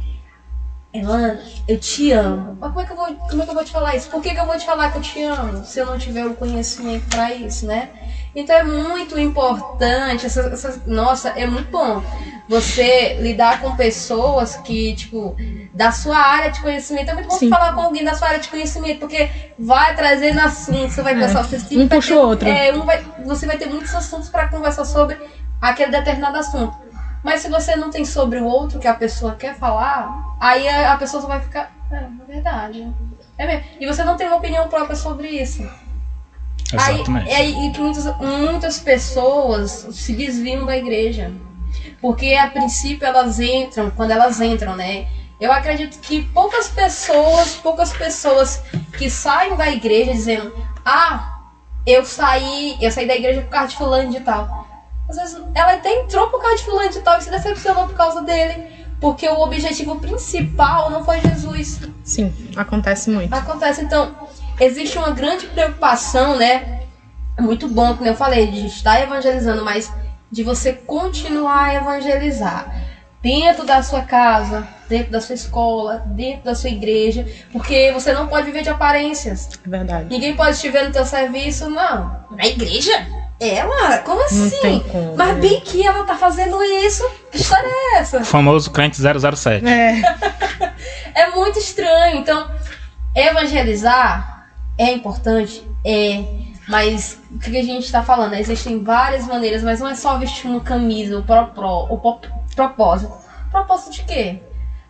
Elana, 0.92 1.40
eu 1.68 1.80
te 1.80 2.12
amo. 2.12 2.58
Mas 2.60 2.70
como 2.72 2.82
é 2.82 2.86
que 2.86 2.92
eu 2.92 2.96
vou, 2.96 3.14
como 3.14 3.42
é 3.42 3.46
que 3.46 3.52
eu 3.52 3.56
vou 3.56 3.64
te 3.64 3.72
falar 3.72 3.96
isso? 3.96 4.10
Por 4.10 4.22
que, 4.22 4.34
que 4.34 4.40
eu 4.40 4.46
vou 4.46 4.58
te 4.58 4.66
falar 4.66 4.92
que 4.92 4.98
eu 4.98 5.02
te 5.02 5.22
amo 5.22 5.64
se 5.64 5.80
eu 5.80 5.86
não 5.86 6.00
tiver 6.00 6.26
o 6.26 6.34
conhecimento 6.34 7.06
para 7.10 7.32
isso, 7.32 7.68
né? 7.68 7.90
Então 8.36 8.56
é 8.56 8.64
muito 8.64 9.18
importante, 9.18 10.26
essa, 10.26 10.42
essa- 10.42 10.82
nossa, 10.86 11.30
é 11.30 11.46
muito 11.46 11.70
bom 11.72 12.02
você 12.48 13.14
lidar 13.20 13.60
com 13.60 13.76
pessoas 13.76 14.56
que, 14.56 14.94
tipo, 14.96 15.36
da 15.74 15.92
sua 15.92 16.18
área 16.18 16.50
de 16.50 16.60
conhecimento. 16.62 17.10
É 17.10 17.14
muito 17.14 17.28
bom 17.28 17.36
Sim. 17.38 17.50
falar 17.50 17.74
com 17.74 17.82
alguém 17.82 18.04
da 18.04 18.14
sua 18.14 18.28
área 18.30 18.40
de 18.40 18.50
conhecimento, 18.50 19.00
porque 19.00 19.30
vai 19.58 19.94
trazendo 19.96 20.40
assuntos, 20.40 20.94
você 20.96 21.02
vai 21.02 21.14
É. 21.14 21.20
pensar, 21.20 21.44
você 21.44 21.78
Um 21.78 21.88
puxa 21.88 22.16
o 22.16 22.20
outro. 22.20 22.48
É, 22.48 22.72
um 22.74 22.86
vai, 22.86 23.04
você 23.26 23.46
vai 23.46 23.58
ter 23.58 23.68
muitos 23.68 23.94
assuntos 23.94 24.30
para 24.30 24.48
conversar 24.48 24.86
sobre 24.86 25.18
aquele 25.62 25.92
determinado 25.92 26.38
assunto. 26.38 26.78
Mas 27.24 27.42
se 27.42 27.50
você 27.50 27.76
não 27.76 27.90
tem 27.90 28.06
sobre 28.06 28.40
o 28.40 28.46
outro 28.46 28.80
que 28.80 28.88
a 28.88 28.94
pessoa 28.94 29.36
quer 29.36 29.54
falar, 29.56 30.10
aí 30.40 30.68
a, 30.68 30.94
a 30.94 30.98
pessoa 30.98 31.22
só 31.22 31.28
vai 31.28 31.42
ficar. 31.42 31.70
É, 31.92 31.96
é 31.98 32.26
verdade. 32.34 32.88
É 33.38 33.46
mesmo. 33.46 33.64
E 33.80 33.86
você 33.86 34.04
não 34.04 34.16
tem 34.16 34.28
uma 34.28 34.38
opinião 34.38 34.68
própria 34.70 34.96
sobre 34.96 35.28
isso. 35.28 35.62
Aí, 36.78 36.96
Exatamente. 36.96 37.30
é 37.30 37.36
aí 37.36 37.72
que 37.72 37.82
muitas, 37.82 38.06
muitas 38.18 38.80
pessoas 38.80 39.88
se 39.92 40.14
desviam 40.14 40.66
da 40.66 40.78
igreja. 40.78 41.32
Porque 42.02 42.34
a 42.34 42.48
princípio 42.48 43.06
elas 43.06 43.40
entram, 43.40 43.92
quando 43.92 44.12
elas 44.12 44.40
entram, 44.40 44.76
né? 44.76 45.08
Eu 45.40 45.52
acredito 45.52 46.00
que 46.00 46.24
poucas 46.26 46.68
pessoas, 46.68 47.56
poucas 47.56 47.92
pessoas 47.94 48.62
que 48.98 49.10
saem 49.10 49.56
da 49.56 49.70
igreja 49.70 50.12
dizendo, 50.12 50.54
ah, 50.86 51.40
eu 51.86 52.06
saí, 52.06 52.78
eu 52.82 52.92
saí 52.92 53.08
da 53.08 53.16
igreja 53.16 53.42
por 53.42 53.50
causa 53.50 53.70
de 53.70 53.78
fulano 53.78 54.12
de 54.12 54.20
tal. 54.20 54.68
Às 55.10 55.16
vezes 55.16 55.42
ela 55.56 55.74
até 55.74 56.02
entrou 56.02 56.30
por 56.30 56.42
causa 56.42 56.58
de 56.58 56.64
fulano 56.64 56.90
de 56.90 57.00
tal 57.00 57.18
e 57.18 57.24
se 57.24 57.32
decepcionou 57.32 57.88
por 57.88 57.96
causa 57.96 58.22
dele. 58.22 58.80
Porque 59.00 59.28
o 59.30 59.40
objetivo 59.40 59.96
principal 59.96 60.90
não 60.90 61.06
foi 61.06 61.22
Jesus. 61.22 61.80
Sim, 62.04 62.34
acontece 62.56 63.10
muito. 63.10 63.34
Acontece, 63.34 63.82
então, 63.82 64.14
existe 64.60 64.98
uma 64.98 65.12
grande 65.12 65.46
preocupação, 65.48 66.36
né? 66.38 66.82
É 67.38 67.42
muito 67.42 67.68
bom, 67.68 67.96
como 67.96 68.08
eu 68.10 68.16
falei, 68.16 68.48
de 68.48 68.68
estar 68.68 69.02
evangelizando, 69.02 69.64
mas 69.64 69.92
de 70.32 70.44
você 70.44 70.74
continuar 70.74 71.66
a 71.66 71.76
evangelizar 71.76 72.76
dentro 73.22 73.66
da 73.66 73.82
sua 73.84 74.02
casa, 74.02 74.68
dentro 74.88 75.12
da 75.12 75.20
sua 75.22 75.36
escola, 75.36 76.04
dentro 76.06 76.46
da 76.46 76.56
sua 76.56 76.70
igreja, 76.70 77.26
porque 77.52 77.92
você 77.94 78.14
não 78.14 78.28
pode 78.28 78.46
viver 78.46 78.62
de 78.62 78.70
aparências. 78.70 79.50
É 79.66 79.70
verdade. 79.70 80.10
Ninguém 80.10 80.36
pode 80.36 80.60
te 80.60 80.70
ver 80.70 80.86
no 80.86 80.92
teu 80.92 81.06
serviço, 81.06 81.70
não. 81.70 82.26
Na 82.32 82.46
igreja? 82.46 82.92
Ela? 83.40 84.00
Como 84.00 84.20
Não 84.20 84.26
assim? 84.26 84.50
tem 84.62 84.80
como. 84.82 85.16
Mas 85.16 85.38
bem 85.38 85.62
que 85.62 85.86
ela 85.86 86.04
tá 86.04 86.16
fazendo 86.16 86.62
isso. 86.62 87.10
Que 87.32 87.38
história 87.38 87.68
é 87.68 87.98
essa? 88.00 88.18
O 88.20 88.26
famoso 88.26 88.70
crente 88.72 88.98
007. 88.98 89.66
É, 89.66 90.02
É 91.16 91.30
muito 91.32 91.58
estranho. 91.58 92.18
Então, 92.18 92.50
evangelizar 93.16 94.39
é 94.80 94.92
importante? 94.92 95.64
É. 95.86 96.24
Mas 96.68 97.20
o 97.32 97.40
que 97.40 97.58
a 97.58 97.64
gente 97.64 97.84
está 97.84 98.04
falando? 98.04 98.36
Existem 98.36 98.84
várias 98.84 99.26
maneiras, 99.26 99.64
mas 99.64 99.80
não 99.80 99.90
é 99.90 99.96
só 99.96 100.18
vestir 100.18 100.48
uma 100.48 100.62
camisa, 100.62 101.18
o, 101.18 101.24
pro, 101.24 101.48
pro, 101.48 101.88
o 101.90 101.98
po- 101.98 102.22
propósito. 102.56 103.12
Propósito 103.50 103.92
de 103.94 104.04
quê? 104.04 104.40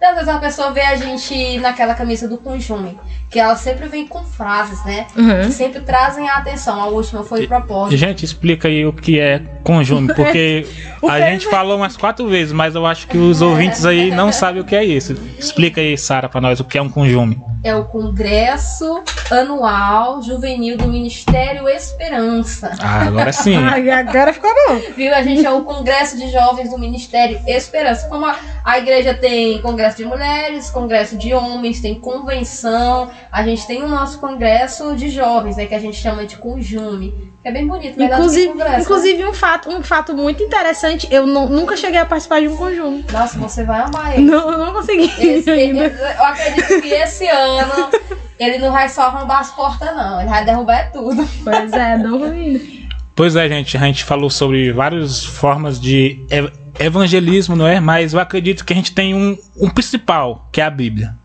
Às 0.02 0.16
vezes 0.16 0.30
a 0.30 0.40
pessoa 0.40 0.72
vê 0.72 0.82
a 0.82 0.96
gente 0.96 1.58
naquela 1.60 1.94
camisa 1.94 2.28
do 2.28 2.38
Conjume, 2.38 3.00
que 3.30 3.40
ela 3.40 3.56
sempre 3.56 3.88
vem 3.88 4.08
com 4.08 4.24
frases, 4.24 4.84
né? 4.84 5.06
Uhum. 5.16 5.42
Que 5.42 5.52
sempre 5.52 5.82
trazem 5.82 6.28
a 6.28 6.38
atenção. 6.38 6.82
A 6.82 6.88
última 6.88 7.24
foi 7.24 7.46
propósito. 7.48 7.96
Gente, 7.96 8.26
explica 8.26 8.68
aí 8.68 8.86
o 8.86 8.92
que 8.92 9.20
é 9.20 9.40
conjume, 9.64 10.14
porque 10.14 10.66
a 11.08 11.22
gente 11.22 11.48
falou 11.48 11.78
umas 11.78 11.96
quatro 11.96 12.28
vezes, 12.28 12.52
mas 12.52 12.76
eu 12.76 12.86
acho 12.86 13.08
que 13.08 13.18
os 13.18 13.42
ouvintes 13.42 13.86
aí 13.86 14.10
não 14.10 14.32
sabem 14.32 14.62
o 14.62 14.66
que 14.66 14.76
é 14.76 14.84
isso. 14.84 15.16
Explica 15.38 15.80
aí, 15.80 15.98
Sara, 15.98 16.28
pra 16.28 16.42
nós 16.42 16.60
o 16.60 16.64
que 16.64 16.78
é 16.78 16.82
um 16.82 16.90
conjume. 16.90 17.40
É 17.62 17.76
o 17.76 17.84
Congresso 17.84 19.04
Anual 19.30 20.22
Juvenil 20.22 20.78
do 20.78 20.88
Ministério 20.88 21.68
Esperança. 21.68 22.72
Ah, 22.80 23.02
agora 23.02 23.34
sim. 23.34 23.58
Ai, 23.62 23.90
agora 23.90 24.32
ficou 24.32 24.50
bom. 24.50 24.80
Viu? 24.96 25.14
A 25.14 25.22
gente 25.22 25.46
é 25.46 25.52
o 25.52 25.64
Congresso 25.64 26.18
de 26.18 26.32
Jovens 26.32 26.70
do 26.70 26.78
Ministério 26.78 27.40
Esperança. 27.46 28.08
Como 28.08 28.26
a, 28.26 28.38
a 28.64 28.78
igreja 28.78 29.14
tem 29.14 29.62
congresso 29.62 29.98
de 29.98 30.06
mulheres, 30.06 30.70
congresso 30.70 31.18
de 31.18 31.34
homens, 31.34 31.82
tem 31.82 31.96
convenção, 31.96 33.12
a 33.32 33.44
gente 33.44 33.66
tem 33.68 33.84
o 33.84 33.88
nosso 33.88 34.20
congresso 34.20 34.96
de 34.96 35.10
jovens, 35.10 35.58
né? 35.58 35.66
Que 35.66 35.76
a 35.76 35.80
gente 35.80 35.98
chama 35.98 36.26
de 36.26 36.36
conjume. 36.38 37.14
Que 37.42 37.48
é 37.48 37.52
bem 37.52 37.66
bonito, 37.68 37.98
melhor 37.98 38.10
do 38.10 38.16
que 38.16 38.22
Inclusive, 38.22 38.48
congresso. 38.50 38.72
né? 38.72 38.82
inclusive 38.82 39.26
um, 39.26 39.34
fato, 39.34 39.70
um 39.70 39.82
fato 39.82 40.14
muito 40.14 40.44
interessante, 40.44 41.08
eu 41.10 41.26
não- 41.26 41.48
nunca 41.48 41.78
cheguei 41.78 42.00
a 42.00 42.06
participar 42.06 42.42
de 42.42 42.50
um 42.50 42.58
conjunto. 42.58 43.12
Nossa, 43.14 43.38
você 43.40 43.64
vai 43.64 43.80
amar 43.82 44.14
ele. 44.14 44.26
Não, 44.30 44.52
eu 44.52 44.58
não 44.58 44.74
consegui 44.74 45.10
Esse- 45.20 45.50
ainda. 45.50 45.86
eu 45.86 46.26
acredito 46.26 46.82
que 46.82 46.90
esse 46.90 47.26
ano 47.28 47.90
ele 48.38 48.58
não 48.58 48.72
vai 48.74 48.90
só 48.90 49.04
arrombar 49.04 49.40
as 49.40 49.52
portas, 49.52 49.96
não. 49.96 50.20
Ele 50.20 50.30
vai 50.30 50.44
derrubar 50.44 50.92
tudo. 50.92 51.26
Pois 51.44 51.72
é, 51.72 51.98
duvido. 52.04 52.80
Pois 53.16 53.36
é, 53.36 53.48
gente, 53.50 53.76
a 53.78 53.82
gente 53.82 54.04
falou 54.04 54.30
sobre 54.30 54.72
várias 54.74 55.24
formas 55.26 55.80
de 55.80 56.26
ev- 56.30 56.52
evangelismo, 56.80 57.56
não 57.56 57.68
é? 57.68 57.80
Mas 57.80 58.14
eu 58.14 58.20
acredito 58.20 58.66
que 58.66 58.74
a 58.74 58.76
gente 58.76 58.92
tem 58.94 59.14
um, 59.14 59.38
um 59.60 59.70
principal, 59.70 60.48
que 60.52 60.60
é 60.62 60.66
a 60.66 60.70
Bíblia. 60.70 61.16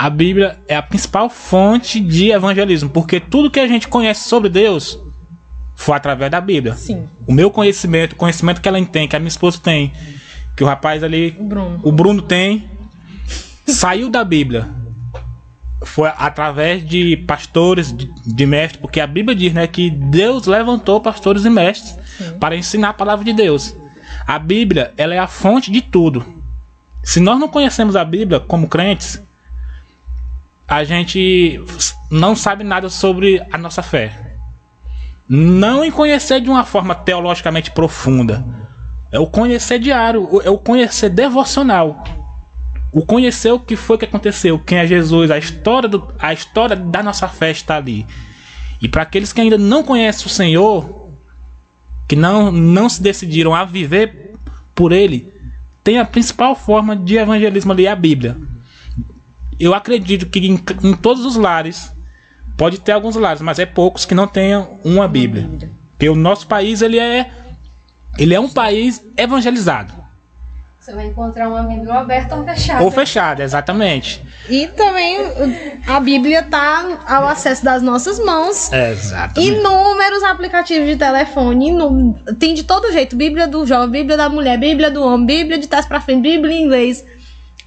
A 0.00 0.08
Bíblia 0.08 0.58
é 0.66 0.74
a 0.74 0.80
principal 0.80 1.28
fonte 1.28 2.00
de 2.00 2.30
evangelismo, 2.30 2.88
porque 2.88 3.20
tudo 3.20 3.50
que 3.50 3.60
a 3.60 3.68
gente 3.68 3.86
conhece 3.86 4.26
sobre 4.26 4.48
Deus 4.48 4.98
foi 5.74 5.94
através 5.94 6.30
da 6.30 6.40
Bíblia. 6.40 6.74
Sim, 6.74 7.06
O 7.26 7.34
meu 7.34 7.50
conhecimento, 7.50 8.14
o 8.14 8.16
conhecimento 8.16 8.62
que 8.62 8.68
ela 8.70 8.82
tem, 8.86 9.06
que 9.06 9.14
a 9.14 9.18
minha 9.18 9.28
esposa 9.28 9.60
tem, 9.62 9.92
que 10.56 10.64
o 10.64 10.66
rapaz 10.66 11.04
ali, 11.04 11.36
o 11.38 11.44
Bruno. 11.44 11.80
o 11.82 11.92
Bruno 11.92 12.22
tem, 12.22 12.70
saiu 13.66 14.08
da 14.08 14.24
Bíblia. 14.24 14.70
Foi 15.82 16.10
através 16.16 16.82
de 16.82 17.18
pastores, 17.18 17.94
de, 17.94 18.10
de 18.26 18.46
mestres, 18.46 18.80
porque 18.80 19.00
a 19.00 19.06
Bíblia 19.06 19.36
diz 19.36 19.52
né, 19.52 19.66
que 19.66 19.90
Deus 19.90 20.46
levantou 20.46 20.98
pastores 21.02 21.44
e 21.44 21.50
mestres 21.50 21.98
para 22.40 22.56
ensinar 22.56 22.88
a 22.88 22.94
palavra 22.94 23.22
de 23.22 23.34
Deus. 23.34 23.76
A 24.26 24.38
Bíblia 24.38 24.94
ela 24.96 25.14
é 25.14 25.18
a 25.18 25.26
fonte 25.26 25.70
de 25.70 25.82
tudo. 25.82 26.24
Se 27.02 27.20
nós 27.20 27.38
não 27.38 27.48
conhecemos 27.48 27.96
a 27.96 28.04
Bíblia 28.04 28.40
como 28.40 28.66
crentes, 28.66 29.22
a 30.70 30.84
gente 30.84 31.60
não 32.08 32.36
sabe 32.36 32.62
nada 32.62 32.88
sobre 32.88 33.44
a 33.50 33.58
nossa 33.58 33.82
fé. 33.82 34.36
Não 35.28 35.84
em 35.84 35.90
conhecer 35.90 36.40
de 36.40 36.48
uma 36.48 36.64
forma 36.64 36.94
teologicamente 36.94 37.72
profunda. 37.72 38.44
É 39.10 39.18
o 39.18 39.26
conhecer 39.26 39.80
diário, 39.80 40.40
é 40.44 40.48
o 40.48 40.56
conhecer 40.56 41.08
devocional. 41.08 42.04
O 42.92 43.04
conhecer 43.04 43.50
o 43.50 43.58
que 43.58 43.74
foi 43.74 43.98
que 43.98 44.04
aconteceu, 44.04 44.60
quem 44.60 44.78
é 44.78 44.86
Jesus, 44.86 45.32
a 45.32 45.38
história, 45.38 45.88
do, 45.88 46.14
a 46.20 46.32
história 46.32 46.76
da 46.76 47.02
nossa 47.02 47.26
fé 47.26 47.50
está 47.50 47.76
ali. 47.76 48.06
E 48.80 48.88
para 48.88 49.02
aqueles 49.02 49.32
que 49.32 49.40
ainda 49.40 49.58
não 49.58 49.82
conhecem 49.82 50.26
o 50.26 50.30
Senhor, 50.30 51.08
que 52.06 52.14
não, 52.14 52.52
não 52.52 52.88
se 52.88 53.02
decidiram 53.02 53.56
a 53.56 53.64
viver 53.64 54.34
por 54.72 54.92
Ele, 54.92 55.32
tem 55.82 55.98
a 55.98 56.04
principal 56.04 56.54
forma 56.54 56.94
de 56.94 57.16
evangelismo 57.16 57.72
ali, 57.72 57.88
a 57.88 57.96
Bíblia. 57.96 58.36
Eu 59.60 59.74
acredito 59.74 60.26
que 60.26 60.38
em, 60.38 60.58
em 60.82 60.96
todos 60.96 61.26
os 61.26 61.36
lares, 61.36 61.92
pode 62.56 62.80
ter 62.80 62.92
alguns 62.92 63.14
lares, 63.14 63.42
mas 63.42 63.58
é 63.58 63.66
poucos 63.66 64.06
que 64.06 64.14
não 64.14 64.26
tenham 64.26 64.80
uma 64.82 65.06
Bíblia. 65.06 65.48
Porque 65.90 66.08
o 66.08 66.16
nosso 66.16 66.46
país 66.46 66.80
ele 66.80 66.98
é, 66.98 67.30
ele 68.18 68.34
é 68.34 68.40
um 68.40 68.48
país 68.48 69.04
evangelizado. 69.18 70.00
Você 70.80 70.94
vai 70.94 71.08
encontrar 71.08 71.46
uma 71.50 71.62
Bíblia 71.62 71.92
aberta 71.92 72.34
ou 72.34 72.42
fechada. 72.42 72.82
Ou 72.82 72.90
fechado, 72.90 73.42
exatamente. 73.42 74.26
E 74.48 74.66
também 74.68 75.18
a 75.86 76.00
Bíblia 76.00 76.42
tá 76.42 76.98
ao 77.06 77.28
acesso 77.28 77.62
das 77.62 77.82
nossas 77.82 78.18
mãos. 78.18 78.72
Exatamente. 78.72 79.58
Inúmeros 79.58 80.22
aplicativos 80.22 80.88
de 80.88 80.96
telefone, 80.96 81.76
tem 82.38 82.54
de 82.54 82.64
todo 82.64 82.90
jeito, 82.92 83.14
Bíblia 83.14 83.46
do 83.46 83.66
jovem, 83.66 83.90
Bíblia 83.90 84.16
da 84.16 84.30
mulher, 84.30 84.58
Bíblia 84.58 84.90
do 84.90 85.04
homem, 85.04 85.26
Bíblia 85.26 85.58
de 85.58 85.68
trás 85.68 85.84
pra 85.84 86.00
frente, 86.00 86.22
Bíblia 86.22 86.56
em 86.56 86.64
inglês. 86.64 87.04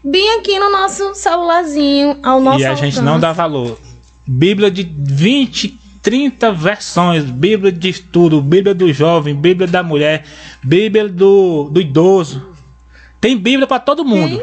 Bem 0.03 0.37
aqui 0.37 0.59
no 0.59 0.69
nosso 0.69 1.15
celularzinho, 1.15 2.17
ao 2.21 2.41
nosso 2.41 2.59
E 2.59 2.65
a 2.65 2.75
gente 2.75 2.97
alcance. 2.97 3.01
não 3.01 3.19
dá 3.19 3.31
valor. 3.31 3.79
Bíblia 4.27 4.69
de 4.69 4.83
20, 4.83 5.79
30 6.01 6.51
versões, 6.51 7.23
Bíblia 7.23 7.71
de 7.71 7.89
estudo, 7.89 8.41
Bíblia 8.41 8.75
do 8.75 8.91
jovem, 8.91 9.33
Bíblia 9.33 9.67
da 9.67 9.81
mulher, 9.81 10.25
Bíblia 10.61 11.07
do, 11.07 11.69
do 11.71 11.79
idoso. 11.79 12.53
Tem 13.21 13.37
Bíblia 13.37 13.65
para 13.65 13.79
todo 13.79 14.03
mundo. 14.03 14.41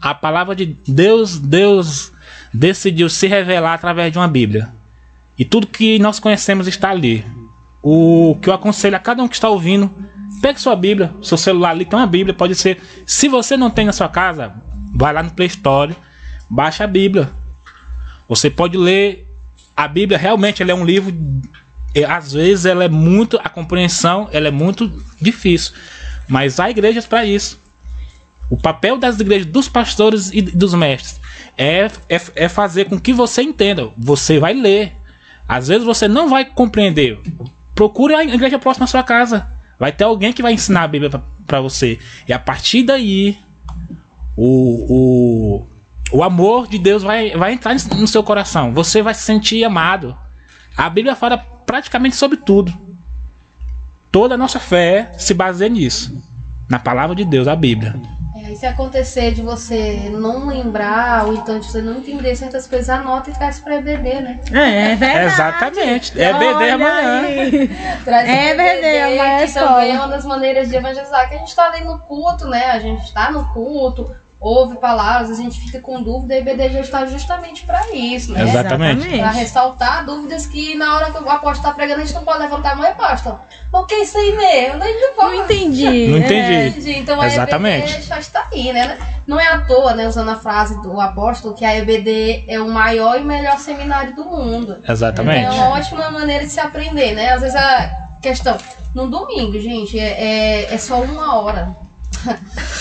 A 0.00 0.14
palavra 0.14 0.54
de 0.54 0.76
Deus, 0.86 1.38
Deus 1.38 2.12
decidiu 2.54 3.08
se 3.08 3.26
revelar 3.26 3.74
através 3.74 4.12
de 4.12 4.18
uma 4.18 4.28
Bíblia. 4.28 4.72
E 5.36 5.44
tudo 5.44 5.66
que 5.66 5.98
nós 5.98 6.20
conhecemos 6.20 6.68
está 6.68 6.90
ali. 6.90 7.24
O 7.82 8.36
que 8.40 8.48
eu 8.48 8.54
aconselho 8.54 8.94
a 8.96 9.00
cada 9.00 9.22
um 9.22 9.28
que 9.28 9.34
está 9.34 9.48
ouvindo, 9.48 9.92
pegue 10.40 10.60
sua 10.60 10.76
Bíblia, 10.76 11.14
seu 11.22 11.36
celular 11.36 11.70
ali 11.70 11.84
tem 11.84 11.98
uma 11.98 12.06
Bíblia, 12.06 12.34
pode 12.34 12.54
ser. 12.54 12.80
Se 13.06 13.28
você 13.28 13.56
não 13.56 13.70
tem 13.70 13.86
na 13.86 13.92
sua 13.92 14.08
casa, 14.08 14.54
vai 14.94 15.12
lá 15.12 15.22
no 15.22 15.30
Play 15.30 15.48
Store, 15.48 15.96
baixa 16.48 16.84
a 16.84 16.86
Bíblia. 16.86 17.30
Você 18.28 18.50
pode 18.50 18.76
ler 18.76 19.26
a 19.76 19.88
Bíblia, 19.88 20.18
realmente 20.18 20.62
ela 20.62 20.72
é 20.72 20.74
um 20.74 20.84
livro 20.84 21.14
e, 21.94 22.04
às 22.04 22.32
vezes 22.32 22.66
ela 22.66 22.84
é 22.84 22.88
muito 22.88 23.38
a 23.42 23.48
compreensão, 23.48 24.28
ela 24.32 24.48
é 24.48 24.50
muito 24.50 25.02
difícil, 25.20 25.72
mas 26.28 26.60
há 26.60 26.70
igrejas 26.70 27.06
para 27.06 27.24
isso. 27.24 27.58
O 28.50 28.56
papel 28.56 28.96
das 28.96 29.20
igrejas, 29.20 29.46
dos 29.46 29.68
pastores 29.68 30.30
e 30.32 30.40
dos 30.40 30.72
mestres 30.74 31.20
é, 31.56 31.90
é, 32.08 32.20
é 32.34 32.48
fazer 32.48 32.86
com 32.86 32.98
que 32.98 33.12
você 33.12 33.42
entenda. 33.42 33.90
Você 33.96 34.38
vai 34.38 34.54
ler. 34.54 34.96
Às 35.46 35.68
vezes 35.68 35.84
você 35.84 36.08
não 36.08 36.28
vai 36.28 36.44
compreender. 36.44 37.20
Procure 37.74 38.14
a 38.14 38.24
igreja 38.24 38.58
próxima 38.58 38.84
à 38.84 38.86
sua 38.86 39.02
casa. 39.02 39.46
Vai 39.78 39.92
ter 39.92 40.04
alguém 40.04 40.32
que 40.32 40.42
vai 40.42 40.52
ensinar 40.52 40.82
a 40.82 40.88
Bíblia 40.88 41.22
para 41.46 41.60
você. 41.60 41.98
E 42.26 42.32
a 42.32 42.38
partir 42.38 42.82
daí, 42.82 43.38
o, 44.36 45.62
o, 45.62 45.66
o 46.12 46.22
amor 46.22 46.66
de 46.66 46.78
Deus 46.78 47.02
vai, 47.02 47.36
vai 47.36 47.52
entrar 47.52 47.74
no 47.96 48.06
seu 48.08 48.22
coração. 48.22 48.72
Você 48.72 49.02
vai 49.02 49.14
se 49.14 49.22
sentir 49.22 49.64
amado. 49.64 50.16
A 50.76 50.88
Bíblia 50.90 51.14
fala 51.14 51.38
praticamente 51.38 52.16
sobre 52.16 52.38
tudo. 52.38 52.72
Toda 54.10 54.34
a 54.34 54.38
nossa 54.38 54.58
fé 54.58 55.12
se 55.18 55.34
baseia 55.34 55.68
nisso. 55.68 56.24
Na 56.68 56.78
palavra 56.78 57.14
de 57.14 57.24
Deus, 57.24 57.46
a 57.46 57.54
Bíblia. 57.54 57.94
É, 58.48 58.52
e 58.52 58.56
se 58.56 58.66
acontecer 58.66 59.32
de 59.32 59.42
você 59.42 60.08
não 60.10 60.46
lembrar, 60.46 61.26
ou 61.26 61.34
então 61.34 61.58
de 61.58 61.66
você 61.66 61.82
não 61.82 61.98
entender 61.98 62.34
certas 62.34 62.66
coisas, 62.66 62.88
anota 62.88 63.30
e 63.30 63.34
traz 63.34 63.60
pra 63.60 63.76
EBD, 63.76 64.20
né? 64.20 64.40
É, 64.52 64.92
é 64.92 64.96
verdade. 64.96 65.26
Exatamente. 65.26 66.20
É 66.20 66.32
BD 66.32 66.54
Olha 66.54 66.74
amanhã. 66.74 67.22
Traz 68.04 68.28
É 68.28 68.54
pra 68.54 68.64
verdade, 68.64 68.86
é 68.86 69.02
a 69.02 69.16
maior 69.16 69.46
que 69.46 69.52
também 69.52 69.90
é 69.94 69.98
uma 69.98 70.08
das 70.08 70.24
maneiras 70.24 70.68
de 70.68 70.76
evangelizar, 70.76 71.28
que 71.28 71.34
a 71.34 71.38
gente 71.38 71.54
tá 71.54 71.66
ali 71.66 71.84
no 71.84 71.98
culto, 71.98 72.48
né? 72.48 72.70
A 72.70 72.78
gente 72.78 73.12
tá 73.12 73.30
no 73.30 73.44
culto, 73.52 74.14
ouve 74.40 74.76
palavras, 74.76 75.30
a 75.30 75.34
gente 75.42 75.60
fica 75.60 75.80
com 75.80 76.00
dúvida, 76.00 76.34
e 76.34 76.36
a 76.36 76.40
EBD 76.40 76.70
já 76.70 76.80
está 76.80 77.06
justamente 77.06 77.64
pra 77.66 77.90
isso, 77.92 78.32
né? 78.32 78.42
Exatamente. 78.42 79.18
Pra 79.18 79.30
ressaltar 79.30 80.04
dúvidas 80.04 80.46
que 80.46 80.76
na 80.76 80.94
hora 80.94 81.10
que 81.10 81.22
o 81.22 81.28
apóstolo 81.28 81.68
tá 81.68 81.74
pregando, 81.74 82.02
a 82.02 82.04
gente 82.04 82.14
não 82.14 82.24
pode 82.24 82.38
levantar 82.38 82.72
a 82.72 82.74
mão 82.76 82.84
e 82.84 82.88
apóstolo. 82.88 83.40
O 83.72 83.84
que 83.84 83.94
é 83.94 84.02
isso 84.02 84.16
aí 84.16 84.36
mesmo? 84.36 84.82
A 84.82 84.86
gente 84.86 85.00
não 85.00 85.16
Não 85.16 85.34
entendi. 85.34 85.84
Não 86.08 86.16
É. 86.16 86.20
entendi. 86.20 86.68
Entendi. 86.68 86.98
Então 87.00 87.20
a 87.20 87.26
Exatamente. 87.26 87.92
EBD 87.92 88.02
já 88.02 88.18
está 88.18 88.46
aí, 88.52 88.72
né? 88.72 88.96
Não 89.26 89.40
é 89.40 89.46
à 89.48 89.58
toa, 89.62 89.92
né, 89.94 90.06
usando 90.06 90.30
a 90.30 90.36
frase 90.36 90.80
do 90.82 90.98
apóstolo, 91.00 91.52
que 91.54 91.64
a 91.64 91.76
EBD 91.76 92.44
é 92.46 92.60
o 92.60 92.68
maior 92.68 93.18
e 93.18 93.24
melhor 93.24 93.58
seminário 93.58 94.14
do 94.14 94.24
mundo. 94.24 94.78
Exatamente. 94.88 95.46
É 95.46 95.50
uma 95.50 95.70
ótima 95.70 96.10
maneira 96.10 96.44
de 96.46 96.50
se 96.52 96.60
aprender, 96.60 97.12
né? 97.14 97.32
Às 97.32 97.40
vezes 97.42 97.56
a 97.56 98.08
questão, 98.22 98.56
no 98.94 99.08
domingo, 99.08 99.58
gente, 99.60 99.98
é, 99.98 100.64
é, 100.64 100.74
é 100.74 100.78
só 100.78 101.00
uma 101.00 101.40
hora. 101.40 101.87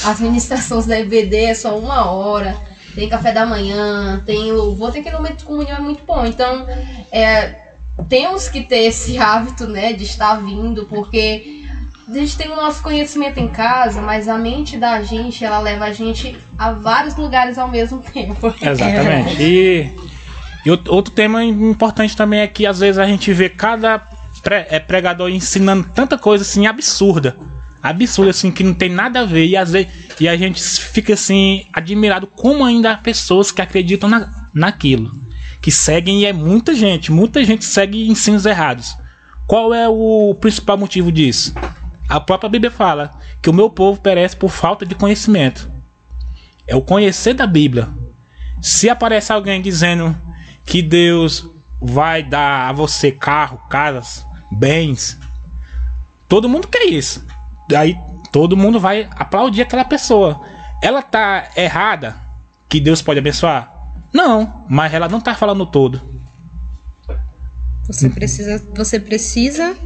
As 0.04 0.20
ministrações 0.20 0.86
da 0.86 1.00
EBD 1.00 1.36
é 1.46 1.54
só 1.54 1.78
uma 1.78 2.10
hora. 2.12 2.56
Tem 2.96 3.08
café 3.08 3.32
da 3.32 3.46
manhã, 3.46 4.22
tem 4.26 4.52
louvor, 4.52 4.92
tem 4.92 5.02
aquele 5.02 5.18
momento 5.18 5.38
de 5.38 5.44
comunhão 5.44 5.78
é 5.78 5.80
muito 5.80 6.04
bom. 6.04 6.26
Então, 6.26 6.66
é, 7.12 7.56
temos 8.10 8.48
que 8.50 8.62
ter 8.62 8.86
esse 8.86 9.18
hábito, 9.20 9.68
né, 9.68 9.94
de 9.94 10.04
estar 10.04 10.36
vindo, 10.36 10.86
porque 10.86 11.64
a 12.10 12.14
gente 12.14 12.38
tem 12.38 12.50
o 12.50 12.56
nosso 12.56 12.82
conhecimento 12.82 13.40
em 13.40 13.50
casa, 13.50 14.02
mas 14.02 14.28
a 14.28 14.38
mente 14.38 14.78
da 14.78 15.02
gente, 15.04 15.44
ela 15.46 15.60
leva 15.60 15.86
a 15.86 15.92
gente 15.94 16.38
a 16.58 16.72
vários 16.72 17.16
lugares 17.16 17.58
ao 17.58 17.68
mesmo 17.68 18.00
tempo. 18.14 18.48
Exatamente. 18.62 19.44
E, 19.44 19.92
e 20.66 20.70
out- 20.70 20.90
outro 20.90 21.14
tema 21.14 21.44
importante 21.44 22.16
também 22.16 22.40
é 22.40 22.48
que 22.48 22.66
às 22.66 22.80
vezes 22.80 22.98
a 22.98 23.06
gente 23.06 23.32
vê 23.32 23.48
cada 23.50 24.02
é, 24.50 24.80
pregador 24.80 25.30
ensinando 25.30 25.88
tanta 25.94 26.18
coisa 26.18 26.44
assim 26.44 26.66
absurda. 26.66 27.38
Absurda, 27.82 28.32
assim, 28.32 28.52
que 28.52 28.64
não 28.64 28.74
tem 28.74 28.90
nada 28.90 29.22
a 29.22 29.26
ver. 29.26 29.46
E, 29.46 29.56
às 29.56 29.72
vezes, 29.72 29.92
e 30.20 30.28
a 30.28 30.36
gente 30.36 30.62
fica 30.62 31.14
assim, 31.14 31.66
admirado 31.72 32.28
como 32.28 32.66
ainda 32.66 32.92
há 32.92 32.98
pessoas 32.98 33.52
que 33.52 33.62
acreditam 33.62 34.10
na, 34.10 34.48
naquilo. 34.54 35.12
Que 35.62 35.72
seguem, 35.72 36.22
e 36.22 36.26
é 36.26 36.34
muita 36.34 36.74
gente, 36.74 37.12
muita 37.12 37.44
gente 37.44 37.66
segue 37.66 38.08
ensinos 38.08 38.46
errados. 38.46 38.98
Qual 39.46 39.74
é 39.74 39.88
o 39.88 40.36
principal 40.36 40.78
motivo 40.78 41.12
disso? 41.12 41.54
A 42.10 42.20
própria 42.20 42.50
Bíblia 42.50 42.72
fala 42.72 43.18
que 43.42 43.50
o 43.50 43.54
meu 43.54 43.70
povo 43.70 44.00
perece 44.02 44.36
por 44.36 44.50
falta 44.50 44.86
de 44.86 44.96
conhecimento. 44.96 45.70
É 46.66 46.76
o 46.76 46.82
conhecer 46.82 47.34
da 47.34 47.48
Bíblia. 47.48 47.88
Se 48.62 48.90
aparecer 48.90 49.34
alguém 49.34 49.62
dizendo 49.62 50.16
que 50.66 50.82
Deus 50.82 51.50
vai 51.82 52.24
dar 52.24 52.70
a 52.70 52.72
você 52.74 53.12
carro, 53.12 53.62
casas, 53.70 54.26
bens, 54.52 55.20
todo 56.28 56.50
mundo 56.50 56.68
quer 56.68 56.86
isso. 56.86 57.26
Aí 57.76 57.98
todo 58.32 58.58
mundo 58.58 58.80
vai 58.80 59.10
aplaudir 59.16 59.62
aquela 59.62 59.86
pessoa. 59.86 60.42
Ela 60.82 61.02
tá 61.02 61.50
errada 61.56 62.16
que 62.70 62.80
Deus 62.80 63.02
pode 63.02 63.20
abençoar? 63.20 63.74
Não, 64.14 64.66
mas 64.70 64.94
ela 64.94 65.08
não 65.08 65.22
tá 65.22 65.36
falando 65.36 65.66
todo. 65.66 66.02
Você 67.86 68.10
precisa, 68.10 68.62
você 68.76 69.00
precisa, 69.00 69.78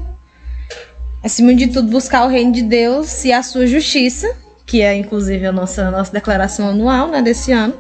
acima 1.24 1.54
de 1.54 1.68
tudo, 1.68 1.90
buscar 1.90 2.26
o 2.26 2.28
reino 2.28 2.52
de 2.52 2.64
Deus 2.64 3.24
e 3.24 3.32
a 3.32 3.44
sua 3.44 3.68
justiça, 3.68 4.36
que 4.72 4.82
é 4.82 4.96
inclusive 4.96 5.46
a 5.46 5.52
nossa, 5.52 5.92
nossa 5.92 6.14
declaração 6.14 6.70
anual 6.70 7.10
né, 7.10 7.22
desse 7.22 7.52
ano, 7.52 7.74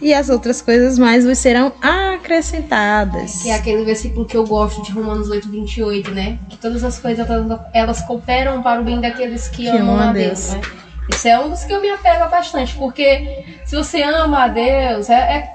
e 0.00 0.12
as 0.12 0.28
outras 0.28 0.60
coisas 0.60 0.98
mais 0.98 1.24
vos 1.24 1.38
serão 1.38 1.72
acrescentadas. 1.80 3.42
Que 3.42 3.50
é 3.50 3.54
aquele 3.54 3.84
versículo 3.84 4.26
que 4.26 4.36
eu 4.36 4.44
gosto 4.44 4.82
de 4.82 4.90
Romanos 4.90 5.30
8, 5.30 5.48
28, 5.48 6.10
né? 6.10 6.40
Que 6.50 6.56
todas 6.56 6.82
as 6.82 6.98
coisas 6.98 7.24
elas, 7.72 8.02
cooperam 8.02 8.60
para 8.60 8.80
o 8.80 8.84
bem 8.84 9.00
daqueles 9.00 9.46
que, 9.46 9.62
Que 9.62 9.68
amam 9.68 9.96
a 9.96 10.10
a 10.10 10.12
Deus, 10.12 10.50
Deus. 10.50 10.54
né? 10.54 10.60
Isso 11.14 11.28
é 11.28 11.38
um 11.38 11.48
dos 11.48 11.62
que 11.62 11.72
eu 11.72 11.80
me 11.80 11.90
apego 11.90 12.28
bastante, 12.28 12.74
porque 12.74 13.44
se 13.64 13.76
você 13.76 14.02
ama 14.02 14.42
a 14.42 14.48
Deus, 14.48 15.08
é, 15.10 15.14
é 15.14 15.54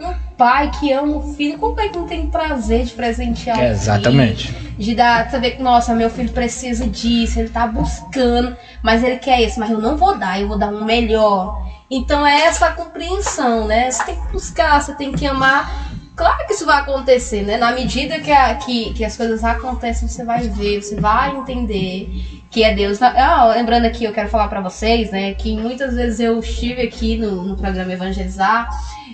um 0.00 0.12
pai 0.36 0.70
que 0.78 0.90
ama 0.92 1.16
o 1.18 1.34
filho, 1.34 1.56
como 1.58 1.80
é 1.80 1.88
que 1.88 1.96
não 1.96 2.06
tem 2.06 2.26
prazer 2.26 2.84
de 2.84 2.92
presentear 2.92 3.56
o 3.56 3.60
filho? 3.60 3.70
Exatamente. 3.72 4.52
de 4.76 4.94
dar, 4.94 5.30
saber 5.30 5.52
que, 5.52 5.62
nossa, 5.62 5.94
meu 5.94 6.10
filho 6.10 6.30
precisa 6.32 6.86
disso, 6.88 7.38
ele 7.38 7.48
tá 7.48 7.66
buscando, 7.66 8.56
mas 8.82 9.04
ele 9.04 9.16
quer 9.18 9.40
isso, 9.42 9.60
mas 9.60 9.70
eu 9.70 9.78
não 9.78 9.96
vou 9.96 10.18
dar, 10.18 10.40
eu 10.40 10.48
vou 10.48 10.58
dar 10.58 10.68
um 10.68 10.84
melhor. 10.84 11.62
Então 11.90 12.26
é 12.26 12.42
essa 12.46 12.70
compreensão, 12.72 13.66
né? 13.66 13.88
Você 13.90 14.02
tem 14.04 14.16
que 14.16 14.32
buscar, 14.32 14.80
você 14.80 14.94
tem 14.94 15.12
que 15.12 15.24
amar. 15.26 15.92
Claro 16.16 16.46
que 16.46 16.54
isso 16.54 16.64
vai 16.66 16.78
acontecer, 16.80 17.42
né? 17.42 17.56
Na 17.56 17.72
medida 17.72 18.18
que, 18.20 18.30
a- 18.32 18.54
que, 18.54 18.92
que 18.94 19.04
as 19.04 19.16
coisas 19.16 19.44
acontecem, 19.44 20.08
você 20.08 20.24
vai 20.24 20.48
ver, 20.48 20.82
você 20.82 20.96
vai 21.00 21.36
entender 21.36 22.08
que 22.50 22.62
é 22.64 22.72
Deus. 22.74 23.00
Ah, 23.02 23.52
lembrando 23.54 23.84
aqui, 23.84 24.04
eu 24.04 24.12
quero 24.12 24.28
falar 24.28 24.48
pra 24.48 24.60
vocês, 24.60 25.10
né? 25.10 25.34
Que 25.34 25.56
muitas 25.56 25.94
vezes 25.94 26.20
eu 26.20 26.38
estive 26.38 26.82
aqui 26.82 27.16
no, 27.16 27.42
no 27.44 27.56
programa 27.56 27.92
Evangelizar, 27.92 28.68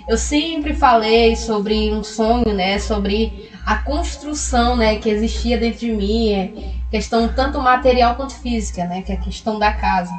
eu 0.07 0.17
sempre 0.17 0.73
falei 0.73 1.35
sobre 1.35 1.91
um 1.91 2.03
sonho, 2.03 2.53
né? 2.53 2.79
Sobre 2.79 3.49
a 3.65 3.77
construção, 3.77 4.75
né, 4.75 4.97
que 4.97 5.09
existia 5.09 5.57
dentro 5.57 5.81
de 5.81 5.91
mim, 5.91 6.33
é 6.33 6.51
questão 6.89 7.27
tanto 7.27 7.59
material 7.59 8.15
quanto 8.15 8.33
física, 8.33 8.85
né, 8.85 9.01
que 9.01 9.11
é 9.11 9.15
a 9.15 9.19
questão 9.19 9.59
da 9.59 9.71
casa. 9.71 10.13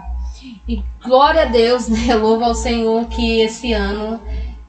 E 0.66 0.82
glória 1.02 1.42
a 1.42 1.46
Deus, 1.46 1.88
né, 1.88 2.14
louva 2.16 2.46
ao 2.46 2.54
Senhor 2.54 3.06
que 3.06 3.40
esse 3.40 3.72
ano 3.72 4.20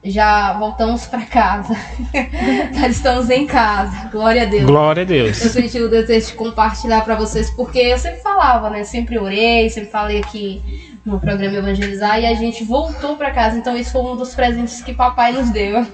já 0.04 0.52
voltamos 0.52 1.06
para 1.06 1.22
casa. 1.22 1.74
já 2.72 2.88
estamos 2.88 3.30
em 3.30 3.46
casa. 3.46 4.08
Glória 4.12 4.42
a 4.42 4.44
Deus. 4.44 4.64
Glória 4.64 5.00
a 5.00 5.04
Eu 5.04 5.24
Deus. 5.24 5.36
senti 5.38 5.80
o 5.80 5.88
desejo 5.88 6.26
de 6.26 6.32
compartilhar 6.34 7.02
para 7.02 7.14
vocês, 7.14 7.50
porque 7.50 7.78
eu 7.78 7.98
sempre 7.98 8.20
falava, 8.20 8.68
né? 8.68 8.84
Sempre 8.84 9.18
orei, 9.18 9.70
sempre 9.70 9.90
falei 9.90 10.20
aqui 10.20 10.62
no 11.04 11.18
programa 11.18 11.56
Evangelizar 11.56 12.18
e 12.20 12.26
a 12.26 12.34
gente 12.34 12.64
voltou 12.64 13.16
para 13.16 13.30
casa. 13.30 13.56
Então, 13.56 13.76
isso 13.76 13.92
foi 13.92 14.02
um 14.02 14.16
dos 14.16 14.34
presentes 14.34 14.82
que 14.82 14.92
papai 14.92 15.32
nos 15.32 15.50
deu. 15.50 15.84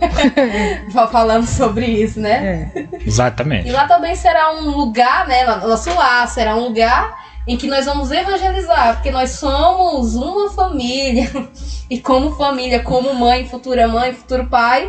Já 0.91 1.07
falando 1.07 1.47
sobre 1.47 1.87
isso, 1.87 2.21
né? 2.21 2.71
É. 2.75 2.89
Exatamente. 3.07 3.69
E 3.69 3.73
lá 3.73 3.87
também 3.87 4.15
será 4.17 4.53
um 4.55 4.71
lugar, 4.71 5.27
né? 5.29 5.45
Nosso 5.45 5.95
lar 5.95 6.27
será 6.29 6.57
um 6.57 6.61
lugar 6.61 7.30
em 7.51 7.57
que 7.57 7.67
nós 7.67 7.85
vamos 7.85 8.13
evangelizar, 8.13 8.95
porque 8.95 9.11
nós 9.11 9.31
somos 9.31 10.15
uma 10.15 10.51
família. 10.51 11.31
E 11.91 11.99
como 11.99 12.37
família, 12.37 12.79
como 12.85 13.13
mãe, 13.13 13.49
futura 13.49 13.89
mãe, 13.89 14.13
futuro 14.13 14.47
pai, 14.47 14.89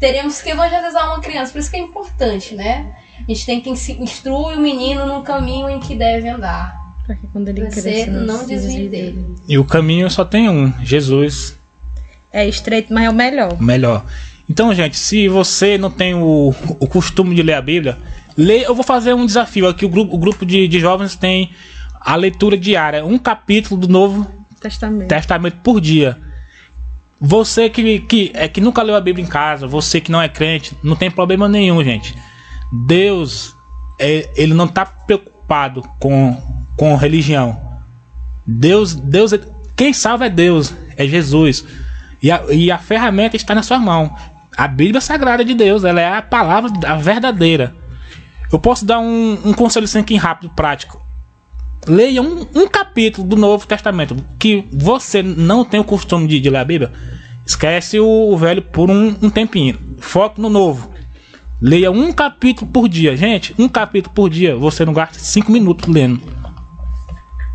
teremos 0.00 0.40
que 0.40 0.48
evangelizar 0.48 1.06
uma 1.08 1.20
criança. 1.20 1.52
Por 1.52 1.58
isso 1.58 1.70
que 1.70 1.76
é 1.76 1.80
importante, 1.80 2.54
né? 2.54 2.90
A 3.18 3.30
gente 3.30 3.44
tem 3.44 3.60
que 3.60 3.68
instruir 3.68 4.56
o 4.56 4.60
menino 4.62 5.04
no 5.04 5.22
caminho 5.22 5.68
em 5.68 5.78
que 5.78 5.94
deve 5.94 6.26
andar. 6.26 6.74
Pra 7.04 7.14
que 7.14 7.26
quando 7.26 7.48
ele 7.50 7.66
Você 7.66 7.82
crescer 7.82 8.10
não 8.10 8.46
desvie 8.46 8.88
desvie 8.88 8.88
dele. 8.88 9.34
E 9.46 9.58
o 9.58 9.64
caminho 9.66 10.10
só 10.10 10.24
tem 10.24 10.48
um: 10.48 10.72
Jesus, 10.82 11.58
É 12.32 12.48
estreito, 12.48 12.94
mas 12.94 13.04
é 13.04 13.10
o 13.10 13.14
melhor. 13.14 13.52
o 13.52 13.62
melhor. 13.62 14.06
Então, 14.48 14.74
gente, 14.74 14.96
se 14.96 15.28
você 15.28 15.76
não 15.76 15.90
tem 15.90 16.14
o, 16.14 16.54
o 16.80 16.86
costume 16.86 17.34
de 17.34 17.42
ler 17.42 17.54
a 17.56 17.60
Bíblia, 17.60 17.98
lê, 18.34 18.64
eu 18.64 18.74
vou 18.74 18.84
fazer 18.84 19.12
um 19.12 19.26
desafio 19.26 19.68
aqui. 19.68 19.84
O 19.84 19.90
grupo, 19.90 20.14
o 20.14 20.18
grupo 20.18 20.46
de, 20.46 20.66
de 20.66 20.80
jovens 20.80 21.14
tem 21.14 21.50
a 22.00 22.14
leitura 22.16 22.56
diária, 22.56 23.04
um 23.04 23.18
capítulo 23.18 23.80
do 23.80 23.88
Novo 23.88 24.26
Testamento. 24.60 25.08
Testamento 25.08 25.56
por 25.62 25.80
dia. 25.80 26.18
Você 27.20 27.68
que, 27.68 28.00
que, 28.00 28.30
é, 28.34 28.46
que 28.46 28.60
nunca 28.60 28.82
leu 28.82 28.94
a 28.94 29.00
Bíblia 29.00 29.24
em 29.24 29.28
casa, 29.28 29.66
você 29.66 30.00
que 30.00 30.10
não 30.10 30.22
é 30.22 30.28
crente, 30.28 30.76
não 30.82 30.94
tem 30.94 31.10
problema 31.10 31.48
nenhum, 31.48 31.82
gente. 31.82 32.16
Deus, 32.72 33.56
é, 33.98 34.30
ele 34.36 34.54
não 34.54 34.66
está 34.66 34.86
preocupado 34.86 35.82
com, 35.98 36.40
com 36.76 36.94
religião. 36.96 37.60
Deus, 38.46 38.94
Deus, 38.94 39.32
é- 39.32 39.40
quem 39.74 39.92
salva 39.92 40.26
é 40.26 40.30
Deus, 40.30 40.74
é 40.96 41.06
Jesus. 41.06 41.64
E 42.22 42.30
a, 42.30 42.42
e 42.50 42.70
a 42.70 42.78
ferramenta 42.78 43.36
está 43.36 43.54
na 43.54 43.62
sua 43.62 43.78
mão. 43.78 44.14
A 44.56 44.66
Bíblia 44.66 45.00
Sagrada 45.00 45.44
de 45.44 45.54
Deus, 45.54 45.84
ela 45.84 46.00
é 46.00 46.16
a 46.16 46.22
palavra 46.22 46.70
a 46.86 46.96
verdadeira. 46.96 47.74
Eu 48.52 48.58
posso 48.58 48.84
dar 48.84 48.98
um, 48.98 49.38
um 49.44 49.52
conselho 49.52 49.84
assim 49.84 49.98
aqui 49.98 50.16
rápido, 50.16 50.52
prático. 50.54 51.07
Leia 51.86 52.20
um, 52.20 52.46
um 52.54 52.68
capítulo 52.68 53.26
do 53.26 53.36
Novo 53.36 53.66
Testamento 53.66 54.16
que 54.38 54.64
você 54.72 55.22
não 55.22 55.64
tem 55.64 55.80
o 55.80 55.84
costume 55.84 56.26
de, 56.26 56.40
de 56.40 56.50
ler 56.50 56.58
a 56.58 56.64
Bíblia. 56.64 56.92
Esquece 57.46 57.98
o, 57.98 58.36
velho 58.36 58.60
por 58.60 58.90
um, 58.90 59.16
um 59.22 59.30
tempinho. 59.30 59.78
Foque 59.98 60.40
no 60.40 60.50
novo. 60.50 60.90
Leia 61.60 61.90
um 61.90 62.12
capítulo 62.12 62.70
por 62.70 62.88
dia. 62.88 63.16
Gente, 63.16 63.54
um 63.58 63.68
capítulo 63.68 64.14
por 64.14 64.28
dia. 64.28 64.54
Você 64.56 64.84
não 64.84 64.92
gasta 64.92 65.18
cinco 65.18 65.50
minutos 65.50 65.88
lendo. 65.88 66.20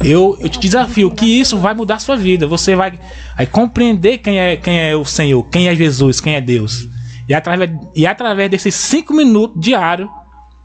Eu, 0.03 0.37
eu 0.39 0.49
te 0.49 0.59
desafio 0.59 1.11
que 1.11 1.25
isso 1.25 1.57
vai 1.57 1.73
mudar 1.73 1.95
a 1.95 1.99
sua 1.99 2.17
vida. 2.17 2.47
Você 2.47 2.75
vai, 2.75 2.99
vai 3.37 3.45
compreender 3.45 4.17
quem 4.17 4.39
é, 4.39 4.57
quem 4.57 4.79
é 4.79 4.95
o 4.95 5.05
Senhor, 5.05 5.43
quem 5.43 5.67
é 5.67 5.75
Jesus, 5.75 6.19
quem 6.19 6.35
é 6.35 6.41
Deus. 6.41 6.89
E 7.29 7.33
através, 7.33 7.71
e 7.95 8.05
através 8.05 8.49
desses 8.49 8.75
cinco 8.75 9.13
minutos 9.13 9.61
diários, 9.61 10.09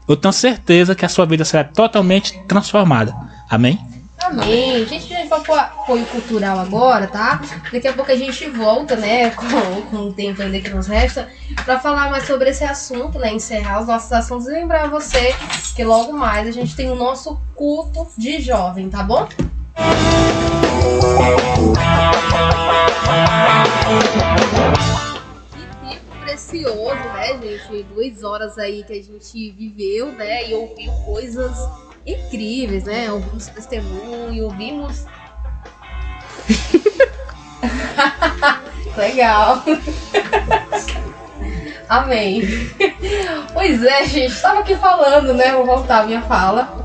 eu 0.07 0.17
tenho 0.17 0.33
certeza 0.33 0.95
que 0.95 1.05
a 1.05 1.09
sua 1.09 1.25
vida 1.25 1.45
será 1.45 1.63
totalmente 1.63 2.37
transformada. 2.47 3.15
Amém? 3.49 3.79
Amém. 4.21 4.85
Gente, 4.85 5.13
a 5.13 5.17
gente 5.17 5.27
vai 5.27 5.41
pro 5.41 5.55
apoio 5.55 6.05
cultural 6.05 6.59
agora, 6.59 7.07
tá? 7.07 7.41
Daqui 7.71 7.87
a 7.87 7.93
pouco 7.93 8.11
a 8.11 8.15
gente 8.15 8.47
volta, 8.49 8.95
né, 8.95 9.31
com, 9.33 9.81
com 9.89 9.97
o 9.97 10.13
tempo 10.13 10.41
ainda 10.41 10.59
que 10.59 10.69
nos 10.69 10.85
resta, 10.85 11.27
pra 11.65 11.79
falar 11.79 12.11
mais 12.11 12.27
sobre 12.27 12.51
esse 12.51 12.63
assunto, 12.63 13.17
né, 13.17 13.33
encerrar 13.33 13.81
os 13.81 13.87
nossos 13.87 14.11
assuntos 14.11 14.47
e 14.47 14.51
lembrar 14.51 14.87
você 14.87 15.33
que 15.75 15.83
logo 15.83 16.13
mais 16.13 16.47
a 16.47 16.51
gente 16.51 16.75
tem 16.75 16.91
o 16.91 16.95
nosso 16.95 17.39
culto 17.55 18.07
de 18.15 18.39
jovem, 18.39 18.87
tá 18.87 19.01
bom? 19.01 19.25
Que 19.25 19.35
tempo 25.87 26.19
precioso, 26.21 27.03
né, 27.13 27.39
gente? 27.41 27.83
Duas 27.83 28.23
horas 28.23 28.59
aí 28.59 28.83
que 28.83 28.93
a 28.93 29.01
gente 29.01 29.51
viveu, 29.51 30.11
né, 30.11 30.49
e 30.49 30.53
ouviu 30.53 30.91
coisas 31.05 31.57
incríveis, 32.05 32.85
né? 32.85 33.11
Ouvimos 33.11 33.47
testemunho, 33.47 34.45
ouvimos. 34.45 35.05
Legal. 38.97 39.63
Amém. 41.87 42.41
Pois 43.53 43.83
é, 43.83 44.05
gente, 44.05 44.33
estava 44.33 44.59
aqui 44.59 44.75
falando, 44.75 45.33
né? 45.33 45.53
Vou 45.53 45.65
voltar 45.65 46.01
a 46.01 46.05
minha 46.05 46.21
fala. 46.21 46.83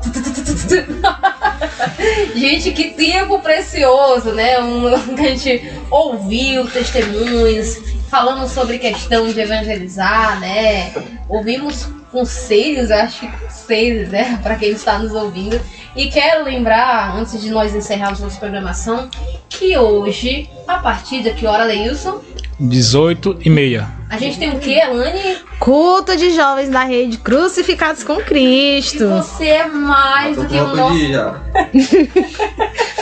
gente, 2.35 2.71
que 2.71 2.91
tempo 2.91 3.39
precioso, 3.39 4.31
né? 4.31 4.59
Um, 4.59 5.15
que 5.15 5.21
a 5.21 5.35
gente 5.35 5.71
ouviu 5.89 6.67
testemunhos, 6.67 7.79
falamos 8.09 8.51
sobre 8.51 8.79
questão 8.79 9.27
de 9.31 9.39
evangelizar, 9.39 10.39
né? 10.39 10.93
Ouvimos 11.29 11.87
conselhos, 12.11 12.91
acho 12.91 13.21
que 13.21 13.27
conselhos, 13.27 14.09
né? 14.09 14.39
Para 14.43 14.55
quem 14.55 14.71
está 14.71 14.99
nos 14.99 15.13
ouvindo. 15.13 15.59
E 15.95 16.07
quero 16.07 16.43
lembrar, 16.43 17.15
antes 17.15 17.41
de 17.41 17.49
nós 17.49 17.73
encerrarmos 17.73 18.19
nossa 18.19 18.39
programação, 18.39 19.09
que 19.49 19.77
hoje, 19.77 20.49
a 20.67 20.79
partir 20.79 21.21
de 21.23 21.33
que 21.33 21.47
hora, 21.47 21.63
Leilson? 21.63 22.21
18 22.59 23.39
e 23.41 23.49
meia. 23.49 23.87
A 24.09 24.17
gente 24.17 24.37
tem 24.37 24.49
o 24.51 24.59
que, 24.59 24.73
Elane? 24.73 25.37
Culto 25.59 26.15
de 26.15 26.29
jovens 26.31 26.69
da 26.69 26.83
rede 26.83 27.17
crucificados 27.17 28.03
com 28.03 28.19
E 28.19 28.23
Cristo. 28.23 29.07
você 29.09 29.47
é 29.47 29.65
mais 29.67 30.37
do 30.37 30.45
que 30.45 30.55
o 30.55 30.75
nosso. 30.75 31.07
já. 31.11 31.41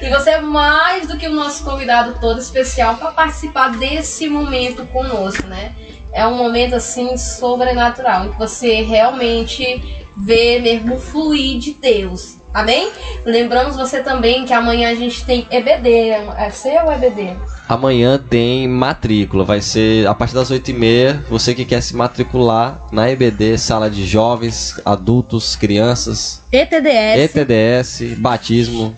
E 0.00 0.10
você 0.10 0.30
é 0.30 0.40
mais 0.40 1.06
do 1.06 1.16
que 1.16 1.28
o 1.28 1.32
nosso 1.32 1.62
convidado 1.62 2.16
todo 2.20 2.40
especial 2.40 2.96
para 2.96 3.12
participar 3.12 3.70
desse 3.78 4.28
momento 4.28 4.84
conosco, 4.86 5.46
né? 5.46 5.72
É 6.12 6.26
um 6.26 6.34
momento 6.34 6.74
assim 6.74 7.16
sobrenatural, 7.16 8.26
em 8.26 8.32
que 8.32 8.38
você 8.38 8.82
realmente 8.82 10.04
vê 10.16 10.58
mesmo 10.58 10.98
fluir 10.98 11.58
de 11.60 11.74
Deus. 11.74 12.38
Amém? 12.52 12.90
Lembramos 13.24 13.76
você 13.76 14.02
também 14.02 14.44
que 14.44 14.52
amanhã 14.52 14.90
a 14.90 14.94
gente 14.94 15.24
tem 15.24 15.46
EBD. 15.50 16.08
É 16.36 16.50
seu 16.50 16.84
ou 16.84 16.92
EBD? 16.92 17.36
Amanhã 17.72 18.18
tem 18.18 18.68
matrícula, 18.68 19.44
vai 19.44 19.62
ser 19.62 20.06
a 20.06 20.14
partir 20.14 20.34
das 20.34 20.50
8h30. 20.50 21.22
Você 21.30 21.54
que 21.54 21.64
quer 21.64 21.80
se 21.80 21.96
matricular 21.96 22.78
na 22.92 23.10
EBD, 23.10 23.56
sala 23.56 23.88
de 23.88 24.06
jovens, 24.06 24.78
adultos, 24.84 25.56
crianças, 25.56 26.42
ETDS. 26.52 27.34
ETDS, 27.34 28.18
batismo. 28.18 28.94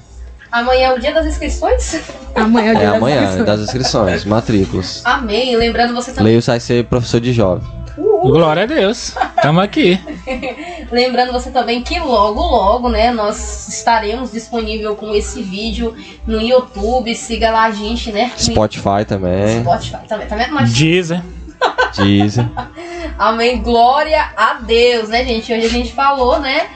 Amanhã 0.50 0.88
é 0.88 0.92
o 0.92 0.98
dia 0.98 1.14
das 1.14 1.24
inscrições? 1.24 2.00
Amanhã 2.34 2.72
é 2.72 2.74
o 2.74 2.76
É 2.76 2.78
dia 2.80 2.86
das 2.90 2.96
amanhã, 2.96 3.22
inscrições. 3.22 3.46
das 3.46 3.60
inscrições, 3.60 4.24
matrículas. 4.24 5.02
Amém. 5.04 5.56
Lembrando 5.56 5.94
você 5.94 6.10
também. 6.10 6.32
Leio 6.32 6.42
vai 6.42 6.58
ser 6.58 6.84
professor 6.86 7.20
de 7.20 7.32
jovem. 7.32 7.68
Glória 8.30 8.62
a 8.62 8.66
Deus. 8.66 9.14
Tamo 9.42 9.60
aqui. 9.60 10.00
Lembrando 10.90 11.32
você 11.32 11.50
também 11.50 11.82
que 11.82 11.98
logo, 11.98 12.40
logo, 12.40 12.88
né, 12.88 13.10
nós 13.10 13.68
estaremos 13.68 14.32
disponível 14.32 14.94
com 14.96 15.14
esse 15.14 15.42
vídeo 15.42 15.94
no 16.26 16.40
YouTube. 16.40 17.14
Siga 17.14 17.50
lá 17.50 17.64
a 17.64 17.70
gente, 17.70 18.10
né? 18.12 18.30
no 18.34 18.38
Spotify 18.38 19.04
também. 19.06 19.60
Spotify 19.60 20.06
também, 20.08 20.26
tá 20.26 20.36
vendo? 20.36 20.54
Mas, 20.54 20.72
Dizem. 20.74 21.22
Deezer. 21.96 22.46
amém. 23.18 23.62
Glória 23.62 24.30
a 24.36 24.54
Deus, 24.54 25.08
né, 25.08 25.24
gente? 25.24 25.52
Hoje 25.52 25.66
a 25.66 25.70
gente 25.70 25.92
falou, 25.92 26.40
né? 26.40 26.66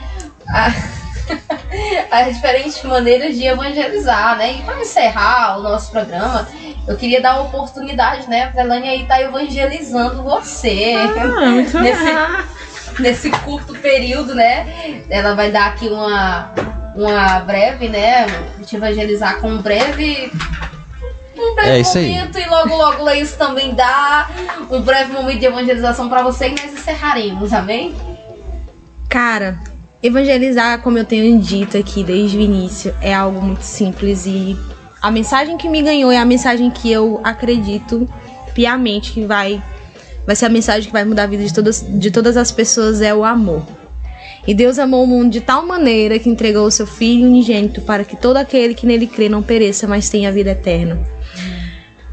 a- 0.47 0.98
As 2.11 2.35
diferentes 2.35 2.81
maneiras 2.83 3.35
de 3.35 3.45
evangelizar, 3.45 4.37
né? 4.37 4.53
E 4.53 4.61
para 4.63 4.79
encerrar 4.81 5.59
o 5.59 5.63
nosso 5.63 5.91
programa, 5.91 6.47
eu 6.87 6.95
queria 6.97 7.21
dar 7.21 7.35
uma 7.35 7.43
oportunidade, 7.49 8.27
né? 8.29 8.47
Pra 8.47 8.63
Elane 8.63 8.89
aí 8.89 9.05
tá 9.05 9.21
evangelizando 9.21 10.23
você. 10.23 10.93
Ah, 10.95 11.49
muito 11.51 11.77
Nesse- 11.79 12.03
legal. 12.03 12.27
nesse 12.99 13.29
curto 13.29 13.73
período, 13.75 14.33
né? 14.35 15.03
Ela 15.09 15.35
vai 15.35 15.51
dar 15.51 15.67
aqui 15.67 15.87
uma, 15.87 16.51
uma 16.95 17.39
breve, 17.41 17.87
né? 17.89 18.25
Te 18.65 18.75
evangelizar 18.75 19.39
com 19.39 19.49
um 19.51 19.61
breve. 19.61 20.31
Um 21.37 21.55
breve 21.55 21.69
É 21.69 21.79
isso 21.79 21.97
aí. 21.97 22.09
momento, 22.09 22.37
e 22.37 22.45
logo, 22.47 22.75
logo 22.75 23.03
Leis 23.03 23.33
também 23.33 23.73
dá 23.73 24.27
um 24.69 24.81
breve 24.81 25.13
momento 25.13 25.39
de 25.39 25.45
evangelização 25.45 26.09
pra 26.09 26.21
você 26.21 26.47
e 26.47 26.51
nós 26.51 26.65
encerraremos, 26.73 27.53
amém? 27.53 27.95
Cara, 29.07 29.57
evangelizar, 30.01 30.81
como 30.81 30.97
eu 30.97 31.05
tenho 31.05 31.39
dito 31.39 31.77
aqui 31.77 32.03
desde 32.03 32.37
o 32.37 32.41
início, 32.41 32.95
é 33.01 33.13
algo 33.13 33.41
muito 33.41 33.63
simples 33.63 34.25
e 34.25 34.57
a 35.01 35.11
mensagem 35.11 35.57
que 35.57 35.69
me 35.69 35.81
ganhou 35.81 36.11
é 36.11 36.17
a 36.17 36.25
mensagem 36.25 36.69
que 36.69 36.91
eu 36.91 37.19
acredito 37.23 38.07
piamente 38.53 39.11
que 39.11 39.25
vai 39.25 39.61
vai 40.25 40.35
ser 40.35 40.45
a 40.45 40.49
mensagem 40.49 40.85
que 40.85 40.93
vai 40.93 41.03
mudar 41.05 41.23
a 41.23 41.27
vida 41.27 41.43
de 41.43 41.53
todas, 41.53 41.83
de 41.87 42.11
todas 42.11 42.37
as 42.37 42.51
pessoas 42.51 43.01
é 43.01 43.13
o 43.13 43.23
amor. 43.23 43.65
E 44.47 44.53
Deus 44.53 44.77
amou 44.77 45.03
o 45.03 45.07
mundo 45.07 45.31
de 45.31 45.41
tal 45.41 45.65
maneira 45.65 46.19
que 46.19 46.29
entregou 46.29 46.65
o 46.67 46.71
seu 46.71 46.85
Filho 46.85 47.27
unigênito 47.27 47.81
para 47.81 48.03
que 48.03 48.15
todo 48.15 48.37
aquele 48.37 48.75
que 48.75 48.85
nele 48.85 49.07
crê 49.07 49.27
não 49.27 49.41
pereça, 49.41 49.87
mas 49.87 50.09
tenha 50.09 50.31
vida 50.31 50.51
eterna. 50.51 50.99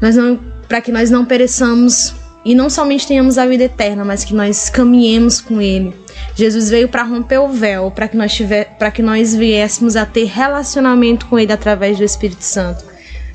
Não, 0.01 0.39
para 0.67 0.81
que 0.81 0.91
nós 0.91 1.11
não 1.11 1.25
pereçamos 1.25 2.13
e 2.43 2.55
não 2.55 2.69
somente 2.69 3.05
tenhamos 3.05 3.37
a 3.37 3.45
vida 3.45 3.65
eterna, 3.65 4.03
mas 4.03 4.23
que 4.23 4.33
nós 4.33 4.69
caminhemos 4.69 5.39
com 5.39 5.61
Ele. 5.61 5.93
Jesus 6.35 6.69
veio 6.69 6.87
para 6.87 7.03
romper 7.03 7.39
o 7.39 7.49
véu, 7.49 7.91
para 7.91 8.07
que 8.07 8.17
nós 8.17 8.33
tiver, 8.33 8.65
que 8.93 9.01
nós 9.01 9.35
viéssemos 9.35 9.95
a 9.95 10.05
ter 10.05 10.25
relacionamento 10.25 11.25
com 11.25 11.37
Ele 11.37 11.51
através 11.51 11.97
do 11.97 12.03
Espírito 12.03 12.43
Santo, 12.43 12.83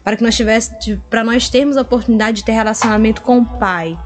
para 0.04 0.16
que 0.16 0.22
nós 0.22 0.36
tivesse, 0.36 1.00
para 1.10 1.24
nós 1.24 1.48
termos 1.48 1.76
a 1.76 1.82
oportunidade 1.82 2.38
de 2.38 2.44
ter 2.44 2.52
relacionamento 2.52 3.22
com 3.22 3.38
o 3.38 3.58
Pai, 3.58 3.98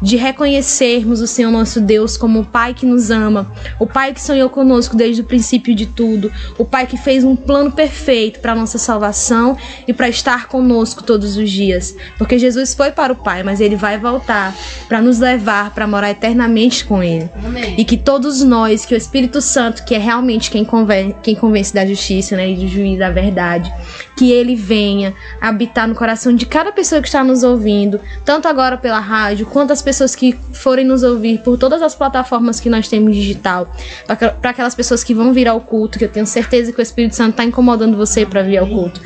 de 0.00 0.16
reconhecermos 0.16 1.20
o 1.20 1.26
Senhor 1.26 1.50
nosso 1.50 1.80
Deus 1.80 2.16
como 2.16 2.40
o 2.40 2.44
Pai 2.44 2.74
que 2.74 2.86
nos 2.86 3.10
ama, 3.10 3.52
o 3.78 3.86
Pai 3.86 4.12
que 4.12 4.22
sonhou 4.22 4.48
conosco 4.48 4.96
desde 4.96 5.22
o 5.22 5.24
princípio 5.24 5.74
de 5.74 5.86
tudo, 5.86 6.32
o 6.58 6.64
Pai 6.64 6.86
que 6.86 6.96
fez 6.96 7.22
um 7.22 7.36
plano 7.36 7.70
perfeito 7.70 8.40
para 8.40 8.54
nossa 8.54 8.78
salvação 8.78 9.56
e 9.86 9.92
para 9.92 10.08
estar 10.08 10.48
conosco 10.48 11.02
todos 11.02 11.36
os 11.36 11.50
dias, 11.50 11.94
porque 12.16 12.38
Jesus 12.38 12.74
foi 12.74 12.90
para 12.90 13.12
o 13.12 13.16
Pai, 13.16 13.42
mas 13.42 13.60
ele 13.60 13.76
vai 13.76 13.98
voltar 13.98 14.56
para 14.88 15.00
nos 15.00 15.18
levar 15.18 15.74
para 15.74 15.86
morar 15.86 16.10
eternamente 16.10 16.84
com 16.84 17.02
ele. 17.02 17.28
Amém. 17.44 17.74
E 17.76 17.84
que 17.84 17.96
todos 17.96 18.42
nós, 18.42 18.84
que 18.84 18.94
o 18.94 18.96
Espírito 18.96 19.40
Santo, 19.40 19.84
que 19.84 19.94
é 19.94 19.98
realmente 19.98 20.50
quem 20.50 20.64
convence, 20.64 21.14
quem 21.22 21.34
convence 21.34 21.72
da 21.72 21.86
justiça 21.86 22.36
né, 22.36 22.50
e 22.50 22.56
do 22.56 22.68
juiz 22.68 22.98
da 22.98 23.10
verdade, 23.10 23.72
que 24.16 24.32
ele 24.32 24.54
venha 24.54 25.14
habitar 25.40 25.86
no 25.86 25.94
coração 25.94 26.34
de 26.34 26.46
cada 26.46 26.72
pessoa 26.72 27.00
que 27.00 27.08
está 27.08 27.22
nos 27.22 27.42
ouvindo, 27.42 28.00
tanto 28.24 28.48
agora 28.48 28.76
pela 28.76 28.98
rádio, 28.98 29.46
quanto 29.46 29.72
as 29.72 29.80
pessoas 29.80 29.89
que 30.16 30.38
forem 30.52 30.84
nos 30.84 31.02
ouvir 31.02 31.38
por 31.40 31.56
todas 31.58 31.82
as 31.82 31.94
plataformas 31.94 32.60
que 32.60 32.68
nós 32.70 32.88
temos 32.88 33.14
digital, 33.14 33.70
para 34.06 34.50
aquelas 34.50 34.74
pessoas 34.74 35.02
que 35.02 35.14
vão 35.14 35.32
vir 35.32 35.48
ao 35.48 35.60
culto, 35.60 35.98
que 35.98 36.04
eu 36.04 36.08
tenho 36.08 36.26
certeza 36.26 36.72
que 36.72 36.78
o 36.78 36.82
Espírito 36.82 37.14
Santo 37.16 37.30
está 37.30 37.44
incomodando 37.44 37.96
você 37.96 38.24
para 38.26 38.42
vir 38.42 38.58
ao 38.58 38.66
culto. 38.66 39.00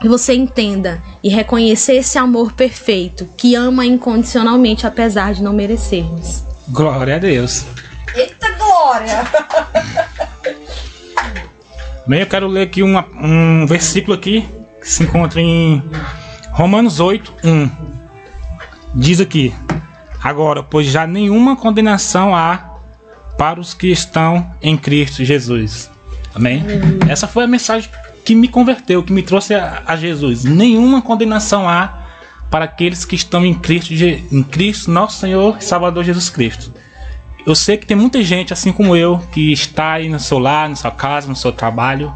Que 0.00 0.08
você 0.08 0.34
entenda 0.34 1.02
e 1.22 1.28
reconhecer 1.28 1.94
esse 1.96 2.18
amor 2.18 2.52
perfeito 2.52 3.26
que 3.36 3.54
ama 3.54 3.86
incondicionalmente, 3.86 4.86
apesar 4.86 5.32
de 5.32 5.42
não 5.42 5.52
merecermos. 5.54 6.44
Glória 6.68 7.16
a 7.16 7.18
Deus. 7.18 7.64
Eita 8.14 8.50
glória! 8.58 9.24
Bem, 12.06 12.20
eu 12.20 12.26
quero 12.26 12.46
ler 12.46 12.62
aqui 12.62 12.82
uma- 12.82 13.06
um 13.20 13.66
versículo 13.66 14.14
aqui 14.14 14.46
que 14.80 14.88
se 14.88 15.02
encontra 15.02 15.40
em 15.40 15.82
Romanos 16.52 17.00
8, 17.00 17.32
1. 17.42 17.70
Diz 18.94 19.20
aqui: 19.20 19.52
Agora, 20.26 20.60
pois 20.60 20.88
já 20.88 21.06
nenhuma 21.06 21.54
condenação 21.54 22.34
há 22.34 22.74
para 23.38 23.60
os 23.60 23.74
que 23.74 23.92
estão 23.92 24.50
em 24.60 24.76
Cristo 24.76 25.24
Jesus. 25.24 25.88
Amém? 26.34 26.64
Essa 27.08 27.28
foi 27.28 27.44
a 27.44 27.46
mensagem 27.46 27.88
que 28.24 28.34
me 28.34 28.48
converteu, 28.48 29.04
que 29.04 29.12
me 29.12 29.22
trouxe 29.22 29.54
a, 29.54 29.84
a 29.86 29.96
Jesus. 29.96 30.42
Nenhuma 30.42 31.00
condenação 31.00 31.68
há 31.68 32.08
para 32.50 32.64
aqueles 32.64 33.04
que 33.04 33.14
estão 33.14 33.46
em 33.46 33.54
Cristo, 33.54 33.94
em 33.94 34.42
Cristo, 34.42 34.90
nosso 34.90 35.20
Senhor 35.20 35.58
e 35.60 35.64
Salvador 35.64 36.02
Jesus 36.02 36.28
Cristo. 36.28 36.74
Eu 37.46 37.54
sei 37.54 37.76
que 37.76 37.86
tem 37.86 37.96
muita 37.96 38.20
gente, 38.20 38.52
assim 38.52 38.72
como 38.72 38.96
eu, 38.96 39.22
que 39.30 39.52
está 39.52 39.92
aí 39.92 40.08
no 40.08 40.18
seu 40.18 40.40
lar, 40.40 40.68
na 40.68 40.74
sua 40.74 40.90
casa, 40.90 41.28
no 41.28 41.36
seu 41.36 41.52
trabalho, 41.52 42.12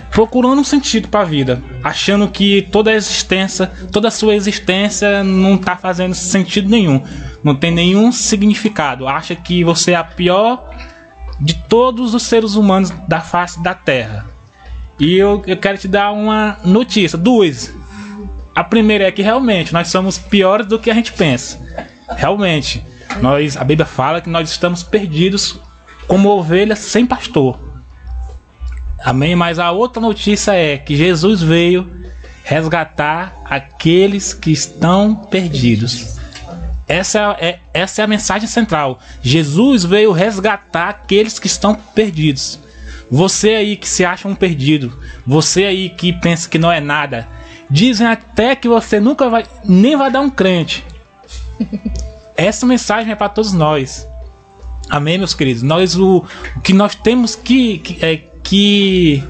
procurando 0.00 0.60
um 0.60 0.64
sentido 0.64 1.08
para 1.08 1.20
a 1.20 1.24
vida, 1.24 1.62
achando 1.82 2.28
que 2.28 2.62
toda 2.62 2.90
a 2.90 2.94
existência, 2.94 3.66
toda 3.90 4.08
a 4.08 4.10
sua 4.10 4.34
existência 4.34 5.24
não 5.24 5.54
está 5.54 5.76
fazendo 5.76 6.14
sentido 6.14 6.68
nenhum, 6.68 7.02
não 7.42 7.54
tem 7.54 7.70
nenhum 7.70 8.12
significado. 8.12 9.08
Acha 9.08 9.34
que 9.34 9.64
você 9.64 9.92
é 9.92 9.96
a 9.96 10.04
pior 10.04 10.70
de 11.40 11.54
todos 11.54 12.14
os 12.14 12.22
seres 12.22 12.54
humanos 12.54 12.90
da 13.08 13.20
face 13.20 13.62
da 13.62 13.74
Terra. 13.74 14.26
E 14.98 15.16
eu, 15.16 15.42
eu 15.46 15.56
quero 15.56 15.78
te 15.78 15.88
dar 15.88 16.12
uma 16.12 16.58
notícia, 16.64 17.18
duas. 17.18 17.74
A 18.54 18.62
primeira 18.62 19.04
é 19.04 19.12
que 19.12 19.22
realmente 19.22 19.72
nós 19.72 19.88
somos 19.88 20.18
piores 20.18 20.66
do 20.66 20.78
que 20.78 20.90
a 20.90 20.94
gente 20.94 21.12
pensa. 21.12 21.58
Realmente, 22.16 22.84
nós 23.20 23.56
a 23.56 23.64
Bíblia 23.64 23.86
fala 23.86 24.20
que 24.20 24.28
nós 24.28 24.50
estamos 24.50 24.82
perdidos 24.82 25.58
como 26.06 26.28
ovelhas 26.28 26.78
sem 26.78 27.06
pastor. 27.06 27.71
Amém? 29.04 29.34
Mas 29.34 29.58
a 29.58 29.70
outra 29.70 30.00
notícia 30.00 30.52
é 30.52 30.78
que 30.78 30.96
Jesus 30.96 31.42
veio 31.42 31.90
resgatar 32.44 33.34
aqueles 33.44 34.32
que 34.32 34.50
estão 34.50 35.14
perdidos. 35.14 36.18
Essa 36.88 37.36
é, 37.40 37.46
é- 37.46 37.58
essa 37.72 38.02
é 38.02 38.04
a 38.04 38.08
mensagem 38.08 38.48
central. 38.48 39.00
Jesus 39.22 39.84
veio 39.84 40.12
resgatar 40.12 40.88
aqueles 40.88 41.38
que 41.38 41.46
estão 41.46 41.74
perdidos. 41.74 42.58
Você 43.10 43.50
aí 43.50 43.76
que 43.76 43.88
se 43.88 44.04
acha 44.04 44.26
um 44.26 44.34
perdido, 44.34 44.98
você 45.26 45.64
aí 45.64 45.90
que 45.90 46.12
pensa 46.12 46.48
que 46.48 46.58
não 46.58 46.72
é 46.72 46.80
nada, 46.80 47.28
dizem 47.70 48.06
até 48.06 48.56
que 48.56 48.68
você 48.68 48.98
nunca 48.98 49.28
vai 49.28 49.44
nem 49.64 49.96
vai 49.96 50.10
dar 50.10 50.20
um 50.20 50.30
crente. 50.30 50.84
Essa 52.36 52.64
mensagem 52.64 53.12
é 53.12 53.14
para 53.14 53.28
todos 53.28 53.52
nós. 53.52 54.08
Amém, 54.88 55.18
meus 55.18 55.34
queridos. 55.34 55.62
Nós 55.62 55.94
o, 55.96 56.24
o 56.56 56.60
que 56.60 56.72
nós 56.72 56.94
temos 56.94 57.34
que 57.34 57.78
que, 57.78 58.04
é, 58.04 58.22
que 58.42 59.22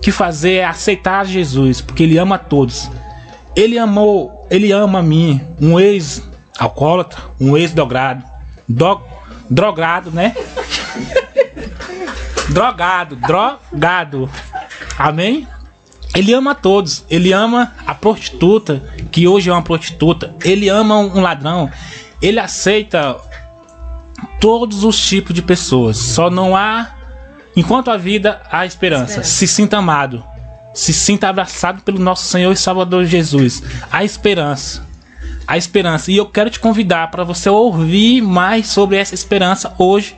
que 0.00 0.12
fazer 0.12 0.54
é 0.54 0.64
aceitar 0.64 1.26
Jesus, 1.26 1.80
porque 1.80 2.04
ele 2.04 2.18
ama 2.18 2.38
todos. 2.38 2.90
Ele 3.56 3.76
amou, 3.76 4.46
ele 4.50 4.70
ama 4.70 5.00
a 5.00 5.02
mim, 5.02 5.40
um 5.60 5.78
ex 5.78 6.22
alcoólatra, 6.58 7.20
um 7.40 7.56
ex 7.56 7.72
drogado, 7.72 8.24
do, 8.68 9.00
drogado, 9.50 10.10
né? 10.10 10.34
drogado, 12.50 13.16
drogado. 13.16 14.30
Amém? 14.96 15.46
Ele 16.14 16.32
ama 16.32 16.54
todos. 16.54 17.04
Ele 17.08 17.32
ama 17.32 17.72
a 17.86 17.94
prostituta, 17.94 18.82
que 19.10 19.28
hoje 19.28 19.50
é 19.50 19.52
uma 19.52 19.62
prostituta. 19.62 20.34
Ele 20.44 20.68
ama 20.68 20.96
um 20.96 21.20
ladrão. 21.20 21.70
Ele 22.20 22.40
aceita 22.40 23.16
todos 24.40 24.84
os 24.84 24.98
tipos 24.98 25.34
de 25.34 25.42
pessoas. 25.42 25.96
Só 25.96 26.30
não 26.30 26.56
há, 26.56 26.90
enquanto 27.60 27.90
a 27.90 27.96
vida, 27.96 28.40
há 28.50 28.64
esperança. 28.66 29.22
Se 29.22 29.46
sinta 29.46 29.78
amado. 29.78 30.24
Se 30.74 30.92
sinta 30.92 31.28
abraçado 31.28 31.82
pelo 31.82 31.98
nosso 31.98 32.24
Senhor 32.24 32.52
e 32.52 32.56
Salvador 32.56 33.04
Jesus. 33.04 33.62
Há 33.90 34.04
esperança. 34.04 34.86
Há 35.46 35.56
esperança. 35.56 36.12
E 36.12 36.16
eu 36.16 36.26
quero 36.26 36.50
te 36.50 36.60
convidar 36.60 37.10
para 37.10 37.24
você 37.24 37.48
ouvir 37.48 38.20
mais 38.20 38.66
sobre 38.68 38.96
essa 38.96 39.14
esperança 39.14 39.72
hoje 39.78 40.16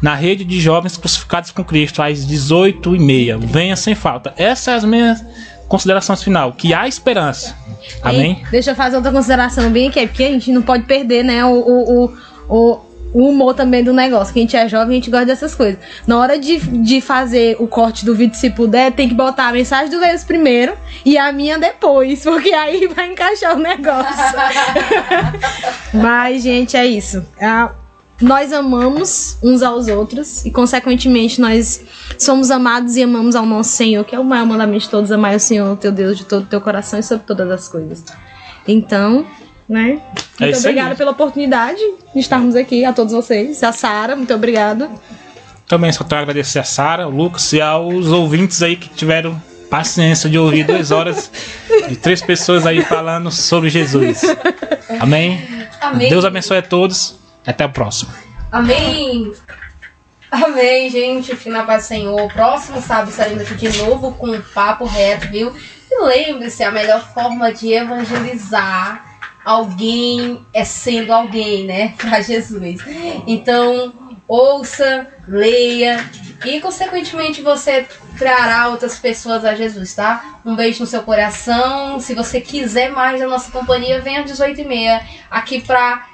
na 0.00 0.14
rede 0.14 0.44
de 0.44 0.60
jovens 0.60 0.96
crucificados 0.96 1.50
com 1.50 1.62
Cristo 1.64 2.00
às 2.02 2.24
18h30. 2.26 3.38
Venha 3.40 3.76
sem 3.76 3.94
falta. 3.94 4.32
Essas 4.36 4.58
são 4.64 4.74
as 4.74 4.84
minhas 4.84 5.24
considerações 5.68 6.22
final. 6.22 6.52
Que 6.52 6.72
há 6.72 6.86
esperança. 6.88 7.56
Amém? 8.02 8.42
E 8.48 8.50
deixa 8.50 8.70
eu 8.70 8.74
fazer 8.76 8.96
outra 8.96 9.10
consideração 9.12 9.70
bem 9.70 9.88
aqui, 9.88 10.06
porque 10.06 10.22
a 10.24 10.30
gente 10.30 10.52
não 10.52 10.62
pode 10.62 10.84
perder, 10.84 11.24
né, 11.24 11.44
o, 11.44 11.50
o, 11.50 12.04
o, 12.04 12.16
o- 12.48 12.80
o 13.12 13.28
humor 13.28 13.54
também 13.54 13.82
do 13.82 13.92
negócio. 13.92 14.32
Que 14.32 14.40
a 14.40 14.42
gente 14.42 14.56
é 14.56 14.68
jovem, 14.68 14.90
a 14.90 14.94
gente 14.94 15.10
gosta 15.10 15.26
dessas 15.26 15.54
coisas. 15.54 15.78
Na 16.06 16.18
hora 16.18 16.38
de, 16.38 16.58
de 16.58 17.00
fazer 17.00 17.56
o 17.58 17.66
corte 17.66 18.04
do 18.04 18.14
vídeo, 18.14 18.36
se 18.36 18.50
puder, 18.50 18.92
tem 18.92 19.08
que 19.08 19.14
botar 19.14 19.48
a 19.48 19.52
mensagem 19.52 19.90
do 19.90 19.98
Leis 19.98 20.24
primeiro 20.24 20.74
e 21.04 21.18
a 21.18 21.32
minha 21.32 21.58
depois, 21.58 22.22
porque 22.24 22.52
aí 22.52 22.86
vai 22.88 23.12
encaixar 23.12 23.56
o 23.56 23.60
negócio. 23.60 24.12
Mas, 25.94 26.42
gente, 26.42 26.76
é 26.76 26.86
isso. 26.86 27.24
É, 27.38 27.68
nós 28.22 28.52
amamos 28.52 29.36
uns 29.42 29.62
aos 29.62 29.88
outros 29.88 30.44
e, 30.46 30.50
consequentemente, 30.50 31.40
nós 31.40 31.82
somos 32.18 32.50
amados 32.50 32.96
e 32.96 33.02
amamos 33.02 33.34
ao 33.34 33.44
nosso 33.44 33.70
Senhor, 33.70 34.04
que 34.04 34.14
é 34.14 34.20
o 34.20 34.24
maior 34.24 34.46
mandamento 34.46 34.84
de 34.84 34.88
todos, 34.88 35.10
amar 35.10 35.34
o 35.34 35.40
Senhor, 35.40 35.76
teu 35.76 35.90
Deus, 35.90 36.16
de 36.16 36.24
todo 36.24 36.44
o 36.44 36.46
teu 36.46 36.60
coração 36.60 37.00
e 37.00 37.02
sobre 37.02 37.26
todas 37.26 37.50
as 37.50 37.68
coisas. 37.68 38.04
Então, 38.66 39.26
né? 39.72 40.00
É 40.38 40.44
Muito 40.44 40.56
isso 40.56 40.66
aí. 40.66 40.72
obrigada 40.72 40.94
pela 40.94 41.10
oportunidade 41.12 41.80
de 42.14 42.20
estarmos 42.20 42.54
aqui, 42.54 42.84
a 42.84 42.92
todos 42.92 43.12
vocês. 43.12 43.62
A 43.62 43.72
Sara, 43.72 44.14
muito 44.14 44.32
obrigada. 44.34 44.90
Também 45.66 45.90
só 45.90 46.04
tenho 46.04 46.20
a 46.20 46.22
agradecer 46.22 46.58
a 46.58 46.64
Sara, 46.64 47.08
o 47.08 47.10
Lucas 47.10 47.50
e 47.54 47.60
aos 47.60 48.08
ouvintes 48.08 48.62
aí 48.62 48.76
que 48.76 48.88
tiveram 48.90 49.40
paciência 49.70 50.28
de 50.28 50.38
ouvir 50.38 50.64
duas 50.64 50.90
horas 50.90 51.30
de 51.88 51.96
três 51.96 52.20
pessoas 52.20 52.66
aí 52.66 52.82
falando 52.84 53.30
sobre 53.30 53.70
Jesus. 53.70 54.20
Amém? 55.00 55.40
Amém. 55.80 56.10
Deus 56.10 56.26
abençoe 56.26 56.58
a 56.58 56.62
todos. 56.62 57.18
Até 57.46 57.64
a 57.64 57.68
próxima. 57.68 58.12
Amém. 58.52 59.32
Amém, 60.30 60.90
gente. 60.90 61.34
Fique 61.34 61.48
na 61.50 61.64
paz 61.64 61.84
do 61.84 61.88
Senhor. 61.88 62.32
Próximo 62.32 62.80
sábado 62.82 63.10
estaremos 63.10 63.50
aqui 63.50 63.68
de 63.68 63.78
novo 63.78 64.12
com 64.12 64.30
um 64.30 64.40
papo 64.54 64.84
reto, 64.84 65.28
viu? 65.28 65.52
E 65.90 66.04
lembre-se, 66.04 66.62
a 66.62 66.70
melhor 66.70 67.12
forma 67.12 67.52
de 67.52 67.72
evangelizar 67.72 69.11
alguém 69.44 70.44
é 70.52 70.64
sendo 70.64 71.12
alguém, 71.12 71.64
né? 71.64 71.94
Pra 71.98 72.20
Jesus. 72.20 72.80
Então, 73.26 73.92
ouça, 74.28 75.06
leia 75.26 76.04
e, 76.44 76.60
consequentemente, 76.60 77.40
você 77.40 77.86
trará 78.18 78.68
outras 78.68 78.98
pessoas 78.98 79.44
a 79.44 79.54
Jesus, 79.54 79.94
tá? 79.94 80.40
Um 80.44 80.56
beijo 80.56 80.80
no 80.80 80.86
seu 80.86 81.02
coração. 81.02 82.00
Se 82.00 82.14
você 82.14 82.40
quiser 82.40 82.90
mais 82.90 83.20
da 83.20 83.28
nossa 83.28 83.50
companhia, 83.50 84.00
venha 84.00 84.22
às 84.22 84.30
18h30 84.30 85.02
aqui 85.30 85.60
pra 85.60 86.08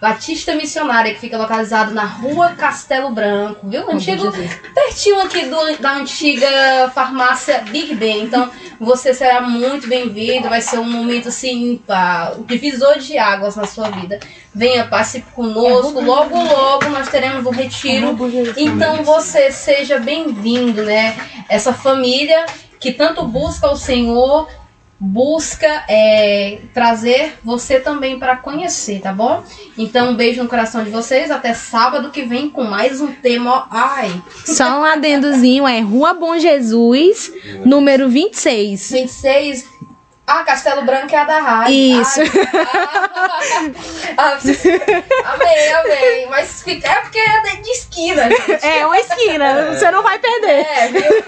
Batista 0.00 0.54
Missionária, 0.54 1.14
que 1.14 1.20
fica 1.20 1.38
localizado 1.38 1.94
na 1.94 2.04
rua 2.04 2.50
Castelo 2.50 3.10
Branco, 3.10 3.66
viu? 3.66 3.90
Antigo, 3.90 4.30
pertinho 4.74 5.20
aqui 5.22 5.46
do- 5.46 5.78
da 5.78 5.94
antiga 5.94 6.90
farmácia 6.94 7.64
Big 7.70 7.94
Ben. 7.94 8.24
Então, 8.24 8.50
você 8.78 9.14
será 9.14 9.40
muito 9.40 9.88
bem-vindo. 9.88 10.50
Vai 10.50 10.60
ser 10.60 10.78
um 10.78 10.84
momento 10.90 11.28
assim, 11.28 11.80
pá, 11.86 12.34
o 12.36 12.44
divisor 12.44 12.98
de 12.98 13.16
águas 13.16 13.56
na 13.56 13.66
sua 13.66 13.88
vida. 13.88 14.20
Venha, 14.54 14.86
participe 14.86 15.30
conosco. 15.32 15.98
Logo, 16.00 16.36
logo 16.42 16.88
nós 16.90 17.08
teremos 17.08 17.46
um 17.46 17.50
retiro. 17.50 18.08
Então, 18.60 19.02
você 19.02 19.50
seja 19.50 19.98
bem-vindo, 19.98 20.82
né? 20.82 21.16
Essa 21.48 21.72
família 21.72 22.44
que 22.78 22.92
tanto 22.92 23.24
busca 23.26 23.70
o 23.70 23.76
Senhor 23.76 24.46
busca 24.98 25.84
é, 25.88 26.60
trazer 26.72 27.34
você 27.44 27.78
também 27.80 28.18
para 28.18 28.36
conhecer, 28.36 29.00
tá 29.00 29.12
bom? 29.12 29.42
Então, 29.76 30.10
um 30.10 30.16
beijo 30.16 30.42
no 30.42 30.48
coração 30.48 30.82
de 30.82 30.90
vocês. 30.90 31.30
Até 31.30 31.52
sábado 31.52 32.10
que 32.10 32.22
vem 32.22 32.48
com 32.48 32.64
mais 32.64 33.00
um 33.00 33.12
tema. 33.12 33.66
Ai, 33.70 34.22
Só 34.44 34.80
um 34.80 34.84
adendozinho, 34.84 35.66
é 35.66 35.80
Rua 35.80 36.14
Bom 36.14 36.38
Jesus, 36.38 37.30
número 37.64 38.08
26. 38.08 38.90
26. 38.90 39.75
Ah, 40.26 40.42
Castelo 40.42 40.82
Branco 40.82 41.14
é 41.14 41.18
a 41.18 41.24
da 41.24 41.38
rádio. 41.38 41.72
Isso. 41.72 42.20
Ai, 42.20 43.46
ah, 44.18 44.38
amei, 45.34 45.72
amei. 45.72 46.26
Mas 46.26 46.66
é 46.66 47.00
porque 47.00 47.18
é 47.18 47.56
de 47.62 47.70
esquina, 47.70 48.28
gente. 48.28 48.66
É, 48.66 48.84
uma 48.84 48.98
esquina. 48.98 49.44
É. 49.44 49.74
Você 49.74 49.88
não 49.92 50.02
vai 50.02 50.18
perder. 50.18 50.66
É, 50.66 50.88
viu? 50.88 51.24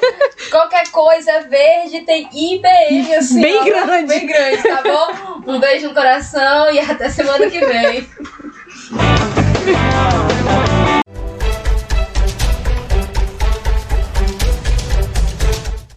Qualquer 0.50 0.88
coisa 0.88 1.30
é 1.30 1.40
verde 1.42 2.00
tem 2.00 2.28
IBM, 2.32 3.14
assim. 3.14 3.40
Bem 3.40 3.56
ó, 3.58 3.64
grande. 3.64 4.08
Bem 4.08 4.26
grande, 4.26 4.62
tá 4.64 4.82
bom? 4.82 5.42
Um 5.46 5.60
beijo 5.60 5.88
no 5.88 5.94
coração 5.94 6.68
e 6.72 6.80
até 6.80 7.08
semana 7.08 7.48
que 7.48 7.64
vem. 7.64 8.08